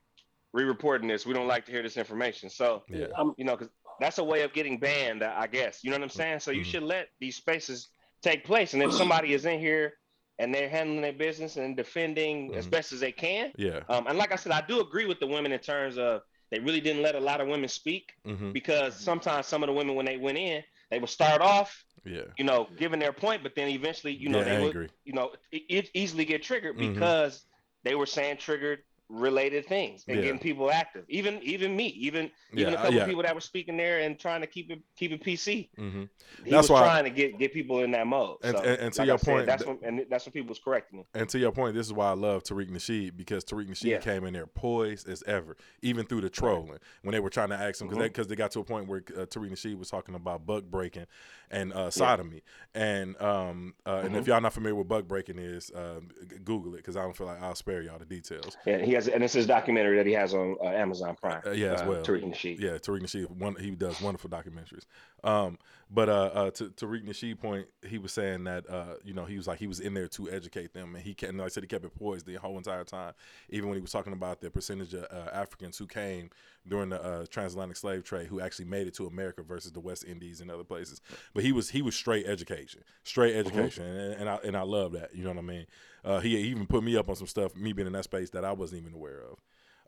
"Re-reporting 0.53 1.07
this. 1.07 1.25
We 1.25 1.33
don't 1.33 1.47
like 1.47 1.65
to 1.65 1.71
hear 1.71 1.83
this 1.83 1.97
information." 1.97 2.49
So 2.49 2.83
yeah 2.89 3.07
I'm, 3.17 3.33
you 3.37 3.45
know, 3.45 3.55
because 3.55 3.71
that's 3.99 4.17
a 4.17 4.23
way 4.23 4.41
of 4.41 4.53
getting 4.53 4.79
banned, 4.79 5.23
I 5.23 5.47
guess. 5.47 5.83
You 5.83 5.91
know 5.91 5.97
what 5.97 6.03
I'm 6.03 6.09
saying? 6.09 6.39
So 6.39 6.51
you 6.51 6.61
Mhm. 6.61 6.65
should 6.65 6.83
let 6.83 7.09
these 7.19 7.35
spaces 7.35 7.89
take 8.21 8.43
place. 8.43 8.73
And 8.73 8.81
if 8.83 8.91
somebody 8.93 9.33
is 9.33 9.45
in 9.45 9.59
here 9.59 9.93
and 10.41 10.53
they're 10.53 10.69
handling 10.69 11.01
their 11.01 11.13
business 11.13 11.57
and 11.57 11.77
defending 11.77 12.55
as 12.55 12.67
Mhm. 12.67 12.71
best 12.71 12.93
as 12.93 12.99
they 13.01 13.13
can, 13.13 13.53
yeah 13.57 13.81
um, 13.89 14.07
and 14.07 14.17
like 14.17 14.31
I 14.33 14.37
said, 14.37 14.51
I 14.53 14.61
do 14.61 14.81
agree 14.81 15.05
with 15.05 15.19
the 15.19 15.27
women 15.27 15.51
in 15.51 15.59
terms 15.59 15.97
of 15.97 16.21
they 16.51 16.59
really 16.59 16.81
didn't 16.81 17.03
let 17.03 17.15
a 17.15 17.19
lot 17.19 17.41
of 17.41 17.47
women 17.47 17.69
speak 17.69 18.11
hmm 18.25 18.51
because 18.53 18.95
sometimes 18.99 19.47
some 19.47 19.63
of 19.63 19.67
the 19.67 19.73
women 19.73 19.95
when 19.95 20.05
they 20.05 20.17
went 20.17 20.37
in, 20.37 20.63
they 20.89 20.99
would 20.99 21.09
start 21.09 21.41
off, 21.41 21.85
yeah 22.05 22.33
you 22.37 22.45
know, 22.45 22.67
giving 22.77 22.99
their 22.99 23.13
point, 23.13 23.43
but 23.43 23.55
then 23.55 23.69
eventually, 23.69 24.13
you 24.13 24.29
know, 24.29 24.39
Yeah, 24.39 24.45
they 24.45 24.57
would, 24.57 24.75
angry. 24.75 24.89
you 25.05 25.13
know, 25.13 25.31
it, 25.51 25.63
it 25.69 25.89
easily 25.93 26.25
get 26.25 26.43
triggered 26.43 26.77
Mhm. 26.77 26.79
because 26.79 27.45
they 27.83 27.95
were 27.95 28.05
saying 28.05 28.37
triggered 28.37 28.79
related 29.11 29.65
things 29.67 30.05
and 30.07 30.17
Yeah. 30.17 30.23
getting 30.23 30.39
people 30.39 30.71
active. 30.71 31.03
Even 31.09 31.39
even 31.43 31.75
me, 31.75 31.87
even 31.87 32.31
even 32.53 32.59
Yeah, 32.59 32.69
a 32.69 32.71
uh, 32.73 32.81
couple 32.81 32.93
yeah. 32.95 33.05
people 33.05 33.23
that 33.23 33.35
were 33.35 33.41
speaking 33.41 33.75
there 33.77 33.99
and 33.99 34.17
trying 34.17 34.41
to 34.41 34.47
keep 34.47 34.71
it 34.71 34.79
keep 34.95 35.11
it 35.11 35.21
PC. 35.23 35.69
hmm 35.75 36.03
He 36.45 36.51
That's 36.51 36.63
was 36.63 36.69
why- 36.71 36.83
trying 36.83 37.03
to 37.03 37.09
get 37.09 37.37
get 37.37 37.53
people 37.53 37.79
in 37.79 37.91
that 37.91 38.07
mode. 38.07 38.37
And- 38.43 38.57
so, 38.57 38.63
and- 38.63 38.79
and 38.81 38.93
to 38.93 39.01
like 39.01 39.05
your 39.07 39.13
I 39.15 39.17
said, 39.17 39.33
point, 39.33 39.45
that's 39.47 39.63
th- 39.65 39.77
when 39.81 39.99
and 39.99 40.05
that's 40.09 40.25
when 40.25 40.31
people 40.33 40.49
was 40.49 40.59
correcting 40.59 40.99
him. 40.99 41.05
And 41.13 41.27
to 41.29 41.39
your 41.39 41.51
point, 41.51 41.75
this 41.75 41.87
is 41.87 41.93
why 41.93 42.07
I 42.09 42.13
love 42.13 42.43
Tariq 42.43 42.69
Nasheed 42.71 43.17
because 43.17 43.43
Tariq 43.43 43.67
Nasheed 43.69 44.01
came 44.01 44.25
in 44.25 44.33
there 44.33 44.47
poised 44.47 45.09
as 45.09 45.23
ever, 45.27 45.57
even 45.81 46.05
through 46.05 46.21
the 46.21 46.29
trolling 46.29 46.79
when 47.03 47.11
they 47.11 47.19
were 47.19 47.29
trying 47.29 47.49
to 47.49 47.55
ask 47.55 47.81
him 47.81 47.87
because 47.89 48.01
Mhm. 48.09 48.13
they 48.15 48.23
they 48.23 48.35
got 48.35 48.51
to 48.51 48.59
a 48.61 48.63
point 48.63 48.87
where 48.87 48.99
uh, 49.15 49.25
Tariq 49.25 49.51
Nasheed 49.51 49.77
was 49.77 49.89
talking 49.89 50.15
about 50.15 50.45
buck 50.45 50.63
breaking 50.63 51.05
and 51.49 51.73
uh, 51.73 51.89
sodomy, 51.91 52.43
and 52.73 53.21
um 53.21 53.75
uh, 53.85 54.01
Mm-hmm. 54.03 54.15
if 54.15 54.27
y'all 54.27 54.39
not 54.41 54.53
familiar 54.53 54.75
with 54.75 54.87
buck 54.87 55.05
breaking 55.07 55.37
is, 55.37 55.69
uh, 55.71 55.99
Google 56.43 56.73
it 56.75 56.77
because 56.77 56.95
I 56.95 57.01
don't 57.01 57.15
feel 57.15 57.27
like 57.27 57.41
I'll 57.41 57.55
spare 57.55 57.81
y'all 57.81 57.99
the 57.99 58.05
details. 58.05 58.55
Yeah, 58.65 58.77
he 58.79 58.95
has, 59.05 59.13
and 59.13 59.23
it's 59.23 59.33
his 59.33 59.47
documentary 59.47 59.97
that 59.97 60.05
he 60.05 60.13
has 60.13 60.33
on 60.33 60.57
uh, 60.63 60.67
Amazon 60.67 61.15
Prime. 61.21 61.41
Uh, 61.45 61.51
yeah, 61.51 61.73
as 61.73 61.83
well. 61.83 62.01
Tariq 62.01 62.23
Nasheed. 62.23 62.59
Yeah, 62.59 62.71
Tariq 62.71 63.01
Nasheed, 63.01 63.29
one 63.29 63.55
he 63.55 63.71
does 63.71 64.01
wonderful 64.01 64.29
documentaries. 64.29 64.85
Um, 65.23 65.57
but 65.93 66.07
uh, 66.07 66.31
uh, 66.33 66.51
to 66.51 66.69
Tariq 66.69 67.05
Nasheed 67.05 67.37
point, 67.37 67.67
he 67.85 67.97
was 67.97 68.13
saying 68.13 68.45
that 68.45 68.69
uh, 68.69 68.95
you 69.03 69.13
know, 69.13 69.25
he 69.25 69.35
was 69.35 69.45
like 69.45 69.59
he 69.59 69.67
was 69.67 69.81
in 69.81 69.93
there 69.93 70.07
to 70.07 70.31
educate 70.31 70.73
them, 70.73 70.95
and 70.95 71.03
he 71.03 71.13
can 71.13 71.37
like 71.37 71.47
I 71.47 71.49
said 71.49 71.63
he 71.63 71.67
kept 71.67 71.83
it 71.83 71.93
poised 71.93 72.25
the 72.25 72.35
whole 72.35 72.57
entire 72.57 72.85
time, 72.85 73.13
even 73.49 73.67
when 73.67 73.77
he 73.77 73.81
was 73.81 73.91
talking 73.91 74.13
about 74.13 74.39
the 74.39 74.49
percentage 74.49 74.93
of 74.93 75.03
uh, 75.11 75.29
Africans 75.33 75.77
who 75.77 75.87
came 75.87 76.29
during 76.65 76.89
the 76.89 77.03
uh, 77.03 77.25
transatlantic 77.25 77.75
slave 77.75 78.05
trade 78.05 78.27
who 78.27 78.39
actually 78.39 78.65
made 78.65 78.87
it 78.87 78.93
to 78.95 79.05
America 79.05 79.43
versus 79.43 79.73
the 79.73 79.81
West 79.81 80.05
Indies 80.05 80.39
and 80.39 80.49
other 80.49 80.63
places. 80.63 81.01
But 81.33 81.43
he 81.43 81.51
was 81.51 81.69
he 81.69 81.81
was 81.81 81.93
straight 81.93 82.25
education, 82.25 82.83
straight 83.03 83.35
education, 83.35 83.85
and, 83.85 84.13
and 84.13 84.29
I 84.29 84.39
and 84.45 84.55
I 84.55 84.61
love 84.61 84.93
that. 84.93 85.13
You 85.13 85.25
know 85.25 85.31
what 85.31 85.39
I 85.39 85.41
mean? 85.41 85.65
Uh, 86.05 86.19
he 86.21 86.37
even 86.37 86.67
put 86.67 86.83
me 86.83 86.95
up 86.95 87.09
on 87.09 87.17
some 87.17 87.27
stuff, 87.27 87.53
me 87.55 87.73
being 87.73 87.87
in 87.87 87.93
that 87.93 88.05
space 88.05 88.29
that 88.29 88.45
I 88.45 88.53
wasn't 88.53 88.81
even 88.81 88.93
aware 88.93 89.21
of. 89.29 89.39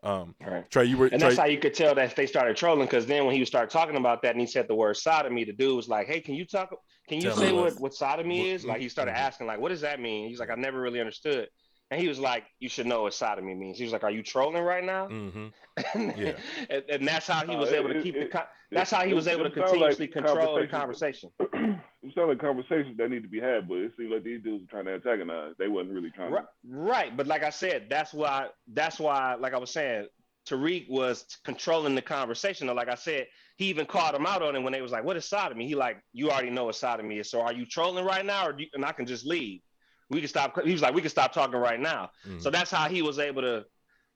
Um, 0.04 0.34
Right. 0.46 0.70
Trey, 0.70 0.84
you 0.84 0.98
were 0.98 1.06
And 1.06 1.18
Trey, 1.18 1.30
that's 1.30 1.38
how 1.38 1.46
you 1.46 1.58
could 1.58 1.72
tell 1.74 1.94
that 1.94 2.14
they 2.14 2.26
started 2.26 2.56
trolling 2.56 2.84
because 2.86 3.06
then 3.06 3.24
when 3.24 3.34
he 3.34 3.44
started 3.46 3.70
talking 3.70 3.96
about 3.96 4.20
that 4.22 4.32
and 4.32 4.40
he 4.40 4.46
said 4.46 4.68
the 4.68 4.74
word 4.74 4.96
sodomy, 4.98 5.44
the 5.44 5.52
dude 5.54 5.74
was 5.74 5.88
like, 5.88 6.06
"Hey, 6.06 6.20
can 6.20 6.34
you 6.34 6.44
talk? 6.44 6.74
Can 7.08 7.20
you 7.22 7.30
say 7.32 7.52
what- 7.52 7.64
what 7.72 7.80
what 7.80 7.94
sodomy 7.94 8.40
what- 8.40 8.48
is?" 8.48 8.64
Like 8.66 8.80
he 8.82 8.88
started 8.90 9.12
mhm. 9.12 9.18
asking, 9.18 9.46
like, 9.46 9.58
"What 9.60 9.70
does 9.70 9.80
that 9.80 10.00
mean?" 10.00 10.28
He's 10.28 10.38
like, 10.40 10.50
"I 10.50 10.54
never 10.56 10.78
really 10.80 11.00
understood." 11.00 11.48
And 11.90 12.00
he 12.00 12.08
was 12.08 12.18
like, 12.18 12.44
"You 12.60 12.68
should 12.68 12.86
know 12.86 13.02
what 13.02 13.14
sodomy 13.14 13.54
means." 13.54 13.78
He 13.78 13.84
was 13.84 13.92
like, 13.92 14.04
"Are 14.04 14.10
you 14.10 14.22
trolling 14.22 14.62
right 14.62 14.84
now?" 14.84 15.08
hmm 15.08 15.46
and, 15.94 16.16
Yeah. 16.16 16.32
and, 16.68 16.84
and 16.88 17.08
that's 17.08 17.26
how 17.26 17.46
he 17.46 17.56
was 17.56 17.72
Uh, 17.72 17.76
able 17.76 17.88
to 17.94 18.02
keep 18.02 18.14
it- 18.16 18.20
the. 18.24 18.28
Con- 18.28 18.46
that's 18.70 18.90
how 18.90 19.04
he 19.06 19.14
was 19.14 19.26
able 19.28 19.44
to 19.44 19.46
it 19.50 19.54
sound 19.54 19.80
like 19.80 19.96
continuously 19.96 20.08
control 20.08 20.56
the 20.60 20.66
conversation. 20.66 21.30
it 22.04 22.14
sounded 22.14 22.34
like 22.34 22.40
conversations 22.40 22.96
that 22.98 23.10
need 23.10 23.22
to 23.22 23.28
be 23.28 23.40
had, 23.40 23.68
but 23.68 23.78
it 23.78 23.92
seemed 23.96 24.12
like 24.12 24.24
these 24.24 24.42
dudes 24.42 24.62
were 24.64 24.70
trying 24.70 24.84
to 24.86 24.92
antagonize. 24.94 25.54
They 25.58 25.68
wasn't 25.68 25.94
really 25.94 26.10
trying 26.10 26.32
Right, 26.32 26.44
right. 26.68 27.16
But 27.16 27.26
like 27.26 27.42
I 27.42 27.50
said, 27.50 27.86
that's 27.88 28.12
why 28.12 28.48
that's 28.72 28.98
why, 29.00 29.34
like 29.36 29.54
I 29.54 29.58
was 29.58 29.70
saying, 29.70 30.06
Tariq 30.46 30.90
was 30.90 31.24
controlling 31.44 31.94
the 31.94 32.02
conversation. 32.02 32.68
Or 32.68 32.74
like 32.74 32.88
I 32.90 32.94
said, 32.96 33.26
he 33.56 33.66
even 33.66 33.86
called 33.86 34.14
him 34.14 34.26
out 34.26 34.42
on 34.42 34.54
it 34.54 34.60
when 34.60 34.72
they 34.72 34.82
was 34.82 34.92
like, 34.92 35.04
"What 35.04 35.16
is 35.16 35.24
sodomy?" 35.24 35.66
He 35.66 35.74
like, 35.74 35.98
"You 36.12 36.30
already 36.30 36.50
know 36.50 36.64
what 36.64 36.74
sodomy 36.76 37.18
is. 37.18 37.30
So 37.30 37.40
are 37.40 37.52
you 37.52 37.64
trolling 37.64 38.04
right 38.04 38.24
now, 38.26 38.48
or 38.48 38.52
do 38.52 38.64
you, 38.64 38.68
and 38.74 38.84
I 38.84 38.92
can 38.92 39.06
just 39.06 39.24
leave? 39.24 39.60
We 40.10 40.20
can 40.20 40.28
stop." 40.28 40.60
He 40.62 40.72
was 40.72 40.82
like, 40.82 40.94
"We 40.94 41.00
can 41.00 41.10
stop 41.10 41.32
talking 41.32 41.58
right 41.58 41.80
now." 41.80 42.10
Mhm. 42.26 42.42
So 42.42 42.50
that's 42.50 42.70
how 42.70 42.88
he 42.90 43.00
was 43.00 43.18
able 43.18 43.40
to, 43.42 43.64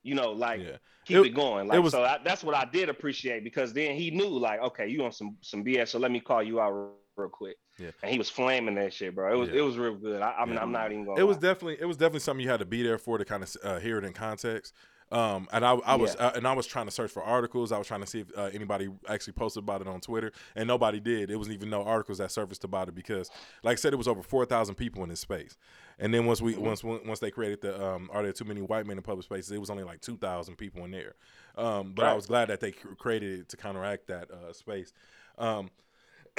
you 0.03 0.13
know, 0.13 0.31
like 0.31 0.61
yeah. 0.61 0.77
keep 1.05 1.17
It- 1.17 1.25
it, 1.27 1.29
going. 1.35 1.67
Like 1.67 1.81
was- 1.81 1.93
so, 1.93 2.03
I, 2.03 2.19
that's 2.23 2.43
what 2.43 2.53
I 2.53 2.65
did 2.65 2.89
appreciate 2.89 3.43
because 3.43 3.73
then 3.73 3.95
he 3.95 4.11
knew, 4.11 4.27
like, 4.27 4.59
okay, 4.61 4.87
you 4.87 5.03
on 5.05 5.11
some 5.11 5.37
some 5.41 5.63
BS. 5.63 5.87
So 5.89 5.97
let 5.99 6.11
me 6.11 6.19
call 6.19 6.43
you 6.43 6.61
out 6.61 6.91
real, 7.19 7.29
quick. 7.29 7.57
Yeah. 7.77 7.91
And 8.01 8.11
he 8.11 8.17
was 8.17 8.29
flaming 8.29 8.75
that 8.75 8.93
shit, 8.93 9.13
bro. 9.15 9.33
It 9.33 9.37
was 9.37 9.49
Yeah. 9.49 9.59
it 9.59 9.61
was 9.61 9.77
real 9.77 9.95
good. 9.95 10.21
I, 10.21 10.31
I 10.39 10.45
mean, 10.45 10.55
Yeah. 10.55 10.61
I'm 10.61 10.71
not 10.71 10.91
even 10.91 11.05
going. 11.05 11.19
it 11.19 11.23
was 11.23 11.37
definitely 11.37 11.77
it 11.79 11.85
was 11.85 11.97
definitely 11.97 12.21
something 12.21 12.43
you 12.43 12.49
had 12.49 12.59
to 12.59 12.65
be 12.65 12.81
there 12.83 12.97
for 12.97 13.17
to 13.17 13.25
kind 13.25 13.43
of 13.43 13.55
uh, 13.63 13.79
hear 13.79 13.97
it 13.97 14.05
in 14.05 14.13
context. 14.13 14.73
Um, 15.11 15.47
and 15.51 15.65
I, 15.65 15.71
I 15.73 15.95
was 15.95 16.15
uh, 16.17 16.33
and 16.35 16.47
I 16.47 16.53
was 16.53 16.67
trying 16.67 16.85
to 16.85 16.91
search 16.91 17.09
for 17.09 17.23
articles. 17.23 17.71
I 17.71 17.79
was 17.79 17.87
trying 17.87 18.01
to 18.01 18.05
see 18.05 18.19
if 18.19 18.27
uh, 18.37 18.51
anybody 18.53 18.89
actually 19.07 19.33
posted 19.33 19.63
about 19.63 19.81
it 19.81 19.87
on 19.87 20.01
Twitter, 20.01 20.31
and 20.55 20.67
nobody 20.67 20.99
did. 20.99 21.31
It 21.31 21.35
wasn't 21.35 21.55
even 21.55 21.71
no 21.71 21.81
articles 21.81 22.19
that 22.19 22.31
surfaced 22.31 22.63
about 22.63 22.89
it 22.89 22.93
because, 22.93 23.31
like 23.63 23.73
I 23.73 23.75
said, 23.77 23.91
it 23.91 23.95
was 23.95 24.07
over 24.07 24.21
four 24.21 24.45
thousand 24.45 24.75
people 24.75 25.01
in 25.01 25.09
this 25.09 25.19
space, 25.19 25.57
And 25.97 26.13
then 26.13 26.27
once 26.27 26.43
we 26.43 26.53
once 26.55 26.83
once 26.83 27.17
they 27.19 27.31
created 27.31 27.61
the 27.61 27.83
um, 27.83 28.11
are 28.13 28.21
there 28.21 28.31
too 28.33 28.45
many 28.45 28.61
white 28.61 28.85
men 28.85 28.97
in 28.97 29.03
public 29.03 29.23
spaces? 29.25 29.51
It 29.51 29.59
was 29.59 29.71
only 29.71 29.83
like 29.83 29.99
two 30.01 30.15
thousand 30.15 30.57
people 30.57 30.85
in 30.85 30.91
there. 30.91 31.15
Um, 31.57 31.93
but 31.95 32.05
I 32.05 32.13
was 32.13 32.27
glad 32.27 32.49
that 32.49 32.59
they 32.59 32.71
created 32.71 33.39
it 33.39 33.49
to 33.49 33.57
counteract 33.57 34.05
that 34.07 34.29
uh, 34.29 34.53
space. 34.53 34.93
Um, 35.39 35.71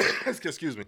excuse 0.26 0.76
me, 0.76 0.84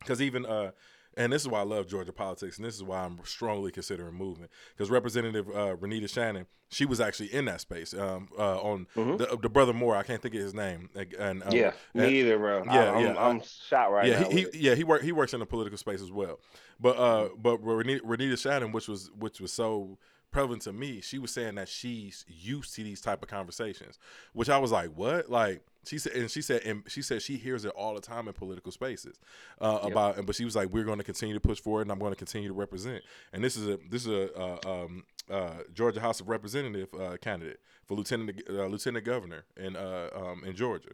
because 0.00 0.20
even 0.22 0.46
uh, 0.46 0.70
and 1.16 1.32
this 1.32 1.42
is 1.42 1.48
why 1.48 1.60
I 1.60 1.64
love 1.64 1.86
Georgia 1.88 2.12
politics, 2.12 2.58
and 2.58 2.66
this 2.66 2.74
is 2.74 2.82
why 2.82 3.02
I'm 3.02 3.18
strongly 3.24 3.70
considering 3.70 4.14
moving. 4.14 4.48
Because 4.76 4.90
Representative 4.90 5.48
uh, 5.48 5.76
Renitta 5.76 6.10
Shannon, 6.10 6.46
she 6.68 6.84
was 6.84 7.00
actually 7.00 7.32
in 7.32 7.46
that 7.46 7.60
space 7.62 7.94
um, 7.94 8.28
uh, 8.38 8.60
on 8.60 8.86
Mhm. 8.96 9.18
the, 9.18 9.38
the 9.40 9.48
brother 9.48 9.72
Moore. 9.72 9.96
I 9.96 10.02
can't 10.02 10.20
think 10.20 10.34
of 10.34 10.40
his 10.42 10.52
name. 10.52 10.90
And, 10.94 11.14
and 11.14 11.42
um, 11.44 11.52
yeah, 11.52 11.72
and- 11.94 12.10
either, 12.12 12.38
bro. 12.38 12.64
yeah, 12.66 12.70
I, 12.70 12.94
I'm, 12.96 13.02
yeah, 13.04 13.14
I'm 13.26 13.40
shot 13.42 13.90
right 13.92 14.06
yeah, 14.08 14.20
now. 14.20 14.28
he, 14.30 14.46
he 14.52 14.58
yeah 14.58 14.74
he 14.74 14.84
work 14.84 15.02
he 15.02 15.12
works 15.12 15.32
in 15.32 15.40
the 15.40 15.46
political 15.46 15.78
space 15.78 16.02
as 16.02 16.12
well. 16.12 16.38
But 16.78 16.96
uh, 16.98 17.28
but 17.38 17.62
Renitta, 17.64 18.00
Renitta 18.02 18.38
Shannon, 18.38 18.72
which 18.72 18.86
was 18.88 19.10
which 19.18 19.40
was 19.40 19.52
so 19.52 19.96
prevalent 20.32 20.60
to 20.62 20.72
me, 20.74 21.00
she 21.00 21.18
was 21.18 21.30
saying 21.30 21.54
that 21.54 21.66
she's 21.68 22.26
used 22.28 22.74
to 22.74 22.82
these 22.84 23.00
type 23.00 23.22
of 23.22 23.28
conversations, 23.30 23.98
which 24.34 24.50
I 24.50 24.58
was 24.58 24.70
like, 24.70 24.90
what? 24.94 25.30
Like 25.30 25.62
she 25.86 25.98
said, 25.98 26.12
and 26.12 26.30
she 26.30 26.42
said, 26.42 26.62
and 26.64 26.82
she 26.88 27.02
said 27.02 27.22
she 27.22 27.36
hears 27.36 27.64
it 27.64 27.70
all 27.70 27.94
the 27.94 28.00
time 28.00 28.28
in 28.28 28.34
political 28.34 28.72
spaces 28.72 29.18
uh, 29.60 29.80
Yep. 29.82 29.92
about. 29.92 30.26
But 30.26 30.34
she 30.34 30.44
was 30.44 30.56
like, 30.56 30.70
we're 30.70 30.84
going 30.84 30.98
to 30.98 31.04
continue 31.04 31.34
to 31.34 31.40
push 31.40 31.60
forward, 31.60 31.82
and 31.82 31.92
I'm 31.92 31.98
going 31.98 32.12
to 32.12 32.16
continue 32.16 32.48
to 32.48 32.54
represent. 32.54 33.02
And 33.32 33.42
this 33.42 33.56
is 33.56 33.66
a 33.68 33.78
this 33.90 34.06
is 34.06 34.12
a 34.12 34.34
uh, 34.38 34.58
um, 34.66 35.04
uh, 35.30 35.62
Georgia 35.72 36.00
House 36.00 36.20
of 36.20 36.28
Representative 36.28 36.88
uh, 36.94 37.16
candidate 37.20 37.60
for 37.86 37.94
lieutenant 37.96 38.42
uh, 38.48 38.66
lieutenant 38.66 39.04
governor 39.04 39.44
in 39.56 39.76
uh, 39.76 40.08
um, 40.14 40.42
in 40.44 40.54
Georgia. 40.54 40.90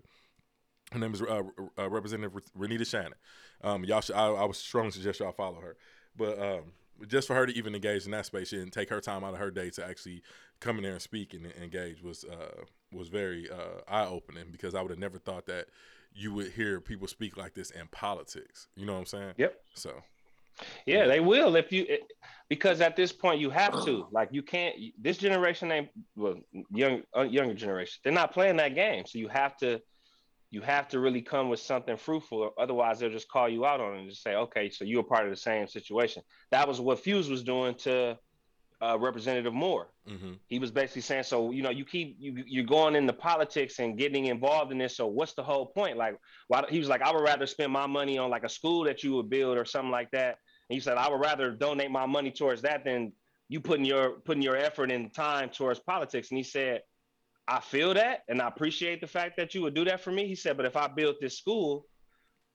Her 0.93 0.99
name 0.99 1.14
is 1.14 1.22
uh, 1.22 1.43
uh, 1.78 1.88
Representative 1.88 2.38
Renitta 2.59 2.86
Shannon. 2.86 3.14
Um, 3.62 3.84
y'all, 3.84 4.01
should, 4.03 4.14
I, 4.14 4.26
I 4.26 4.45
would 4.45 4.57
strongly 4.57 4.90
suggest 4.90 5.20
y'all 5.20 5.32
follow 5.32 5.61
her. 5.61 5.76
But 6.16 6.38
um, 6.38 6.72
just 7.09 7.26
for 7.26 7.34
her 7.34 7.47
to 7.47 7.57
even 7.57 7.74
engage 7.74 8.05
in 8.05 8.11
that 8.11 8.26
space 8.26 8.53
and 8.53 8.72
take 8.72 8.90
her 8.90 9.01
time 9.01 9.24
out 9.24 9.32
of 9.32 9.40
her 9.40 9.51
day 9.51 9.70
to 9.70 9.86
actually 9.86 10.22
come 10.63 10.77
in 10.77 10.83
there 10.85 10.93
and 10.93 11.03
speak 11.03 11.35
and 11.35 11.47
engage 11.61 12.03
was 12.03 12.25
uh, 12.25 12.63
was 12.93 13.09
very 13.09 13.51
uh, 13.51 13.81
eye 13.89 14.07
opening 14.07 14.45
because 14.51 14.75
I 14.75 14.81
would 14.81 14.91
have 14.91 14.99
never 14.99 15.19
thought 15.19 15.47
that 15.47 15.67
you 16.15 16.33
would 16.33 16.53
hear 16.53 16.81
people 16.81 17.09
speak 17.09 17.37
like 17.37 17.55
this 17.55 17.71
in 17.71 17.89
politics. 17.89 18.69
You 18.77 18.87
know 18.87 18.93
what 18.93 19.01
I'm 19.01 19.07
saying? 19.07 19.33
Yep. 19.39 19.55
So 19.75 19.93
Yeah, 20.87 21.07
they 21.07 21.21
will 21.21 21.57
if 21.57 21.73
you 21.73 21.85
it- 21.89 22.03
because 22.49 22.81
at 22.81 22.97
this 22.97 23.13
point 23.13 23.41
you 23.41 23.51
have 23.51 23.83
to 23.85 24.07
like 24.13 24.29
you 24.31 24.43
can't 24.43 24.77
this 24.99 25.17
generation 25.19 25.73
ain't 25.73 25.89
well 26.17 26.37
young 26.71 27.03
uh, 27.17 27.23
younger 27.23 27.55
generation 27.55 27.99
they're 28.05 28.13
not 28.13 28.33
playing 28.33 28.57
that 28.57 28.75
game 28.75 29.05
so 29.07 29.19
you 29.19 29.29
have 29.29 29.57
to 29.57 29.81
you 30.51 30.61
have 30.61 30.87
to 30.89 31.01
really 31.01 31.23
come 31.23 31.49
with 31.49 31.61
something 31.61 31.97
fruitful 31.97 32.51
otherwise 32.59 32.99
they'll 32.99 33.11
just 33.11 33.31
call 33.31 33.49
you 33.49 33.65
out 33.65 33.81
on 33.81 33.95
it 33.95 34.01
and 34.01 34.11
just 34.11 34.23
say 34.23 34.35
okay 34.35 34.69
so 34.69 34.85
you're 34.85 35.03
part 35.03 35.25
of 35.25 35.31
the 35.31 35.37
same 35.37 35.67
situation 35.67 36.23
that 36.51 36.69
was 36.69 36.79
what 36.79 37.01
Fuse 37.01 37.31
was 37.31 37.43
doing 37.43 37.75
to 37.75 38.19
uh, 38.83 38.99
Representative 38.99 39.55
Moore. 39.55 39.89
Hmm 40.07 40.33
he 40.53 40.59
was 40.59 40.70
basically 40.70 41.01
saying 41.01 41.22
so 41.22 41.51
you 41.51 41.62
know 41.62 41.70
you 41.70 41.83
keep 41.83 42.14
you 42.18 42.45
you're 42.47 42.62
going 42.64 42.95
into 42.95 43.12
politics 43.14 43.78
and 43.78 43.97
getting 43.97 44.26
involved 44.26 44.70
in 44.70 44.76
this 44.76 44.97
so 44.99 45.07
what's 45.07 45.33
the 45.33 45.43
whole 45.43 45.64
point? 45.64 45.97
Like 45.97 46.18
why 46.49 46.62
he 46.68 46.78
was 46.78 46.89
like 46.89 47.01
i 47.01 47.11
would 47.11 47.22
rather 47.22 47.47
spend 47.47 47.72
my 47.72 47.87
money 47.87 48.18
on 48.18 48.28
like 48.28 48.45
a 48.45 48.51
school 48.51 48.85
that 48.85 49.03
you 49.03 49.14
would 49.14 49.30
build 49.30 49.57
or 49.57 49.64
something 49.64 49.91
like 49.91 50.11
that. 50.11 50.37
And 50.68 50.74
he 50.76 50.80
said 50.80 50.99
i 50.99 51.09
would 51.09 51.20
rather 51.20 51.51
donate 51.53 51.91
my 51.91 52.05
money 52.05 52.30
towards 52.30 52.61
that 52.62 52.85
than 52.85 53.12
you 53.49 53.61
putting 53.61 53.87
your 53.87 54.20
putting 54.26 54.43
your 54.43 54.57
effort 54.57 54.91
and 54.93 55.12
time 55.14 55.49
towards 55.49 55.80
politics. 55.80 56.30
And 56.30 56.37
he 56.37 56.45
said 56.45 56.83
i 57.49 57.61
feel 57.61 57.95
that 57.95 58.20
and 58.28 58.43
i 58.43 58.49
appreciate 58.49 59.01
the 59.01 59.07
fact 59.07 59.39
that 59.39 59.55
you 59.55 59.62
would 59.62 59.74
do 59.74 59.87
that 59.87 60.03
for 60.03 60.12
me. 60.12 60.26
He 60.26 60.35
said 60.35 60.59
but 60.59 60.66
if 60.66 60.76
i 60.76 60.87
built 60.87 61.16
this 61.20 61.39
school 61.39 61.87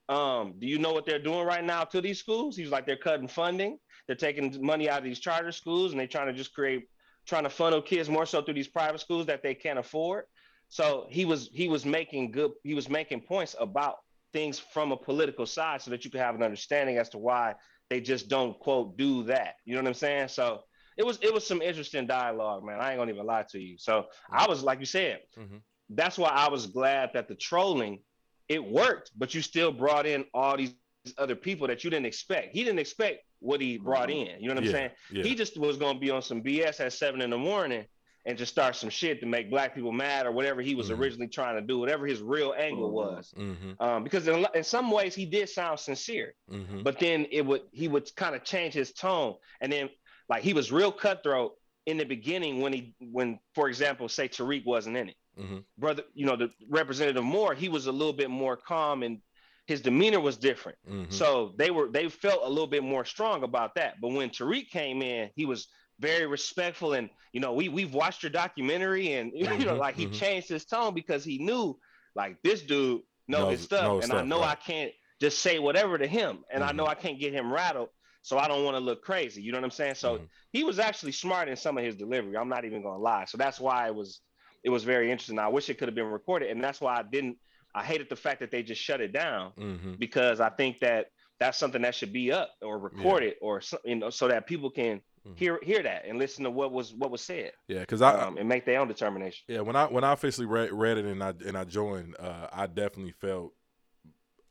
um 0.07 0.53
do 0.59 0.67
you 0.67 0.78
know 0.78 0.93
what 0.93 1.07
they're 1.07 1.28
doing 1.30 1.45
right 1.47 1.63
now 1.63 1.84
to 1.86 1.99
these 1.99 2.19
schools? 2.19 2.55
He 2.55 2.61
was 2.61 2.71
like 2.71 2.86
they're 2.86 2.95
cutting 2.95 3.28
funding 3.28 3.80
they're 4.08 4.16
taking 4.16 4.66
money 4.66 4.89
out 4.89 4.99
of 4.99 5.03
these 5.03 5.20
charter 5.20 5.51
schools 5.51 5.91
and 5.91 5.99
they're 5.99 6.08
trying 6.08 6.28
to 6.28 6.34
just 6.34 6.53
create 6.53 6.88
trying 7.28 7.43
to 7.43 7.49
funnel 7.49 7.82
kids 7.82 8.10
more 8.10 8.26
so 8.26 8.41
through 8.41 8.53
these 8.53 8.70
private 8.70 9.01
schools 9.01 9.26
that 9.26 9.43
they 9.43 9.53
can't 9.53 9.78
afford. 9.78 10.26
So 10.70 11.08
he 11.10 11.26
was 11.26 11.49
he 11.53 11.68
was 11.68 11.86
making 11.86 12.32
good 12.32 12.51
he 12.64 12.74
was 12.74 12.89
making 12.89 13.22
points 13.22 13.55
about 13.60 13.97
things 14.34 14.60
from 14.60 14.91
a 14.91 14.97
political 14.97 15.45
side 15.45 15.82
so 15.82 15.91
that 15.91 16.03
you 16.03 16.12
could 16.12 16.20
have 16.22 16.36
an 16.36 16.43
understanding 16.43 16.97
as 16.97 17.10
to 17.10 17.18
why 17.18 17.55
they 17.89 18.01
just 18.01 18.28
don't 18.28 18.58
quote 18.60 18.97
do 18.97 19.24
that. 19.24 19.55
You 19.66 19.76
know 19.76 19.82
what 19.82 19.88
I'm 19.88 19.93
saying? 19.93 20.28
So 20.30 20.64
it 20.97 21.05
was 21.05 21.20
it 21.22 21.34
was 21.34 21.45
some 21.45 21.62
interesting 21.62 22.08
dialogue, 22.08 22.64
man. 22.66 22.80
I 22.80 22.91
ain't 22.91 22.99
gonna 22.99 23.12
even 23.12 23.26
lie 23.26 23.45
to 23.51 23.60
you. 23.60 23.78
So 23.78 24.08
I 24.32 24.47
was 24.47 24.64
like 24.64 24.80
you 24.80 24.86
said, 24.86 25.22
Mhm. 25.38 25.62
that's 25.89 26.18
why 26.18 26.30
I 26.30 26.49
was 26.49 26.68
glad 26.68 27.12
that 27.14 27.28
the 27.28 27.36
trolling 27.36 28.03
it 28.49 28.64
worked, 28.64 29.12
but 29.18 29.34
you 29.34 29.41
still 29.41 29.72
brought 29.72 30.05
in 30.05 30.26
all 30.34 30.55
these 30.58 30.74
other 31.18 31.36
people 31.36 31.68
that 31.68 31.84
you 31.84 31.89
didn't 31.89 32.05
expect. 32.05 32.53
He 32.53 32.64
didn't 32.64 32.80
expect 32.80 33.20
what 33.39 33.62
he 33.62 33.78
brought 33.78 34.10
in. 34.10 34.39
You 34.39 34.47
know 34.47 34.55
what 34.55 34.58
I'm 34.60 34.64
yeah, 34.66 34.72
saying? 34.72 34.89
yeah, 35.12 35.24
He 35.24 35.36
just 35.36 35.58
was 35.58 35.78
going 35.78 35.95
to 35.95 35.99
be 35.99 36.10
on 36.12 36.22
some 36.22 36.41
BS 36.41 36.80
at 36.80 36.93
seven 36.93 37.22
in 37.22 37.30
the 37.30 37.38
morning 37.38 37.86
and 38.26 38.38
just 38.38 38.51
start 38.51 38.76
some 38.76 38.89
shit 38.89 39.20
to 39.22 39.26
make 39.26 39.49
black 39.49 39.74
people 39.74 39.91
mad 39.91 40.26
or 40.26 40.32
whatever 40.32 40.62
he 40.62 40.76
was 40.76 40.89
Mhm. 40.89 40.97
originally 40.99 41.28
trying 41.30 41.55
to 41.55 41.62
do, 41.62 41.80
whatever 41.80 42.05
his 42.05 42.22
real 42.22 42.53
angle 42.58 42.89
Mhm. 42.89 42.93
was. 42.93 43.32
hmm 43.36 43.72
Um, 43.80 44.03
because 44.03 44.28
in, 44.28 44.45
in 44.53 44.64
some 44.64 44.91
ways 44.91 45.16
he 45.16 45.26
did 45.26 45.47
sound 45.49 45.80
sincere, 45.80 46.34
hmm 46.49 46.82
but 46.84 46.99
then 46.99 47.26
it 47.32 47.45
would 47.45 47.62
he 47.72 47.88
would 47.88 48.14
kind 48.16 48.36
of 48.36 48.43
change 48.43 48.74
his 48.74 48.91
tone, 48.91 49.36
and 49.62 49.72
then 49.72 49.89
like 50.30 50.43
he 50.43 50.53
was 50.53 50.72
real 50.74 50.91
cutthroat 50.91 51.53
in 51.86 51.95
the 51.97 52.03
beginning 52.03 52.60
when 52.60 52.74
he 52.74 52.93
when 52.99 53.39
for 53.55 53.70
example 53.70 54.10
say 54.10 54.28
Tariq 54.28 54.66
wasn't 54.66 54.97
in 54.97 55.08
it, 55.08 55.16
Mhm. 55.39 55.64
brother. 55.78 56.03
You 56.14 56.26
know 56.26 56.36
the 56.36 56.51
Representative 56.68 57.24
Moore 57.24 57.53
he 57.53 57.70
was 57.70 57.88
a 57.88 57.93
little 57.93 58.12
bit 58.12 58.30
more 58.30 58.58
calm 58.58 59.03
and 59.03 59.22
his 59.68 59.82
demeanor 59.82 60.20
was 60.20 60.38
different. 60.38 60.78
hmm 60.88 61.05
So 61.09 61.53
they 61.57 61.70
were 61.72 61.89
they 61.91 62.09
felt 62.09 62.41
a 62.43 62.49
little 62.49 62.68
bit 62.68 62.84
more 62.84 63.05
strong 63.05 63.43
about 63.43 63.76
that. 63.76 63.95
But 64.01 64.11
when 64.13 64.30
Tariq 64.30 64.70
came 64.70 65.01
in, 65.01 65.30
he 65.36 65.45
was 65.45 65.68
very 65.99 66.26
respectful 66.28 66.93
and 66.93 67.09
you 67.34 67.39
know 67.41 67.53
we 67.53 67.70
we've 67.70 67.93
watched 67.93 68.24
your 68.24 68.30
documentary 68.32 69.13
and 69.13 69.32
you 69.36 69.65
know 69.65 69.76
Mhm, 69.76 69.80
like 69.80 69.95
he 69.95 70.07
mhm. 70.07 70.13
changed 70.13 70.49
his 70.49 70.65
tone 70.65 70.93
because 70.93 71.24
he 71.24 71.38
knew 71.39 71.78
like 72.15 72.38
this 72.43 72.61
dude 72.61 73.01
know 73.28 73.39
Knows- 73.41 73.51
his 73.51 73.61
stuff 73.63 73.84
knows 73.84 74.03
and 74.03 74.11
I 74.13 74.18
stuff, 74.18 74.28
know 74.28 74.41
I 74.43 74.55
can't 74.55 74.91
just 75.20 75.39
say 75.39 75.59
whatever 75.59 75.97
to 75.97 76.07
him 76.07 76.43
and 76.51 76.63
I 76.63 76.72
Mhm. 76.72 76.76
know 76.78 76.86
I 76.88 76.95
can't 76.95 77.20
get 77.20 77.34
him 77.34 77.51
rattled 77.51 77.89
so 78.22 78.38
I 78.38 78.47
don't 78.47 78.63
want 78.65 78.76
to 78.76 78.80
look 78.80 79.01
crazy. 79.03 79.41
You 79.41 79.51
know 79.51 79.57
what 79.57 79.65
I'm 79.65 79.72
saying? 79.72 79.95
So 79.95 80.18
Mhm. 80.18 80.28
he 80.51 80.63
was 80.63 80.78
actually 80.80 81.13
smart 81.13 81.49
in 81.49 81.55
some 81.55 81.78
of 81.78 81.84
his 81.84 81.95
delivery. 81.95 82.38
I'm 82.38 82.49
not 82.49 82.63
even 82.65 82.84
gonna 82.84 82.99
lie. 83.01 83.26
So 83.26 83.38
that's 83.38 83.59
why 83.59 83.88
it 83.88 83.95
was 83.95 84.22
it 84.63 84.70
was 84.70 84.84
very 84.84 85.11
interesting. 85.11 85.39
I 85.39 85.47
wish 85.47 85.70
it 85.70 85.78
could 85.80 85.88
have 85.88 85.95
been 85.95 86.05
recorded 86.20 86.49
and 86.51 86.63
that's 86.63 86.80
why 86.82 86.93
I 86.97 87.03
didn't 87.03 87.38
I 87.78 87.84
hated 87.84 88.07
the 88.09 88.15
fact 88.15 88.39
that 88.39 88.51
they 88.51 88.63
just 88.63 88.82
shut 88.82 89.01
it 89.01 89.13
down 89.13 89.51
hmm 89.57 89.93
because 89.99 90.39
I 90.39 90.49
think 90.49 90.80
that 90.82 91.07
that's 91.39 91.57
something 91.57 91.82
that 91.84 91.93
should 91.95 92.11
be 92.11 92.32
up 92.32 92.49
or 92.61 92.80
recorded 92.80 93.36
or 93.41 93.61
so, 93.61 93.78
you 93.86 93.95
know 93.95 94.09
so 94.09 94.28
that 94.28 94.47
people 94.47 94.69
can 94.71 95.01
Mhm. 95.28 95.38
hear 95.38 95.59
hear 95.61 95.84
that 95.84 96.05
and 96.07 96.17
listen 96.17 96.43
to 96.45 96.51
what 96.51 96.71
was 96.71 96.93
what 96.93 97.11
was 97.11 97.21
said 97.21 97.51
Yeah, 97.67 97.82
because 97.82 98.01
I 98.01 98.11
um, 98.23 98.38
and 98.38 98.47
make 98.49 98.65
their 98.65 98.80
own 98.80 98.88
determination. 98.88 99.43
Yeah, 99.47 99.61
when 99.61 99.75
I 99.75 99.86
when 99.86 100.03
I 100.03 100.13
officially 100.13 100.47
read, 100.47 100.71
read 100.71 100.97
it 100.97 101.05
and 101.05 101.21
I 101.23 101.34
and 101.45 101.55
I 101.57 101.63
joined, 101.65 102.15
uh, 102.19 102.47
I 102.51 102.65
definitely 102.67 103.11
felt 103.11 103.53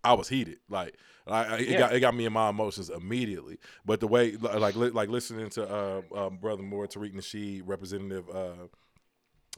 I 0.05 0.13
was 0.13 0.29
heated. 0.29 0.59
Like, 0.69 0.95
I, 1.27 1.57
it 1.57 1.69
Yeah. 1.71 1.79
got 1.79 1.95
it 1.95 2.01
got 2.01 2.15
me 2.15 2.27
in 2.27 2.33
my 2.33 2.49
emotions 2.51 2.91
immediately. 2.91 3.59
But 3.85 3.99
the 4.01 4.07
way, 4.07 4.33
li- 4.37 4.59
like, 4.59 4.77
li- 4.77 4.91
like 4.91 5.09
listening 5.09 5.51
to 5.51 5.69
uh, 5.69 6.03
um, 6.15 6.37
brother 6.37 6.63
Moore, 6.63 6.87
Tariq 6.87 7.13
Nasheed, 7.13 7.63
Representative, 7.65 8.29
uh, 8.31 8.69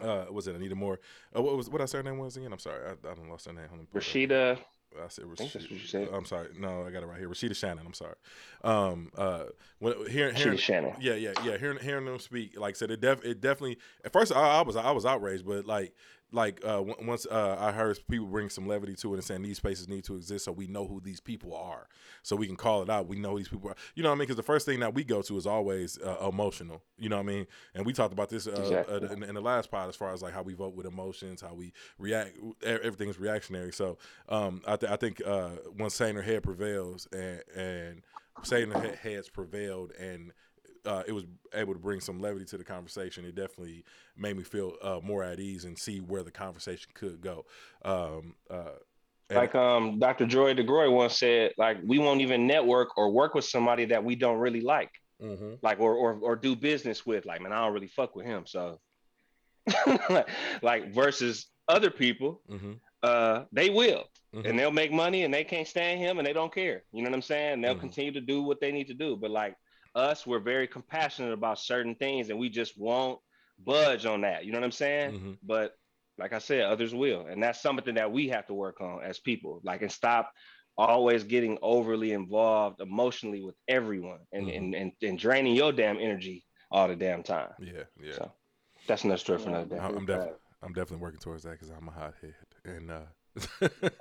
uh, 0.00 0.26
was 0.30 0.46
it 0.46 0.54
Anita 0.54 0.74
Moore? 0.74 1.00
Uh, 1.36 1.42
what 1.42 1.56
was 1.56 1.68
what 1.68 1.80
I 1.80 1.84
said 1.86 1.98
her 2.04 2.10
name 2.10 2.18
was 2.18 2.36
again? 2.36 2.52
I'm 2.52 2.58
sorry, 2.58 2.80
I, 2.86 3.10
I 3.10 3.14
don't 3.14 3.28
lost 3.28 3.46
her 3.46 3.52
name. 3.52 3.68
Hold 3.68 3.80
on, 3.80 3.86
pull 3.86 4.00
it 4.00 4.32
up. 4.32 4.58
Rashida, 4.58 4.58
I 5.04 5.08
said 5.08 5.24
Rashida. 5.24 5.88
said. 5.88 6.08
I'm 6.12 6.24
sorry. 6.24 6.48
No, 6.58 6.86
I 6.86 6.90
got 6.90 7.02
it 7.02 7.06
right 7.06 7.18
here. 7.18 7.28
Rashida 7.28 7.54
Shannon. 7.54 7.84
I'm 7.86 7.94
sorry. 7.94 8.14
Um, 8.64 9.10
uh, 9.16 9.44
when 9.78 9.94
hearing, 10.08 10.34
Rashida 10.34 10.58
Shannon. 10.58 10.94
yeah, 11.00 11.14
yeah, 11.14 11.32
yeah. 11.44 11.58
Hearing 11.58 11.78
hearing 11.80 12.04
them 12.06 12.18
speak, 12.18 12.58
like 12.58 12.74
I 12.74 12.78
said, 12.78 12.90
it 12.90 13.00
def 13.00 13.24
it 13.24 13.40
definitely. 13.40 13.78
At 14.04 14.12
first, 14.12 14.32
I, 14.32 14.58
I 14.58 14.62
was 14.62 14.76
I 14.76 14.90
was 14.90 15.04
outraged, 15.04 15.46
but 15.46 15.66
like 15.66 15.94
like 16.30 16.60
uh, 16.64 16.78
w- 16.84 16.94
once 17.02 17.26
uh, 17.30 17.56
I 17.58 17.72
heard 17.72 17.98
people 18.08 18.26
bring 18.26 18.50
some 18.50 18.66
levity 18.68 18.94
to 18.96 19.12
it 19.14 19.16
and 19.16 19.24
saying 19.24 19.42
these 19.42 19.56
spaces 19.56 19.88
need 19.88 20.04
to 20.04 20.14
exist, 20.16 20.44
so 20.44 20.52
we 20.52 20.66
know 20.66 20.86
who 20.86 21.00
these 21.00 21.20
people 21.20 21.54
are, 21.56 21.88
so 22.22 22.36
we 22.36 22.46
can 22.46 22.56
call 22.56 22.82
it 22.82 22.90
out. 22.90 23.06
We 23.08 23.18
know 23.18 23.30
who 23.30 23.38
these 23.38 23.48
people 23.48 23.70
are. 23.70 23.76
You 23.94 24.02
know 24.02 24.10
what 24.10 24.16
I 24.16 24.18
mean? 24.18 24.26
Because 24.26 24.36
the 24.36 24.42
first 24.42 24.66
thing 24.66 24.80
that 24.80 24.94
we 24.94 25.04
go 25.04 25.22
to 25.22 25.36
is 25.38 25.46
always 25.46 25.98
uh, 25.98 26.16
emotional. 26.28 26.82
You 26.98 27.08
know 27.08 27.16
what 27.16 27.22
I 27.22 27.26
mean? 27.26 27.46
And 27.74 27.86
we 27.86 27.92
talked 27.92 28.12
about 28.12 28.28
this 28.28 28.46
uh, 28.46 28.50
Exactly. 28.52 29.08
uh, 29.08 29.12
in, 29.12 29.22
in 29.22 29.34
the 29.34 29.40
last 29.40 29.70
pod 29.70 29.88
as 29.88 29.96
far 29.96 30.12
as 30.12 30.20
like 30.22 30.34
how 30.34 30.42
we 30.42 30.54
vote 30.54 30.74
with 30.74 30.86
emotions, 30.86 31.40
how 31.40 31.54
we 31.54 31.72
react. 31.98 32.36
Everything's 32.62 33.18
reactionary. 33.18 33.72
So 33.72 33.96
um, 34.28 34.60
I, 34.66 34.76
th- 34.76 34.92
I 34.92 34.96
think 34.96 35.22
uh, 35.26 35.50
once 35.78 35.94
Saner 35.94 36.22
head 36.22 36.42
prevails 36.42 37.08
and 37.12 37.42
and 37.56 38.02
Saner 38.42 38.80
he- 38.80 39.10
heads 39.10 39.28
prevailed 39.28 39.92
and 39.98 40.32
uh, 40.88 41.02
it 41.06 41.12
was 41.12 41.24
able 41.54 41.74
to 41.74 41.78
bring 41.78 42.00
some 42.00 42.18
levity 42.18 42.44
to 42.46 42.56
the 42.58 42.64
conversation. 42.64 43.24
It 43.24 43.34
definitely 43.34 43.84
made 44.16 44.36
me 44.36 44.42
feel 44.42 44.72
uh, 44.82 45.00
more 45.02 45.22
at 45.22 45.38
ease 45.38 45.64
and 45.64 45.78
see 45.78 45.98
where 46.00 46.22
the 46.22 46.30
conversation 46.30 46.90
could 46.94 47.20
go. 47.20 47.44
Um, 47.84 48.34
uh, 48.50 48.76
Like 49.30 49.54
um, 49.54 49.98
Dr. 49.98 50.26
Joy 50.26 50.54
DeGruy 50.54 50.90
once 50.90 51.18
said, 51.18 51.52
like 51.58 51.76
we 51.84 51.98
won't 51.98 52.22
even 52.22 52.46
network 52.46 52.96
or 52.96 53.10
work 53.12 53.34
with 53.34 53.44
somebody 53.44 53.84
that 53.86 54.02
we 54.02 54.16
don't 54.16 54.38
really 54.38 54.62
like, 54.62 54.90
Mhm. 55.20 55.58
like 55.62 55.78
or 55.80 55.94
or, 55.94 56.18
or 56.22 56.34
do 56.36 56.56
business 56.56 57.04
with. 57.04 57.26
Like 57.26 57.40
man, 57.42 57.52
I 57.52 57.64
don't 57.64 57.74
really 57.74 57.88
fuck 57.98 58.16
with 58.16 58.24
him. 58.24 58.46
So 58.46 58.80
like 60.62 60.94
versus 60.94 61.46
other 61.68 61.90
people, 61.90 62.40
Mhm. 62.48 62.80
uh, 63.02 63.44
they 63.52 63.70
will. 63.70 64.04
Mhm. 64.34 64.44
and 64.44 64.58
they'll 64.58 64.70
make 64.70 64.92
money 64.92 65.24
and 65.24 65.32
they 65.32 65.42
can't 65.42 65.66
stand 65.66 65.98
him 66.00 66.18
and 66.18 66.26
they 66.26 66.34
don't 66.34 66.52
care. 66.54 66.84
You 66.92 67.02
know 67.02 67.08
what 67.08 67.16
I'm 67.16 67.22
saying? 67.22 67.62
They'll 67.62 67.74
Mhm. 67.76 67.80
continue 67.80 68.12
to 68.12 68.20
do 68.20 68.42
what 68.42 68.60
they 68.60 68.70
need 68.72 68.88
to 68.88 68.94
do. 68.94 69.16
But 69.16 69.30
like 69.30 69.54
us, 69.94 70.26
we're 70.26 70.38
very 70.40 70.66
compassionate 70.68 71.32
about 71.32 71.58
certain 71.58 71.94
things, 71.94 72.30
and 72.30 72.38
we 72.38 72.48
just 72.48 72.78
won't 72.78 73.20
budge 73.58 74.06
on 74.06 74.20
that. 74.22 74.44
You 74.44 74.52
know 74.52 74.58
what 74.58 74.64
I'm 74.64 74.72
saying? 74.72 75.12
Mhm. 75.12 75.38
But 75.42 75.74
like 76.18 76.32
I 76.32 76.38
said, 76.38 76.62
others 76.62 76.94
will, 76.94 77.26
and 77.26 77.42
that's 77.42 77.60
something 77.60 77.94
that 77.94 78.10
we 78.12 78.28
have 78.28 78.46
to 78.46 78.54
work 78.54 78.80
on 78.80 79.02
as 79.02 79.18
people. 79.18 79.60
Like, 79.62 79.82
and 79.82 79.92
stop 79.92 80.32
always 80.76 81.24
getting 81.24 81.58
overly 81.60 82.12
involved 82.12 82.80
emotionally 82.80 83.42
with 83.42 83.56
everyone, 83.66 84.20
and 84.32 84.46
Mhm. 84.46 84.56
and, 84.56 84.74
and 84.74 84.92
and 85.02 85.18
draining 85.18 85.54
your 85.54 85.72
damn 85.72 85.98
energy 85.98 86.44
all 86.70 86.88
the 86.88 86.96
damn 86.96 87.22
time. 87.22 87.50
Yeah, 87.60 87.84
yeah. 88.00 88.12
So 88.12 88.32
that's 88.86 89.04
another 89.04 89.18
story 89.18 89.38
for 89.38 89.48
another 89.48 89.66
day. 89.66 89.78
I'm, 89.78 89.96
I'm 89.98 90.06
definitely 90.06 90.38
I'm 90.62 90.72
definitely 90.72 91.02
working 91.02 91.20
towards 91.20 91.44
that 91.44 91.52
because 91.52 91.70
I'm 91.70 91.88
a 91.88 91.92
hothead 91.92 92.34
and 92.64 92.90
uh 92.90 93.06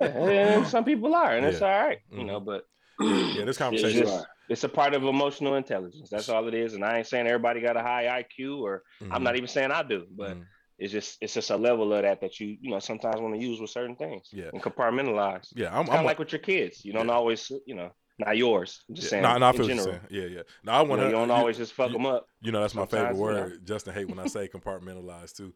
and 0.00 0.66
some 0.66 0.84
people 0.84 1.14
are, 1.14 1.36
and 1.36 1.46
it's 1.46 1.62
all 1.62 1.68
right, 1.68 1.98
you 2.10 2.24
Mhm. 2.24 2.26
know. 2.26 2.40
But 2.40 2.64
yeah, 3.00 3.44
this 3.44 3.58
conversation. 3.58 4.04
just 4.04 4.26
it's 4.48 4.64
a 4.64 4.68
part 4.68 4.94
of 4.94 5.04
emotional 5.04 5.56
intelligence. 5.56 6.08
That's 6.10 6.28
all 6.28 6.48
it 6.48 6.54
is. 6.54 6.74
And 6.74 6.84
I 6.84 6.98
ain't 6.98 7.06
saying 7.06 7.26
everybody 7.26 7.60
got 7.60 7.76
a 7.76 7.82
high 7.82 8.22
IQ, 8.22 8.60
or 8.60 8.82
I'm 9.10 9.22
not 9.22 9.36
even 9.36 9.48
saying 9.48 9.70
I 9.70 9.82
do, 9.82 10.06
but 10.10 10.36
Mhm. 10.36 10.46
it's 10.78 10.92
just 10.92 11.18
it's 11.20 11.34
just 11.34 11.50
a 11.50 11.56
level 11.56 11.92
of 11.92 12.02
that 12.02 12.20
that 12.20 12.40
you 12.40 12.56
you 12.60 12.70
know 12.70 12.78
sometimes 12.78 13.20
want 13.20 13.34
to 13.34 13.40
use 13.40 13.60
with 13.60 13.70
certain 13.70 13.96
things. 13.96 14.28
Yeah. 14.32 14.50
and 14.52 14.62
compartmentalize. 14.62 15.48
Yeah, 15.54 15.76
I'm, 15.76 15.88
I'm 15.90 16.04
like 16.04 16.18
with 16.18 16.32
your 16.32 16.40
kids. 16.40 16.84
You 16.84 16.92
don't 16.92 17.10
always 17.10 17.50
you 17.66 17.74
know 17.74 17.90
not 18.18 18.36
yours. 18.36 18.82
I'm 18.88 18.94
just 18.94 19.06
yeah, 19.06 19.10
saying 19.10 19.22
no, 19.22 19.38
no, 19.38 19.46
I 19.48 19.52
feel 19.52 19.66
what 19.66 19.74
you're 19.74 19.84
saying. 19.84 20.00
Yeah, 20.10 20.24
yeah. 20.24 20.42
No, 20.64 20.72
I 20.72 20.82
You, 20.82 20.88
want 20.88 21.00
know, 21.02 21.06
you 21.06 21.12
don't 21.12 21.30
always 21.30 21.56
just 21.56 21.72
fuck 21.72 21.88
you- 21.88 21.94
them 21.94 22.06
up. 22.06 22.28
You 22.40 22.52
know, 22.52 22.60
that's 22.60 22.72
my 22.76 22.86
favorite 22.86 23.16
Sometimes, 23.16 23.18
you 23.18 23.24
know. 23.24 23.32
word. 23.50 23.66
Justin 23.66 23.94
hate 23.94 24.08
when 24.08 24.20
I 24.20 24.26
say 24.28 24.46
compartmentalize 24.46 25.34
too. 25.36 25.52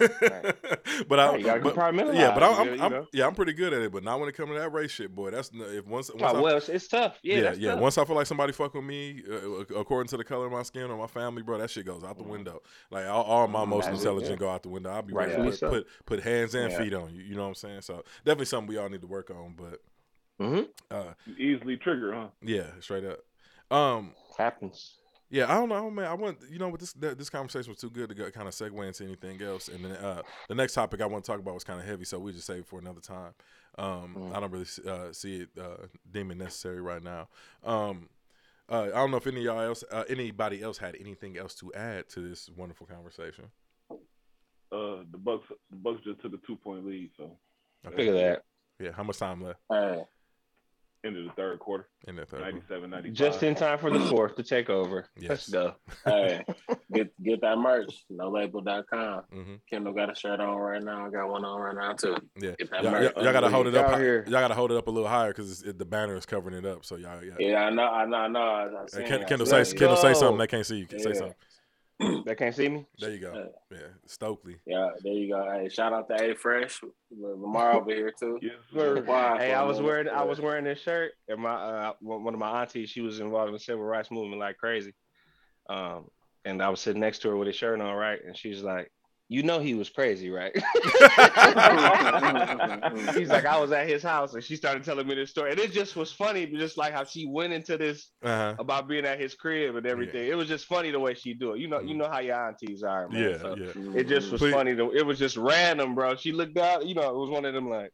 Right. 0.00 0.54
but 1.08 1.20
I, 1.20 1.28
Right, 1.28 1.40
you 1.40 1.44
gotta 1.44 1.60
but- 1.60 1.74
compartmentalize, 1.74 2.14
Yeah, 2.14 2.32
but 2.32 2.42
I'm, 2.42 2.68
I'm, 2.80 2.80
I'm- 2.94 3.06
yeah, 3.12 3.26
I'm 3.26 3.34
pretty 3.34 3.52
good 3.52 3.74
at 3.74 3.82
it. 3.82 3.92
But 3.92 4.02
not 4.02 4.18
when 4.18 4.30
it 4.30 4.32
comes 4.32 4.48
to 4.50 4.54
that 4.58 4.70
race 4.72 4.90
shit, 4.92 5.14
boy. 5.14 5.30
That's 5.30 5.50
if 5.52 5.86
once, 5.86 6.10
once 6.10 6.22
Oh, 6.22 6.38
I, 6.38 6.40
well, 6.40 6.56
it's, 6.56 6.88
tough. 6.88 7.18
Yeah, 7.22 7.36
yeah, 7.36 7.52
yeah. 7.58 7.70
tough. 7.72 7.80
Once 7.80 7.98
I 7.98 8.04
feel 8.06 8.16
like 8.16 8.26
somebody 8.26 8.52
fuck 8.54 8.72
with 8.72 8.84
me, 8.84 9.22
uh, 9.30 9.60
according 9.78 10.08
to 10.08 10.16
the 10.16 10.24
color 10.24 10.46
of 10.46 10.52
my 10.52 10.62
skin 10.62 10.90
or 10.90 10.96
my 10.96 11.06
family, 11.06 11.42
bro, 11.42 11.58
that 11.58 11.68
shit 11.68 11.84
goes 11.84 12.02
out 12.02 12.16
the 12.16 12.24
window. 12.24 12.62
Like 12.90 13.06
all, 13.06 13.24
all 13.24 13.46
my 13.46 13.60
Mm, 13.60 13.64
emotional 13.64 13.92
that's 13.92 14.04
it, 14.04 14.08
intelligence 14.08 14.30
yeah. 14.30 14.36
go 14.36 14.48
out 14.50 14.62
the 14.62 14.68
window. 14.70 14.90
I'll 14.90 15.02
be 15.02 15.12
Rightfully 15.12 15.44
ready 15.48 15.56
to 15.58 15.68
put, 15.68 15.86
put 15.86 16.06
put 16.06 16.20
hands 16.22 16.54
and 16.54 16.72
feet 16.72 16.94
on 16.94 17.14
you. 17.14 17.22
You 17.22 17.34
know 17.34 17.42
what 17.42 17.48
I'm 17.48 17.54
saying? 17.56 17.82
So 17.82 18.02
definitely 18.24 18.46
something 18.46 18.68
we 18.68 18.78
all 18.78 18.88
need 18.88 19.02
to 19.02 19.06
work 19.06 19.30
on. 19.30 19.54
But 19.56 19.80
Mhm. 20.40 20.68
uh, 20.90 21.14
You 21.26 21.34
easily 21.56 21.76
trigger, 21.76 22.12
huh? 22.14 22.28
yeah, 22.42 22.66
straight 22.80 23.04
up. 23.04 23.20
Um, 23.70 24.12
happens. 24.36 24.98
yeah, 25.30 25.50
I 25.50 25.54
don't 25.54 25.68
know, 25.68 25.90
man. 25.90 26.06
I 26.06 26.14
want 26.14 26.38
you 26.50 26.58
know, 26.58 26.70
but 26.70 26.80
this 26.80 26.92
this 26.94 27.30
conversation 27.30 27.70
was 27.70 27.78
too 27.80 27.90
good 27.90 28.08
to 28.08 28.14
go, 28.14 28.30
kind 28.30 28.48
of 28.48 28.54
segue 28.54 28.86
into 28.86 29.04
anything 29.04 29.40
else. 29.42 29.68
And 29.68 29.84
then 29.84 29.92
uh, 29.92 30.22
the 30.48 30.54
next 30.54 30.74
topic 30.74 31.00
I 31.00 31.06
want 31.06 31.24
to 31.24 31.30
talk 31.30 31.40
about 31.40 31.54
was 31.54 31.64
kind 31.64 31.80
of 31.80 31.86
heavy, 31.86 32.04
so 32.04 32.18
we 32.18 32.32
just 32.32 32.46
save 32.46 32.60
it 32.60 32.66
for 32.66 32.78
another 32.78 33.00
time. 33.00 33.34
Um, 33.78 34.14
Mm. 34.16 34.36
I 34.36 34.40
don't 34.40 34.50
really 34.50 34.66
uh, 34.86 35.12
see 35.12 35.42
it 35.42 35.48
uh, 35.58 35.86
deeming 36.10 36.38
necessary 36.38 36.80
right 36.80 37.02
now. 37.02 37.28
Um, 37.64 38.08
uh, 38.68 38.84
I 38.84 38.88
don't 38.96 39.10
know 39.10 39.16
if 39.16 39.26
any 39.26 39.38
of 39.38 39.44
y'all 39.44 39.60
else, 39.60 39.84
uh, 39.90 40.04
anybody 40.08 40.62
else 40.62 40.78
had 40.78 40.96
anything 41.00 41.36
else 41.38 41.54
to 41.56 41.72
add 41.74 42.08
to 42.10 42.20
this 42.20 42.48
wonderful 42.50 42.86
conversation. 42.86 43.50
Uh, 44.70 45.04
the 45.10 45.18
Bucks, 45.18 45.46
the 45.70 45.76
Bucks 45.76 46.00
just 46.04 46.20
took 46.20 46.32
a 46.32 46.38
two 46.46 46.56
point 46.56 46.86
lead, 46.86 47.10
so 47.16 47.38
Look 47.84 47.98
at 47.98 48.12
that. 48.14 48.42
Yeah, 48.78 48.92
how 48.92 49.02
much 49.02 49.18
time 49.18 49.42
left 49.42 49.60
Hey, 49.70 50.02
end 51.04 51.16
of 51.16 51.24
the 51.24 51.30
third 51.32 51.58
quarter, 51.58 51.88
in 52.06 52.16
the 52.16 52.24
third? 52.24 52.40
97, 52.42 52.90
95. 52.90 53.12
Just 53.14 53.42
in 53.42 53.54
time 53.54 53.78
for 53.78 53.90
the 53.90 54.00
fourth 54.06 54.36
to 54.36 54.42
take 54.42 54.70
over. 54.70 55.06
Let's 55.20 55.48
Yes. 55.48 55.48
go. 55.48 55.74
hey, 56.04 56.44
get 56.92 57.12
get 57.22 57.40
that 57.40 57.58
merch. 57.58 58.04
NoLabel.com. 58.12 59.22
Mm-hmm. 59.34 59.54
Kendall 59.70 59.92
got 59.92 60.10
a 60.10 60.14
shirt 60.14 60.40
on 60.40 60.56
right 60.56 60.82
now. 60.82 61.06
I 61.06 61.10
got 61.10 61.28
one 61.28 61.44
on 61.44 61.60
right 61.60 61.74
now 61.74 61.92
too. 61.94 62.16
Yeah, 62.40 62.52
Get 62.58 62.70
that 62.70 62.82
y'all, 62.82 62.92
merch. 62.92 63.12
y'all, 63.14 63.24
y'all 63.24 63.32
gotta 63.32 63.48
hold 63.50 63.66
it 63.66 63.74
up. 63.74 63.86
Out 63.88 64.00
here. 64.00 64.22
Y'all 64.28 64.40
gotta 64.40 64.54
hold 64.54 64.70
it 64.72 64.76
up 64.78 64.86
a 64.86 64.90
little 64.90 65.08
higher 65.08 65.28
because 65.30 65.62
it, 65.62 65.78
the 65.78 65.84
banner 65.84 66.16
is 66.16 66.26
covering 66.26 66.56
it 66.56 66.64
up. 66.66 66.84
So 66.84 66.96
y'all, 66.96 67.22
yeah. 67.22 67.32
Yeah, 67.38 67.56
I 67.64 67.70
know, 67.70 67.82
I 67.84 68.06
know, 68.06 68.16
I 68.16 68.28
know. 68.28 68.40
I, 68.40 68.64
I 68.66 68.68
Hey, 68.82 68.86
seen, 68.88 69.06
Ken- 69.06 69.20
I 69.22 69.24
Kendall, 69.24 69.46
seen 69.46 69.64
say. 69.64 69.76
Kendall, 69.76 69.96
say 69.96 70.14
something. 70.14 70.38
They 70.38 70.46
can't 70.46 70.66
see 70.66 70.78
you. 70.78 70.86
Say 70.98 71.10
Yeah. 71.10 71.14
something. 71.14 71.34
They 72.24 72.34
can't 72.34 72.54
see 72.54 72.68
me. 72.68 72.86
There 72.98 73.10
you 73.10 73.18
go. 73.18 73.50
Yeah, 73.70 73.78
Stokely. 74.06 74.56
Yeah, 74.66 74.90
there 75.02 75.12
you 75.12 75.32
go. 75.32 75.50
Hey, 75.50 75.68
shout 75.68 75.92
out 75.92 76.08
to 76.08 76.30
A 76.30 76.34
Fresh, 76.34 76.80
Lamar 77.10 77.74
over 77.74 77.90
here 77.90 78.12
too. 78.18 78.38
Yes, 78.42 78.54
sir. 78.72 79.02
Quiet 79.02 79.40
Hey, 79.40 79.50
for 79.50 79.56
I 79.56 79.62
a 79.62 79.66
was 79.66 79.80
wearing 79.80 80.08
I 80.08 80.22
was 80.22 80.40
wearing 80.40 80.64
this 80.64 80.80
shirt, 80.80 81.12
and 81.28 81.40
my 81.40 81.54
uh, 81.54 81.92
one 82.00 82.24
one 82.24 82.34
of 82.34 82.40
my 82.40 82.62
aunties, 82.62 82.90
she 82.90 83.00
was 83.00 83.20
involved 83.20 83.48
in 83.48 83.54
the 83.54 83.60
civil 83.60 83.84
rights 83.84 84.10
movement 84.10 84.40
like 84.40 84.58
crazy. 84.58 84.94
Um, 85.68 86.08
and 86.44 86.62
I 86.62 86.68
was 86.68 86.80
sitting 86.80 87.00
next 87.00 87.20
to 87.20 87.28
her 87.28 87.36
with 87.36 87.48
a 87.48 87.52
shirt 87.52 87.80
on, 87.80 87.94
right? 87.94 88.18
And 88.24 88.36
she's 88.36 88.62
like, 88.62 88.90
"You 89.32 89.42
know 89.42 89.58
he 89.60 89.74
was 89.74 89.88
crazy, 89.90 90.30
right?" 90.30 90.52
He's 93.16 93.28
like, 93.28 93.46
"I 93.46 93.58
was 93.60 93.72
at 93.72 93.88
his 93.88 94.02
house," 94.02 94.34
and 94.34 94.42
she 94.44 94.56
started 94.56 94.84
telling 94.84 95.06
me 95.06 95.14
this 95.14 95.30
story, 95.30 95.50
and 95.52 95.60
it 95.60 95.72
just 95.72 95.96
was 95.96 96.12
funny, 96.12 96.46
just 96.46 96.76
like 96.76 96.92
how 96.92 97.04
she 97.04 97.26
went 97.26 97.52
into 97.52 97.76
this 97.78 98.10
Uh-huh. 98.22 98.54
about 98.58 98.88
being 98.88 99.04
at 99.04 99.18
his 99.20 99.34
crib 99.34 99.76
and 99.76 99.86
everything. 99.86 100.26
It 100.28 100.36
was 100.36 100.48
just 100.48 100.66
funny 100.66 100.90
the 100.90 101.00
way 101.00 101.14
she 101.14 101.34
do 101.34 101.52
it. 101.52 101.60
You 101.60 101.68
know, 101.68 101.80
you 101.80 101.94
know 101.94 102.08
how 102.10 102.20
your 102.20 102.36
aunties 102.36 102.82
are, 102.82 103.08
man. 103.08 103.22
Yeah, 103.30 103.38
So 103.38 103.56
yeah. 103.56 103.72
It 104.00 104.08
just 104.08 104.30
was 104.32 104.40
Please- 104.40 104.52
funny. 104.54 104.74
To, 104.76 104.92
it 104.92 105.04
was 105.04 105.18
just 105.18 105.36
random, 105.36 105.94
bro. 105.94 106.16
She 106.16 106.32
looked 106.32 106.58
out. 106.58 106.86
You 106.86 106.94
know, 106.94 107.08
it 107.08 107.16
was 107.16 107.30
one 107.30 107.44
of 107.44 107.54
them 107.54 107.68
like, 107.68 107.92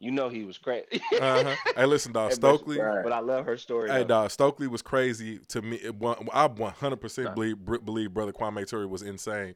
you 0.00 0.10
know, 0.10 0.28
he 0.28 0.44
was 0.44 0.58
crazy. 0.58 0.86
Uh-huh. 1.20 1.54
Hey, 1.76 1.86
listen, 1.86 2.12
dog. 2.12 2.32
Stokely. 2.32 2.76
But 2.78 3.12
I 3.12 3.20
love 3.20 3.46
her 3.46 3.56
story. 3.56 3.90
Hey, 3.90 3.98
though. 3.98 4.04
dog. 4.08 4.30
Stokely 4.30 4.66
was 4.66 4.82
crazy 4.82 5.38
to 5.48 5.62
me. 5.62 5.76
It, 5.76 5.94
one- 5.94 6.28
I 6.32 6.46
100 6.46 6.96
percent 6.96 7.34
believe 7.34 7.56
believe 7.64 8.12
brother 8.12 8.32
Kwame 8.32 8.66
Ture 8.66 8.86
was 8.88 9.02
insane 9.02 9.54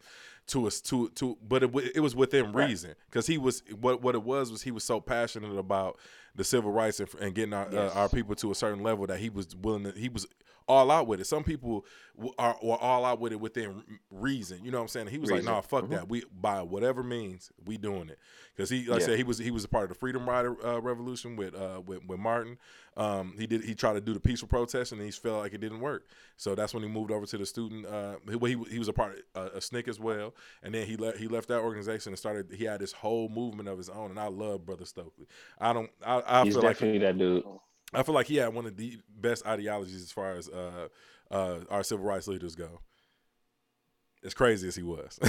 to 0.48 0.66
us 0.66 0.80
to 0.80 1.08
to, 1.10 1.36
but 1.46 1.62
it, 1.62 1.70
it 1.96 2.00
was 2.00 2.16
within 2.16 2.52
reason 2.52 2.94
because 3.10 3.26
he 3.26 3.36
was 3.38 3.62
what 3.80 4.00
what 4.02 4.14
it 4.14 4.22
was 4.22 4.50
was 4.50 4.62
he 4.62 4.70
was 4.70 4.82
so 4.84 4.98
passionate 5.00 5.54
about 5.58 5.98
the 6.34 6.44
civil 6.44 6.70
rights 6.70 7.00
and, 7.00 7.08
and 7.20 7.34
getting 7.34 7.52
our 7.52 7.68
Yes. 7.70 7.94
uh, 7.94 7.98
our 7.98 8.08
people 8.08 8.34
to 8.36 8.50
a 8.50 8.54
certain 8.54 8.82
level 8.82 9.06
that 9.06 9.18
he 9.18 9.28
was 9.28 9.54
willing 9.56 9.84
to 9.84 9.92
he 9.92 10.08
was 10.08 10.26
all 10.68 10.90
out 10.90 11.06
with 11.06 11.20
it. 11.20 11.26
Some 11.26 11.44
people 11.44 11.84
are 12.38 12.56
were 12.62 12.76
all 12.76 13.04
out 13.04 13.20
with 13.20 13.32
it 13.32 13.40
within 13.40 13.82
reason. 14.10 14.64
You 14.64 14.70
know 14.70 14.78
what 14.78 14.82
I'm 14.82 14.88
saying? 14.88 15.06
He 15.08 15.18
was 15.18 15.30
Reason. 15.30 15.46
like, 15.46 15.54
"Nah, 15.54 15.60
fuck 15.62 15.84
Mhm. 15.84 15.90
that. 15.90 16.08
We 16.08 16.24
by 16.32 16.62
whatever 16.62 17.02
means 17.02 17.50
we 17.64 17.76
doing 17.78 18.08
it." 18.08 18.18
Because 18.54 18.70
he, 18.70 18.86
like 18.86 19.02
I 19.02 19.04
said, 19.06 19.16
he 19.18 19.22
was 19.24 19.38
he 19.38 19.50
was 19.50 19.64
a 19.64 19.68
part 19.68 19.84
of 19.84 19.88
the 19.90 19.94
Freedom 19.94 20.28
Rider 20.28 20.56
uh, 20.66 20.80
Revolution 20.80 21.36
with 21.36 21.54
uh 21.54 21.80
with, 21.86 22.04
with 22.06 22.18
Martin. 22.18 22.58
Um, 22.96 23.34
he 23.38 23.46
did 23.46 23.64
he 23.64 23.74
tried 23.74 23.92
to 23.94 24.00
do 24.00 24.12
the 24.12 24.20
peaceful 24.20 24.48
protest 24.48 24.90
and 24.92 25.00
he 25.00 25.10
felt 25.12 25.38
like 25.40 25.54
it 25.54 25.60
didn't 25.60 25.80
work. 25.80 26.06
So 26.36 26.54
that's 26.56 26.74
when 26.74 26.82
he 26.82 26.88
moved 26.88 27.12
over 27.12 27.26
to 27.26 27.38
the 27.38 27.46
student. 27.46 27.86
Uh, 27.86 28.16
he 28.28 28.36
he, 28.48 28.64
he 28.70 28.78
was 28.78 28.88
a 28.88 28.92
part 28.92 29.22
of 29.34 29.46
uh, 29.46 29.50
a 29.54 29.58
SNCC 29.60 29.88
as 29.88 30.00
well, 30.00 30.34
and 30.62 30.74
then 30.74 30.86
he 30.86 30.96
left 30.96 31.18
he 31.18 31.28
left 31.28 31.48
that 31.48 31.60
organization 31.60 32.10
and 32.10 32.18
started. 32.18 32.52
He 32.52 32.64
had 32.64 32.80
this 32.80 32.92
whole 32.92 33.28
movement 33.28 33.68
of 33.68 33.78
his 33.78 33.88
own, 33.88 34.10
and 34.10 34.18
I 34.18 34.26
love 34.28 34.66
Brother 34.66 34.84
Stokely. 34.84 35.26
I 35.60 35.72
don't. 35.72 35.90
I, 36.04 36.22
I 36.26 36.44
He's 36.44 36.54
feel 36.54 36.62
like 36.64 36.74
definitely 36.76 36.98
that 36.98 37.16
dude. 37.16 37.44
I 37.94 38.02
feel 38.02 38.14
like 38.14 38.26
he 38.26 38.36
had 38.36 38.52
one 38.54 38.66
of 38.66 38.76
the 38.76 38.98
best 39.08 39.46
ideologies 39.46 40.02
as 40.02 40.12
far 40.12 40.32
as 40.32 40.48
uh, 40.48 40.88
uh, 41.30 41.60
our 41.70 41.82
civil 41.82 42.04
rights 42.04 42.26
leaders 42.28 42.54
go. 42.54 42.80
As 44.24 44.34
crazy 44.34 44.66
as 44.68 44.76
he 44.76 44.82
was. 44.82 45.18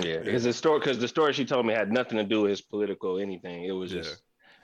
Yeah, 0.00 0.18
because 0.18 0.44
the 0.44 0.52
story, 0.52 0.78
because 0.80 0.98
the 0.98 1.08
story 1.08 1.32
she 1.32 1.44
told 1.44 1.66
me 1.66 1.72
had 1.74 1.92
nothing 1.92 2.18
to 2.18 2.24
do 2.24 2.42
with 2.42 2.50
his 2.50 2.60
political 2.60 3.18
anything. 3.18 3.64
It 3.64 3.72
was 3.72 3.92
Yeah. 3.92 4.02
just, 4.02 4.22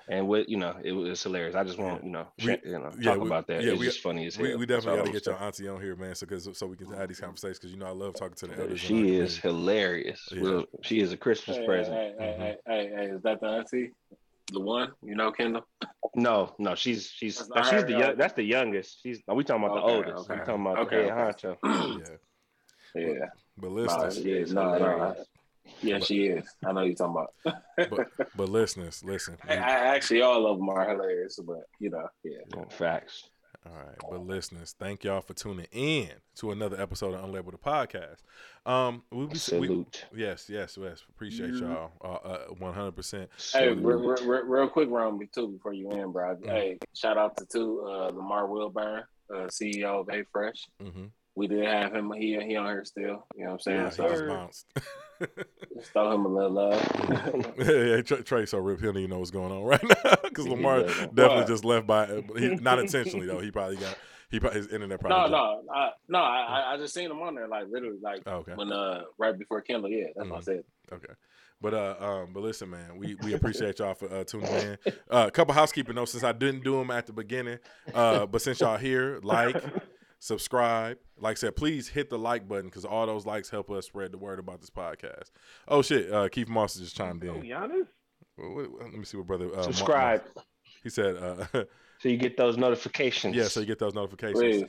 and 0.09 0.27
with 0.29 0.49
you 0.49 0.57
know, 0.57 0.77
it 0.83 0.93
was 0.93 1.23
hilarious. 1.23 1.55
I 1.55 1.63
just 1.65 1.79
want 1.79 2.03
you 2.05 2.11
know, 2.11 2.27
We- 2.39 2.55
sh- 2.57 2.61
you 2.65 2.73
know, 2.79 2.91
yeah, 2.99 3.11
talk 3.13 3.21
we- 3.21 3.27
about 3.27 3.47
that. 3.49 3.63
yeah, 3.63 3.73
it's 3.73 3.81
we- 3.81 3.87
just 3.87 4.01
funny 4.01 4.27
as 4.27 4.35
hell. 4.37 4.47
we, 4.47 4.57
we 4.57 4.67
definitely 4.67 4.99
got 4.99 5.03
to 5.05 5.09
I'm 5.09 5.13
get 5.13 5.27
your 5.27 5.43
auntie 5.43 5.69
on 5.69 5.81
here, 5.81 5.95
man, 5.97 6.15
so 6.15 6.27
cause 6.27 6.49
so 6.53 6.67
we 6.67 6.77
can 6.77 6.91
have 6.93 7.09
these 7.09 7.21
conversations 7.21 7.59
because 7.59 7.71
you 7.73 7.79
know 7.79 7.87
I 7.87 7.91
love 7.91 8.15
talking 8.15 8.35
to 8.37 8.47
the 8.49 8.61
elders. 8.61 8.81
She 8.81 9.15
is 9.17 9.37
hilarious. 9.39 10.29
Yeah. 10.33 10.43
Well, 10.43 10.65
she 10.83 11.01
is 11.01 11.13
a 11.13 11.17
Christmas 11.17 11.57
Hey, 11.59 11.67
present. 11.67 11.97
hey, 11.97 12.15
hey, 12.19 12.37
hey, 12.39 12.57
hey, 12.67 12.91
hey, 12.97 13.05
is 13.15 13.23
that 13.23 13.41
the 13.41 13.47
auntie? 13.47 13.91
The 14.53 14.61
one? 14.61 14.93
You 15.03 15.17
know, 15.17 15.33
Kendall? 15.33 15.67
No, 16.15 16.55
no, 16.59 16.75
she's 16.75 17.09
she's 17.11 17.39
That's 17.39 17.71
no, 17.73 17.79
she's 17.79 17.85
the 17.87 17.99
young, 17.99 18.17
that's 18.17 18.35
the 18.35 18.45
youngest. 18.45 19.01
She's 19.03 19.21
no, 19.27 19.35
we 19.35 19.45
talking 19.45 19.65
about 19.65 19.75
the 19.77 19.83
oldest. 19.83 20.31
okay. 20.31 20.41
We 20.41 20.47
talking 20.47 20.67
about 20.67 20.79
Okay, 20.87 21.07
the 21.07 21.15
head 21.15 21.45
okay. 21.45 21.49
honcho. 21.65 22.01
Yeah, 22.95 23.03
Yeah. 23.19 23.27
but 23.59 23.69
Nah, 23.71 23.75
listeners, 23.75 24.17
she 24.23 24.31
is. 24.33 24.53
No, 24.53 24.79
no. 24.79 25.15
Yeah, 25.83 25.99
she 25.99 26.27
is. 26.27 26.47
I 26.65 26.71
know 26.73 26.83
you're 26.83 26.95
talking 26.95 27.27
about. 27.45 27.63
but, 27.91 28.09
but 28.37 28.49
listeners, 28.49 29.03
listen. 29.05 29.37
I, 29.49 29.55
I 29.57 29.59
actually 29.97 30.23
all 30.23 30.47
of 30.47 30.59
them 30.59 30.69
are 30.69 30.89
hilarious, 30.89 31.41
but 31.45 31.63
you 31.81 31.91
know, 31.91 32.07
yeah. 32.23 32.39
Oh, 32.57 32.67
facts. 32.71 33.29
All 33.67 33.79
right, 33.79 33.97
but 34.11 34.27
listeners, 34.27 34.75
thank 34.79 35.03
y'all 35.03 35.21
for 35.21 35.35
tuning 35.35 35.67
in 35.73 36.11
to 36.37 36.53
another 36.53 36.81
episode 36.81 37.15
of 37.15 37.21
Unlabeled 37.21 37.53
the 37.53 37.59
podcast. 37.59 38.19
Um, 38.65 39.03
we, 39.11 39.19
we, 39.19 39.27
we 39.27 39.39
Salute. 39.39 40.05
yes, 40.15 40.49
yes, 40.49 40.79
yes. 40.81 41.05
Appreciate 41.09 41.55
y'all. 41.55 41.91
Uh, 42.01 42.53
one 42.59 42.75
hundred 42.75 42.93
percent. 42.93 43.29
Hey, 43.53 43.69
real, 43.69 43.99
real, 43.99 44.17
real, 44.25 44.45
real 44.45 44.69
quick 44.69 44.89
round 44.91 45.19
me 45.19 45.29
too 45.35 45.49
before 45.49 45.73
you 45.73 45.91
end, 45.91 46.13
bro. 46.13 46.37
Hey, 46.45 46.79
shout 46.95 47.19
out 47.19 47.37
to 47.39 47.47
two 47.47 47.83
uh, 47.85 48.11
Lamar 48.15 48.47
Wilburn, 48.47 49.03
uh, 49.35 49.49
CEO 49.49 50.01
of 50.01 50.09
A 50.11 50.25
Fresh. 50.33 50.67
Mm-hmm. 50.83 51.07
We 51.35 51.49
did 51.49 51.65
have 51.65 51.95
him. 51.95 52.13
He 52.13 52.39
he 52.41 52.57
on 52.57 52.67
here 52.67 52.85
still. 52.85 53.27
You 53.35 53.45
know 53.45 53.47
what 53.47 53.53
I'm 53.53 53.61
saying? 53.61 53.79
Yeah, 53.79 53.91
he 53.91 53.97
so 53.97 54.09
just 54.09 54.27
bounced. 54.27 54.67
just 55.75 55.93
throw 55.93 56.13
him 56.13 56.25
a 56.27 56.29
little 56.29 56.51
love. 56.51 57.55
yeah, 57.59 57.97
yeah, 57.97 58.03
Trey, 58.03 58.23
Trey 58.23 58.47
so 58.47 58.59
rip. 58.59 58.81
He 58.81 58.87
don't 58.87 58.97
even 58.99 59.11
know 59.11 59.19
what's 59.19 59.31
going 59.31 59.53
on 59.53 59.63
right 59.63 59.83
now 59.83 60.15
because 60.25 60.47
Lamar 60.47 60.83
definitely 60.83 61.37
What? 61.39 61.47
just 61.47 61.65
left 61.65 61.87
by 61.87 62.07
he, 62.39 62.49
not 62.61 62.79
intentionally 62.79 63.27
though. 63.27 63.41
He 63.41 63.51
probably 63.51 63.77
got 63.77 63.97
He 64.31 64.41
probably 64.41 64.61
his 64.61 64.69
internet 64.69 65.03
No, 65.03 65.09
probably. 65.09 65.31
no, 65.33 65.63
I, 65.75 65.91
no. 66.09 66.19
I, 66.19 66.75
I 66.75 66.77
just 66.77 66.95
seen 66.95 67.11
him 67.11 67.21
on 67.23 67.35
there, 67.35 67.49
like 67.49 67.67
literally, 67.71 67.99
like 68.03 68.23
Oh, 68.27 68.37
okay. 68.39 68.53
when 68.55 68.73
uh 68.73 69.03
right 69.19 69.39
before 69.39 69.61
Kendall. 69.63 69.91
Yeah, 69.91 70.07
that's 70.17 70.29
what 70.31 70.37
I 70.37 70.41
Mhm. 70.41 70.45
said. 70.45 70.65
Okay. 70.93 71.13
But 71.61 71.73
uh, 71.73 71.97
um, 71.99 72.33
but 72.35 72.43
listen, 72.43 72.69
man, 72.69 72.99
we 72.99 73.15
we 73.15 73.33
appreciate 73.33 73.79
y'all 73.79 73.95
for 73.95 74.13
uh, 74.13 74.25
tuning 74.25 74.53
in. 74.53 74.79
Uh, 75.11 75.25
a 75.27 75.31
couple 75.31 75.55
housekeeping 75.55 75.95
notes 75.95 76.13
since 76.13 76.23
I 76.23 76.33
didn't 76.33 76.63
do 76.65 76.77
them 76.77 76.91
at 76.91 77.07
the 77.07 77.15
beginning. 77.15 77.59
Uh, 77.95 78.27
but 78.27 78.43
since 78.43 78.61
y'all 78.61 78.77
here, 78.77 79.21
like, 79.23 79.65
subscribe. 80.19 80.99
Like 81.19 81.37
I 81.37 81.41
said, 81.41 81.57
please 81.57 81.89
hit 81.89 82.11
the 82.11 82.19
like 82.19 82.49
button 82.49 82.67
because 82.67 82.85
all 82.85 83.07
those 83.07 83.27
likes 83.27 83.51
help 83.51 83.71
us 83.71 83.87
spread 83.87 84.13
the 84.13 84.19
word 84.19 84.39
about 84.39 84.61
this 84.61 84.71
podcast. 84.71 85.31
Oh 85.69 85.83
shit, 85.83 86.13
uh, 86.13 86.29
Keith 86.29 86.49
Moss 86.49 86.75
just 86.77 86.97
chimed 86.97 87.25
Oh, 87.25 87.35
in. 87.35 87.43
Giannis. 87.43 87.87
Well, 88.37 88.55
what- 88.55 88.83
let 88.83 88.95
me 88.95 89.05
see 89.05 89.17
what 89.17 89.27
brother. 89.27 89.49
Uh, 89.55 89.63
Subscribe 89.63 90.23
He 90.83 90.91
said, 90.91 91.17
uh, 91.17 91.47
so 92.01 92.09
you 92.09 92.17
get 92.17 92.37
those 92.37 92.57
notifications. 92.57 93.35
yeah, 93.35 93.49
so 93.49 93.61
you 93.61 93.67
get 93.67 93.79
those 93.79 93.95
notifications. 93.95 94.41
Please. 94.41 94.65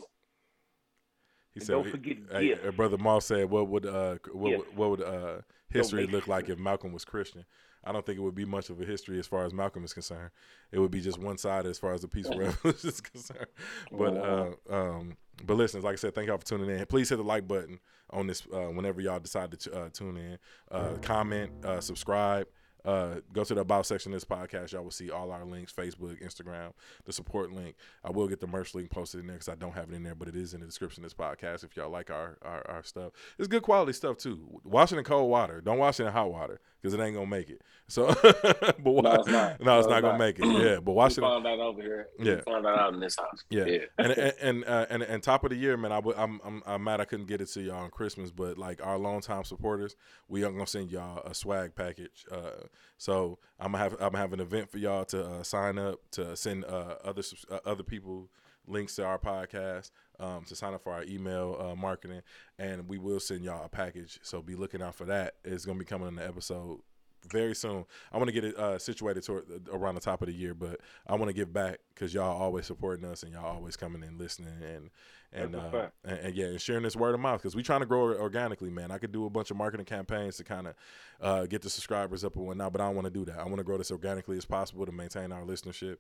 He 1.54 1.60
And 1.60 1.64
said, 1.64 1.74
don't 1.74 1.89
forget 1.89 2.18
Hey, 2.32 2.54
uh, 2.54 2.72
brother 2.72 2.98
Moss 2.98 3.26
said, 3.26 3.50
"What 3.50 3.68
would 3.68 3.86
uh, 3.86 4.18
what, 4.32 4.74
what 4.76 4.89
would 4.91 5.02
uh, 5.02 5.38
history 5.70 6.06
look 6.06 6.28
like 6.28 6.50
if 6.50 6.60
Malcolm 6.60 6.91
was 6.93 7.04
Christian?" 7.04 7.45
I 7.84 7.91
don't 7.93 8.06
think 8.06 8.18
it 8.18 8.22
would 8.22 8.36
be 8.36 8.45
much 8.45 8.70
of 8.70 8.80
a 8.82 8.86
history 8.86 9.18
as 9.18 9.28
far 9.28 9.45
as 9.45 9.54
Malcolm 9.54 9.84
is 9.84 9.93
concerned. 9.93 10.32
It 10.72 10.80
would 10.80 10.91
be 10.91 11.00
just 11.02 11.18
one 11.20 11.38
side 11.38 11.66
as 11.66 11.80
far 11.80 11.93
as 11.93 12.02
the 12.02 12.08
peaceful 12.08 12.38
revolution 12.39 12.89
is 12.89 13.02
concerned. 13.02 13.48
But 13.91 14.18
uh, 14.18 14.52
um, 14.70 15.18
but 15.46 15.56
listen, 15.56 15.82
like 15.82 15.94
I 15.94 15.96
said, 15.98 16.16
thank 16.16 16.28
y'all 16.28 16.38
for 16.38 16.46
tuning 16.46 16.70
in. 16.70 16.86
Please 16.86 17.10
hit 17.10 17.18
the 17.18 17.24
like 17.24 17.48
button 17.48 17.80
on 18.10 18.28
this 18.28 18.48
uh, 18.54 18.68
whenever 18.68 19.02
y'all 19.02 19.20
decide 19.20 19.52
to 19.52 19.74
uh, 19.74 19.90
tune 19.90 20.18
in. 20.18 20.38
Uh, 20.72 20.98
comment, 21.02 21.52
uh, 21.66 21.82
subscribe. 21.82 22.48
Uh, 22.86 23.16
go 23.34 23.44
to 23.44 23.54
the 23.54 23.60
about 23.60 23.86
section 23.86 24.14
of 24.14 24.16
this 24.16 24.24
podcast. 24.24 24.72
Y'all 24.72 24.84
will 24.84 24.92
see 24.92 25.12
all 25.12 25.32
our 25.32 25.44
links: 25.44 25.74
Facebook, 25.74 26.24
Instagram, 26.24 26.72
the 27.04 27.12
support 27.12 27.52
link. 27.52 27.76
I 28.04 28.12
will 28.12 28.30
get 28.30 28.40
the 28.40 28.48
merch 28.48 28.74
link 28.74 28.90
posted 28.90 29.20
in 29.20 29.28
there 29.28 29.36
because 29.36 29.50
I 29.50 29.56
don't 29.56 29.74
have 29.74 29.90
it 29.90 29.96
in 29.96 30.04
there, 30.04 30.16
but 30.16 30.30
it 30.30 30.38
is 30.38 30.54
in 30.54 30.62
the 30.62 30.66
description 30.66 31.04
of 31.04 31.10
this 31.10 31.14
podcast. 31.14 31.66
If 31.66 31.76
y'all 31.76 31.90
like 31.90 32.10
our, 32.10 32.38
our 32.42 32.66
our 32.70 32.84
stuff, 32.84 33.12
it's 33.38 33.50
good 33.50 33.64
quality 33.64 33.92
stuff 33.92 34.18
too. 34.18 34.62
Wash 34.64 34.94
it 34.94 34.98
in 34.98 35.04
cold 35.04 35.30
water. 35.30 35.60
Don't 35.60 35.80
wash 35.80 36.00
it 36.00 36.06
in 36.06 36.14
hot 36.14 36.32
water 36.32 36.62
because 36.82 36.94
it 36.94 37.00
ain't 37.00 37.16
gonna 37.16 37.28
make 37.28 37.50
it. 37.50 37.62
So, 37.88 38.08
but 38.24 38.84
why? 38.84 39.02
No, 39.04 39.14
it's 39.16 39.28
not. 39.28 39.60
no, 39.62 39.80
it's 39.80 39.88
No, 39.88 39.94
not 39.94 39.98
it's 39.98 40.02
gonna 40.02 40.02
not. 40.02 40.18
make 40.20 40.40
it. 40.40 40.46
Yeah, 40.46 40.80
but 40.80 40.92
it. 40.92 41.18
in- 41.18 41.24
found 41.24 41.46
that 41.46 41.60
over 41.60 41.82
here. 41.82 42.08
Yeah. 42.20 42.36
We 42.36 42.42
found 42.42 42.66
that 42.66 42.78
out 42.78 42.94
in 42.94 43.00
this 43.00 43.16
house. 43.18 43.44
yeah, 43.50 43.66
yeah. 43.66 43.78
and 43.98 44.12
and 44.12 44.34
and, 44.42 44.66
uh, 44.66 44.86
and 44.90 45.04
and 45.04 45.24
top 45.24 45.44
of 45.44 45.50
the 45.52 45.56
year, 45.56 45.78
man. 45.78 45.92
I 45.92 45.96
w- 45.96 46.16
I'm 46.18 46.40
I'm 46.44 46.64
I'm 46.66 46.84
mad 46.84 47.02
I 47.02 47.06
couldn't 47.06 47.28
get 47.28 47.42
it 47.42 47.48
to 47.50 47.62
y'all 47.62 47.78
on 47.84 47.90
Christmas, 47.90 48.32
but 48.32 48.58
like 48.58 48.86
our 48.86 48.98
longtime 48.98 49.44
supporters, 49.46 49.96
we 50.28 50.44
are 50.44 50.52
gonna 50.52 50.68
send 50.68 50.92
y'all 50.92 51.22
a 51.26 51.34
swag 51.34 51.76
package. 51.76 52.26
Uh, 52.32 52.66
so 52.98 53.40
I'm 53.60 53.72
gonna 53.72 53.84
have 53.84 53.94
I'm 53.94 54.00
gonna 54.00 54.18
have 54.20 54.34
an 54.34 54.40
event 54.42 54.70
for 54.70 54.78
y'all 54.78 55.06
to 55.06 55.26
uh, 55.26 55.44
sign 55.44 55.78
up 55.78 56.00
to 56.12 56.36
send 56.36 56.66
uh, 56.66 56.96
other 57.04 57.24
uh, 57.50 57.60
other 57.66 57.84
people 57.84 58.30
links 58.70 58.96
to 58.96 59.06
our 59.06 59.18
podcast 59.18 59.92
um, 60.20 60.43
to 60.45 60.55
sign 60.55 60.74
up 60.74 60.84
for 60.84 60.93
our 60.93 61.03
email 61.03 61.57
uh, 61.59 61.76
marketing, 61.76 62.22
and 62.59 62.88
we 62.88 62.97
will 62.97 63.20
send 63.20 63.43
y'all 63.43 63.65
a 63.65 63.70
package. 63.70 64.20
So 64.24 64.41
be 64.41 64.55
looking 64.55 64.82
out 64.82 64.95
for 64.95 65.05
that. 65.05 65.36
It's 65.43 65.65
gonna 65.65 65.80
be 65.80 65.86
coming 65.86 66.07
in 66.07 66.15
the 66.15 66.28
episode 66.28 66.80
very 67.26 67.55
soon. 67.55 67.86
I 68.11 68.18
want 68.18 68.28
to 68.28 68.34
get 68.34 68.45
it 68.45 68.57
uh, 68.57 68.80
situated 68.80 69.24
toward 69.24 69.45
around 69.72 69.95
the 69.95 70.01
top 70.01 70.22
of 70.22 70.28
the 70.28 70.34
year, 70.34 70.53
but 70.53 70.80
I 71.07 71.15
want 71.15 71.30
to 71.30 71.34
give 71.34 71.51
back 71.51 71.80
because 71.93 72.13
y'all 72.13 72.41
always 72.41 72.65
supporting 72.65 73.05
us 73.05 73.24
and 73.24 73.32
y'all 73.34 73.45
always 73.45 73.76
coming 73.76 74.03
and 74.03 74.18
listening 74.18 74.61
and 74.63 74.89
and 75.34 75.56
uh, 75.56 75.90
and, 76.04 76.20
and 76.20 76.36
yeah, 76.36 76.46
and 76.46 76.62
sharing 76.62 76.84
this 76.84 76.96
word 76.96 77.14
of 77.14 77.20
mouth 77.20 77.42
because 77.42 77.56
we're 77.56 77.62
trying 77.62 77.82
to 77.82 77.86
grow 77.86 78.14
organically, 78.18 78.70
man. 78.70 78.92
I 78.92 78.98
could 78.98 79.12
do 79.12 79.26
a 79.26 79.30
bunch 79.30 79.52
of 79.52 79.58
marketing 79.58 79.86
campaigns 79.86 80.38
to 80.38 80.44
kind 80.44 80.68
of 80.68 80.76
uh, 81.22 81.46
get 81.46 81.62
the 81.62 81.70
subscribers 81.70 82.24
up 82.24 82.36
and 82.36 82.46
whatnot, 82.46 82.72
but 82.72 82.82
I 82.82 82.86
don't 82.86 82.96
want 82.96 83.06
to 83.06 83.12
do 83.12 83.26
that. 83.26 83.40
I 83.40 83.44
want 83.44 83.58
to 83.58 83.64
grow 83.64 83.78
this 83.78 83.92
organically 83.92 84.38
as 84.38 84.46
possible 84.46 84.86
to 84.86 84.92
maintain 84.92 85.32
our 85.32 85.44
listenership 85.44 85.98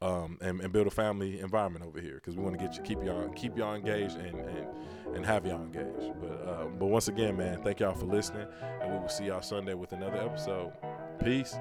um, 0.00 0.38
and, 0.40 0.60
and 0.60 0.72
build 0.72 0.86
a 0.86 0.90
family 0.90 1.40
environment 1.40 1.84
over 1.84 2.00
here 2.00 2.14
because 2.14 2.36
we 2.36 2.42
want 2.42 2.58
to 2.58 2.64
get 2.64 2.76
you 2.76 2.82
keep 2.82 3.02
y'all 3.02 3.28
keep 3.30 3.56
y'all 3.56 3.74
engaged 3.74 4.16
and 4.16 4.38
and, 4.38 4.66
and 5.14 5.26
have 5.26 5.44
y'all 5.44 5.62
engaged. 5.62 6.14
But 6.20 6.48
um, 6.48 6.76
but 6.78 6.86
once 6.86 7.08
again, 7.08 7.36
man, 7.36 7.62
thank 7.62 7.80
y'all 7.80 7.94
for 7.94 8.06
listening, 8.06 8.46
and 8.80 8.92
we 8.92 8.98
will 8.98 9.08
see 9.08 9.26
y'all 9.26 9.42
Sunday 9.42 9.74
with 9.74 9.92
another 9.92 10.18
episode. 10.18 10.72
Peace. 11.22 11.56